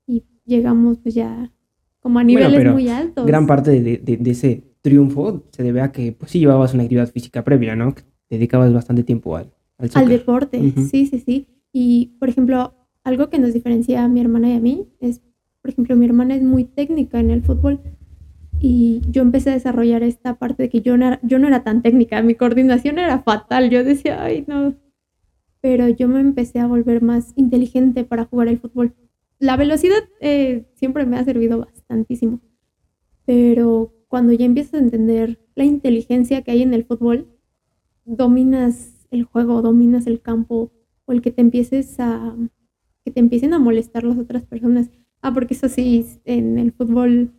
Y 0.06 0.24
llegamos 0.45 1.00
pues 1.00 1.16
ya 1.16 1.52
como 2.00 2.20
a 2.20 2.24
niveles 2.24 2.72
muy 2.72 2.89
altos. 2.89 3.26
Gran 3.26 3.48
parte 3.48 3.82
de, 3.82 4.20
ese 4.26 4.64
triunfo 4.82 5.45
se 5.52 5.64
debe 5.64 5.82
a 5.82 5.91
que 5.91 6.12
pues 6.12 6.32
sí 6.32 6.39
llevabas 6.39 6.74
una 6.74 6.84
actividad 6.84 7.12
física 7.12 7.43
previa, 7.43 7.76
¿no? 7.76 7.95
Dedicabas 8.30 8.73
bastante 8.73 9.03
tiempo 9.03 9.36
al, 9.36 9.53
al, 9.78 9.89
al 9.93 10.07
deporte, 10.09 10.73
sí, 10.89 11.05
sí, 11.05 11.19
sí. 11.19 11.47
Y, 11.71 12.17
por 12.19 12.30
ejemplo, 12.30 12.73
algo 13.03 13.30
que 13.30 13.39
nos 13.39 13.53
diferencia 13.53 14.03
a 14.03 14.07
mi 14.07 14.21
hermana 14.21 14.49
y 14.49 14.53
a 14.53 14.59
mí 14.59 14.88
es 14.99 15.21
por 15.67 15.73
ejemplo, 15.73 15.97
mi 15.97 16.05
hermana 16.05 16.34
es 16.34 16.43
muy 16.43 16.63
técnica 16.63 17.19
en 17.19 17.30
el 17.30 17.43
fútbol. 17.43 17.82
Y 18.57 19.01
yo 19.11 19.21
empecé 19.21 19.49
a 19.49 19.53
desarrollar 19.53 20.01
esta 20.01 20.39
parte 20.39 20.63
de 20.63 20.69
que 20.69 20.80
yo 20.80 20.95
no 20.95 21.07
era, 21.07 21.19
yo 21.23 21.39
no 21.39 21.47
era 21.47 21.65
tan 21.65 21.82
técnica, 21.82 22.21
mi 22.21 22.36
coordinación 22.36 22.99
era 22.99 23.19
fatal, 23.19 23.69
yo 23.69 23.84
decía, 23.84 24.23
ay, 24.23 24.45
no. 24.47 24.75
Pero 25.59 25.89
yo 25.89 26.07
me 26.07 26.21
empecé 26.21 26.59
a 26.59 26.67
volver 26.67 27.01
más 27.01 27.34
inteligente 27.36 28.05
para 28.05 28.23
jugar 28.23 28.47
el 28.47 28.59
fútbol. 28.59 28.95
La 29.39 29.57
velocidad 29.57 29.99
eh, 30.21 30.63
siempre 30.75 31.05
me 31.05 31.17
ha 31.17 31.25
servido 31.25 31.59
bastantísimo, 31.59 32.39
pero 33.25 33.93
cuando 34.07 34.32
ya 34.32 34.45
empiezas 34.45 34.75
a 34.75 34.78
entender 34.78 35.38
la 35.53 35.65
inteligencia 35.65 36.43
que 36.43 36.51
hay 36.51 36.61
en 36.61 36.73
el 36.73 36.86
fútbol, 36.86 37.28
dominas 38.08 39.08
el 39.12 39.24
juego, 39.24 39.62
dominas 39.62 40.08
el 40.08 40.22
campo, 40.22 40.72
o 41.05 41.12
el 41.12 41.22
que 41.22 41.32
te 41.32 41.41
empieces 41.41 41.99
a, 41.99 42.36
que 43.05 43.12
te 43.12 43.20
empiecen 43.20 43.53
a 43.53 43.60
molestar 43.60 44.03
las 44.03 44.18
otras 44.18 44.43
personas. 44.43 44.89
Ah, 45.22 45.34
porque 45.34 45.53
eso 45.53 45.70
sí, 45.70 46.05
en 46.26 46.58
el 46.58 46.72
fútbol 46.72 47.32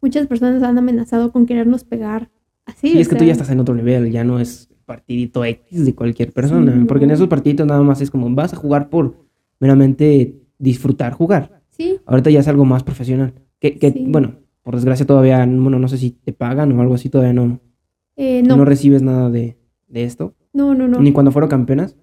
muchas 0.00 0.26
personas 0.26 0.62
han 0.62 0.78
amenazado 0.78 1.32
con 1.32 1.46
querernos 1.46 1.84
pegar. 1.84 2.30
Así. 2.64 2.90
Sí, 2.90 3.00
es 3.00 3.08
que 3.08 3.16
tú 3.16 3.24
ya 3.24 3.32
estás 3.32 3.50
en 3.50 3.60
otro 3.60 3.74
nivel, 3.74 4.10
ya 4.10 4.24
no 4.24 4.38
es 4.38 4.68
partidito 4.86 5.44
X 5.44 5.84
de 5.84 5.94
cualquier 5.94 6.32
persona, 6.32 6.84
porque 6.88 7.04
en 7.04 7.12
esos 7.12 7.28
partiditos 7.28 7.66
nada 7.66 7.82
más 7.82 8.00
es 8.00 8.10
como 8.10 8.28
vas 8.34 8.52
a 8.52 8.56
jugar 8.56 8.90
por 8.90 9.16
meramente 9.60 10.40
disfrutar 10.58 11.12
jugar. 11.12 11.62
Sí. 11.68 11.98
Ahorita 12.06 12.30
ya 12.30 12.40
es 12.40 12.48
algo 12.48 12.64
más 12.64 12.82
profesional. 12.82 13.34
Que, 13.58 13.78
que 13.78 13.94
bueno, 14.08 14.36
por 14.62 14.74
desgracia 14.74 15.06
todavía, 15.06 15.44
bueno, 15.46 15.78
no 15.78 15.88
sé 15.88 15.98
si 15.98 16.10
te 16.10 16.32
pagan 16.32 16.72
o 16.72 16.80
algo 16.80 16.94
así, 16.94 17.08
todavía 17.08 17.32
no. 17.32 17.60
Eh, 18.16 18.42
no. 18.42 18.56
no. 18.56 18.64
recibes 18.64 19.02
nada 19.02 19.30
de, 19.30 19.56
de, 19.90 20.04
esto. 20.04 20.34
No, 20.52 20.74
no, 20.74 20.88
no. 20.88 21.00
Ni 21.00 21.12
cuando 21.12 21.32
fueron 21.32 21.50
campeonas. 21.50 21.96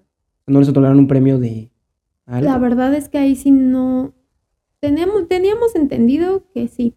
No 0.46 0.60
les 0.60 0.68
otorgaron 0.68 0.98
un 0.98 1.08
premio 1.08 1.38
de 1.38 1.70
algo. 2.24 2.50
La 2.50 2.58
verdad 2.58 2.94
es 2.94 3.08
que 3.08 3.18
ahí 3.18 3.36
sí 3.36 3.50
no. 3.50 4.14
Teníamos, 4.80 5.26
teníamos 5.28 5.74
entendido 5.74 6.44
que 6.54 6.68
sí, 6.68 6.94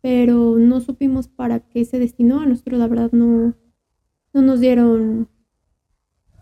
pero 0.00 0.58
no 0.58 0.80
supimos 0.80 1.28
para 1.28 1.60
qué 1.60 1.84
se 1.84 1.98
destinó. 1.98 2.40
A 2.40 2.46
nosotros, 2.46 2.78
la 2.78 2.88
verdad, 2.88 3.12
no, 3.12 3.54
no 4.32 4.42
nos 4.42 4.60
dieron 4.60 5.28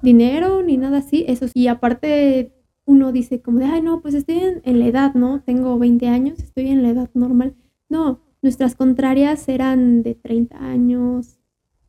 dinero 0.02 0.62
ni 0.62 0.76
nada 0.76 0.98
así. 0.98 1.24
Eso 1.28 1.48
sí, 1.48 1.68
aparte 1.68 2.54
uno 2.90 3.12
dice 3.12 3.40
como 3.40 3.60
de, 3.60 3.66
ay, 3.66 3.82
no, 3.82 4.00
pues 4.00 4.14
estoy 4.14 4.40
en, 4.64 4.78
la 4.78 4.86
edad, 4.86 5.14
¿no? 5.14 5.42
Tengo 5.42 5.78
20 5.78 6.08
años, 6.08 6.38
estoy 6.40 6.68
en 6.68 6.82
la 6.82 6.90
edad 6.90 7.10
normal. 7.14 7.54
No, 7.88 8.20
nuestras 8.42 8.74
contrarias 8.74 9.48
eran 9.48 10.02
de 10.02 10.14
30 10.14 10.56
años, 10.58 11.38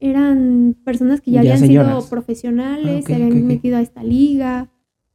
eran 0.02 0.76
personas 0.84 1.22
que 1.22 1.32
ya, 1.32 1.42
habían 1.42 1.60
sido 1.60 2.10
profesionales, 2.10 3.06
ah, 3.06 3.08
se 3.08 3.14
habían 3.14 3.46
metido 3.46 3.78
a 3.78 3.82
esta 3.82 4.04
liga, 4.04 4.70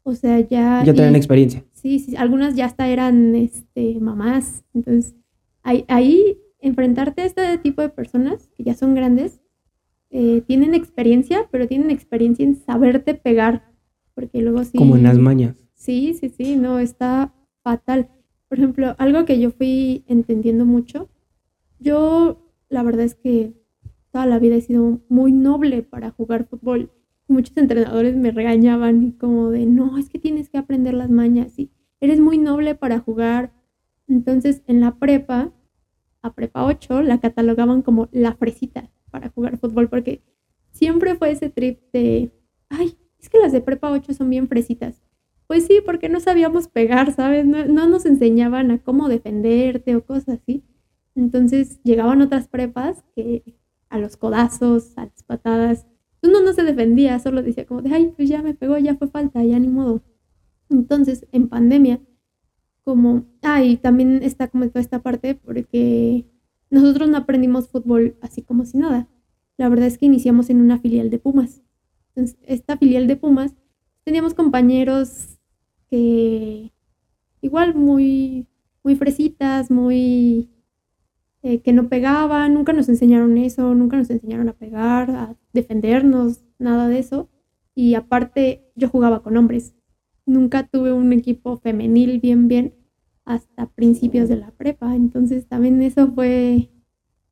o 0.04 0.14
sea, 0.14 0.38
ya... 0.38 0.84
Ya 0.84 0.94
tenían 0.94 1.16
experiencia. 1.16 1.64
Sí, 1.72 1.98
sí, 1.98 2.16
algunas 2.16 2.54
ya 2.54 2.66
hasta 2.66 2.88
eran 2.88 3.34
este, 3.34 3.98
mamás. 4.00 4.64
Entonces, 4.72 5.16
ahí, 5.64 5.84
ahí 5.88 6.38
enfrentarte 6.60 7.22
a 7.22 7.24
este 7.26 7.58
tipo 7.58 7.82
de 7.82 7.88
personas 7.88 8.48
que 8.56 8.62
ya 8.62 8.74
son 8.74 8.94
grandes, 8.94 9.40
eh, 10.10 10.42
tienen 10.46 10.72
experiencia, 10.72 11.48
pero 11.50 11.66
tienen 11.66 11.90
experiencia 11.90 12.44
en 12.44 12.54
saberte 12.54 13.14
pegar, 13.14 13.72
porque 14.14 14.40
luego 14.40 14.62
sí... 14.62 14.78
Como 14.78 14.96
en 14.96 15.02
las 15.02 15.18
mañas. 15.18 15.56
Sí, 15.74 16.16
sí, 16.18 16.28
sí, 16.28 16.54
no, 16.54 16.78
está 16.78 17.34
fatal. 17.64 18.08
Por 18.48 18.58
ejemplo, 18.58 18.94
algo 18.98 19.24
que 19.24 19.40
yo 19.40 19.50
fui 19.50 20.04
entendiendo 20.06 20.64
mucho, 20.64 21.08
yo 21.80 22.52
la 22.68 22.84
verdad 22.84 23.04
es 23.04 23.16
que 23.16 23.65
toda 24.16 24.24
la 24.24 24.38
vida 24.38 24.56
he 24.56 24.62
sido 24.62 25.02
muy 25.10 25.30
noble 25.30 25.82
para 25.82 26.10
jugar 26.10 26.46
fútbol. 26.46 26.90
Muchos 27.28 27.54
entrenadores 27.58 28.16
me 28.16 28.30
regañaban 28.30 29.10
como 29.10 29.50
de, 29.50 29.66
no, 29.66 29.98
es 29.98 30.08
que 30.08 30.18
tienes 30.18 30.48
que 30.48 30.56
aprender 30.56 30.94
las 30.94 31.10
mañas 31.10 31.58
y 31.58 31.70
eres 32.00 32.18
muy 32.18 32.38
noble 32.38 32.74
para 32.74 32.98
jugar. 32.98 33.52
Entonces, 34.08 34.62
en 34.68 34.80
la 34.80 34.94
prepa, 34.98 35.52
a 36.22 36.32
prepa 36.32 36.64
8, 36.64 37.02
la 37.02 37.20
catalogaban 37.20 37.82
como 37.82 38.08
la 38.10 38.32
fresita 38.32 38.90
para 39.10 39.28
jugar 39.28 39.58
fútbol 39.58 39.90
porque 39.90 40.22
siempre 40.70 41.14
fue 41.14 41.32
ese 41.32 41.50
trip 41.50 41.78
de, 41.92 42.32
ay, 42.70 42.96
es 43.20 43.28
que 43.28 43.36
las 43.36 43.52
de 43.52 43.60
prepa 43.60 43.90
8 43.90 44.14
son 44.14 44.30
bien 44.30 44.48
fresitas. 44.48 45.02
Pues 45.46 45.66
sí, 45.66 45.82
porque 45.84 46.08
no 46.08 46.20
sabíamos 46.20 46.68
pegar, 46.68 47.12
¿sabes? 47.12 47.44
No, 47.44 47.66
no 47.66 47.86
nos 47.86 48.06
enseñaban 48.06 48.70
a 48.70 48.78
cómo 48.78 49.10
defenderte 49.10 49.94
o 49.94 50.06
cosas 50.06 50.40
así. 50.40 50.64
Entonces 51.14 51.82
llegaban 51.82 52.22
otras 52.22 52.48
prepas 52.48 53.04
que 53.14 53.42
a 53.88 53.98
los 53.98 54.16
codazos, 54.16 54.96
a 54.96 55.06
las 55.06 55.22
patadas, 55.22 55.86
uno 56.22 56.40
no 56.42 56.52
se 56.52 56.62
defendía, 56.62 57.18
solo 57.18 57.42
decía 57.42 57.66
como 57.66 57.82
de, 57.82 57.94
ay, 57.94 58.12
pues 58.16 58.28
ya 58.28 58.42
me 58.42 58.54
pegó, 58.54 58.78
ya 58.78 58.96
fue 58.96 59.08
falta, 59.08 59.44
ya 59.44 59.58
ni 59.58 59.68
modo. 59.68 60.02
Entonces, 60.68 61.26
en 61.32 61.48
pandemia, 61.48 62.00
como, 62.82 63.26
ay, 63.42 63.76
también 63.76 64.22
está 64.22 64.48
como 64.48 64.68
toda 64.68 64.80
esta 64.80 65.02
parte 65.02 65.34
porque 65.34 66.26
nosotros 66.70 67.08
no 67.08 67.16
aprendimos 67.16 67.68
fútbol 67.68 68.16
así 68.20 68.42
como 68.42 68.64
si 68.64 68.78
nada. 68.78 69.08
La 69.56 69.68
verdad 69.68 69.86
es 69.86 69.98
que 69.98 70.06
iniciamos 70.06 70.50
en 70.50 70.60
una 70.60 70.78
filial 70.78 71.10
de 71.10 71.18
Pumas. 71.18 71.62
Entonces, 72.14 72.38
esta 72.46 72.76
filial 72.76 73.06
de 73.06 73.16
Pumas, 73.16 73.54
teníamos 74.04 74.34
compañeros 74.34 75.38
que 75.88 76.72
igual 77.40 77.74
muy, 77.74 78.48
muy 78.82 78.96
fresitas, 78.96 79.70
muy 79.70 80.50
eh, 81.46 81.60
que 81.60 81.72
no 81.72 81.88
pegaban, 81.88 82.54
nunca 82.54 82.72
nos 82.72 82.88
enseñaron 82.88 83.38
eso, 83.38 83.72
nunca 83.72 83.96
nos 83.96 84.10
enseñaron 84.10 84.48
a 84.48 84.52
pegar, 84.52 85.08
a 85.12 85.36
defendernos, 85.52 86.40
nada 86.58 86.88
de 86.88 86.98
eso. 86.98 87.28
Y 87.72 87.94
aparte, 87.94 88.64
yo 88.74 88.88
jugaba 88.88 89.22
con 89.22 89.36
hombres. 89.36 89.72
Nunca 90.24 90.66
tuve 90.66 90.92
un 90.92 91.12
equipo 91.12 91.56
femenil 91.58 92.18
bien, 92.18 92.48
bien 92.48 92.74
hasta 93.24 93.66
principios 93.66 94.28
de 94.28 94.38
la 94.38 94.50
prepa. 94.50 94.96
Entonces 94.96 95.46
también 95.46 95.80
eso 95.82 96.10
fue 96.10 96.68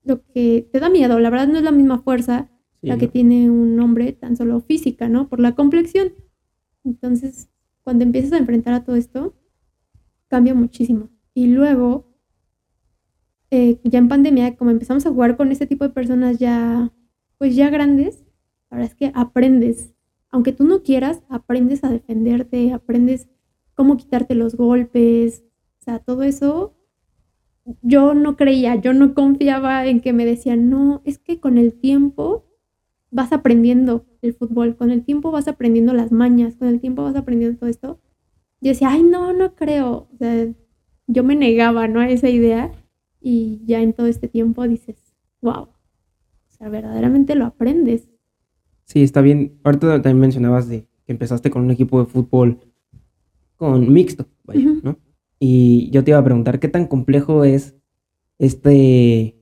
lo 0.05 0.25
que 0.27 0.69
te 0.71 0.79
da 0.79 0.91
miedo. 0.91 1.19
La 1.19 1.31
verdad 1.31 1.49
no 1.49 1.59
es 1.59 1.65
la 1.65 1.73
misma 1.73 1.99
fuerza 1.99 2.49
la 2.83 2.97
que 2.99 3.09
tiene 3.09 3.51
un 3.51 3.81
hombre, 3.81 4.13
tan 4.13 4.37
solo 4.37 4.61
física, 4.61 5.09
¿no? 5.09 5.29
Por 5.29 5.41
la 5.41 5.57
complexión. 5.57 6.13
Entonces, 6.85 7.49
cuando 7.83 8.05
empiezas 8.05 8.33
a 8.35 8.39
enfrentar 8.39 8.75
a 8.75 8.85
todo 8.85 8.95
esto, 8.95 9.35
cambia 10.29 10.55
muchísimo. 10.55 11.09
Y 11.33 11.49
luego, 11.49 12.14
eh, 13.55 13.81
ya 13.85 14.01
en 14.01 14.09
pandemia, 14.09 14.57
como 14.57 14.73
empezamos 14.73 15.07
a 15.07 15.11
jugar 15.11 15.37
con 15.37 15.53
este 15.53 15.69
tipo 15.69 15.85
de 15.85 15.91
personas 15.91 16.41
ya, 16.41 16.93
pues 17.39 17.55
ya 17.55 17.71
grandes, 17.71 18.25
la 18.69 18.79
verdad 18.79 18.91
es 18.91 18.97
que 18.97 19.13
aprendes. 19.15 19.95
Aunque 20.31 20.53
tú 20.53 20.65
no 20.65 20.83
quieras, 20.83 21.23
aprendes 21.29 21.85
a 21.85 21.91
defenderte, 21.91 22.73
aprendes 22.73 23.29
cómo 23.77 23.97
quitarte 23.97 24.35
los 24.35 24.57
golpes, 24.57 25.45
o 25.79 25.85
sea, 25.85 26.01
todo 26.01 26.25
eso 26.25 26.75
yo 27.81 28.13
no 28.15 28.37
creía, 28.37 28.75
yo 28.75 28.93
no 28.93 29.15
confiaba 29.15 29.87
en 29.87 30.01
que 30.01 30.13
me 30.13 30.27
decían, 30.27 30.69
no, 30.69 31.01
es 31.05 31.19
que 31.19 31.39
con 31.39 31.57
el 31.57 31.75
tiempo 31.75 32.47
vas 33.13 33.33
aprendiendo 33.33 34.05
el 34.21 34.35
fútbol, 34.35 34.77
con 34.77 34.91
el 34.91 35.05
tiempo 35.05 35.31
vas 35.31 35.47
aprendiendo 35.47 35.95
las 35.95 36.11
mañas, 36.11 36.57
con 36.57 36.67
el 36.67 36.81
tiempo 36.81 37.05
vas 37.05 37.15
aprendiendo 37.15 37.57
todo 37.57 37.71
esto. 37.71 38.01
Yo 38.61 38.71
decía, 38.71 38.91
ay, 38.91 39.05
no, 39.05 39.33
no 39.33 39.55
creo. 39.55 40.09
O 40.13 40.17
sea, 40.19 40.49
yo 41.07 41.23
me 41.23 41.37
negaba, 41.37 41.87
¿no? 41.87 42.01
A 42.01 42.09
esa 42.09 42.29
idea 42.29 42.73
y 43.27 43.63
ya 43.65 43.81
en 43.81 43.95
todo 43.95 44.07
este 44.07 44.29
tiempo 44.29 44.69
dices, 44.69 44.97
wow, 45.41 45.63
o 45.63 45.71
sea, 46.47 46.69
verdaderamente 46.69 47.35
lo 47.35 47.47
aprendes. 47.47 48.11
Sí, 48.85 49.03
está 49.03 49.23
bien. 49.23 49.59
Ahorita 49.65 50.03
también 50.03 50.21
mencionabas 50.21 50.69
de 50.69 50.87
que 51.07 51.13
empezaste 51.13 51.49
con 51.49 51.63
un 51.63 51.71
equipo 51.71 51.99
de 52.01 52.07
fútbol 52.07 52.59
con 53.57 53.91
mixto, 53.91 54.27
vaya, 54.45 54.69
¿no? 54.83 54.99
Y 55.39 55.91
yo 55.91 56.05
te 56.05 56.11
iba 56.11 56.19
a 56.19 56.25
preguntar, 56.25 56.61
¿qué 56.61 56.69
tan 56.69 56.87
complejo 56.87 57.45
es 57.45 57.75
este 58.39 59.39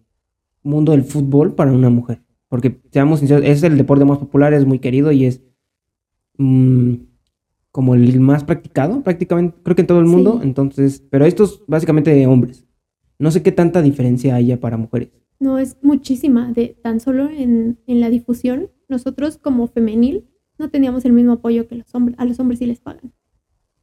mundo 0.63 0.93
del 0.93 1.03
fútbol 1.03 1.57
para 1.57 1.73
una 1.73 1.91
mujer? 1.91 2.23
Porque, 2.49 2.81
seamos 2.93 3.19
sinceros, 3.19 3.45
es 3.45 3.65
el 3.65 3.77
deporte 3.77 4.05
más 4.05 4.19
popular, 4.19 4.55
es 4.55 4.65
muy 4.65 4.79
querido 4.79 5.11
y 5.11 5.25
es 5.25 5.43
mm, 6.39 6.95
como 7.73 7.97
el 7.97 8.21
más 8.21 8.45
practicado, 8.45 9.03
prácticamente, 9.03 9.59
creo 9.65 9.75
que 9.75 9.83
en 9.83 9.89
todo 9.89 9.99
el 9.99 10.07
mundo. 10.07 10.41
Entonces, 10.41 11.03
pero 11.11 11.25
esto 11.25 11.43
es 11.45 11.61
básicamente 11.67 12.15
de 12.15 12.29
hombres. 12.29 12.65
No 13.23 13.31
sé 13.31 13.41
qué 13.45 13.53
tanta 13.53 13.83
diferencia 13.83 14.35
haya 14.35 14.59
para 14.59 14.77
mujeres. 14.77 15.11
No, 15.39 15.61
es 15.61 15.77
muchísima. 15.81 16.51
De, 16.51 16.77
tan 16.83 16.99
solo 16.99 17.31
en, 17.31 17.79
la 17.87 18.11
difusión, 18.11 18.71
nosotros 18.89 19.39
como 19.39 19.69
femenil 19.69 20.27
no 20.59 20.71
teníamos 20.71 21.05
el 21.05 21.13
mismo 21.13 21.35
apoyo 21.35 21.69
que 21.69 21.77
los 21.77 21.95
hombres. 21.95 22.19
A 22.19 22.25
los 22.25 22.41
hombres 22.41 22.59
sí 22.59 22.67
les 22.67 22.81
pagan. 22.81 23.13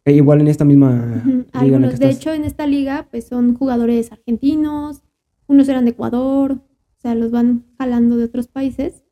E 0.04 0.12
igual 0.12 0.42
en 0.42 0.50
esta 0.50 0.66
misma 0.66 1.24
Algunos, 1.54 2.00
de 2.00 2.10
hecho, 2.10 2.34
en 2.34 2.44
esta 2.44 2.68
liga, 2.68 3.08
pues 3.12 3.28
son 3.28 3.56
jugadores 3.56 4.12
argentinos, 4.12 5.04
unos 5.48 5.70
eran 5.70 5.86
de 5.86 5.92
Ecuador, 5.92 6.52
o 6.52 7.02
sea, 7.02 7.16
los 7.16 7.32
van 7.32 7.64
jalando 7.78 8.18
de 8.18 8.26
otros 8.26 8.50
países. 8.50 9.06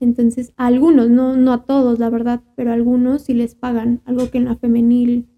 Entonces, 0.00 0.52
a 0.56 0.66
algunos, 0.66 1.10
no, 1.10 1.36
no 1.36 1.52
a 1.52 1.64
todos, 1.64 2.00
la 2.00 2.10
verdad, 2.10 2.42
pero 2.56 2.70
a 2.70 2.74
algunos 2.74 3.22
sí 3.22 3.34
les 3.34 3.54
pagan, 3.54 4.00
algo 4.04 4.30
que 4.30 4.38
en 4.38 4.46
la 4.46 4.56
femenil 4.56 5.28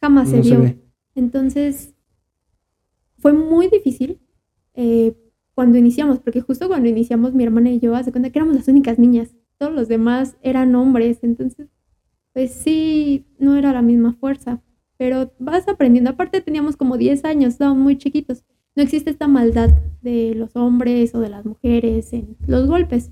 jamás 0.00 0.28
se 0.28 0.42
vio. 0.42 0.76
Entonces, 1.16 1.93
fue 3.24 3.32
muy 3.32 3.68
difícil 3.68 4.20
eh, 4.74 5.16
cuando 5.54 5.78
iniciamos, 5.78 6.18
porque 6.18 6.42
justo 6.42 6.68
cuando 6.68 6.90
iniciamos 6.90 7.32
mi 7.32 7.42
hermana 7.42 7.70
y 7.70 7.80
yo, 7.80 7.96
hace 7.96 8.12
cuenta 8.12 8.28
que 8.28 8.38
éramos 8.38 8.54
las 8.54 8.68
únicas 8.68 8.98
niñas, 8.98 9.34
todos 9.56 9.72
los 9.72 9.88
demás 9.88 10.36
eran 10.42 10.74
hombres, 10.74 11.20
entonces, 11.22 11.68
pues 12.34 12.52
sí, 12.52 13.24
no 13.38 13.56
era 13.56 13.72
la 13.72 13.80
misma 13.80 14.12
fuerza, 14.12 14.62
pero 14.98 15.32
vas 15.38 15.66
aprendiendo. 15.68 16.10
Aparte 16.10 16.42
teníamos 16.42 16.76
como 16.76 16.98
10 16.98 17.24
años, 17.24 17.54
estábamos 17.54 17.82
muy 17.82 17.96
chiquitos, 17.96 18.44
no 18.76 18.82
existe 18.82 19.08
esta 19.08 19.26
maldad 19.26 19.70
de 20.02 20.34
los 20.34 20.54
hombres 20.54 21.14
o 21.14 21.20
de 21.20 21.30
las 21.30 21.46
mujeres 21.46 22.12
en 22.12 22.36
los 22.46 22.66
golpes. 22.66 23.10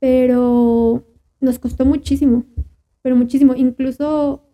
Pero 0.00 1.06
nos 1.38 1.60
costó 1.60 1.84
muchísimo, 1.84 2.44
pero 3.02 3.14
muchísimo. 3.14 3.54
Incluso 3.54 4.48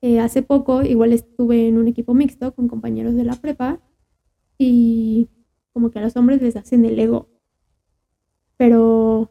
eh, 0.00 0.20
hace 0.20 0.40
poco 0.40 0.80
igual 0.84 1.12
estuve 1.12 1.68
en 1.68 1.76
un 1.76 1.86
equipo 1.86 2.14
mixto 2.14 2.54
con 2.54 2.66
compañeros 2.66 3.14
de 3.14 3.24
la 3.24 3.34
prepa 3.34 3.78
y 4.62 5.30
como 5.72 5.90
que 5.90 5.98
a 5.98 6.02
los 6.02 6.14
hombres 6.16 6.42
les 6.42 6.54
hacen 6.54 6.84
el 6.84 6.98
ego. 6.98 7.30
Pero 8.58 9.30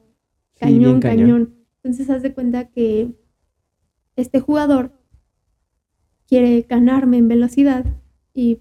cañón, 0.60 1.00
cañón. 1.00 1.54
Entonces 1.84 2.10
haz 2.10 2.24
de 2.24 2.34
cuenta 2.34 2.70
que 2.70 3.14
este 4.16 4.40
jugador 4.40 4.92
quiere 6.28 6.66
ganarme 6.68 7.18
en 7.18 7.28
velocidad 7.28 7.86
y 8.34 8.60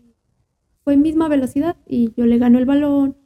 fue 0.85 0.99
misma 0.99 1.29
velocidad 1.29 1.79
y 1.87 2.13
yo 2.15 2.27
le 2.27 2.37
gano 2.37 2.59
el 2.59 2.67
balón 2.67 3.17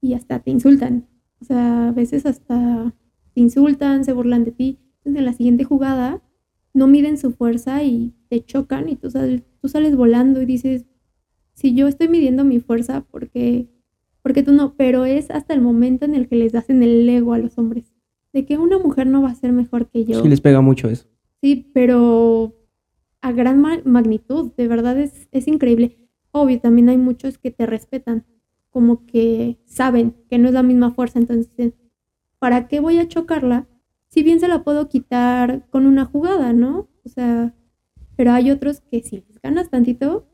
y 0.00 0.14
hasta 0.14 0.40
te 0.40 0.50
insultan. 0.50 1.06
O 1.40 1.44
sea, 1.44 1.90
a 1.90 1.92
veces 1.92 2.26
hasta 2.26 2.92
te 3.34 3.40
insultan, 3.40 4.04
se 4.04 4.12
burlan 4.12 4.42
de 4.42 4.50
ti. 4.50 4.80
Entonces 4.98 5.20
en 5.20 5.26
la 5.26 5.32
siguiente 5.32 5.62
jugada 5.62 6.24
no 6.72 6.88
miden 6.88 7.18
su 7.18 7.30
fuerza 7.30 7.84
y 7.84 8.16
te 8.28 8.44
chocan 8.44 8.88
y 8.88 8.96
tú 8.96 9.12
sales, 9.12 9.44
tú 9.60 9.68
sales 9.68 9.94
volando 9.94 10.42
y 10.42 10.46
dices, 10.46 10.86
si 11.54 11.74
yo 11.74 11.88
estoy 11.88 12.08
midiendo 12.08 12.44
mi 12.44 12.60
fuerza, 12.60 13.00
¿por 13.02 13.30
qué, 13.30 13.68
porque 14.22 14.42
tú 14.42 14.52
no? 14.52 14.74
Pero 14.76 15.04
es 15.04 15.30
hasta 15.30 15.54
el 15.54 15.60
momento 15.60 16.04
en 16.04 16.14
el 16.14 16.28
que 16.28 16.36
les 16.36 16.54
hacen 16.54 16.82
el 16.82 17.08
ego 17.08 17.32
a 17.32 17.38
los 17.38 17.56
hombres. 17.58 17.92
De 18.32 18.44
que 18.44 18.58
una 18.58 18.78
mujer 18.78 19.06
no 19.06 19.22
va 19.22 19.30
a 19.30 19.34
ser 19.34 19.52
mejor 19.52 19.88
que 19.88 20.04
yo. 20.04 20.20
Sí, 20.20 20.28
les 20.28 20.40
pega 20.40 20.60
mucho 20.60 20.88
eso. 20.88 21.06
Sí, 21.40 21.70
pero 21.72 22.54
a 23.20 23.32
gran 23.32 23.60
magnitud, 23.84 24.52
de 24.56 24.68
verdad 24.68 24.98
es, 24.98 25.28
es 25.30 25.46
increíble. 25.46 25.98
Obvio, 26.32 26.60
también 26.60 26.88
hay 26.88 26.98
muchos 26.98 27.38
que 27.38 27.52
te 27.52 27.64
respetan, 27.64 28.26
como 28.70 29.06
que 29.06 29.58
saben 29.66 30.16
que 30.28 30.38
no 30.38 30.48
es 30.48 30.54
la 30.54 30.64
misma 30.64 30.90
fuerza, 30.90 31.20
entonces 31.20 31.48
dicen, 31.50 31.74
¿para 32.40 32.66
qué 32.66 32.80
voy 32.80 32.98
a 32.98 33.06
chocarla? 33.06 33.68
Si 34.08 34.22
bien 34.22 34.40
se 34.40 34.48
la 34.48 34.64
puedo 34.64 34.88
quitar 34.88 35.66
con 35.70 35.86
una 35.86 36.04
jugada, 36.04 36.52
¿no? 36.52 36.88
O 37.04 37.08
sea, 37.08 37.54
pero 38.16 38.32
hay 38.32 38.50
otros 38.50 38.80
que 38.80 39.00
si 39.02 39.24
les 39.26 39.40
ganas 39.40 39.70
tantito, 39.70 40.26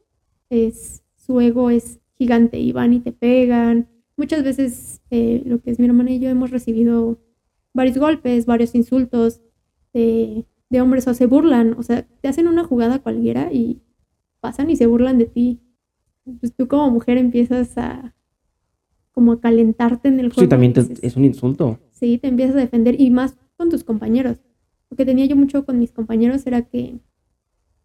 es, 0.49 1.03
su 1.31 1.41
ego 1.41 1.71
es 1.71 2.01
gigante 2.15 2.59
y 2.59 2.73
van 2.73 2.93
y 2.93 2.99
te 2.99 3.13
pegan. 3.13 3.89
Muchas 4.17 4.43
veces 4.43 5.01
eh, 5.11 5.43
lo 5.47 5.61
que 5.61 5.71
es 5.71 5.79
mi 5.79 5.87
hermana 5.87 6.11
y 6.11 6.19
yo 6.19 6.29
hemos 6.29 6.51
recibido 6.51 7.21
varios 7.73 7.99
golpes, 7.99 8.47
varios 8.47 8.75
insultos 8.75 9.41
de, 9.93 10.45
de 10.71 10.81
hombres 10.81 11.07
o 11.07 11.15
se 11.15 11.27
burlan, 11.27 11.77
o 11.79 11.85
sea, 11.85 12.05
te 12.21 12.27
hacen 12.27 12.49
una 12.49 12.65
jugada 12.65 12.99
cualquiera 12.99 13.53
y 13.53 13.81
pasan 14.41 14.71
y 14.71 14.75
se 14.77 14.87
burlan 14.87 15.19
de 15.19 15.27
ti 15.27 15.61
pues 16.41 16.53
tú 16.53 16.67
como 16.67 16.91
mujer 16.91 17.17
empiezas 17.17 17.79
a 17.79 18.13
como 19.13 19.33
a 19.33 19.41
calentarte 19.41 20.09
en 20.09 20.19
el 20.19 20.33
juego. 20.33 20.43
Sí, 20.43 20.49
también 20.49 20.73
es 21.03 21.17
un 21.17 21.25
insulto. 21.25 21.79
Sí, 21.93 22.19
te 22.19 22.27
empiezas 22.27 22.57
a 22.57 22.61
defender 22.61 23.01
y 23.01 23.11
más 23.11 23.37
con 23.57 23.71
tus 23.71 23.85
compañeros. 23.85 24.41
Lo 24.91 24.97
que 24.97 25.05
tenía 25.05 25.27
yo 25.27 25.37
mucho 25.37 25.65
con 25.65 25.79
mis 25.79 25.93
compañeros 25.93 26.45
era 26.47 26.63
que 26.63 26.99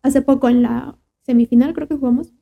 hace 0.01 0.23
poco 0.23 0.49
en 0.49 0.63
la 0.63 0.97
semifinal 1.21 1.73
creo 1.73 1.87
que 1.87 1.95
jugamos, 1.95 2.33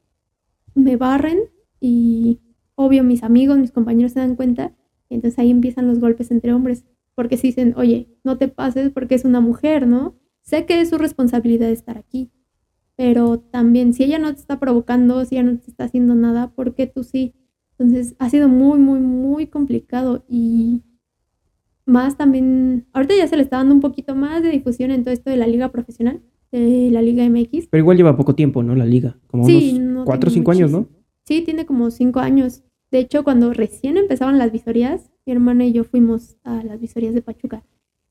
me 0.75 0.97
barren 0.97 1.39
y 1.79 2.39
obvio 2.75 3.03
mis 3.03 3.23
amigos, 3.23 3.57
mis 3.57 3.71
compañeros 3.71 4.13
se 4.13 4.19
dan 4.19 4.35
cuenta 4.35 4.75
y 5.09 5.15
entonces 5.15 5.39
ahí 5.39 5.51
empiezan 5.51 5.87
los 5.87 5.99
golpes 5.99 6.31
entre 6.31 6.53
hombres. 6.53 6.85
Porque 7.15 7.37
si 7.37 7.47
dicen, 7.47 7.73
oye, 7.77 8.09
no 8.23 8.37
te 8.37 8.47
pases 8.47 8.89
porque 8.89 9.15
es 9.15 9.25
una 9.25 9.39
mujer, 9.39 9.87
¿no? 9.87 10.15
Sé 10.41 10.65
que 10.65 10.81
es 10.81 10.89
su 10.89 10.97
responsabilidad 10.97 11.69
estar 11.69 11.97
aquí, 11.97 12.31
pero 12.95 13.39
también 13.39 13.93
si 13.93 14.03
ella 14.03 14.19
no 14.19 14.33
te 14.33 14.39
está 14.39 14.59
provocando, 14.59 15.23
si 15.25 15.35
ella 15.35 15.43
no 15.43 15.59
te 15.59 15.69
está 15.69 15.85
haciendo 15.85 16.15
nada, 16.15 16.51
¿por 16.51 16.75
qué 16.75 16.87
tú 16.87 17.03
sí? 17.03 17.33
Entonces 17.77 18.15
ha 18.19 18.29
sido 18.29 18.49
muy, 18.49 18.79
muy, 18.79 18.99
muy 18.99 19.47
complicado 19.47 20.25
y 20.27 20.81
más 21.85 22.17
también, 22.17 22.87
ahorita 22.93 23.15
ya 23.15 23.27
se 23.27 23.37
le 23.37 23.43
está 23.43 23.57
dando 23.57 23.75
un 23.75 23.81
poquito 23.81 24.15
más 24.15 24.41
de 24.41 24.49
difusión 24.49 24.91
en 24.91 25.03
todo 25.03 25.13
esto 25.13 25.29
de 25.29 25.37
la 25.37 25.47
liga 25.47 25.71
profesional, 25.71 26.21
de 26.57 26.91
la 26.91 27.01
liga 27.01 27.27
MX. 27.27 27.67
Pero 27.69 27.81
igual 27.81 27.97
lleva 27.97 28.15
poco 28.15 28.35
tiempo, 28.35 28.63
¿no? 28.63 28.75
La 28.75 28.85
liga, 28.85 29.17
como 29.27 29.45
unos 29.45 30.05
cuatro 30.05 30.29
o 30.29 30.33
cinco 30.33 30.51
años, 30.51 30.71
¿no? 30.71 30.87
Sí, 31.25 31.41
tiene 31.41 31.65
como 31.65 31.89
cinco 31.91 32.19
años. 32.19 32.63
De 32.91 32.99
hecho, 32.99 33.23
cuando 33.23 33.53
recién 33.53 33.97
empezaban 33.97 34.37
las 34.37 34.51
visorías, 34.51 35.09
mi 35.25 35.33
hermana 35.33 35.65
y 35.65 35.73
yo 35.73 35.83
fuimos 35.83 36.37
a 36.43 36.63
las 36.63 36.79
visorías 36.79 37.13
de 37.13 37.21
Pachuca. 37.21 37.63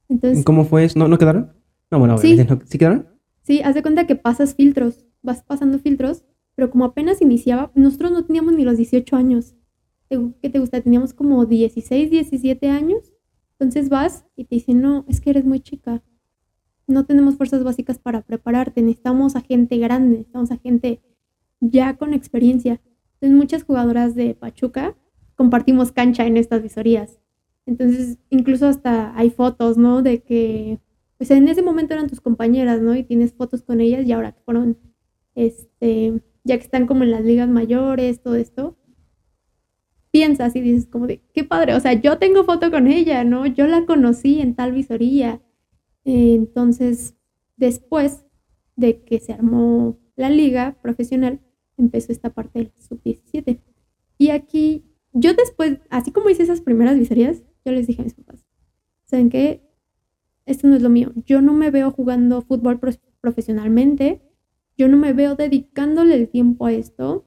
Entonces, 0.08 0.44
¿Cómo 0.44 0.64
fue 0.64 0.84
eso? 0.84 0.98
¿No, 0.98 1.08
¿No 1.08 1.18
quedaron? 1.18 1.52
No, 1.90 1.98
bueno, 1.98 2.18
¿Sí? 2.18 2.36
¿sí 2.64 2.78
quedaron? 2.78 3.06
Sí, 3.42 3.60
haz 3.62 3.74
de 3.74 3.82
cuenta 3.82 4.06
que 4.06 4.16
pasas 4.16 4.54
filtros, 4.54 5.04
vas 5.22 5.42
pasando 5.42 5.78
filtros, 5.78 6.24
pero 6.54 6.70
como 6.70 6.84
apenas 6.84 7.22
iniciaba, 7.22 7.70
nosotros 7.74 8.12
no 8.12 8.24
teníamos 8.24 8.54
ni 8.54 8.64
los 8.64 8.76
18 8.76 9.16
años. 9.16 9.54
¿Qué 10.08 10.50
te 10.50 10.58
gusta? 10.58 10.80
Teníamos 10.80 11.14
como 11.14 11.46
16, 11.46 12.10
17 12.10 12.68
años. 12.68 13.12
Entonces 13.58 13.88
vas 13.88 14.26
y 14.36 14.44
te 14.44 14.56
dicen, 14.56 14.82
no, 14.82 15.04
es 15.08 15.20
que 15.20 15.30
eres 15.30 15.44
muy 15.44 15.60
chica. 15.60 16.02
No 16.86 17.04
tenemos 17.06 17.36
fuerzas 17.36 17.64
básicas 17.64 17.98
para 17.98 18.22
prepararte. 18.22 18.82
Necesitamos 18.82 19.36
a 19.36 19.40
gente 19.40 19.78
grande, 19.78 20.18
necesitamos 20.18 20.50
a 20.50 20.56
gente 20.58 21.00
ya 21.60 21.96
con 21.96 22.12
experiencia. 22.12 22.80
Entonces 23.14 23.38
muchas 23.38 23.64
jugadoras 23.64 24.14
de 24.14 24.34
Pachuca 24.34 24.96
compartimos 25.36 25.92
cancha 25.92 26.26
en 26.26 26.36
estas 26.36 26.62
visorías. 26.62 27.18
Entonces 27.66 28.18
incluso 28.30 28.66
hasta 28.66 29.16
hay 29.16 29.30
fotos, 29.30 29.78
¿no? 29.78 30.02
De 30.02 30.22
que 30.22 30.80
pues 31.18 31.30
en 31.30 31.46
ese 31.46 31.62
momento 31.62 31.94
eran 31.94 32.08
tus 32.08 32.20
compañeras, 32.20 32.82
¿no? 32.82 32.96
Y 32.96 33.04
tienes 33.04 33.32
fotos 33.32 33.62
con 33.62 33.80
ellas 33.80 34.04
y 34.04 34.10
ahora 34.10 34.32
que 34.32 34.40
fueron, 34.40 34.76
este, 35.36 36.20
ya 36.42 36.58
que 36.58 36.64
están 36.64 36.88
como 36.88 37.04
en 37.04 37.12
las 37.12 37.24
ligas 37.24 37.48
mayores, 37.48 38.20
todo 38.20 38.34
esto, 38.34 38.76
piensas 40.10 40.56
y 40.56 40.60
dices 40.60 40.86
como 40.86 41.06
de, 41.06 41.22
qué 41.32 41.44
padre, 41.44 41.74
o 41.74 41.80
sea, 41.80 41.92
yo 41.92 42.18
tengo 42.18 42.42
foto 42.42 42.72
con 42.72 42.88
ella, 42.88 43.22
¿no? 43.22 43.46
Yo 43.46 43.68
la 43.68 43.86
conocí 43.86 44.40
en 44.40 44.56
tal 44.56 44.72
visoría. 44.72 45.40
Entonces, 46.04 47.14
después 47.56 48.24
de 48.76 49.02
que 49.02 49.20
se 49.20 49.32
armó 49.32 49.98
la 50.16 50.30
liga 50.30 50.76
profesional, 50.82 51.40
empezó 51.76 52.12
esta 52.12 52.30
parte 52.30 52.58
del 52.58 52.72
sub-17. 52.78 53.60
Y 54.18 54.30
aquí, 54.30 54.84
yo 55.12 55.34
después, 55.34 55.78
así 55.90 56.10
como 56.10 56.30
hice 56.30 56.42
esas 56.42 56.60
primeras 56.60 56.98
visorías, 56.98 57.42
yo 57.64 57.72
les 57.72 57.86
dije 57.86 58.02
a 58.02 58.04
mis 58.04 58.14
papás, 58.14 58.44
¿saben 59.04 59.30
qué? 59.30 59.62
esto 60.46 60.66
no 60.68 60.76
es 60.76 60.82
lo 60.82 60.90
mío. 60.90 61.12
Yo 61.26 61.40
no 61.40 61.52
me 61.52 61.70
veo 61.70 61.90
jugando 61.90 62.42
fútbol 62.42 62.80
profesionalmente. 63.20 64.22
Yo 64.76 64.88
no 64.88 64.96
me 64.96 65.12
veo 65.12 65.36
dedicándole 65.36 66.14
el 66.14 66.28
tiempo 66.28 66.66
a 66.66 66.72
esto. 66.72 67.24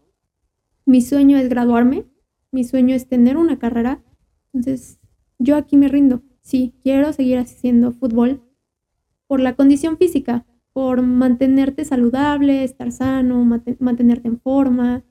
Mi 0.86 1.02
sueño 1.02 1.38
es 1.38 1.50
graduarme. 1.50 2.06
Mi 2.52 2.64
sueño 2.64 2.96
es 2.96 3.08
tener 3.08 3.38
una 3.38 3.58
carrera. 3.60 4.04
Entonces, 4.54 5.00
yo 5.40 5.56
aquí 5.56 5.78
me 5.78 5.88
rindo. 5.88 6.22
Sí, 6.42 6.76
quiero 6.84 7.12
seguir 7.14 7.38
haciendo 7.38 7.92
fútbol 7.92 8.42
por 9.28 9.40
la 9.40 9.56
condición 9.56 9.98
física, 9.98 10.46
por 10.74 11.02
mantenerte 11.02 11.86
saludable, 11.86 12.64
estar 12.64 12.92
sano, 12.92 13.46
mantenerte 13.80 14.28
en 14.28 14.40
forma 14.40 15.04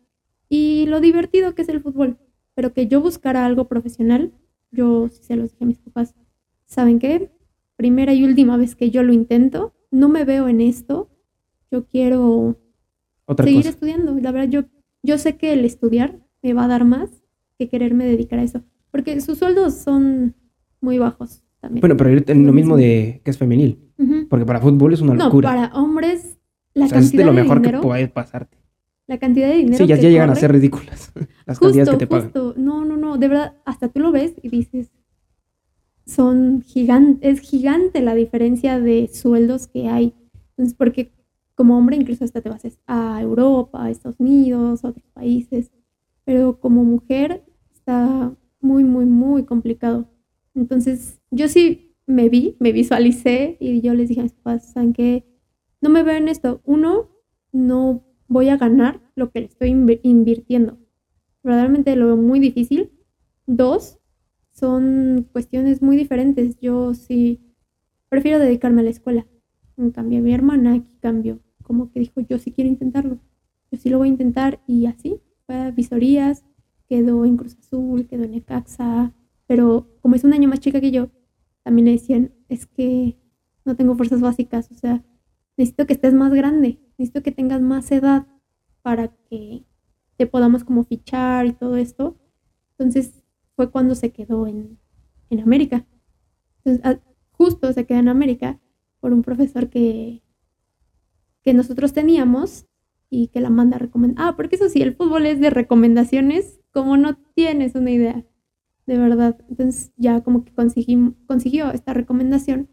y 0.49 0.87
lo 0.87 1.01
divertido 1.01 1.55
que 1.55 1.63
es 1.63 1.69
el 1.69 1.81
fútbol. 1.81 2.19
Pero 2.55 2.73
que 2.73 2.87
yo 2.87 3.01
buscara 3.01 3.45
algo 3.45 3.67
profesional, 3.67 4.33
yo 4.71 5.09
sí 5.09 5.23
se 5.23 5.37
los 5.37 5.53
dije 5.53 5.65
a 5.65 5.67
mis 5.67 5.79
papás, 5.79 6.15
¿saben 6.67 6.99
qué? 6.99 7.31
primera 7.77 8.15
y 8.15 8.25
última 8.25 8.57
vez 8.57 8.77
que 8.77 8.91
yo 8.91 9.03
lo 9.03 9.13
intento, 9.13 9.75
no 9.91 10.09
me 10.09 10.25
veo 10.25 10.49
en 10.49 10.61
esto, 10.61 11.11
yo 11.71 11.87
quiero 11.87 12.59
seguir 13.39 13.67
estudiando. 13.67 14.19
La 14.21 14.33
verdad, 14.33 14.49
yo, 14.49 14.65
yo 15.03 15.19
sé 15.19 15.37
que 15.37 15.53
el 15.53 15.65
estudiar 15.65 16.19
me 16.43 16.53
va 16.53 16.65
a 16.65 16.69
dar 16.69 16.85
más 16.85 17.11
que 17.59 17.69
quererme 17.69 18.05
dedicar 18.05 18.39
a 18.39 18.43
eso, 18.43 18.63
porque 18.91 19.21
sus 19.21 19.39
sueldos 19.39 19.75
son 19.75 20.35
muy 20.81 20.99
bajos 20.99 21.43
también. 21.61 21.81
Bueno, 21.81 21.97
pero 21.97 22.23
en 22.27 22.47
lo 22.47 22.53
mismo 22.53 22.77
de 22.77 23.21
que 23.25 23.31
es 23.31 23.39
femenil, 23.39 23.84
porque 24.29 24.47
para 24.47 24.61
fútbol 24.61 24.93
es 24.93 25.01
una 25.01 25.15
locura. 25.15 25.51
No, 25.51 25.57
para 25.57 25.75
hombres 25.75 26.39
la 26.75 26.89
cantidad 26.89 27.05
es 27.05 27.13
de 27.13 27.25
lo 27.25 27.33
mejor 27.33 27.63
que 27.63 27.73
puede 27.79 28.09
pasarte. 28.09 28.59
La 29.07 29.19
cantidad 29.19 29.49
de 29.49 29.57
dinero. 29.57 29.77
Sí, 29.77 29.87
ya, 29.87 29.97
llegan 29.97 30.31
a 30.31 30.35
ser 30.35 30.53
ridículas 30.53 31.13
las 31.47 31.59
cantidades 31.59 31.91
que 31.91 31.97
te 31.99 32.07
pagan. 32.07 32.33
No, 32.57 32.85
no, 32.85 32.97
no, 32.97 33.19
de 33.19 33.29
verdad, 33.29 33.55
hasta 33.65 33.89
tú 33.89 34.01
lo 34.01 34.13
ves 34.13 34.35
y 34.43 34.49
dices, 34.49 34.91
son 36.07 36.63
gigantes, 36.63 37.39
es 37.39 37.41
gigante 37.41 38.01
la 38.01 38.15
diferencia 38.15 38.81
de 38.81 39.09
sueldos 39.13 39.67
que 39.67 39.89
hay. 39.89 40.15
Entonces, 40.51 40.75
porque 40.75 41.13
como 41.55 41.79
hombre 41.79 41.97
incluso 41.97 42.25
hasta 42.25 42.41
te 42.41 42.49
vas 42.49 42.63
a 42.87 43.21
Europa, 43.21 43.85
a 43.85 43.91
Estados 43.91 44.19
Unidos, 44.19 44.85
a 44.85 44.89
otros 44.89 45.07
países, 45.13 45.71
pero 46.25 46.59
como 46.59 46.83
mujer 46.85 47.45
está 47.75 48.33
muy, 48.61 48.85
muy, 48.85 49.05
muy 49.05 49.45
complicado. 49.45 50.09
Entonces, 50.55 51.21
yo 51.31 51.49
sí 51.49 51.84
me 52.07 52.29
vi, 52.29 52.57
me 52.61 52.73
visualicé 52.73 53.57
y 53.61 53.81
yo 53.81 53.95
les 53.95 54.09
dije 54.09 54.21
a 54.21 54.25
mis 54.25 54.33
papás, 54.33 54.73
¿saben 54.73 54.93
qué? 54.93 55.25
No 55.81 55.91
me 55.91 56.03
veo 56.03 56.17
en 56.17 56.29
esto. 56.29 56.61
Uno, 56.65 57.11
no 57.53 58.05
voy 58.29 58.49
a 58.49 58.57
ganar 58.57 59.01
lo 59.15 59.31
que 59.31 59.41
le 59.41 59.47
estoy 59.47 59.71
invirtiendo. 60.03 60.79
Verdaderamente 61.43 61.95
lo 61.97 62.07
veo 62.07 62.17
muy 62.17 62.41
difícil. 62.41 62.91
Dos, 63.47 63.99
son 64.53 65.29
cuestiones 65.33 65.83
muy 65.83 65.97
diferentes. 65.97 66.59
Yo 66.61 66.95
sí 66.95 67.41
prefiero 68.09 68.39
dedicarme 68.39 68.81
a 68.81 68.85
la 68.85 68.91
escuela. 68.91 69.27
En 69.77 69.91
cambio, 69.91 70.23
mi 70.23 70.33
hermana 70.33 70.75
aquí 70.75 70.97
cambió. 71.01 71.41
Como 71.63 71.91
que 71.91 72.01
dijo, 72.01 72.21
yo 72.21 72.39
sí 72.39 72.53
quiero 72.53 72.71
intentarlo. 72.71 73.19
Yo 73.71 73.79
sí 73.79 73.89
lo 73.89 73.99
voy 73.99 74.09
a 74.09 74.13
intentar 74.13 74.61
y 74.67 74.87
así. 74.87 75.21
fue 75.47 75.57
a 75.57 75.71
visorías, 75.71 76.45
quedó 76.89 77.25
en 77.25 77.37
Cruz 77.37 77.57
Azul, 77.59 78.07
quedó 78.07 78.25
en 78.25 78.33
Necaxa, 78.33 79.13
pero 79.47 79.89
como 80.01 80.15
es 80.15 80.25
un 80.25 80.33
año 80.33 80.49
más 80.49 80.61
chica 80.61 80.81
que 80.81 80.91
yo, 80.91 81.11
también 81.65 81.87
le 81.87 81.93
decían, 81.93 82.33
es 82.49 82.67
que 82.67 83.19
no 83.65 83.75
tengo 83.75 83.97
fuerzas 83.97 84.21
básicas, 84.21 84.71
o 84.71 84.75
sea, 84.75 85.03
necesito 85.57 85.87
que 85.87 85.95
estés 85.95 86.15
más 86.15 86.33
grande, 86.33 86.79
necesito 86.99 87.23
que 87.23 87.33
tengas 87.33 87.61
más 87.61 87.91
edad 87.91 88.27
para 88.83 89.09
que 89.09 89.65
te 90.17 90.27
podamos 90.27 90.63
como 90.63 90.85
fichar 90.85 91.47
y 91.47 91.53
todo 91.53 91.77
esto. 91.77 92.17
Entonces 92.73 93.25
fue 93.57 93.71
cuando 93.71 93.95
se 93.95 94.13
quedó 94.13 94.47
en, 94.47 94.79
en 95.31 95.41
América. 95.41 95.87
Ah, 96.83 96.99
justo 97.33 97.73
se 97.73 97.87
quedó 97.87 97.99
en 97.99 98.09
América 98.09 98.61
por 99.01 99.13
un 99.13 99.23
profesor 99.23 99.71
que, 99.71 100.23
que 101.43 101.55
nosotros 101.55 101.93
teníamos 101.93 102.67
y 103.11 103.29
que 103.29 103.41
la 103.41 103.51
manda 103.51 103.77
a 103.77 103.81
recomendar. 103.81 104.27
Ah, 104.27 104.37
porque 104.37 104.57
eso 104.57 104.69
sí, 104.69 104.83
el 104.83 104.95
fútbol 104.95 105.27
es 105.27 105.41
de 105.41 105.51
recomendaciones, 105.51 106.61
como 106.73 106.97
no 106.97 107.17
tienes 107.35 107.75
una 107.75 107.91
idea, 107.91 108.25
de 108.87 108.99
verdad. 108.99 109.37
Entonces 109.49 109.93
ya 109.97 110.21
como 110.23 110.45
que 110.45 110.53
consiguió 110.53 111.71
esta 111.73 111.95
recomendación 111.95 112.69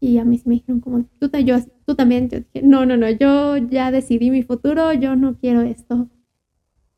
y 0.00 0.18
a 0.18 0.24
mí 0.24 0.40
me 0.44 0.54
dijeron 0.54 0.80
como, 0.80 1.04
tú, 1.18 1.30
yo, 1.44 1.56
tú 1.84 1.94
también, 1.94 2.28
yo 2.28 2.38
dije, 2.38 2.62
no, 2.62 2.86
no, 2.86 2.96
no, 2.96 3.10
yo 3.10 3.56
ya 3.56 3.90
decidí 3.90 4.30
mi 4.30 4.42
futuro, 4.42 4.92
yo 4.92 5.16
no 5.16 5.36
quiero 5.36 5.62
esto. 5.62 6.08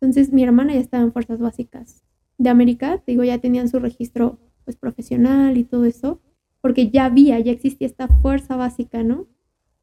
Entonces 0.00 0.32
mi 0.32 0.42
hermana 0.42 0.74
ya 0.74 0.80
estaba 0.80 1.02
en 1.02 1.12
Fuerzas 1.12 1.38
Básicas 1.38 2.04
de 2.38 2.50
América, 2.50 3.02
digo, 3.06 3.24
ya 3.24 3.38
tenían 3.38 3.68
su 3.68 3.78
registro 3.78 4.38
pues 4.64 4.76
profesional 4.76 5.56
y 5.56 5.64
todo 5.64 5.84
eso, 5.84 6.20
porque 6.60 6.90
ya 6.90 7.06
había, 7.06 7.38
ya 7.40 7.52
existía 7.52 7.86
esta 7.86 8.08
fuerza 8.08 8.56
básica, 8.56 9.02
¿no? 9.02 9.26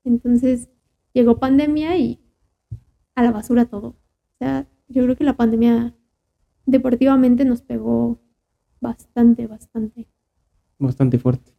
Entonces 0.03 0.69
llegó 1.13 1.39
pandemia 1.39 1.97
y 1.97 2.19
a 3.15 3.23
la 3.23 3.31
basura 3.31 3.65
todo. 3.65 3.87
O 3.89 4.37
sea, 4.39 4.67
yo 4.87 5.03
creo 5.03 5.15
que 5.15 5.23
la 5.23 5.35
pandemia 5.35 5.95
deportivamente 6.65 7.45
nos 7.45 7.61
pegó 7.61 8.19
bastante, 8.81 9.47
bastante. 9.47 10.07
Bastante 10.79 11.19
fuerte. 11.19 11.53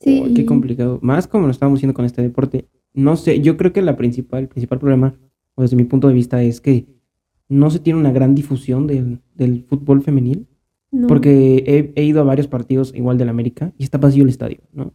Sí. 0.00 0.32
qué 0.34 0.44
complicado. 0.44 0.98
Más 1.02 1.26
como 1.26 1.46
lo 1.46 1.52
estábamos 1.52 1.78
haciendo 1.78 1.94
con 1.94 2.04
este 2.04 2.22
deporte. 2.22 2.68
No 2.92 3.16
sé, 3.16 3.40
yo 3.40 3.56
creo 3.56 3.72
que 3.72 3.82
la 3.82 3.96
principal, 3.96 4.42
el 4.42 4.48
principal 4.48 4.78
problema, 4.78 5.14
o 5.54 5.62
desde 5.62 5.76
mi 5.76 5.84
punto 5.84 6.08
de 6.08 6.14
vista, 6.14 6.42
es 6.42 6.60
que 6.60 6.86
no 7.48 7.70
se 7.70 7.78
tiene 7.78 7.98
una 7.98 8.12
gran 8.12 8.34
difusión 8.34 8.86
del, 8.86 9.64
fútbol 9.68 10.02
femenil. 10.02 10.46
Porque 11.08 11.92
he, 11.94 12.04
ido 12.04 12.22
a 12.22 12.24
varios 12.24 12.46
partidos 12.46 12.94
igual 12.94 13.18
del 13.18 13.28
América 13.28 13.74
y 13.76 13.84
está 13.84 13.98
vacío 13.98 14.22
el 14.22 14.30
estadio, 14.30 14.60
¿no? 14.72 14.94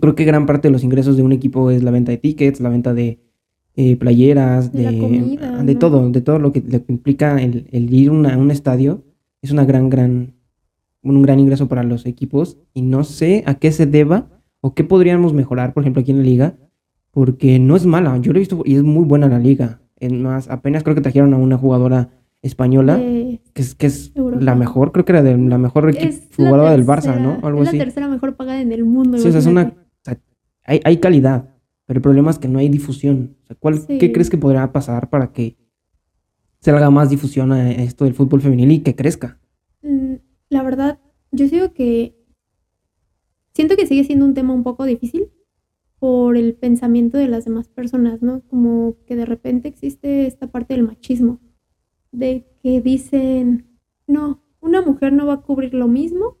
Creo 0.00 0.14
que 0.14 0.24
gran 0.24 0.46
parte 0.46 0.68
de 0.68 0.72
los 0.72 0.84
ingresos 0.84 1.18
de 1.18 1.22
un 1.22 1.32
equipo 1.32 1.70
es 1.70 1.82
la 1.82 1.90
venta 1.90 2.12
de 2.12 2.16
tickets, 2.16 2.60
la 2.60 2.70
venta 2.70 2.94
de 2.94 3.18
eh, 3.76 3.96
playeras, 3.96 4.72
de, 4.72 4.90
de, 5.64 5.74
todo, 5.74 6.10
de 6.10 6.20
todo 6.22 6.38
lo 6.38 6.52
que, 6.52 6.62
implica 6.88 7.42
el, 7.42 7.66
ir 7.72 8.08
a 8.08 8.38
un 8.38 8.50
estadio. 8.50 9.04
Es 9.42 9.50
una 9.50 9.66
gran, 9.66 9.90
gran, 9.90 10.31
un 11.02 11.22
gran 11.22 11.40
ingreso 11.40 11.68
para 11.68 11.82
los 11.82 12.06
equipos 12.06 12.58
y 12.74 12.82
no 12.82 13.04
sé 13.04 13.42
a 13.46 13.54
qué 13.54 13.72
se 13.72 13.86
deba 13.86 14.28
o 14.60 14.74
qué 14.74 14.84
podríamos 14.84 15.34
mejorar, 15.34 15.74
por 15.74 15.82
ejemplo, 15.82 16.00
aquí 16.00 16.12
en 16.12 16.18
la 16.18 16.24
liga, 16.24 16.54
porque 17.10 17.58
no 17.58 17.76
es 17.76 17.84
mala. 17.84 18.16
Yo 18.18 18.32
lo 18.32 18.38
he 18.38 18.40
visto 18.40 18.62
y 18.64 18.76
es 18.76 18.82
muy 18.82 19.04
buena 19.04 19.28
la 19.28 19.38
liga. 19.38 19.80
Es 19.98 20.12
más, 20.12 20.48
apenas 20.48 20.82
creo 20.82 20.94
que 20.94 21.00
trajeron 21.00 21.34
a 21.34 21.36
una 21.36 21.58
jugadora 21.58 22.10
española, 22.42 22.98
que 22.98 23.40
es, 23.54 23.74
que 23.74 23.86
es 23.86 24.12
la 24.16 24.54
mejor, 24.54 24.90
creo 24.90 25.04
que 25.04 25.12
era 25.12 25.22
de 25.22 25.36
la 25.36 25.58
mejor 25.58 25.94
jugadora 26.36 26.72
del 26.72 26.84
Barça, 26.84 27.20
¿no? 27.20 27.38
Algo 27.46 27.62
es 27.62 27.72
la 27.72 27.78
tercera 27.78 28.08
mejor 28.08 28.34
pagada 28.34 28.60
en 28.60 28.72
el 28.72 28.84
mundo. 28.84 29.18
Sí, 29.18 29.28
es 29.28 29.46
una, 29.46 29.74
hay, 30.64 30.80
hay, 30.84 30.96
calidad, 30.98 31.50
pero 31.86 31.98
el 31.98 32.02
problema 32.02 32.30
es 32.30 32.38
que 32.38 32.48
no 32.48 32.58
hay 32.58 32.68
difusión. 32.68 33.36
O 33.44 33.46
sea, 33.46 33.56
¿cuál, 33.58 33.86
¿Qué 33.86 34.12
crees 34.12 34.28
que 34.30 34.38
podría 34.38 34.72
pasar 34.72 35.08
para 35.08 35.32
que 35.32 35.56
se 36.60 36.70
haga 36.70 36.90
más 36.90 37.10
difusión 37.10 37.52
a 37.52 37.70
esto 37.70 38.04
del 38.04 38.14
fútbol 38.14 38.40
femenil 38.40 38.72
y 38.72 38.78
que 38.80 38.96
crezca? 38.96 39.38
La 40.52 40.62
verdad, 40.62 40.98
yo 41.30 41.48
sigo 41.48 41.72
que 41.72 42.14
siento 43.54 43.74
que 43.74 43.86
sigue 43.86 44.04
siendo 44.04 44.26
un 44.26 44.34
tema 44.34 44.52
un 44.52 44.62
poco 44.62 44.84
difícil 44.84 45.30
por 45.98 46.36
el 46.36 46.54
pensamiento 46.54 47.16
de 47.16 47.26
las 47.26 47.46
demás 47.46 47.68
personas, 47.68 48.20
¿no? 48.20 48.42
Como 48.48 48.96
que 49.06 49.16
de 49.16 49.24
repente 49.24 49.68
existe 49.68 50.26
esta 50.26 50.48
parte 50.48 50.74
del 50.74 50.82
machismo, 50.82 51.40
de 52.10 52.44
que 52.62 52.82
dicen, 52.82 53.78
no, 54.06 54.42
una 54.60 54.82
mujer 54.82 55.14
no 55.14 55.24
va 55.24 55.32
a 55.32 55.40
cubrir 55.40 55.72
lo 55.72 55.88
mismo 55.88 56.36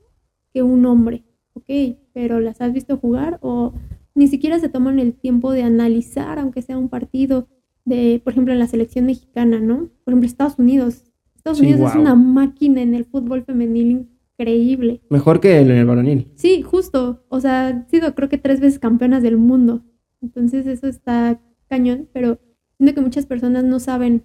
que 0.52 0.62
un 0.62 0.84
hombre, 0.84 1.24
ok, 1.54 1.96
pero 2.12 2.38
las 2.40 2.60
has 2.60 2.74
visto 2.74 2.98
jugar 2.98 3.38
o 3.40 3.72
ni 4.14 4.28
siquiera 4.28 4.58
se 4.58 4.68
toman 4.68 4.98
el 4.98 5.14
tiempo 5.14 5.52
de 5.52 5.62
analizar, 5.62 6.38
aunque 6.38 6.60
sea 6.60 6.76
un 6.76 6.90
partido 6.90 7.48
de, 7.86 8.20
por 8.22 8.34
ejemplo, 8.34 8.52
en 8.52 8.58
la 8.58 8.66
selección 8.66 9.06
mexicana, 9.06 9.58
¿no? 9.58 9.88
Por 10.04 10.12
ejemplo, 10.12 10.26
Estados 10.26 10.58
Unidos. 10.58 11.11
Estados 11.42 11.58
Unidos 11.58 11.90
es 11.90 11.96
una 11.96 12.14
máquina 12.14 12.82
en 12.82 12.94
el 12.94 13.04
fútbol 13.04 13.42
femenil 13.42 14.08
increíble. 14.38 15.00
Mejor 15.10 15.40
que 15.40 15.58
en 15.58 15.72
el 15.72 15.84
varonil. 15.84 16.30
Sí, 16.36 16.62
justo. 16.62 17.24
O 17.28 17.40
sea, 17.40 17.66
han 17.66 17.88
sido 17.88 18.14
creo 18.14 18.28
que 18.28 18.38
tres 18.38 18.60
veces 18.60 18.78
campeonas 18.78 19.24
del 19.24 19.38
mundo. 19.38 19.82
Entonces 20.20 20.68
eso 20.68 20.86
está 20.86 21.40
cañón, 21.68 22.08
pero 22.12 22.38
siento 22.76 22.94
que 22.94 23.00
muchas 23.00 23.26
personas 23.26 23.64
no 23.64 23.80
saben 23.80 24.22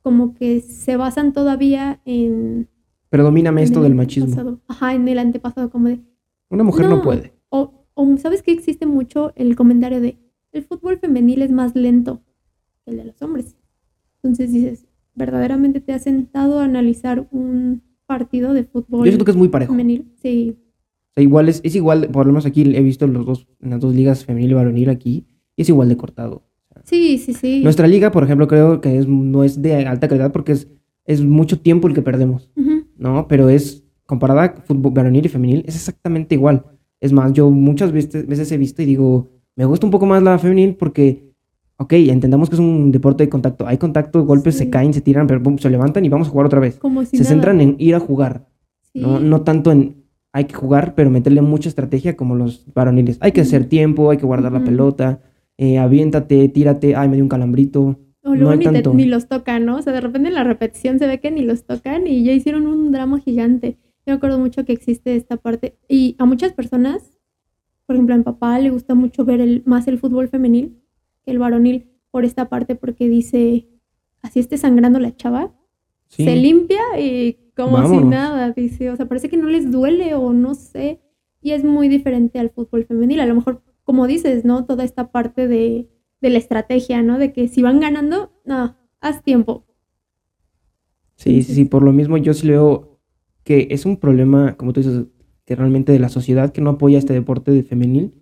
como 0.00 0.34
que 0.34 0.60
se 0.60 0.96
basan 0.96 1.32
todavía 1.32 2.00
en... 2.04 2.68
Predomíname 3.10 3.64
esto 3.64 3.82
del 3.82 3.96
machismo. 3.96 4.60
Ajá, 4.68 4.94
en 4.94 5.08
el 5.08 5.18
antepasado, 5.18 5.70
como 5.70 5.88
de... 5.88 5.98
Una 6.50 6.62
mujer 6.62 6.88
no, 6.88 7.02
puede. 7.02 7.32
O, 7.48 7.84
o, 7.94 8.16
¿sabes 8.16 8.42
que 8.42 8.52
existe 8.52 8.86
mucho 8.86 9.32
el 9.34 9.56
comentario 9.56 10.00
de 10.00 10.20
el 10.52 10.62
fútbol 10.62 11.00
femenil 11.00 11.42
es 11.42 11.50
más 11.50 11.74
lento 11.74 12.22
que 12.84 12.92
el 12.92 12.98
de 12.98 13.04
los 13.06 13.20
hombres? 13.22 13.56
Entonces 14.22 14.52
dices, 14.52 14.87
¿verdaderamente 15.18 15.80
te 15.80 15.92
has 15.92 16.04
sentado 16.04 16.60
a 16.60 16.64
analizar 16.64 17.28
un 17.30 17.82
partido 18.08 18.54
de 18.54 18.64
fútbol. 18.64 19.04
Yo 19.04 19.12
siento 19.12 19.24
que 19.24 19.32
es 19.32 19.36
muy 19.36 19.48
parejo. 19.48 19.72
Femenil, 19.72 20.06
sí. 20.20 20.56
O 20.56 21.12
sea, 21.14 21.22
igual 21.22 21.48
es, 21.48 21.60
es 21.62 21.76
igual, 21.76 22.08
por 22.08 22.26
lo 22.26 22.32
menos 22.32 22.46
aquí 22.46 22.62
he 22.62 22.82
visto 22.82 23.06
los 23.06 23.26
dos, 23.26 23.46
en 23.60 23.70
las 23.70 23.80
dos 23.80 23.94
ligas 23.94 24.24
femenil 24.24 24.50
y 24.50 24.54
varonil 24.54 24.88
aquí, 24.88 25.26
y 25.54 25.62
es 25.62 25.68
igual 25.68 25.88
de 25.88 25.96
cortado. 25.96 26.42
Sí, 26.84 27.18
sí, 27.18 27.34
sí. 27.34 27.60
Nuestra 27.62 27.86
liga, 27.86 28.10
por 28.10 28.24
ejemplo, 28.24 28.48
creo 28.48 28.80
que 28.80 28.96
es, 28.96 29.06
no 29.06 29.44
es 29.44 29.60
de 29.60 29.86
alta 29.86 30.08
calidad 30.08 30.32
porque 30.32 30.52
es, 30.52 30.68
es 31.04 31.22
mucho 31.22 31.60
tiempo 31.60 31.86
el 31.86 31.94
que 31.94 32.02
perdemos, 32.02 32.50
¿no? 32.96 33.28
Pero 33.28 33.50
es, 33.50 33.84
comparada 34.06 34.54
fútbol 34.64 34.92
varonil 34.94 35.26
y 35.26 35.28
femenil, 35.28 35.64
es 35.66 35.76
exactamente 35.76 36.34
igual. 36.34 36.64
Es 36.98 37.12
más, 37.12 37.32
yo 37.34 37.50
muchas 37.50 37.92
veces, 37.92 38.26
veces 38.26 38.50
he 38.50 38.56
visto 38.56 38.80
y 38.80 38.86
digo, 38.86 39.28
me 39.54 39.66
gusta 39.66 39.86
un 39.86 39.92
poco 39.92 40.06
más 40.06 40.22
la 40.22 40.38
femenil 40.38 40.76
porque 40.76 41.27
ok, 41.78 41.92
entendamos 41.94 42.50
que 42.50 42.56
es 42.56 42.60
un 42.60 42.92
deporte 42.92 43.24
de 43.24 43.30
contacto. 43.30 43.66
Hay 43.66 43.78
contacto, 43.78 44.24
golpes, 44.24 44.56
se 44.56 44.68
caen, 44.68 44.92
se 44.92 45.00
tiran, 45.00 45.26
pero 45.26 45.42
se 45.58 45.70
levantan 45.70 46.04
y 46.04 46.08
vamos 46.08 46.28
a 46.28 46.30
jugar 46.30 46.46
otra 46.46 46.60
vez. 46.60 46.78
se 47.10 47.24
centran 47.24 47.60
en 47.60 47.76
ir 47.78 47.94
a 47.94 48.00
jugar. 48.00 48.46
¿no? 48.94 49.20
no 49.20 49.42
tanto 49.42 49.70
en 49.70 50.04
hay 50.32 50.44
que 50.44 50.54
jugar, 50.54 50.94
pero 50.94 51.10
meterle 51.10 51.40
mucha 51.40 51.68
estrategia 51.68 52.16
como 52.16 52.34
los 52.34 52.64
varoniles. 52.74 53.16
Hay 53.20 53.32
que 53.32 53.40
hacer 53.40 53.64
tiempo, 53.64 54.10
hay 54.10 54.18
que 54.18 54.26
guardar 54.26 54.52
la 54.52 54.62
pelota, 54.62 55.20
eh, 55.56 55.78
aviéntate, 55.78 56.48
tírate, 56.48 56.94
ay, 56.94 57.08
me 57.08 57.16
dio 57.16 57.24
un 57.24 57.28
calambrito. 57.28 57.98
O 58.22 58.34
luego 58.34 58.54
ni, 58.54 58.66
ni, 58.94 59.04
los 59.06 59.26
tocan, 59.26 59.64
¿no? 59.64 59.76
O 59.76 59.82
sea, 59.82 59.92
de 59.92 60.00
repente 60.00 60.28
en 60.28 60.34
la 60.34 60.44
repetición 60.44 60.98
se 60.98 61.06
ve 61.06 61.18
que 61.18 61.30
ni 61.30 61.42
los 61.42 61.64
tocan 61.64 62.06
y 62.06 62.24
ya 62.24 62.32
hicieron 62.32 62.66
un 62.66 62.92
drama 62.92 63.20
gigante. 63.20 63.78
Yo 64.06 64.12
me 64.12 64.14
acuerdo 64.14 64.38
mucho 64.38 64.64
que 64.64 64.72
existe 64.72 65.16
esta 65.16 65.38
parte. 65.38 65.78
Y 65.88 66.14
a 66.18 66.26
muchas 66.26 66.52
personas, 66.52 67.18
por 67.86 67.96
ejemplo, 67.96 68.14
a 68.14 68.18
mi 68.18 68.24
papá 68.24 68.58
le 68.58 68.70
gusta 68.70 68.94
mucho 68.94 69.24
ver 69.24 69.40
el, 69.40 69.62
más 69.64 69.88
el 69.88 69.98
fútbol 69.98 70.28
femenil 70.28 70.76
el 71.30 71.38
varonil 71.38 71.90
por 72.10 72.24
esta 72.24 72.48
parte 72.48 72.74
porque 72.74 73.08
dice, 73.08 73.68
así 74.22 74.40
esté 74.40 74.56
sangrando 74.58 74.98
la 74.98 75.14
chava, 75.16 75.54
se 76.08 76.36
limpia 76.36 76.80
y 76.98 77.38
como 77.54 77.86
si 77.88 78.04
nada, 78.04 78.52
dice, 78.52 78.90
o 78.90 78.96
sea, 78.96 79.06
parece 79.06 79.28
que 79.28 79.36
no 79.36 79.48
les 79.48 79.70
duele 79.70 80.14
o 80.14 80.32
no 80.32 80.54
sé, 80.54 81.00
y 81.42 81.52
es 81.52 81.64
muy 81.64 81.88
diferente 81.88 82.38
al 82.38 82.50
fútbol 82.50 82.84
femenil, 82.84 83.20
a 83.20 83.26
lo 83.26 83.34
mejor, 83.34 83.62
como 83.84 84.06
dices, 84.06 84.44
¿no? 84.44 84.64
Toda 84.64 84.84
esta 84.84 85.10
parte 85.10 85.48
de, 85.48 85.88
de 86.20 86.30
la 86.30 86.38
estrategia, 86.38 87.02
¿no? 87.02 87.18
De 87.18 87.32
que 87.32 87.48
si 87.48 87.62
van 87.62 87.80
ganando, 87.80 88.32
no, 88.44 88.76
haz 89.00 89.22
tiempo. 89.22 89.66
Sí, 91.16 91.42
sí, 91.42 91.54
sí, 91.54 91.64
por 91.64 91.82
lo 91.82 91.92
mismo 91.92 92.16
yo 92.16 92.32
sí 92.32 92.48
veo 92.48 93.00
que 93.42 93.68
es 93.70 93.86
un 93.86 93.96
problema, 93.96 94.56
como 94.56 94.72
tú 94.72 94.80
dices, 94.80 95.06
que 95.44 95.56
realmente 95.56 95.92
de 95.92 95.98
la 95.98 96.10
sociedad 96.10 96.52
que 96.52 96.60
no 96.60 96.70
apoya 96.70 96.98
este 96.98 97.12
deporte 97.12 97.50
de 97.50 97.62
femenil, 97.62 98.14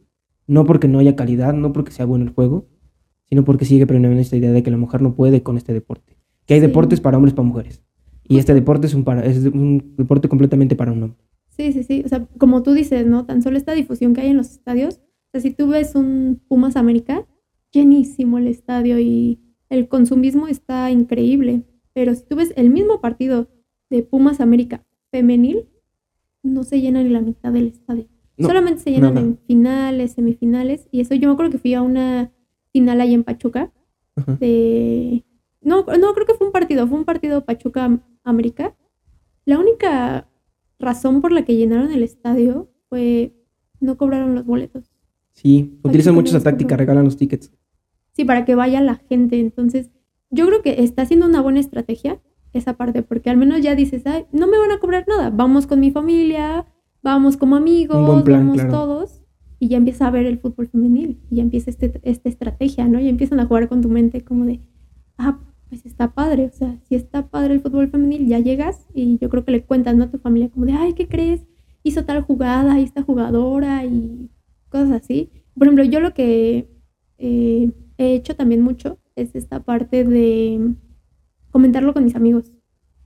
no 0.46 0.64
porque 0.64 0.88
no 0.88 0.98
haya 0.98 1.16
calidad, 1.16 1.52
no 1.52 1.72
porque 1.72 1.90
sea 1.90 2.06
bueno 2.06 2.24
el 2.24 2.30
juego, 2.30 2.68
sino 3.28 3.44
porque 3.44 3.64
sigue 3.64 3.86
prevaleciendo 3.86 4.20
esta 4.20 4.36
idea 4.36 4.52
de 4.52 4.62
que 4.62 4.70
la 4.70 4.76
mujer 4.76 5.02
no 5.02 5.14
puede 5.14 5.42
con 5.42 5.56
este 5.56 5.72
deporte. 5.72 6.16
Que 6.46 6.54
hay 6.54 6.60
deportes 6.60 7.00
para 7.00 7.16
hombres, 7.16 7.34
para 7.34 7.48
mujeres. 7.48 7.82
Y 8.28 8.38
este 8.38 8.54
deporte 8.54 8.86
es 8.86 8.94
un, 8.94 9.04
para, 9.04 9.24
es 9.24 9.38
un 9.38 9.94
deporte 9.96 10.28
completamente 10.28 10.76
para 10.76 10.92
un 10.92 11.02
hombre. 11.02 11.18
Sí, 11.48 11.72
sí, 11.72 11.82
sí. 11.82 12.02
O 12.04 12.08
sea, 12.08 12.26
como 12.38 12.62
tú 12.62 12.72
dices, 12.72 13.06
¿no? 13.06 13.24
Tan 13.24 13.42
solo 13.42 13.56
esta 13.56 13.72
difusión 13.72 14.14
que 14.14 14.20
hay 14.20 14.30
en 14.30 14.36
los 14.36 14.50
estadios. 14.50 14.96
O 14.96 15.30
sea, 15.32 15.40
si 15.40 15.50
tú 15.50 15.68
ves 15.68 15.94
un 15.94 16.40
Pumas 16.48 16.76
América, 16.76 17.26
llenísimo 17.72 18.38
el 18.38 18.46
estadio 18.46 18.98
y 18.98 19.40
el 19.68 19.88
consumismo 19.88 20.48
está 20.48 20.90
increíble. 20.90 21.62
Pero 21.92 22.14
si 22.14 22.24
tú 22.24 22.36
ves 22.36 22.52
el 22.56 22.70
mismo 22.70 23.00
partido 23.00 23.48
de 23.90 24.02
Pumas 24.02 24.40
América 24.40 24.84
femenil, 25.10 25.66
no 26.42 26.62
se 26.62 26.80
llena 26.80 27.02
ni 27.02 27.08
la 27.08 27.20
mitad 27.20 27.52
del 27.52 27.68
estadio. 27.68 28.06
Solamente 28.38 28.82
se 28.82 28.90
llenan 28.90 29.16
en 29.16 29.38
finales, 29.46 30.12
semifinales. 30.12 30.88
Y 30.92 31.00
eso 31.00 31.14
yo 31.14 31.28
me 31.28 31.32
acuerdo 31.32 31.52
que 31.52 31.58
fui 31.58 31.72
a 31.72 31.80
una 31.80 32.32
final 32.76 33.00
ahí 33.00 33.14
en 33.14 33.24
Pachuca 33.24 33.72
de, 34.38 35.24
No, 35.62 35.84
no, 35.84 36.14
creo 36.14 36.26
que 36.26 36.34
fue 36.34 36.46
un 36.46 36.52
partido, 36.52 36.86
fue 36.86 36.98
un 36.98 37.04
partido 37.04 37.44
Pachuca-América. 37.44 38.76
La 39.46 39.58
única 39.58 40.28
razón 40.78 41.22
por 41.22 41.32
la 41.32 41.44
que 41.44 41.56
llenaron 41.56 41.90
el 41.90 42.02
estadio 42.02 42.70
fue 42.90 43.32
no 43.80 43.96
cobraron 43.96 44.34
los 44.34 44.44
boletos. 44.44 44.92
Sí, 45.32 45.78
utilizan 45.82 46.14
mucho 46.14 46.36
esa 46.36 46.44
táctica, 46.44 46.76
regalan 46.76 47.04
los 47.04 47.16
tickets. 47.16 47.50
Sí, 48.12 48.24
para 48.24 48.44
que 48.44 48.54
vaya 48.54 48.80
la 48.82 48.96
gente. 48.96 49.40
Entonces, 49.40 49.90
yo 50.30 50.46
creo 50.46 50.62
que 50.62 50.82
está 50.82 51.02
haciendo 51.02 51.26
una 51.26 51.40
buena 51.40 51.60
estrategia 51.60 52.20
esa 52.52 52.74
parte, 52.74 53.02
porque 53.02 53.30
al 53.30 53.36
menos 53.36 53.60
ya 53.62 53.74
dices, 53.74 54.02
Ay, 54.06 54.26
no 54.32 54.46
me 54.46 54.58
van 54.58 54.70
a 54.70 54.78
cobrar 54.78 55.06
nada, 55.08 55.30
vamos 55.30 55.66
con 55.66 55.80
mi 55.80 55.90
familia, 55.90 56.66
vamos 57.02 57.36
como 57.36 57.56
amigos, 57.56 58.24
vamos 58.24 58.66
todos, 58.68 59.22
y 59.58 59.68
ya 59.68 59.76
empieza 59.78 60.06
a 60.06 60.10
ver 60.10 60.26
el 60.26 60.38
fútbol 60.38 60.68
femenil, 60.68 61.18
y 61.30 61.36
ya 61.36 61.42
empieza 61.42 61.70
este, 61.70 62.00
esta 62.02 62.28
estrategia, 62.28 62.88
¿no? 62.88 63.00
Y 63.00 63.08
empiezan 63.08 63.40
a 63.40 63.46
jugar 63.46 63.68
con 63.68 63.80
tu 63.82 63.88
mente 63.88 64.22
como 64.22 64.44
de, 64.44 64.60
ah, 65.18 65.40
pues 65.68 65.84
está 65.86 66.12
padre, 66.12 66.46
o 66.46 66.52
sea, 66.52 66.78
si 66.88 66.94
está 66.94 67.28
padre 67.28 67.54
el 67.54 67.60
fútbol 67.60 67.88
femenil, 67.88 68.26
ya 68.26 68.38
llegas 68.38 68.86
y 68.94 69.18
yo 69.18 69.28
creo 69.28 69.44
que 69.44 69.52
le 69.52 69.64
cuentas, 69.64 69.96
¿no? 69.96 70.04
A 70.04 70.10
tu 70.10 70.18
familia 70.18 70.48
como 70.50 70.66
de, 70.66 70.72
ay, 70.72 70.92
¿qué 70.92 71.08
crees? 71.08 71.44
Hizo 71.82 72.04
tal 72.04 72.22
jugada, 72.22 72.78
y 72.80 72.84
esta 72.84 73.02
jugadora 73.02 73.84
y 73.84 74.30
cosas 74.68 74.90
así. 75.02 75.30
Por 75.54 75.66
ejemplo, 75.66 75.84
yo 75.84 76.00
lo 76.00 76.12
que 76.14 76.68
eh, 77.18 77.72
he 77.98 78.14
hecho 78.14 78.36
también 78.36 78.60
mucho 78.62 78.98
es 79.16 79.34
esta 79.34 79.60
parte 79.60 80.04
de 80.04 80.74
comentarlo 81.50 81.94
con 81.94 82.04
mis 82.04 82.14
amigos. 82.14 82.52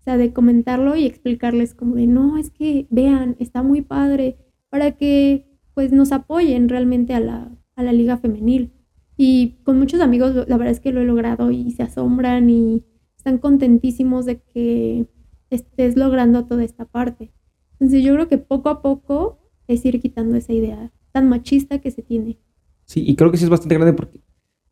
O 0.00 0.02
sea, 0.02 0.16
de 0.16 0.32
comentarlo 0.32 0.96
y 0.96 1.04
explicarles 1.06 1.74
como 1.74 1.94
de, 1.94 2.06
no, 2.06 2.38
es 2.38 2.50
que 2.50 2.86
vean, 2.90 3.36
está 3.38 3.62
muy 3.62 3.82
padre, 3.82 4.38
para 4.70 4.92
que 4.92 5.46
pues 5.80 5.92
nos 5.92 6.12
apoyen 6.12 6.68
realmente 6.68 7.14
a 7.14 7.20
la, 7.20 7.50
a 7.74 7.82
la 7.82 7.94
liga 7.94 8.18
femenil. 8.18 8.70
Y 9.16 9.60
con 9.62 9.78
muchos 9.78 10.02
amigos, 10.02 10.34
la 10.34 10.58
verdad 10.58 10.72
es 10.72 10.78
que 10.78 10.92
lo 10.92 11.00
he 11.00 11.06
logrado 11.06 11.50
y 11.50 11.70
se 11.70 11.82
asombran 11.82 12.50
y 12.50 12.84
están 13.16 13.38
contentísimos 13.38 14.26
de 14.26 14.42
que 14.42 15.06
estés 15.48 15.96
logrando 15.96 16.44
toda 16.44 16.64
esta 16.64 16.84
parte. 16.84 17.32
Entonces 17.72 18.04
yo 18.04 18.12
creo 18.12 18.28
que 18.28 18.36
poco 18.36 18.68
a 18.68 18.82
poco 18.82 19.38
es 19.68 19.82
ir 19.86 20.02
quitando 20.02 20.36
esa 20.36 20.52
idea 20.52 20.92
tan 21.12 21.30
machista 21.30 21.78
que 21.78 21.90
se 21.90 22.02
tiene. 22.02 22.38
Sí, 22.84 23.02
y 23.06 23.16
creo 23.16 23.30
que 23.30 23.38
sí 23.38 23.44
es 23.44 23.50
bastante 23.50 23.76
grande 23.76 23.94
porque 23.94 24.20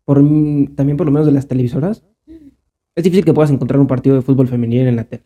por, 0.04 0.18
también 0.18 0.98
por 0.98 1.06
lo 1.06 1.12
menos 1.12 1.24
de 1.24 1.32
las 1.32 1.48
televisoras, 1.48 2.04
es 2.94 3.02
difícil 3.02 3.24
que 3.24 3.32
puedas 3.32 3.50
encontrar 3.50 3.80
un 3.80 3.86
partido 3.86 4.14
de 4.14 4.20
fútbol 4.20 4.46
femenil 4.46 4.88
en 4.88 4.96
la 4.96 5.04
tele. 5.04 5.24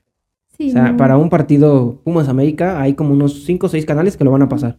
o 0.60 0.70
sea, 0.70 0.96
para 0.96 1.16
un 1.16 1.28
partido 1.28 2.00
Pumas 2.04 2.28
América 2.28 2.80
hay 2.80 2.94
como 2.94 3.12
unos 3.14 3.42
5 3.42 3.66
o 3.66 3.68
6 3.68 3.84
canales 3.84 4.16
que 4.16 4.22
lo 4.22 4.30
van 4.30 4.42
a 4.42 4.48
pasar. 4.48 4.78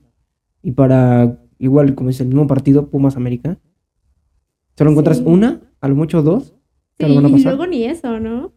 Y 0.64 0.72
para, 0.72 1.40
igual 1.60 1.94
como 1.94 2.10
es 2.10 2.20
el 2.20 2.28
mismo 2.28 2.48
partido, 2.48 2.90
Pumas 2.90 3.16
América, 3.16 3.60
solo 4.76 4.90
encuentras 4.90 5.20
una, 5.20 5.62
a 5.80 5.88
lo 5.88 5.96
mucho 5.96 6.24
dos, 6.24 6.56
que 6.98 7.08
lo 7.08 7.16
van 7.16 7.26
a 7.26 7.30
pasar. 7.30 7.40
Y 7.40 7.44
luego 7.44 7.68
ni 7.68 7.84
eso, 7.84 8.20
¿no? 8.20 8.54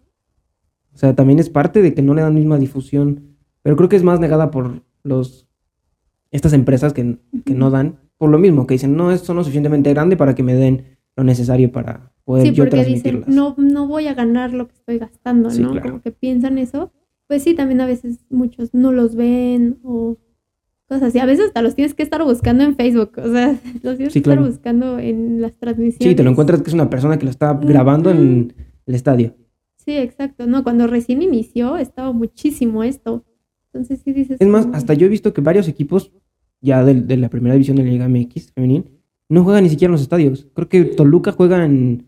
O 0.95 0.99
sea, 0.99 1.15
también 1.15 1.39
es 1.39 1.51
parte 1.51 1.83
de 1.83 1.93
que 1.93 2.01
no 2.01 2.15
le 2.15 2.23
dan 2.23 2.35
misma 2.35 2.59
difusión. 2.59 3.37
Pero 3.61 3.77
creo 3.77 3.89
que 3.91 3.97
es 3.97 4.03
más 4.03 4.19
negada 4.21 4.51
por 4.51 4.83
los 5.03 5.47
estas 6.31 6.53
empresas 6.53 6.93
que, 6.93 7.19
que 7.45 7.55
no 7.55 7.71
dan, 7.71 7.99
por 8.17 8.31
lo 8.31 8.39
mismo, 8.39 8.67
que 8.67 8.75
dicen, 8.75 8.97
no, 8.97 9.11
esto 9.13 9.35
no 9.35 9.41
es 9.41 9.47
suficientemente 9.47 9.93
grande 9.93 10.17
para 10.17 10.35
que 10.35 10.43
me 10.43 10.55
den 10.55 10.99
lo 11.17 11.25
necesario 11.25 11.73
para 11.73 12.13
poder 12.25 12.47
sí, 12.47 12.53
porque 12.53 12.85
Dicen, 12.85 13.25
no, 13.27 13.55
no 13.59 13.87
voy 13.87 14.07
a 14.07 14.15
ganar 14.15 14.53
lo 14.53 14.69
que 14.69 14.75
estoy 14.75 14.99
gastando, 14.99 15.51
¿no? 15.51 15.81
Como 15.81 16.03
que 16.03 16.13
piensan 16.13 16.59
eso. 16.59 16.93
Pues 17.27 17.43
sí, 17.43 17.55
también 17.55 17.81
a 17.81 17.87
veces 17.87 18.25
muchos 18.31 18.73
no 18.73 18.93
los 18.93 19.17
ven 19.17 19.79
o 19.83 20.19
cosas 20.87 21.05
así. 21.05 21.19
A 21.19 21.27
veces 21.27 21.47
hasta 21.47 21.63
los 21.63 21.75
tienes 21.75 21.95
que 21.95 22.03
estar 22.03 22.23
buscando 22.23 22.65
en 22.65 22.77
Facebook, 22.77 23.13
o 23.17 23.33
sea, 23.33 23.59
los 23.83 23.97
tienes 23.97 24.13
que 24.13 24.19
estar 24.19 24.41
buscando 24.41 24.99
en 24.99 25.41
las 25.41 25.57
transmisiones. 25.57 26.09
Sí, 26.11 26.15
te 26.15 26.23
lo 26.23 26.31
encuentras 26.31 26.63
que 26.63 26.69
es 26.69 26.75
una 26.75 26.91
persona 26.91 27.19
que 27.19 27.25
lo 27.25 27.31
está 27.31 27.55
grabando 27.55 28.11
en 28.11 28.55
el 28.87 28.95
estadio. 28.95 29.35
Sí, 29.77 29.97
exacto. 29.97 30.47
No, 30.47 30.65
cuando 30.65 30.87
recién 30.87 31.23
inició 31.23 31.77
estaba 31.77 32.13
muchísimo 32.13 32.83
esto. 32.83 33.25
Entonces 33.73 34.01
sí 34.03 34.13
dices... 34.13 34.41
Es 34.41 34.49
más, 34.49 34.69
hasta 34.73 34.95
yo 34.95 35.07
he 35.07 35.11
visto 35.11 35.33
que 35.33 35.41
varios 35.41 35.69
equipos 35.69 36.13
ya 36.61 36.83
de, 36.85 36.95
de 36.95 37.17
la 37.17 37.29
primera 37.29 37.55
división 37.55 37.77
de 37.77 37.85
la 37.85 37.91
Liga 37.91 38.09
MX 38.09 38.53
femenil 38.53 38.97
no 39.29 39.45
juega 39.45 39.61
ni 39.61 39.69
siquiera 39.69 39.91
en 39.91 39.93
los 39.93 40.03
estadios. 40.03 40.49
Creo 40.55 40.69
que 40.69 40.85
Toluca 40.85 41.33
juega 41.33 41.65
en 41.65 42.07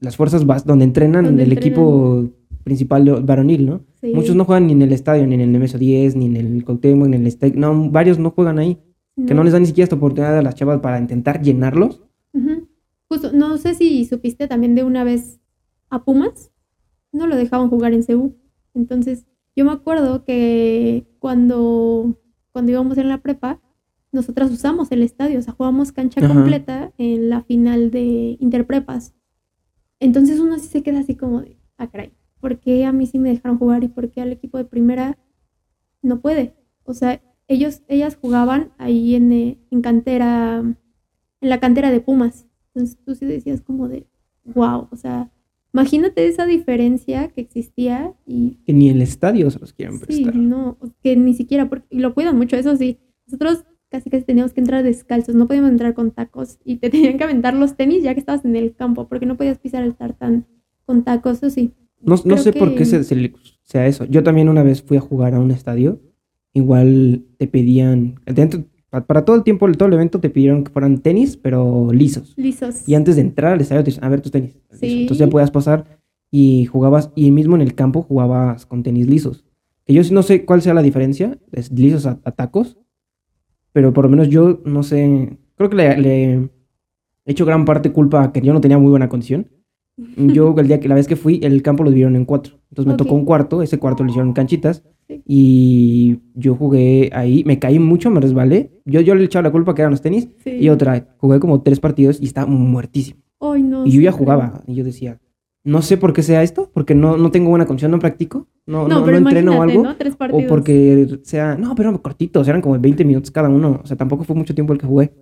las 0.00 0.16
fuerzas 0.16 0.44
donde 0.64 0.84
entrenan 0.84 1.38
el 1.38 1.52
equipo 1.52 2.28
principal 2.62 3.22
varonil, 3.22 3.66
¿no? 3.66 3.84
Muchos 4.02 4.34
no 4.34 4.44
juegan 4.44 4.66
ni 4.66 4.72
en 4.72 4.82
el 4.82 4.92
estadio, 4.92 5.26
ni 5.26 5.34
en 5.34 5.40
el 5.40 5.52
Nemeso 5.52 5.78
10, 5.78 6.16
ni 6.16 6.26
en 6.26 6.36
el 6.36 6.64
Cuauhtémoc, 6.64 7.08
ni 7.08 7.16
en 7.16 7.24
el 7.24 7.30
Steak. 7.30 7.54
No, 7.54 7.90
varios 7.90 8.18
no 8.18 8.30
juegan 8.30 8.58
ahí. 8.58 8.78
Que 9.26 9.34
no 9.34 9.44
les 9.44 9.52
dan 9.52 9.62
ni 9.62 9.66
siquiera 9.66 9.84
esta 9.84 9.96
oportunidad 9.96 10.38
a 10.38 10.42
las 10.42 10.54
chavas 10.54 10.80
para 10.80 10.98
intentar 10.98 11.42
llenarlos. 11.42 12.00
Justo, 13.08 13.32
no 13.32 13.58
sé 13.58 13.74
si 13.74 14.04
supiste 14.06 14.48
también 14.48 14.74
de 14.74 14.84
una 14.84 15.04
vez 15.04 15.38
a 15.90 16.02
Pumas, 16.02 16.50
no 17.12 17.26
lo 17.26 17.36
dejaban 17.36 17.68
jugar 17.68 17.92
en 17.92 18.02
CEU. 18.02 18.34
Entonces, 18.72 19.26
yo 19.54 19.66
me 19.66 19.72
acuerdo 19.72 20.24
que 20.24 21.06
cuando, 21.18 22.18
cuando 22.52 22.72
íbamos 22.72 22.96
en 22.96 23.10
la 23.10 23.18
prepa, 23.18 23.60
nosotras 24.12 24.50
usamos 24.50 24.90
el 24.92 25.02
estadio, 25.02 25.38
o 25.38 25.42
sea, 25.42 25.54
jugamos 25.54 25.92
cancha 25.92 26.26
completa 26.26 26.92
en 26.96 27.28
la 27.28 27.42
final 27.42 27.90
de 27.90 28.36
Interprepas. 28.40 29.14
Entonces 30.00 30.40
uno 30.40 30.58
sí 30.58 30.68
se 30.68 30.82
queda 30.82 31.00
así 31.00 31.14
como 31.14 31.42
de, 31.42 31.56
ah, 31.78 31.88
caray, 31.88 32.12
¿por 32.42 32.58
qué 32.58 32.84
a 32.84 32.92
mí 32.92 33.06
sí 33.06 33.20
me 33.20 33.30
dejaron 33.30 33.56
jugar 33.56 33.84
y 33.84 33.88
por 33.88 34.10
qué 34.10 34.20
al 34.20 34.32
equipo 34.32 34.58
de 34.58 34.64
primera 34.64 35.16
no 36.02 36.20
puede? 36.20 36.56
O 36.82 36.92
sea, 36.92 37.22
ellos, 37.46 37.82
ellas 37.86 38.18
jugaban 38.20 38.72
ahí 38.78 39.14
en, 39.14 39.32
eh, 39.32 39.58
en 39.70 39.80
cantera, 39.80 40.58
en 40.58 40.76
la 41.48 41.60
cantera 41.60 41.92
de 41.92 42.00
Pumas. 42.00 42.46
Entonces 42.74 42.98
tú 43.04 43.14
sí 43.14 43.26
decías 43.26 43.60
como 43.60 43.88
de, 43.88 44.08
wow, 44.44 44.88
o 44.90 44.96
sea, 44.96 45.30
imagínate 45.72 46.26
esa 46.26 46.44
diferencia 46.44 47.28
que 47.28 47.42
existía 47.42 48.12
y... 48.26 48.58
Que 48.66 48.72
ni 48.72 48.90
el 48.90 49.02
estadio 49.02 49.48
se 49.52 49.60
los 49.60 49.72
quieren 49.72 50.00
prestar. 50.00 50.34
Sí, 50.34 50.40
no, 50.40 50.78
que 51.00 51.16
ni 51.16 51.34
siquiera, 51.34 51.68
porque, 51.68 51.86
y 51.90 52.00
lo 52.00 52.12
cuidan 52.12 52.36
mucho, 52.36 52.56
eso 52.56 52.76
sí. 52.76 52.98
Nosotros 53.26 53.64
casi 53.88 54.10
casi 54.10 54.24
teníamos 54.24 54.52
que 54.52 54.60
entrar 54.60 54.82
descalzos, 54.82 55.36
no 55.36 55.46
podíamos 55.46 55.70
entrar 55.70 55.94
con 55.94 56.10
tacos 56.10 56.58
y 56.64 56.78
te 56.78 56.90
tenían 56.90 57.18
que 57.18 57.24
aventar 57.24 57.54
los 57.54 57.76
tenis 57.76 58.02
ya 58.02 58.14
que 58.14 58.20
estabas 58.20 58.44
en 58.44 58.56
el 58.56 58.74
campo, 58.74 59.06
porque 59.06 59.26
no 59.26 59.36
podías 59.36 59.58
pisar 59.58 59.84
el 59.84 59.94
tartán 59.94 60.46
con 60.86 61.04
tacos, 61.04 61.36
eso 61.36 61.50
sí. 61.50 61.72
No, 62.02 62.16
no 62.24 62.36
sé 62.36 62.52
por 62.52 62.74
qué 62.74 62.84
se, 62.84 63.02
sea 63.62 63.86
eso. 63.86 64.04
Yo 64.04 64.22
también 64.22 64.48
una 64.48 64.62
vez 64.62 64.82
fui 64.82 64.96
a 64.96 65.00
jugar 65.00 65.34
a 65.34 65.40
un 65.40 65.50
estadio, 65.50 66.00
igual 66.52 67.24
te 67.38 67.46
pedían, 67.46 68.20
dentro, 68.26 68.64
para 68.90 69.24
todo 69.24 69.36
el 69.36 69.42
tiempo, 69.42 69.70
todo 69.72 69.88
el 69.88 69.94
evento 69.94 70.20
te 70.20 70.30
pidieron 70.30 70.64
que 70.64 70.72
fueran 70.72 70.98
tenis, 70.98 71.36
pero 71.36 71.92
lisos. 71.92 72.34
Lisos. 72.36 72.88
Y 72.88 72.94
antes 72.94 73.16
de 73.16 73.22
entrar 73.22 73.54
al 73.54 73.60
estadio 73.60 73.84
te 73.84 73.90
dicen, 73.90 74.04
a 74.04 74.08
ver 74.08 74.20
tus 74.20 74.32
tenis. 74.32 74.56
Entonces 74.70 75.18
ya 75.18 75.28
podías 75.28 75.50
pasar 75.50 75.98
y 76.30 76.66
jugabas, 76.66 77.10
y 77.14 77.30
mismo 77.30 77.56
en 77.56 77.62
el 77.62 77.74
campo 77.74 78.02
jugabas 78.02 78.66
con 78.66 78.82
tenis 78.82 79.06
lisos. 79.06 79.44
Que 79.84 79.94
yo 79.94 80.02
no 80.12 80.22
sé 80.22 80.44
cuál 80.44 80.62
sea 80.62 80.74
la 80.74 80.82
diferencia, 80.82 81.38
es 81.52 81.72
lisos 81.72 82.06
a 82.06 82.16
tacos, 82.16 82.76
pero 83.72 83.92
por 83.92 84.04
lo 84.04 84.10
menos 84.10 84.28
yo 84.28 84.60
no 84.64 84.82
sé, 84.82 85.38
creo 85.56 85.70
que 85.70 85.76
le, 85.76 86.34
he 86.34 86.50
hecho 87.24 87.46
gran 87.46 87.64
parte 87.64 87.92
culpa 87.92 88.22
a 88.22 88.32
que 88.32 88.40
yo 88.40 88.52
no 88.52 88.60
tenía 88.60 88.78
muy 88.78 88.90
buena 88.90 89.08
condición. 89.08 89.48
Yo 89.96 90.54
el 90.58 90.68
día 90.68 90.80
que 90.80 90.88
la 90.88 90.94
vez 90.94 91.06
que 91.06 91.16
fui, 91.16 91.40
el 91.42 91.62
campo 91.62 91.84
lo 91.84 91.90
dividieron 91.90 92.16
en 92.16 92.24
cuatro. 92.24 92.54
Entonces 92.70 92.90
me 92.90 92.96
tocó 92.96 93.14
un 93.14 93.24
cuarto, 93.24 93.62
ese 93.62 93.78
cuarto 93.78 94.02
lo 94.02 94.10
hicieron 94.10 94.32
canchitas 94.32 94.82
y 95.26 96.18
yo 96.34 96.54
jugué 96.54 97.10
ahí, 97.12 97.44
me 97.44 97.58
caí 97.58 97.78
mucho, 97.78 98.10
me 98.10 98.20
resbalé. 98.20 98.70
Yo, 98.84 99.00
yo 99.00 99.14
le 99.14 99.24
echaba 99.24 99.42
la 99.42 99.52
culpa 99.52 99.74
que 99.74 99.82
eran 99.82 99.90
los 99.92 100.00
tenis 100.00 100.28
y 100.44 100.68
otra, 100.68 101.14
jugué 101.18 101.38
como 101.38 101.62
tres 101.62 101.80
partidos 101.80 102.20
y 102.20 102.24
estaba 102.24 102.46
muertísimo. 102.46 103.20
no, 103.40 103.86
y 103.86 103.90
yo 103.90 104.00
ya 104.00 104.12
jugaba 104.12 104.62
y 104.66 104.74
yo 104.74 104.84
decía, 104.84 105.20
no 105.64 105.82
sé 105.82 105.96
por 105.96 106.12
qué 106.12 106.22
sea 106.22 106.42
esto, 106.42 106.70
porque 106.72 106.94
no, 106.94 107.16
no 107.16 107.30
tengo 107.30 107.50
buena 107.50 107.66
condición, 107.66 107.90
no 107.90 107.98
practico, 107.98 108.48
no, 108.66 108.88
no, 108.88 109.06
no, 109.06 109.16
entreno 109.16 109.62
algo. 109.62 109.84
o 110.32 110.46
porque 110.48 111.18
sea, 111.22 111.56
no, 111.56 111.74
pero 111.74 112.00
cortitos, 112.02 112.48
eran 112.48 112.60
como 112.60 112.78
20 112.78 113.04
minutos 113.04 113.30
cada 113.30 113.48
uno, 113.48 113.80
o 113.82 113.86
sea, 113.86 113.96
tampoco 113.96 114.24
fue 114.24 114.34
mucho 114.34 114.54
tiempo 114.54 114.72
el 114.72 114.78
que 114.78 114.86
jugué. 114.86 115.12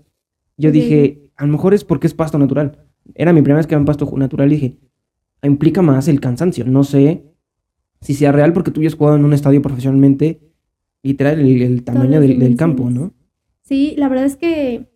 Yo 0.57 0.71
dije, 0.71 1.31
a 1.37 1.47
lo 1.47 1.53
mejor 1.53 1.73
es 1.75 1.85
porque 1.85 2.07
es 2.07 2.15
pasto 2.15 2.39
natural. 2.39 2.87
Era 3.15 3.33
mi 3.33 3.43
primera 3.43 3.59
vez 3.59 3.67
que 3.67 3.75
era 3.75 3.81
un 3.81 3.87
pasto 3.87 4.11
natural 4.17 4.53
y 4.53 4.57
dije, 4.57 4.79
implica 5.43 5.83
más 5.83 6.09
el 6.09 6.21
cansancio. 6.21 6.65
No 6.65 6.85
sé 6.85 7.25
si 8.01 8.15
sea 8.15 8.33
real 8.33 8.53
porque 8.53 8.71
tú 8.71 8.83
ya 8.83 8.89
has 8.89 8.95
jugado 8.95 9.17
en 9.17 9.25
un 9.25 9.33
estadio 9.33 9.63
profesionalmente, 9.63 10.41
literal, 11.03 11.41
el, 11.41 11.63
el 11.63 11.85
tamaño 11.85 12.21
del, 12.21 12.39
del 12.39 12.57
campo, 12.57 12.91
¿no? 12.91 13.13
Sí, 13.63 13.95
la 13.97 14.09
verdad 14.09 14.27
es 14.27 14.37
que 14.37 14.91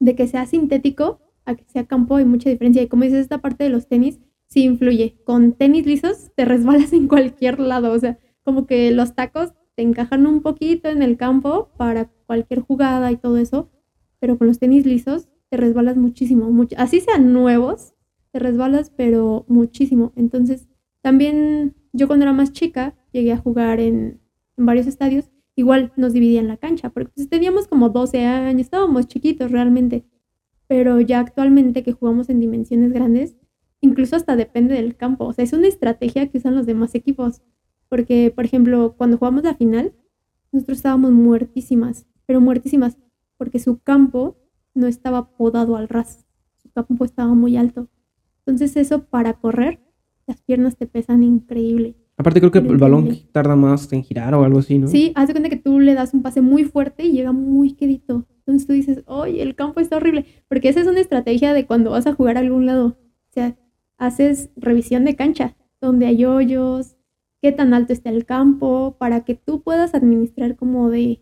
de 0.00 0.14
que 0.14 0.26
sea 0.26 0.46
sintético 0.46 1.20
a 1.44 1.54
que 1.54 1.64
sea 1.64 1.86
campo 1.86 2.16
hay 2.16 2.24
mucha 2.24 2.50
diferencia. 2.50 2.82
Y 2.82 2.88
como 2.88 3.04
dices, 3.04 3.20
esta 3.20 3.38
parte 3.38 3.64
de 3.64 3.70
los 3.70 3.88
tenis, 3.88 4.18
sí 4.46 4.64
influye. 4.64 5.16
Con 5.24 5.52
tenis 5.52 5.86
lisos 5.86 6.30
te 6.34 6.44
resbalas 6.44 6.92
en 6.92 7.08
cualquier 7.08 7.60
lado, 7.60 7.92
o 7.92 7.98
sea, 7.98 8.18
como 8.42 8.66
que 8.66 8.90
los 8.90 9.14
tacos 9.14 9.52
te 9.74 9.82
encajan 9.82 10.26
un 10.26 10.42
poquito 10.42 10.88
en 10.88 11.02
el 11.02 11.16
campo 11.16 11.70
para 11.76 12.10
cualquier 12.26 12.60
jugada 12.60 13.12
y 13.12 13.16
todo 13.16 13.38
eso, 13.38 13.70
pero 14.18 14.36
con 14.36 14.48
los 14.48 14.58
tenis 14.58 14.86
lisos 14.86 15.28
te 15.50 15.56
resbalas 15.56 15.96
muchísimo, 15.96 16.50
mucho. 16.50 16.76
así 16.78 17.00
sean 17.00 17.32
nuevos, 17.32 17.94
te 18.32 18.38
resbalas 18.38 18.90
pero 18.90 19.44
muchísimo. 19.48 20.12
Entonces, 20.16 20.68
también 21.00 21.74
yo 21.92 22.06
cuando 22.06 22.24
era 22.24 22.32
más 22.32 22.52
chica 22.52 22.94
llegué 23.12 23.32
a 23.32 23.38
jugar 23.38 23.80
en, 23.80 24.20
varios 24.56 24.86
estadios, 24.86 25.30
igual 25.54 25.92
nos 25.96 26.12
dividían 26.12 26.48
la 26.48 26.56
cancha, 26.56 26.90
porque 26.90 27.12
pues, 27.14 27.28
teníamos 27.28 27.68
como 27.68 27.90
12 27.90 28.24
años, 28.26 28.62
estábamos 28.62 29.06
chiquitos 29.06 29.50
realmente, 29.50 30.04
pero 30.66 31.00
ya 31.00 31.20
actualmente 31.20 31.82
que 31.82 31.92
jugamos 31.92 32.28
en 32.28 32.40
dimensiones 32.40 32.92
grandes, 32.92 33.36
incluso 33.80 34.16
hasta 34.16 34.36
depende 34.36 34.74
del 34.74 34.96
campo. 34.96 35.26
O 35.26 35.32
sea, 35.32 35.44
es 35.44 35.52
una 35.52 35.68
estrategia 35.68 36.28
que 36.28 36.38
usan 36.38 36.56
los 36.56 36.66
demás 36.66 36.94
equipos. 36.94 37.42
Porque, 37.88 38.30
por 38.34 38.44
ejemplo, 38.44 38.94
cuando 38.98 39.16
jugamos 39.16 39.44
la 39.44 39.54
final, 39.54 39.94
nosotros 40.52 40.78
estábamos 40.78 41.12
muertísimas, 41.12 42.06
pero 42.26 42.40
muertísimas, 42.40 42.98
porque 43.36 43.58
su 43.58 43.78
campo 43.78 44.36
no 44.78 44.86
estaba 44.86 45.30
podado 45.30 45.76
al 45.76 45.88
ras. 45.88 46.24
Su 46.56 46.70
campo 46.70 47.04
estaba 47.04 47.34
muy 47.34 47.56
alto. 47.56 47.88
Entonces 48.38 48.76
eso 48.76 49.04
para 49.04 49.34
correr, 49.34 49.80
las 50.26 50.40
piernas 50.40 50.76
te 50.76 50.86
pesan 50.86 51.22
increíble. 51.22 51.96
Aparte 52.16 52.40
creo 52.40 52.50
que 52.50 52.58
el 52.58 52.78
balón 52.78 53.16
tarda 53.32 53.54
más 53.54 53.92
en 53.92 54.02
girar 54.02 54.34
o 54.34 54.42
algo 54.42 54.58
así, 54.58 54.78
¿no? 54.78 54.88
Sí, 54.88 55.12
haz 55.14 55.28
de 55.28 55.34
cuenta 55.34 55.50
que 55.50 55.56
tú 55.56 55.78
le 55.78 55.94
das 55.94 56.14
un 56.14 56.22
pase 56.22 56.40
muy 56.40 56.64
fuerte 56.64 57.04
y 57.04 57.12
llega 57.12 57.32
muy 57.32 57.74
quedito. 57.74 58.26
Entonces 58.38 58.66
tú 58.66 58.72
dices, 58.72 59.02
oye, 59.06 59.42
el 59.42 59.54
campo 59.54 59.80
está 59.80 59.96
horrible. 59.96 60.26
Porque 60.48 60.68
esa 60.68 60.80
es 60.80 60.86
una 60.86 61.00
estrategia 61.00 61.52
de 61.52 61.66
cuando 61.66 61.90
vas 61.90 62.06
a 62.06 62.14
jugar 62.14 62.36
a 62.36 62.40
algún 62.40 62.66
lado. 62.66 62.86
O 62.86 63.32
sea, 63.32 63.56
haces 63.98 64.50
revisión 64.56 65.04
de 65.04 65.14
cancha, 65.14 65.56
donde 65.80 66.06
hay 66.06 66.24
hoyos, 66.24 66.96
qué 67.40 67.52
tan 67.52 67.74
alto 67.74 67.92
está 67.92 68.10
el 68.10 68.24
campo, 68.24 68.96
para 68.98 69.24
que 69.24 69.34
tú 69.34 69.62
puedas 69.62 69.94
administrar 69.94 70.56
como 70.56 70.90
de, 70.90 71.20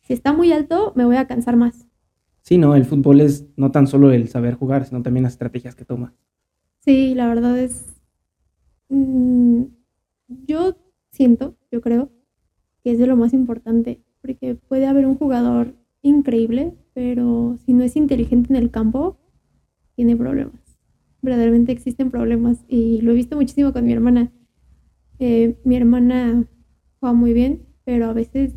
si 0.00 0.12
está 0.12 0.32
muy 0.32 0.52
alto, 0.52 0.92
me 0.96 1.04
voy 1.04 1.16
a 1.16 1.26
cansar 1.26 1.56
más. 1.56 1.86
Sí, 2.42 2.58
no, 2.58 2.74
el 2.74 2.84
fútbol 2.84 3.20
es 3.20 3.46
no 3.56 3.70
tan 3.70 3.86
solo 3.86 4.10
el 4.10 4.28
saber 4.28 4.54
jugar, 4.54 4.84
sino 4.84 5.02
también 5.02 5.22
las 5.22 5.34
estrategias 5.34 5.74
que 5.74 5.84
toma. 5.84 6.12
Sí, 6.80 7.14
la 7.14 7.28
verdad 7.28 7.58
es... 7.58 7.86
Mm, 8.88 9.64
yo 10.46 10.76
siento, 11.10 11.56
yo 11.70 11.80
creo, 11.80 12.10
que 12.82 12.92
es 12.92 12.98
de 12.98 13.06
lo 13.06 13.16
más 13.16 13.32
importante, 13.32 14.02
porque 14.20 14.56
puede 14.56 14.86
haber 14.86 15.06
un 15.06 15.16
jugador 15.16 15.74
increíble, 16.02 16.74
pero 16.94 17.56
si 17.64 17.72
no 17.72 17.84
es 17.84 17.94
inteligente 17.94 18.52
en 18.52 18.56
el 18.56 18.70
campo, 18.70 19.18
tiene 19.94 20.16
problemas. 20.16 20.60
Verdaderamente 21.22 21.70
existen 21.70 22.10
problemas 22.10 22.64
y 22.66 23.00
lo 23.02 23.12
he 23.12 23.14
visto 23.14 23.36
muchísimo 23.36 23.72
con 23.72 23.84
mi 23.84 23.92
hermana. 23.92 24.32
Eh, 25.20 25.56
mi 25.64 25.76
hermana 25.76 26.44
juega 26.98 27.14
muy 27.14 27.32
bien, 27.32 27.62
pero 27.84 28.06
a 28.06 28.12
veces 28.12 28.54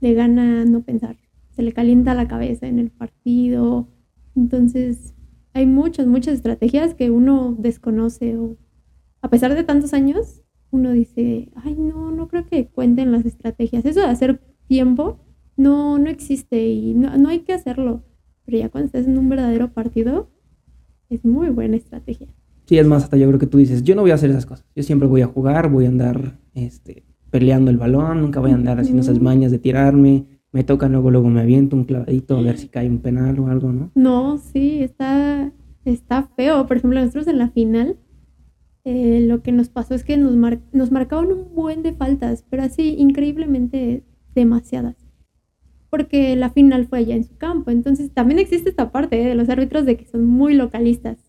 le 0.00 0.14
gana 0.14 0.64
no 0.64 0.82
pensar. 0.82 1.16
Se 1.56 1.62
le 1.62 1.72
calienta 1.72 2.14
la 2.14 2.28
cabeza 2.28 2.66
en 2.68 2.78
el 2.78 2.90
partido. 2.90 3.88
Entonces, 4.36 5.14
hay 5.54 5.66
muchas, 5.66 6.06
muchas 6.06 6.34
estrategias 6.34 6.94
que 6.94 7.10
uno 7.10 7.56
desconoce 7.58 8.36
o 8.36 8.58
a 9.22 9.30
pesar 9.30 9.54
de 9.54 9.64
tantos 9.64 9.94
años, 9.94 10.42
uno 10.70 10.92
dice, 10.92 11.50
ay, 11.56 11.74
no, 11.74 12.12
no 12.12 12.28
creo 12.28 12.46
que 12.46 12.68
cuenten 12.68 13.10
las 13.10 13.24
estrategias. 13.24 13.84
Eso 13.84 14.00
de 14.00 14.06
hacer 14.06 14.40
tiempo 14.68 15.18
no, 15.56 15.98
no 15.98 16.10
existe 16.10 16.68
y 16.68 16.94
no, 16.94 17.16
no 17.16 17.30
hay 17.30 17.40
que 17.40 17.52
hacerlo. 17.52 18.04
Pero 18.44 18.58
ya 18.58 18.68
cuando 18.68 18.86
estás 18.86 19.06
en 19.06 19.18
un 19.18 19.28
verdadero 19.28 19.72
partido, 19.72 20.30
es 21.08 21.24
muy 21.24 21.48
buena 21.48 21.76
estrategia. 21.76 22.28
Sí, 22.66 22.78
es 22.78 22.86
más, 22.86 23.04
hasta 23.04 23.16
yo 23.16 23.26
creo 23.28 23.38
que 23.38 23.46
tú 23.46 23.58
dices, 23.58 23.82
yo 23.82 23.94
no 23.94 24.02
voy 24.02 24.10
a 24.10 24.14
hacer 24.14 24.30
esas 24.30 24.46
cosas. 24.46 24.66
Yo 24.74 24.82
siempre 24.82 25.08
voy 25.08 25.22
a 25.22 25.26
jugar, 25.26 25.70
voy 25.70 25.86
a 25.86 25.88
andar 25.88 26.38
este, 26.54 27.04
peleando 27.30 27.70
el 27.70 27.76
balón, 27.76 28.20
nunca 28.20 28.40
voy 28.40 28.50
a 28.50 28.54
andar 28.54 28.80
haciendo 28.80 29.02
esas 29.02 29.20
mañas 29.20 29.52
de 29.52 29.58
tirarme. 29.58 30.35
Me 30.52 30.64
toca, 30.64 30.88
luego, 30.88 31.10
luego 31.10 31.28
me 31.28 31.40
aviento 31.40 31.76
un 31.76 31.84
clavadito 31.84 32.38
a 32.38 32.42
ver 32.42 32.58
si 32.58 32.68
cae 32.68 32.88
un 32.88 33.00
penal 33.00 33.38
o 33.38 33.48
algo, 33.48 33.72
¿no? 33.72 33.90
No, 33.94 34.38
sí, 34.38 34.82
está, 34.82 35.52
está 35.84 36.22
feo. 36.36 36.66
Por 36.66 36.78
ejemplo, 36.78 37.00
nosotros 37.00 37.26
en 37.26 37.38
la 37.38 37.50
final, 37.50 37.96
eh, 38.84 39.24
lo 39.26 39.42
que 39.42 39.52
nos 39.52 39.68
pasó 39.68 39.94
es 39.94 40.04
que 40.04 40.16
nos, 40.16 40.34
nos 40.72 40.92
marcaban 40.92 41.32
un 41.32 41.54
buen 41.54 41.82
de 41.82 41.92
faltas, 41.92 42.44
pero 42.48 42.62
así 42.62 42.94
increíblemente 42.98 44.04
demasiadas. 44.34 44.96
Porque 45.90 46.36
la 46.36 46.50
final 46.50 46.86
fue 46.86 47.00
allá 47.00 47.16
en 47.16 47.24
su 47.24 47.36
campo. 47.36 47.70
Entonces 47.70 48.12
también 48.12 48.38
existe 48.38 48.70
esta 48.70 48.92
parte 48.92 49.20
¿eh? 49.20 49.26
de 49.26 49.34
los 49.34 49.48
árbitros 49.48 49.84
de 49.84 49.96
que 49.96 50.06
son 50.06 50.24
muy 50.24 50.54
localistas 50.54 51.26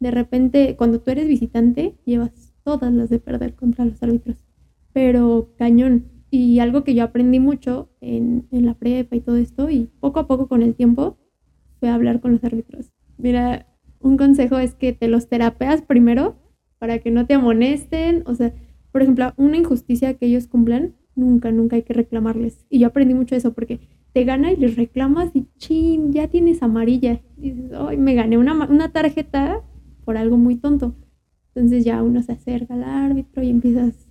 de 0.00 0.10
repente, 0.10 0.76
cuando 0.76 1.00
tú 1.00 1.10
eres 1.10 1.26
visitante, 1.26 1.96
llevas 2.04 2.52
todas 2.62 2.92
las 2.92 3.10
de 3.10 3.18
perder 3.18 3.54
contra 3.54 3.84
los 3.84 4.02
árbitros. 4.02 4.36
Pero 4.92 5.50
cañón. 5.56 6.17
Y 6.30 6.58
algo 6.58 6.84
que 6.84 6.94
yo 6.94 7.04
aprendí 7.04 7.40
mucho 7.40 7.88
en, 8.00 8.46
la 8.50 8.74
prepa 8.74 9.16
y 9.16 9.20
todo 9.20 9.36
esto, 9.36 9.70
y 9.70 9.88
poco 10.00 10.20
a 10.20 10.26
poco 10.26 10.46
con 10.46 10.62
el 10.62 10.74
tiempo, 10.74 11.16
fue 11.80 11.88
hablar 11.88 12.20
con 12.20 12.32
los 12.32 12.44
árbitros. 12.44 12.92
Mira, 13.16 13.66
un 14.00 14.16
consejo 14.16 14.58
es 14.58 14.74
que 14.74 14.92
te 14.92 15.08
los 15.08 15.28
terapeas 15.28 15.82
primero 15.82 16.36
para 16.78 16.98
que 16.98 17.10
no 17.10 17.26
te 17.26 17.34
amonesten. 17.34 18.22
O 18.26 18.34
sea, 18.34 18.52
por 18.92 19.02
ejemplo, 19.02 19.32
una 19.36 19.56
injusticia 19.56 20.14
que 20.14 20.26
ellos 20.26 20.46
cumplan, 20.46 20.94
nunca, 21.14 21.50
nunca 21.50 21.76
hay 21.76 21.82
que 21.82 21.94
reclamarles. 21.94 22.66
Y 22.68 22.80
yo 22.80 22.88
aprendí 22.88 23.14
mucho 23.14 23.34
eso 23.34 23.52
porque 23.54 23.80
te 24.12 24.24
gana 24.24 24.52
y 24.52 24.56
les 24.56 24.76
reclamas 24.76 25.30
y 25.34 25.46
chin, 25.56 26.12
ya 26.12 26.28
tienes 26.28 26.62
amarilla. 26.62 27.20
Y 27.36 27.52
dices, 27.52 27.72
ay, 27.74 27.96
me 27.96 28.14
gané 28.14 28.38
una, 28.38 28.66
una 28.66 28.92
tarjeta 28.92 29.62
por 30.04 30.16
algo 30.16 30.36
muy 30.36 30.56
tonto. 30.56 30.94
Entonces 31.54 31.84
ya 31.84 32.02
uno 32.02 32.22
se 32.22 32.32
acerca 32.32 32.74
al 32.74 32.84
árbitro 32.84 33.42
y 33.42 33.50
empiezas 33.50 34.07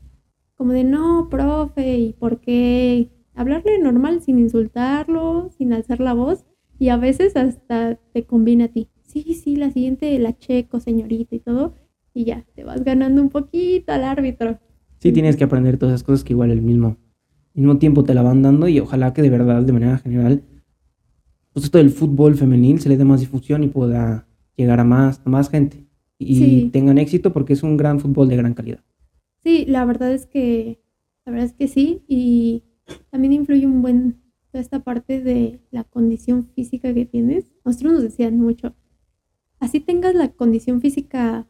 como 0.57 0.73
de, 0.73 0.83
no, 0.83 1.29
profe, 1.29 1.97
¿y 1.97 2.13
por 2.13 2.41
qué? 2.41 3.09
Hablarle 3.35 3.77
normal 3.79 4.21
sin 4.21 4.39
insultarlo, 4.39 5.51
sin 5.55 5.71
alzar 5.71 5.99
la 5.99 6.13
voz 6.13 6.45
y 6.79 6.89
a 6.89 6.97
veces 6.97 7.35
hasta 7.37 7.95
te 8.13 8.25
combina 8.25 8.65
a 8.65 8.67
ti. 8.69 8.89
Sí, 9.03 9.35
sí, 9.35 9.55
la 9.55 9.71
siguiente 9.71 10.17
la 10.19 10.37
checo, 10.37 10.79
señorita 10.79 11.35
y 11.35 11.39
todo. 11.39 11.75
Y 12.13 12.25
ya, 12.25 12.43
te 12.55 12.63
vas 12.63 12.83
ganando 12.83 13.21
un 13.21 13.29
poquito 13.29 13.93
al 13.93 14.03
árbitro. 14.03 14.59
Sí, 14.99 15.11
tienes 15.11 15.35
que 15.37 15.43
aprender 15.43 15.77
todas 15.77 15.93
esas 15.93 16.03
cosas 16.03 16.23
que 16.23 16.33
igual 16.33 16.49
el 16.49 16.63
mismo, 16.63 16.97
mismo 17.53 17.77
tiempo 17.77 18.03
te 18.03 18.15
la 18.15 18.23
van 18.23 18.41
dando 18.41 18.67
y 18.67 18.79
ojalá 18.79 19.13
que 19.13 19.21
de 19.21 19.29
verdad, 19.29 19.61
de 19.61 19.73
manera 19.73 19.99
general, 19.99 20.43
pues 21.53 21.65
esto 21.65 21.77
del 21.77 21.91
fútbol 21.91 22.35
femenil 22.35 22.79
se 22.79 22.89
le 22.89 22.97
dé 22.97 23.05
más 23.05 23.19
difusión 23.19 23.63
y 23.63 23.67
pueda 23.67 24.27
llegar 24.55 24.79
a 24.79 24.83
más, 24.83 25.21
a 25.23 25.29
más 25.29 25.49
gente 25.49 25.85
y 26.17 26.69
tengan 26.69 26.97
éxito 26.97 27.31
porque 27.31 27.53
es 27.53 27.61
un 27.61 27.77
gran 27.77 27.99
fútbol 27.99 28.27
de 28.27 28.37
gran 28.37 28.55
calidad. 28.55 28.83
Sí, 29.47 29.63
la 29.65 29.85
verdad 29.85 30.11
es 30.11 30.25
que, 30.25 30.83
la 31.23 31.31
verdad 31.31 31.47
es 31.47 31.53
que 31.53 31.69
sí, 31.69 32.03
y 32.05 32.65
también 33.11 33.31
influye 33.31 33.65
un 33.65 33.81
buen 33.81 34.21
toda 34.51 34.61
esta 34.61 34.83
parte 34.83 35.21
de 35.21 35.61
la 35.71 35.85
condición 35.85 36.49
física 36.49 36.93
que 36.93 37.05
tienes. 37.05 37.53
Nosotros 37.63 37.93
nos 37.93 38.03
decían 38.03 38.37
mucho, 38.41 38.75
así 39.61 39.79
tengas 39.79 40.15
la 40.15 40.33
condición 40.33 40.81
física 40.81 41.47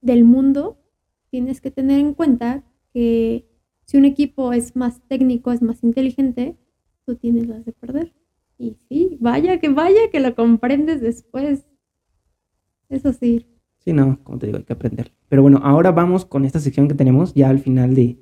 del 0.00 0.24
mundo, 0.24 0.82
tienes 1.30 1.60
que 1.60 1.70
tener 1.70 2.00
en 2.00 2.12
cuenta 2.12 2.64
que 2.92 3.46
si 3.84 3.98
un 3.98 4.04
equipo 4.04 4.52
es 4.52 4.74
más 4.74 5.00
técnico, 5.06 5.52
es 5.52 5.62
más 5.62 5.84
inteligente, 5.84 6.56
tú 7.06 7.14
tienes 7.14 7.46
las 7.46 7.64
de 7.64 7.70
perder. 7.70 8.14
Y 8.58 8.78
sí, 8.88 9.16
vaya 9.20 9.60
que 9.60 9.68
vaya 9.68 10.10
que 10.10 10.18
lo 10.18 10.34
comprendes 10.34 11.00
después. 11.00 11.68
Eso 12.88 13.12
sí. 13.12 13.46
Sí, 13.78 13.92
no, 13.92 14.18
como 14.24 14.40
te 14.40 14.46
digo, 14.46 14.58
hay 14.58 14.64
que 14.64 14.72
aprender. 14.72 15.12
Pero 15.28 15.42
bueno, 15.42 15.60
ahora 15.62 15.92
vamos 15.92 16.24
con 16.24 16.44
esta 16.44 16.58
sección 16.58 16.88
que 16.88 16.94
tenemos 16.94 17.34
ya 17.34 17.50
al 17.50 17.58
final 17.58 17.94
de, 17.94 18.18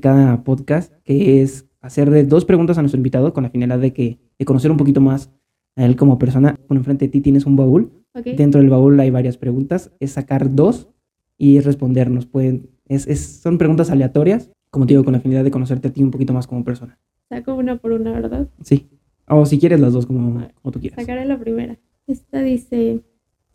cada 0.00 0.44
podcast, 0.44 0.92
que 1.04 1.40
es 1.40 1.66
hacerle 1.80 2.24
dos 2.24 2.44
preguntas 2.44 2.76
a 2.76 2.82
nuestro 2.82 2.98
invitado 2.98 3.32
con 3.32 3.44
la 3.44 3.50
finalidad 3.50 3.78
de, 3.78 3.94
que, 3.94 4.18
de 4.38 4.44
conocer 4.44 4.70
un 4.70 4.76
poquito 4.76 5.00
más 5.00 5.32
a 5.74 5.86
él 5.86 5.96
como 5.96 6.18
persona. 6.18 6.58
Bueno, 6.68 6.80
enfrente 6.80 7.06
de 7.06 7.12
ti 7.12 7.20
tienes 7.22 7.46
un 7.46 7.56
baúl. 7.56 7.92
Dentro 8.24 8.60
del 8.60 8.68
baúl 8.68 8.98
hay 9.00 9.10
varias 9.10 9.38
preguntas. 9.38 9.92
Es 9.98 10.12
sacar 10.12 10.54
dos 10.54 10.90
y 11.38 11.60
respondernos. 11.60 12.26
Pueden, 12.26 12.68
es, 12.88 13.40
son 13.40 13.56
preguntas 13.56 13.90
aleatorias, 13.90 14.50
como 14.70 14.86
te 14.86 14.92
digo, 14.92 15.04
con 15.04 15.14
la 15.14 15.20
finalidad 15.20 15.44
de 15.44 15.50
conocerte 15.50 15.88
a 15.88 15.92
ti 15.92 16.02
un 16.02 16.10
poquito 16.10 16.34
más 16.34 16.46
como 16.46 16.62
persona. 16.62 16.98
Saco 17.30 17.54
una 17.54 17.76
por 17.76 17.92
una, 17.92 18.12
¿verdad? 18.12 18.48
Sí. 18.62 18.88
O 19.28 19.46
si 19.46 19.58
quieres 19.58 19.80
las 19.80 19.92
dos, 19.92 20.06
como, 20.06 20.46
como 20.60 20.72
tú 20.72 20.80
quieras. 20.80 21.00
Sacaré 21.00 21.24
la 21.24 21.38
primera. 21.38 21.78
Esta 22.06 22.42
dice, 22.42 23.02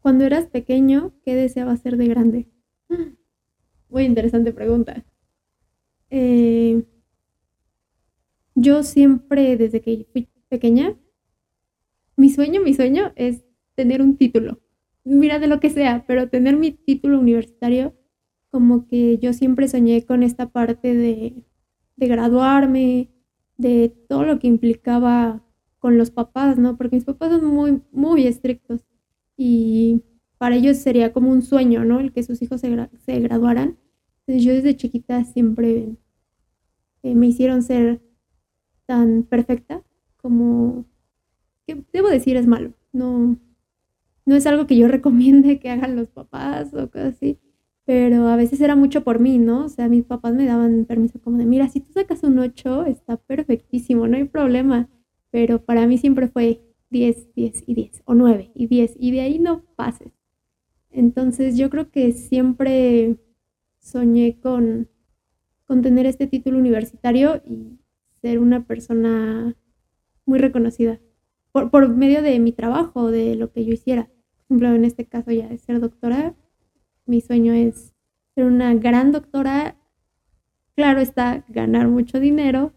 cuando 0.01 0.25
eras 0.25 0.47
pequeño, 0.47 1.13
¿qué 1.23 1.35
deseabas 1.35 1.79
ser 1.81 1.97
de 1.97 2.07
grande? 2.07 2.47
Muy 3.89 4.05
interesante 4.05 4.53
pregunta. 4.53 5.03
Eh, 6.11 6.83
yo 8.55 8.83
siempre, 8.83 9.57
desde 9.57 9.81
que 9.81 10.07
fui 10.13 10.29
pequeña, 10.49 10.95
mi 12.15 12.29
sueño, 12.29 12.61
mi 12.61 12.73
sueño 12.73 13.11
es 13.15 13.43
tener 13.75 14.01
un 14.01 14.17
título. 14.17 14.59
Mira 15.03 15.39
de 15.39 15.47
lo 15.47 15.59
que 15.59 15.69
sea, 15.69 16.05
pero 16.07 16.29
tener 16.29 16.55
mi 16.57 16.71
título 16.71 17.19
universitario, 17.19 17.95
como 18.51 18.87
que 18.87 19.17
yo 19.17 19.33
siempre 19.33 19.67
soñé 19.67 20.05
con 20.05 20.23
esta 20.23 20.49
parte 20.51 20.93
de, 20.93 21.43
de 21.95 22.07
graduarme, 22.07 23.09
de 23.57 23.89
todo 24.09 24.23
lo 24.25 24.39
que 24.39 24.47
implicaba 24.47 25.43
con 25.79 25.97
los 25.97 26.11
papás, 26.11 26.57
¿no? 26.57 26.77
Porque 26.77 26.95
mis 26.97 27.05
papás 27.05 27.31
son 27.31 27.45
muy, 27.45 27.81
muy 27.91 28.27
estrictos 28.27 28.81
y 29.37 30.01
para 30.41 30.55
ellos 30.55 30.77
sería 30.77 31.13
como 31.13 31.29
un 31.29 31.43
sueño, 31.43 31.85
¿no? 31.85 31.99
El 31.99 32.11
que 32.11 32.23
sus 32.23 32.41
hijos 32.41 32.61
se, 32.61 33.19
graduaran. 33.19 33.77
Entonces 34.21 34.43
yo 34.43 34.51
desde 34.53 34.75
chiquita 34.75 35.23
siempre 35.23 35.97
eh, 37.03 37.13
me 37.13 37.27
hicieron 37.27 37.61
ser 37.61 38.01
tan 38.87 39.21
perfecta 39.21 39.83
como, 40.17 40.85
que 41.67 41.83
debo 41.93 42.09
decir 42.09 42.37
es 42.37 42.47
malo, 42.47 42.73
no, 42.91 43.37
no 44.25 44.35
es 44.35 44.47
algo 44.47 44.65
que 44.65 44.75
yo 44.75 44.87
recomiende 44.97 45.59
que 45.59 45.69
hagan 45.69 45.95
los 45.95 46.09
papás 46.09 46.73
o 46.73 46.89
cosas 46.89 47.13
así, 47.17 47.37
pero 47.85 48.27
a 48.27 48.35
veces 48.35 48.61
era 48.61 48.75
mucho 48.75 49.03
por 49.03 49.19
mí, 49.19 49.37
¿no? 49.37 49.65
O 49.65 49.69
sea, 49.69 49.89
mis 49.89 50.05
papás 50.05 50.33
me 50.33 50.47
daban 50.47 50.85
permiso 50.85 51.21
como 51.21 51.37
de, 51.37 51.45
mira, 51.45 51.69
si 51.69 51.81
tú 51.81 51.93
sacas 51.93 52.23
un 52.23 52.39
8, 52.39 52.87
está 52.87 53.15
perfectísimo, 53.15 54.07
no 54.07 54.17
hay 54.17 54.23
problema, 54.23 54.89
pero 55.29 55.63
para 55.63 55.85
mí 55.85 55.99
siempre 55.99 56.29
fue 56.29 56.63
10, 56.89 57.35
10 57.35 57.63
y 57.67 57.75
10, 57.75 58.01
o 58.05 58.15
9 58.15 58.51
y 58.55 58.65
10, 58.65 58.95
y 58.97 59.11
de 59.11 59.21
ahí 59.21 59.37
no 59.37 59.61
pases. 59.75 60.11
Entonces 60.91 61.57
yo 61.57 61.69
creo 61.69 61.89
que 61.89 62.11
siempre 62.11 63.17
soñé 63.79 64.39
con, 64.39 64.89
con 65.65 65.81
tener 65.81 66.05
este 66.05 66.27
título 66.27 66.57
universitario 66.57 67.41
y 67.45 67.79
ser 68.21 68.39
una 68.39 68.65
persona 68.65 69.55
muy 70.25 70.39
reconocida 70.39 70.99
por, 71.51 71.71
por 71.71 71.89
medio 71.89 72.21
de 72.21 72.39
mi 72.39 72.51
trabajo, 72.51 73.11
de 73.11 73.35
lo 73.35 73.51
que 73.51 73.65
yo 73.65 73.73
hiciera. 73.73 74.03
Por 74.47 74.57
ejemplo, 74.57 74.75
en 74.75 74.85
este 74.85 75.05
caso 75.05 75.31
ya 75.31 75.47
es 75.47 75.61
ser 75.61 75.79
doctora. 75.79 76.35
Mi 77.05 77.21
sueño 77.21 77.53
es 77.53 77.93
ser 78.35 78.45
una 78.45 78.73
gran 78.75 79.11
doctora. 79.11 79.77
Claro 80.75 80.99
está, 81.01 81.45
ganar 81.49 81.87
mucho 81.87 82.19
dinero 82.19 82.73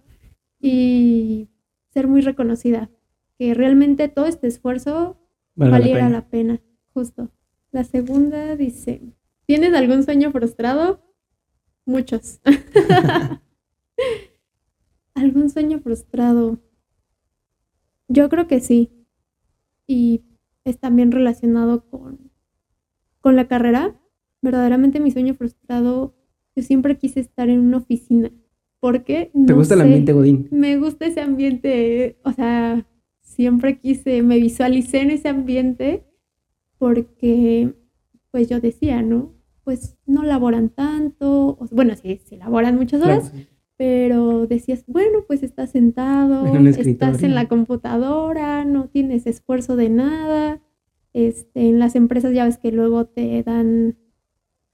y 0.61 1.49
ser 1.91 2.09
muy 2.09 2.21
reconocida. 2.21 2.91
Que 3.39 3.55
realmente 3.55 4.09
todo 4.09 4.27
este 4.27 4.47
esfuerzo 4.47 5.17
Vale 5.57 5.71
la 5.71 5.79
valiera 5.79 6.01
pena. 6.01 6.11
la 6.11 6.29
pena, 6.29 6.61
justo. 6.93 7.31
La 7.75 7.83
segunda 7.83 8.55
dice, 8.55 9.01
¿tienes 9.47 9.75
algún 9.75 10.05
sueño 10.05 10.31
frustrado? 10.31 11.01
Muchos. 11.85 12.39
¿Algún 15.17 15.51
sueño 15.51 15.81
frustrado? 15.81 16.61
Yo 18.07 18.29
creo 18.29 18.47
que 18.47 18.61
sí. 18.61 18.93
Y 19.89 20.23
es 20.63 20.79
también 20.79 21.11
relacionado 21.11 21.85
con, 21.91 22.31
con 23.21 23.35
la 23.35 23.49
carrera. 23.49 24.01
Verdaderamente 24.41 25.01
mi 25.01 25.11
sueño 25.11 25.35
frustrado, 25.35 26.15
yo 26.55 26.63
siempre 26.63 26.97
quise 26.97 27.19
estar 27.19 27.49
en 27.51 27.59
una 27.59 27.79
oficina. 27.79 28.31
¿Por 28.79 29.03
qué? 29.03 29.33
¿Te 29.33 29.53
No 29.53 29.57
gusta 29.57 29.75
el 29.75 29.81
ambiente 29.81 30.13
Godín? 30.13 30.47
Me 30.53 30.79
gusta 30.79 31.07
ese 31.07 31.23
ambiente, 31.23 32.21
o 32.23 32.31
sea, 32.31 32.87
siempre 33.21 33.81
quise, 33.81 34.23
me 34.23 34.39
visualicé 34.39 35.01
en 35.01 35.11
ese 35.11 35.29
ambiente 35.29 36.05
porque, 36.79 37.73
pues 38.31 38.49
yo 38.49 38.61
decía, 38.61 39.03
¿no? 39.03 39.33
Pues 39.65 39.97
no 40.07 40.23
laboran 40.25 40.69
tanto, 40.69 41.57
o- 41.59 41.67
bueno, 41.71 41.95
sí, 41.97 42.21
sí 42.25 42.37
laboran 42.37 42.77
muchas 42.77 43.03
horas, 43.03 43.31
Claro, 43.31 43.37
sí. 43.45 43.49
pero 43.77 44.47
decías, 44.47 44.85
bueno, 44.87 45.21
pues 45.27 45.43
estás 45.43 45.71
sentado, 45.71 46.47
En 46.47 46.67
estás 46.67 47.23
en 47.23 47.35
la 47.35 47.49
computadora, 47.49 48.65
no 48.65 48.89
tienes 48.89 49.27
esfuerzo 49.27 49.77
de 49.77 49.89
nada. 49.89 50.61
Este, 51.13 51.69
en 51.69 51.79
las 51.79 51.95
empresas 51.95 52.33
ya 52.35 52.45
ves 52.45 52.59
que 52.59 52.73
luego 52.73 53.07
te 53.07 53.43
dan 53.45 53.97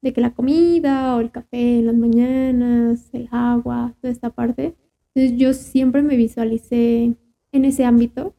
de 0.03 0.13
que 0.15 0.23
la 0.23 0.33
comida 0.35 1.15
o 1.17 1.21
el 1.21 1.31
café 1.31 1.79
en 1.81 1.87
las 1.87 1.95
mañanas, 1.97 3.11
el 3.13 3.29
agua, 3.31 3.95
toda 4.01 4.11
esta 4.11 4.31
parte. 4.31 4.75
Entonces 5.15 5.39
yo 5.39 5.53
siempre 5.53 6.01
me 6.03 6.17
visualicé 6.17 7.15
en 7.53 7.65
ese 7.65 7.85
ámbito 7.85 8.35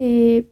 eh, 0.00 0.50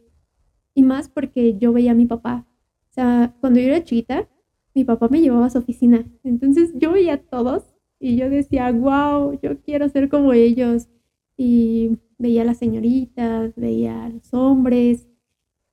y 0.77 0.83
más 0.83 1.09
porque 1.09 1.57
yo 1.57 1.73
veía 1.73 1.93
a 1.93 1.95
mi 1.95 2.05
papá. 2.05 2.45
O 2.91 2.93
sea, 2.93 3.35
cuando 3.41 3.59
yo 3.59 3.65
era 3.65 3.83
chiquita, 3.83 4.29
mi 4.75 4.83
papá 4.83 5.07
me 5.09 5.21
llevaba 5.21 5.47
a 5.47 5.49
su 5.49 5.57
oficina. 5.57 6.05
Entonces 6.23 6.71
yo 6.75 6.91
veía 6.91 7.15
a 7.15 7.17
todos 7.17 7.63
y 7.99 8.15
yo 8.15 8.29
decía, 8.29 8.71
wow, 8.71 9.39
yo 9.41 9.59
quiero 9.63 9.89
ser 9.89 10.07
como 10.07 10.33
ellos. 10.33 10.87
Y 11.35 11.97
veía 12.19 12.43
a 12.43 12.45
las 12.45 12.59
señoritas, 12.59 13.55
veía 13.55 14.05
a 14.05 14.09
los 14.09 14.31
hombres 14.35 15.07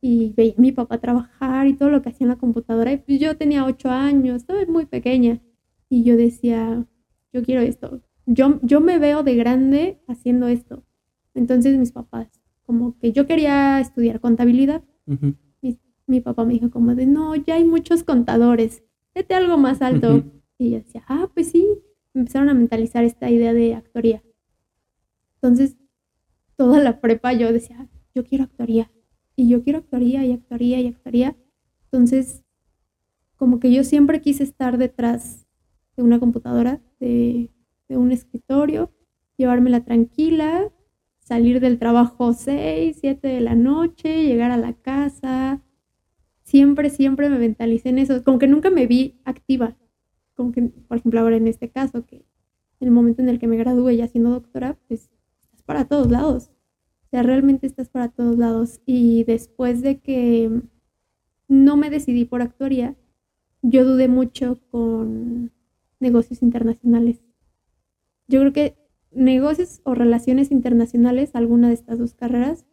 y 0.00 0.32
veía 0.38 0.54
a 0.56 0.60
mi 0.62 0.72
papá 0.72 0.96
trabajar 0.96 1.66
y 1.66 1.74
todo 1.74 1.90
lo 1.90 2.00
que 2.00 2.08
hacía 2.08 2.24
en 2.24 2.30
la 2.30 2.36
computadora. 2.36 2.90
Y 2.90 2.96
pues 2.96 3.20
yo 3.20 3.36
tenía 3.36 3.66
ocho 3.66 3.90
años, 3.90 4.36
estaba 4.36 4.64
muy 4.68 4.86
pequeña. 4.86 5.38
Y 5.90 6.04
yo 6.04 6.16
decía, 6.16 6.86
yo 7.30 7.42
quiero 7.42 7.60
esto. 7.60 8.00
Yo, 8.24 8.58
yo 8.62 8.80
me 8.80 8.98
veo 8.98 9.22
de 9.22 9.36
grande 9.36 10.00
haciendo 10.08 10.48
esto. 10.48 10.82
Entonces 11.34 11.76
mis 11.76 11.92
papás, 11.92 12.28
como 12.64 12.96
que 12.98 13.12
yo 13.12 13.26
quería 13.26 13.80
estudiar 13.80 14.18
contabilidad. 14.20 14.82
Mi, 15.06 15.78
mi 16.06 16.20
papá 16.20 16.44
me 16.44 16.54
dijo 16.54 16.70
como 16.70 16.94
de, 16.94 17.06
no, 17.06 17.34
ya 17.34 17.54
hay 17.54 17.64
muchos 17.64 18.04
contadores, 18.04 18.82
vete 19.14 19.34
algo 19.34 19.56
más 19.56 19.82
alto. 19.82 20.24
Y 20.58 20.70
yo 20.70 20.78
decía, 20.78 21.04
ah, 21.08 21.30
pues 21.34 21.50
sí. 21.50 21.66
Me 22.12 22.20
empezaron 22.20 22.48
a 22.48 22.54
mentalizar 22.54 23.02
esta 23.04 23.28
idea 23.28 23.52
de 23.52 23.74
actoría. 23.74 24.22
Entonces, 25.36 25.76
toda 26.56 26.78
la 26.80 27.00
prepa 27.00 27.32
yo 27.32 27.52
decía, 27.52 27.88
yo 28.14 28.24
quiero 28.24 28.44
actoría. 28.44 28.90
Y 29.34 29.48
yo 29.48 29.64
quiero 29.64 29.80
actoría 29.80 30.24
y 30.24 30.32
actoría 30.32 30.80
y 30.80 30.86
actoría. 30.86 31.36
Entonces, 31.86 32.44
como 33.36 33.58
que 33.58 33.72
yo 33.72 33.82
siempre 33.82 34.20
quise 34.20 34.44
estar 34.44 34.78
detrás 34.78 35.44
de 35.96 36.02
una 36.04 36.20
computadora, 36.20 36.80
de, 37.00 37.50
de 37.88 37.96
un 37.96 38.12
escritorio, 38.12 38.92
llevármela 39.36 39.84
tranquila, 39.84 40.72
salir 41.24 41.58
del 41.58 41.78
trabajo 41.78 42.34
6, 42.34 42.98
7 43.00 43.26
de 43.26 43.40
la 43.40 43.54
noche, 43.54 44.24
llegar 44.24 44.50
a 44.50 44.56
la 44.56 44.74
casa. 44.74 45.60
Siempre, 46.42 46.90
siempre 46.90 47.30
me 47.30 47.38
mentalicé 47.38 47.88
en 47.88 47.98
eso. 47.98 48.22
Como 48.22 48.38
que 48.38 48.46
nunca 48.46 48.70
me 48.70 48.86
vi 48.86 49.18
activa. 49.24 49.76
Como 50.34 50.52
que, 50.52 50.62
por 50.62 50.98
ejemplo, 50.98 51.20
ahora 51.20 51.36
en 51.36 51.48
este 51.48 51.70
caso, 51.70 52.04
que 52.06 52.16
en 52.80 52.88
el 52.88 52.90
momento 52.90 53.22
en 53.22 53.30
el 53.30 53.38
que 53.38 53.46
me 53.46 53.56
gradué 53.56 53.96
ya 53.96 54.06
siendo 54.06 54.30
doctora, 54.30 54.76
pues 54.86 55.10
estás 55.42 55.62
para 55.62 55.86
todos 55.86 56.10
lados. 56.10 56.50
O 57.06 57.08
sea, 57.10 57.22
realmente 57.22 57.66
estás 57.66 57.88
para 57.88 58.08
todos 58.08 58.36
lados. 58.36 58.80
Y 58.84 59.24
después 59.24 59.80
de 59.80 60.00
que 60.00 60.50
no 61.48 61.76
me 61.78 61.88
decidí 61.88 62.26
por 62.26 62.42
actoría, 62.42 62.96
yo 63.62 63.86
dudé 63.86 64.08
mucho 64.08 64.58
con 64.70 65.52
negocios 66.00 66.42
internacionales. 66.42 67.22
Yo 68.28 68.40
creo 68.40 68.52
que 68.52 68.83
negocios 69.14 69.80
o 69.84 69.94
relaciones 69.94 70.50
internacionales, 70.50 71.30
alguna 71.34 71.68
de 71.68 71.74
estas 71.74 71.98
dos 71.98 72.14
carreras, 72.14 72.66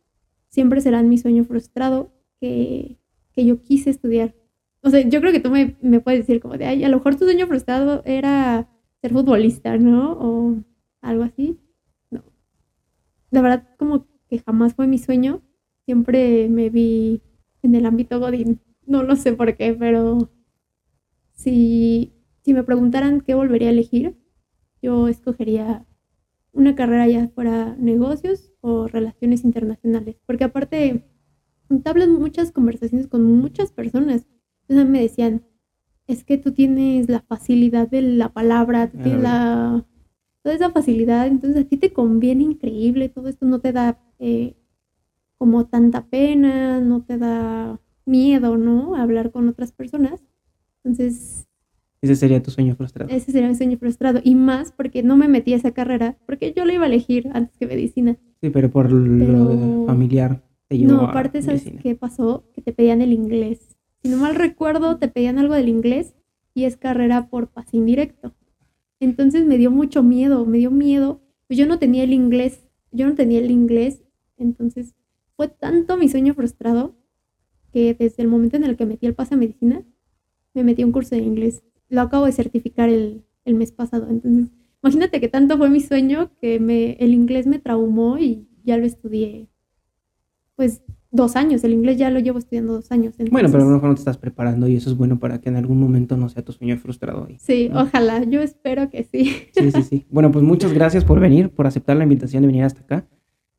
siempre 0.50 0.82
serán 0.82 1.10
mi 1.10 1.18
sueño 1.18 1.44
frustrado 1.44 2.12
que, 2.40 2.98
que 3.34 3.46
yo 3.46 3.62
quise 3.62 3.90
estudiar. 3.90 4.36
O 4.84 4.90
sea, 4.90 5.08
yo 5.08 5.22
creo 5.22 5.32
que 5.32 5.40
tú 5.40 5.52
me, 5.52 5.78
me 5.82 6.00
puedes 6.00 6.22
decir 6.22 6.42
como 6.42 6.58
de, 6.58 6.66
ay, 6.66 6.84
a 6.84 6.90
lo 6.90 6.98
mejor 6.98 7.16
tu 7.16 7.26
sueño 7.26 7.48
frustrado 7.48 8.02
era 8.06 8.68
ser 9.02 9.14
futbolista, 9.14 9.78
¿no? 9.78 10.14
O 10.14 10.56
algo 11.02 11.24
así. 11.24 11.60
No. 12.10 12.24
La 13.30 13.42
verdad, 13.42 13.68
como 13.78 14.08
que 14.28 14.40
jamás 14.40 14.74
fue 14.74 14.88
mi 14.88 14.98
sueño. 14.98 15.42
Siempre 15.86 16.50
me 16.50 16.70
vi 16.70 17.22
en 17.62 17.76
el 17.76 17.86
ámbito 17.86 18.20
Godín. 18.20 18.60
No 18.86 19.04
lo 19.04 19.16
sé 19.16 19.34
por 19.34 19.56
qué, 19.56 19.74
pero 19.74 20.32
si, 21.34 22.14
si 22.44 22.54
me 22.54 22.64
preguntaran 22.64 23.22
qué 23.22 23.36
volvería 23.36 23.70
a 23.70 23.72
elegir, 23.72 24.18
yo 24.82 25.08
escogería 25.08 25.86
una 26.54 26.76
carrera 26.76 27.08
ya 27.08 27.30
fuera 27.30 27.76
negocios 27.78 28.54
o 28.62 28.88
relaciones 28.88 29.44
internacionales. 29.44 30.18
Porque 30.26 30.44
aparte, 30.44 31.06
entablas 31.70 32.10
muchas 32.10 32.52
conversaciones 32.52 33.08
con 33.08 33.24
muchas 33.24 33.72
personas. 33.72 34.28
Entonces 34.68 34.90
me 34.90 35.02
decían, 35.02 35.44
es 36.08 36.24
que 36.24 36.38
tú 36.38 36.52
tienes 36.54 37.10
la 37.10 37.22
facilidad 37.22 37.90
de 37.90 38.02
la 38.02 38.30
palabra, 38.30 38.92
tú 38.92 38.98
tienes 38.98 39.24
la, 39.24 39.86
toda 40.44 40.56
esa 40.56 40.72
facilidad, 40.72 41.28
entonces 41.28 41.66
a 41.66 41.68
ti 41.68 41.78
te 41.78 41.94
conviene 41.94 42.44
increíble, 42.44 43.10
todo 43.10 43.30
esto 43.30 43.46
no 43.46 43.60
te 43.60 43.72
da 43.72 44.00
eh, 44.20 44.56
como 45.38 45.68
tanta 45.68 46.06
pena, 46.08 46.82
no 46.82 47.04
te 47.04 47.18
da 47.18 47.80
miedo, 48.06 48.58
¿no? 48.58 48.96
A 48.96 49.04
hablar 49.04 49.32
con 49.32 49.48
otras 49.48 49.72
personas. 49.72 50.22
Entonces, 50.84 51.48
Ese 52.02 52.16
sería 52.16 52.42
tu 52.42 52.50
sueño 52.52 52.76
frustrado. 52.76 53.12
ese 53.14 53.32
sería 53.32 53.48
mi 53.48 53.56
sueño 53.56 53.78
frustrado. 53.78 54.20
Y 54.24 54.34
más 54.36 54.72
porque 54.72 55.04
no 55.04 55.18
me 55.18 55.28
metí 55.28 55.54
a 55.54 55.58
esa 55.58 55.72
carrera, 55.72 56.18
porque 56.26 56.52
yo 56.56 56.66
la 56.66 56.74
iba 56.74 56.84
a 56.86 56.88
elegir 56.88 57.30
antes 57.34 57.56
que 57.58 57.68
medicina. 57.68 58.18
Sí, 58.42 58.50
pero 58.50 58.72
por 58.72 58.92
lo 58.92 59.86
familiar 59.86 60.42
te 60.68 60.78
llevó 60.80 60.94
No, 60.94 61.02
a 61.02 61.10
aparte, 61.12 61.42
¿sabes 61.44 61.62
medicina. 61.64 61.82
qué 61.84 61.96
pasó? 61.96 62.44
Que 62.54 62.62
te 62.62 62.74
pedían 62.74 63.02
el 63.02 63.14
inglés. 63.14 63.78
Si 64.02 64.10
no 64.10 64.18
mal 64.18 64.34
recuerdo, 64.36 64.98
te 64.98 65.08
pedían 65.10 65.38
algo 65.38 65.54
del 65.54 65.70
inglés 65.70 66.16
y 66.56 66.64
es 66.64 66.76
carrera 66.76 67.28
por 67.30 67.50
pase 67.50 67.78
indirecto. 67.78 68.34
Entonces 69.00 69.46
me 69.46 69.58
dio 69.60 69.70
mucho 69.70 70.02
miedo, 70.02 70.46
me 70.46 70.58
dio 70.58 70.72
miedo. 70.72 71.22
Pues 71.48 71.60
yo 71.60 71.68
no 71.68 71.78
tenía 71.80 72.04
el 72.04 72.14
inglés, 72.14 72.68
yo 72.92 73.08
no 73.08 73.14
tenía 73.14 73.40
el 73.40 73.52
inglés. 73.52 74.02
Entonces 74.38 74.96
fue 75.36 75.50
tanto 75.50 75.98
mi 75.98 76.10
sueño 76.10 76.34
frustrado 76.34 76.96
que 77.72 77.94
desde 77.94 78.24
el 78.24 78.28
momento 78.28 78.58
en 78.58 78.64
el 78.64 78.76
que 78.76 78.86
metí 78.88 79.06
el 79.06 79.14
pase 79.14 79.36
a 79.36 79.38
medicina, 79.38 79.84
me 80.56 80.64
metí 80.64 80.82
a 80.82 80.86
un 80.88 80.92
curso 80.92 81.16
de 81.16 81.22
inglés. 81.22 81.62
Lo 81.92 82.02
acabo 82.02 82.26
de 82.26 82.32
certificar 82.32 82.90
el, 82.90 83.24
el 83.46 83.54
mes 83.54 83.72
pasado. 83.72 84.08
Entonces, 84.10 84.48
imagínate 84.82 85.20
que 85.22 85.28
tanto 85.28 85.58
fue 85.60 85.70
mi 85.70 85.80
sueño 85.82 86.32
que 86.42 86.60
me, 86.60 86.94
el 86.94 87.14
inglés 87.14 87.46
me 87.46 87.60
traumó 87.60 88.18
y 88.18 88.48
ya 88.64 88.78
lo 88.78 88.86
estudié 88.88 89.48
pues 90.56 90.82
dos 91.12 91.36
años. 91.36 91.64
El 91.64 91.74
inglés 91.74 91.98
ya 91.98 92.10
lo 92.10 92.20
llevo 92.20 92.40
estudiando 92.40 92.74
dos 92.74 92.92
años. 92.92 93.16
Bueno, 93.32 93.50
pero 93.52 93.64
a 93.64 93.68
lo 93.68 93.74
mejor 93.74 93.90
no 93.90 93.96
te 93.96 94.00
estás 94.02 94.18
preparando 94.18 94.68
y 94.68 94.76
eso 94.76 94.90
es 94.90 94.96
bueno 94.98 95.20
para 95.20 95.42
que 95.42 95.50
en 95.50 95.58
algún 95.58 95.80
momento 95.80 96.16
no 96.18 96.30
sea 96.30 96.44
tu 96.44 96.52
sueño 96.54 96.78
frustrado. 96.78 97.28
Y- 97.30 97.38
Sí, 97.40 97.70
¿no? 97.72 97.82
ojalá. 97.82 98.24
Yo 98.24 98.42
espero 98.42 98.90
que 98.90 99.04
sí. 99.04 99.26
Sí, 99.54 99.72
sí, 99.72 99.84
sí. 99.84 100.06
Bueno, 100.10 100.32
pues 100.32 100.44
muchas 100.46 100.72
gracias 100.74 101.04
por 101.04 101.20
venir, 101.20 101.50
por 101.50 101.68
aceptar 101.68 101.98
la 101.98 102.04
invitación 102.04 102.42
de 102.44 102.48
venir 102.48 102.64
hasta 102.64 102.82
acá. 102.82 103.06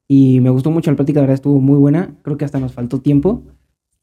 Y 0.09 0.41
me 0.41 0.51
gustó 0.51 0.71
mucho 0.71 0.91
la 0.91 0.97
plática, 0.97 1.21
la 1.21 1.23
verdad 1.23 1.35
estuvo 1.35 1.61
muy 1.61 1.79
buena. 1.79 2.17
Creo 2.23 2.37
que 2.37 2.45
hasta 2.45 2.59
nos 2.61 2.73
faltó 2.73 3.01
tiempo, 3.01 3.43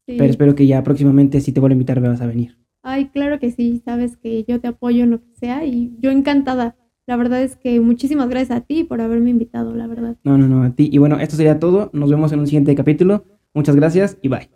Sí. 0.06 0.14
pero 0.18 0.30
espero 0.30 0.54
que 0.54 0.66
ya 0.66 0.82
próximamente 0.82 1.40
si 1.40 1.52
te 1.52 1.60
vuelvo 1.60 1.72
a 1.72 1.76
invitar 1.76 2.00
me 2.00 2.08
vas 2.08 2.20
a 2.20 2.26
venir. 2.26 2.56
Ay, 2.82 3.08
claro 3.08 3.38
que 3.38 3.50
sí. 3.50 3.82
Sabes 3.84 4.16
que 4.16 4.44
yo 4.44 4.60
te 4.60 4.68
apoyo 4.68 5.04
en 5.04 5.10
lo 5.10 5.20
que 5.20 5.34
sea 5.34 5.64
y 5.64 5.94
yo 6.00 6.10
encantada. 6.10 6.76
La 7.06 7.16
verdad 7.16 7.42
es 7.42 7.56
que 7.56 7.80
muchísimas 7.80 8.28
gracias 8.28 8.56
a 8.56 8.60
ti 8.60 8.84
por 8.84 9.00
haberme 9.00 9.30
invitado, 9.30 9.74
la 9.74 9.86
verdad. 9.86 10.16
No, 10.22 10.38
no, 10.38 10.46
no, 10.46 10.62
a 10.62 10.70
ti. 10.70 10.88
Y 10.92 10.98
bueno, 10.98 11.18
esto 11.18 11.36
sería 11.36 11.58
todo. 11.58 11.90
Nos 11.92 12.08
vemos 12.08 12.32
en 12.32 12.38
un 12.38 12.46
siguiente 12.46 12.74
capítulo. 12.74 13.24
Muchas 13.52 13.74
gracias 13.74 14.16
y 14.22 14.28
bye. 14.28 14.48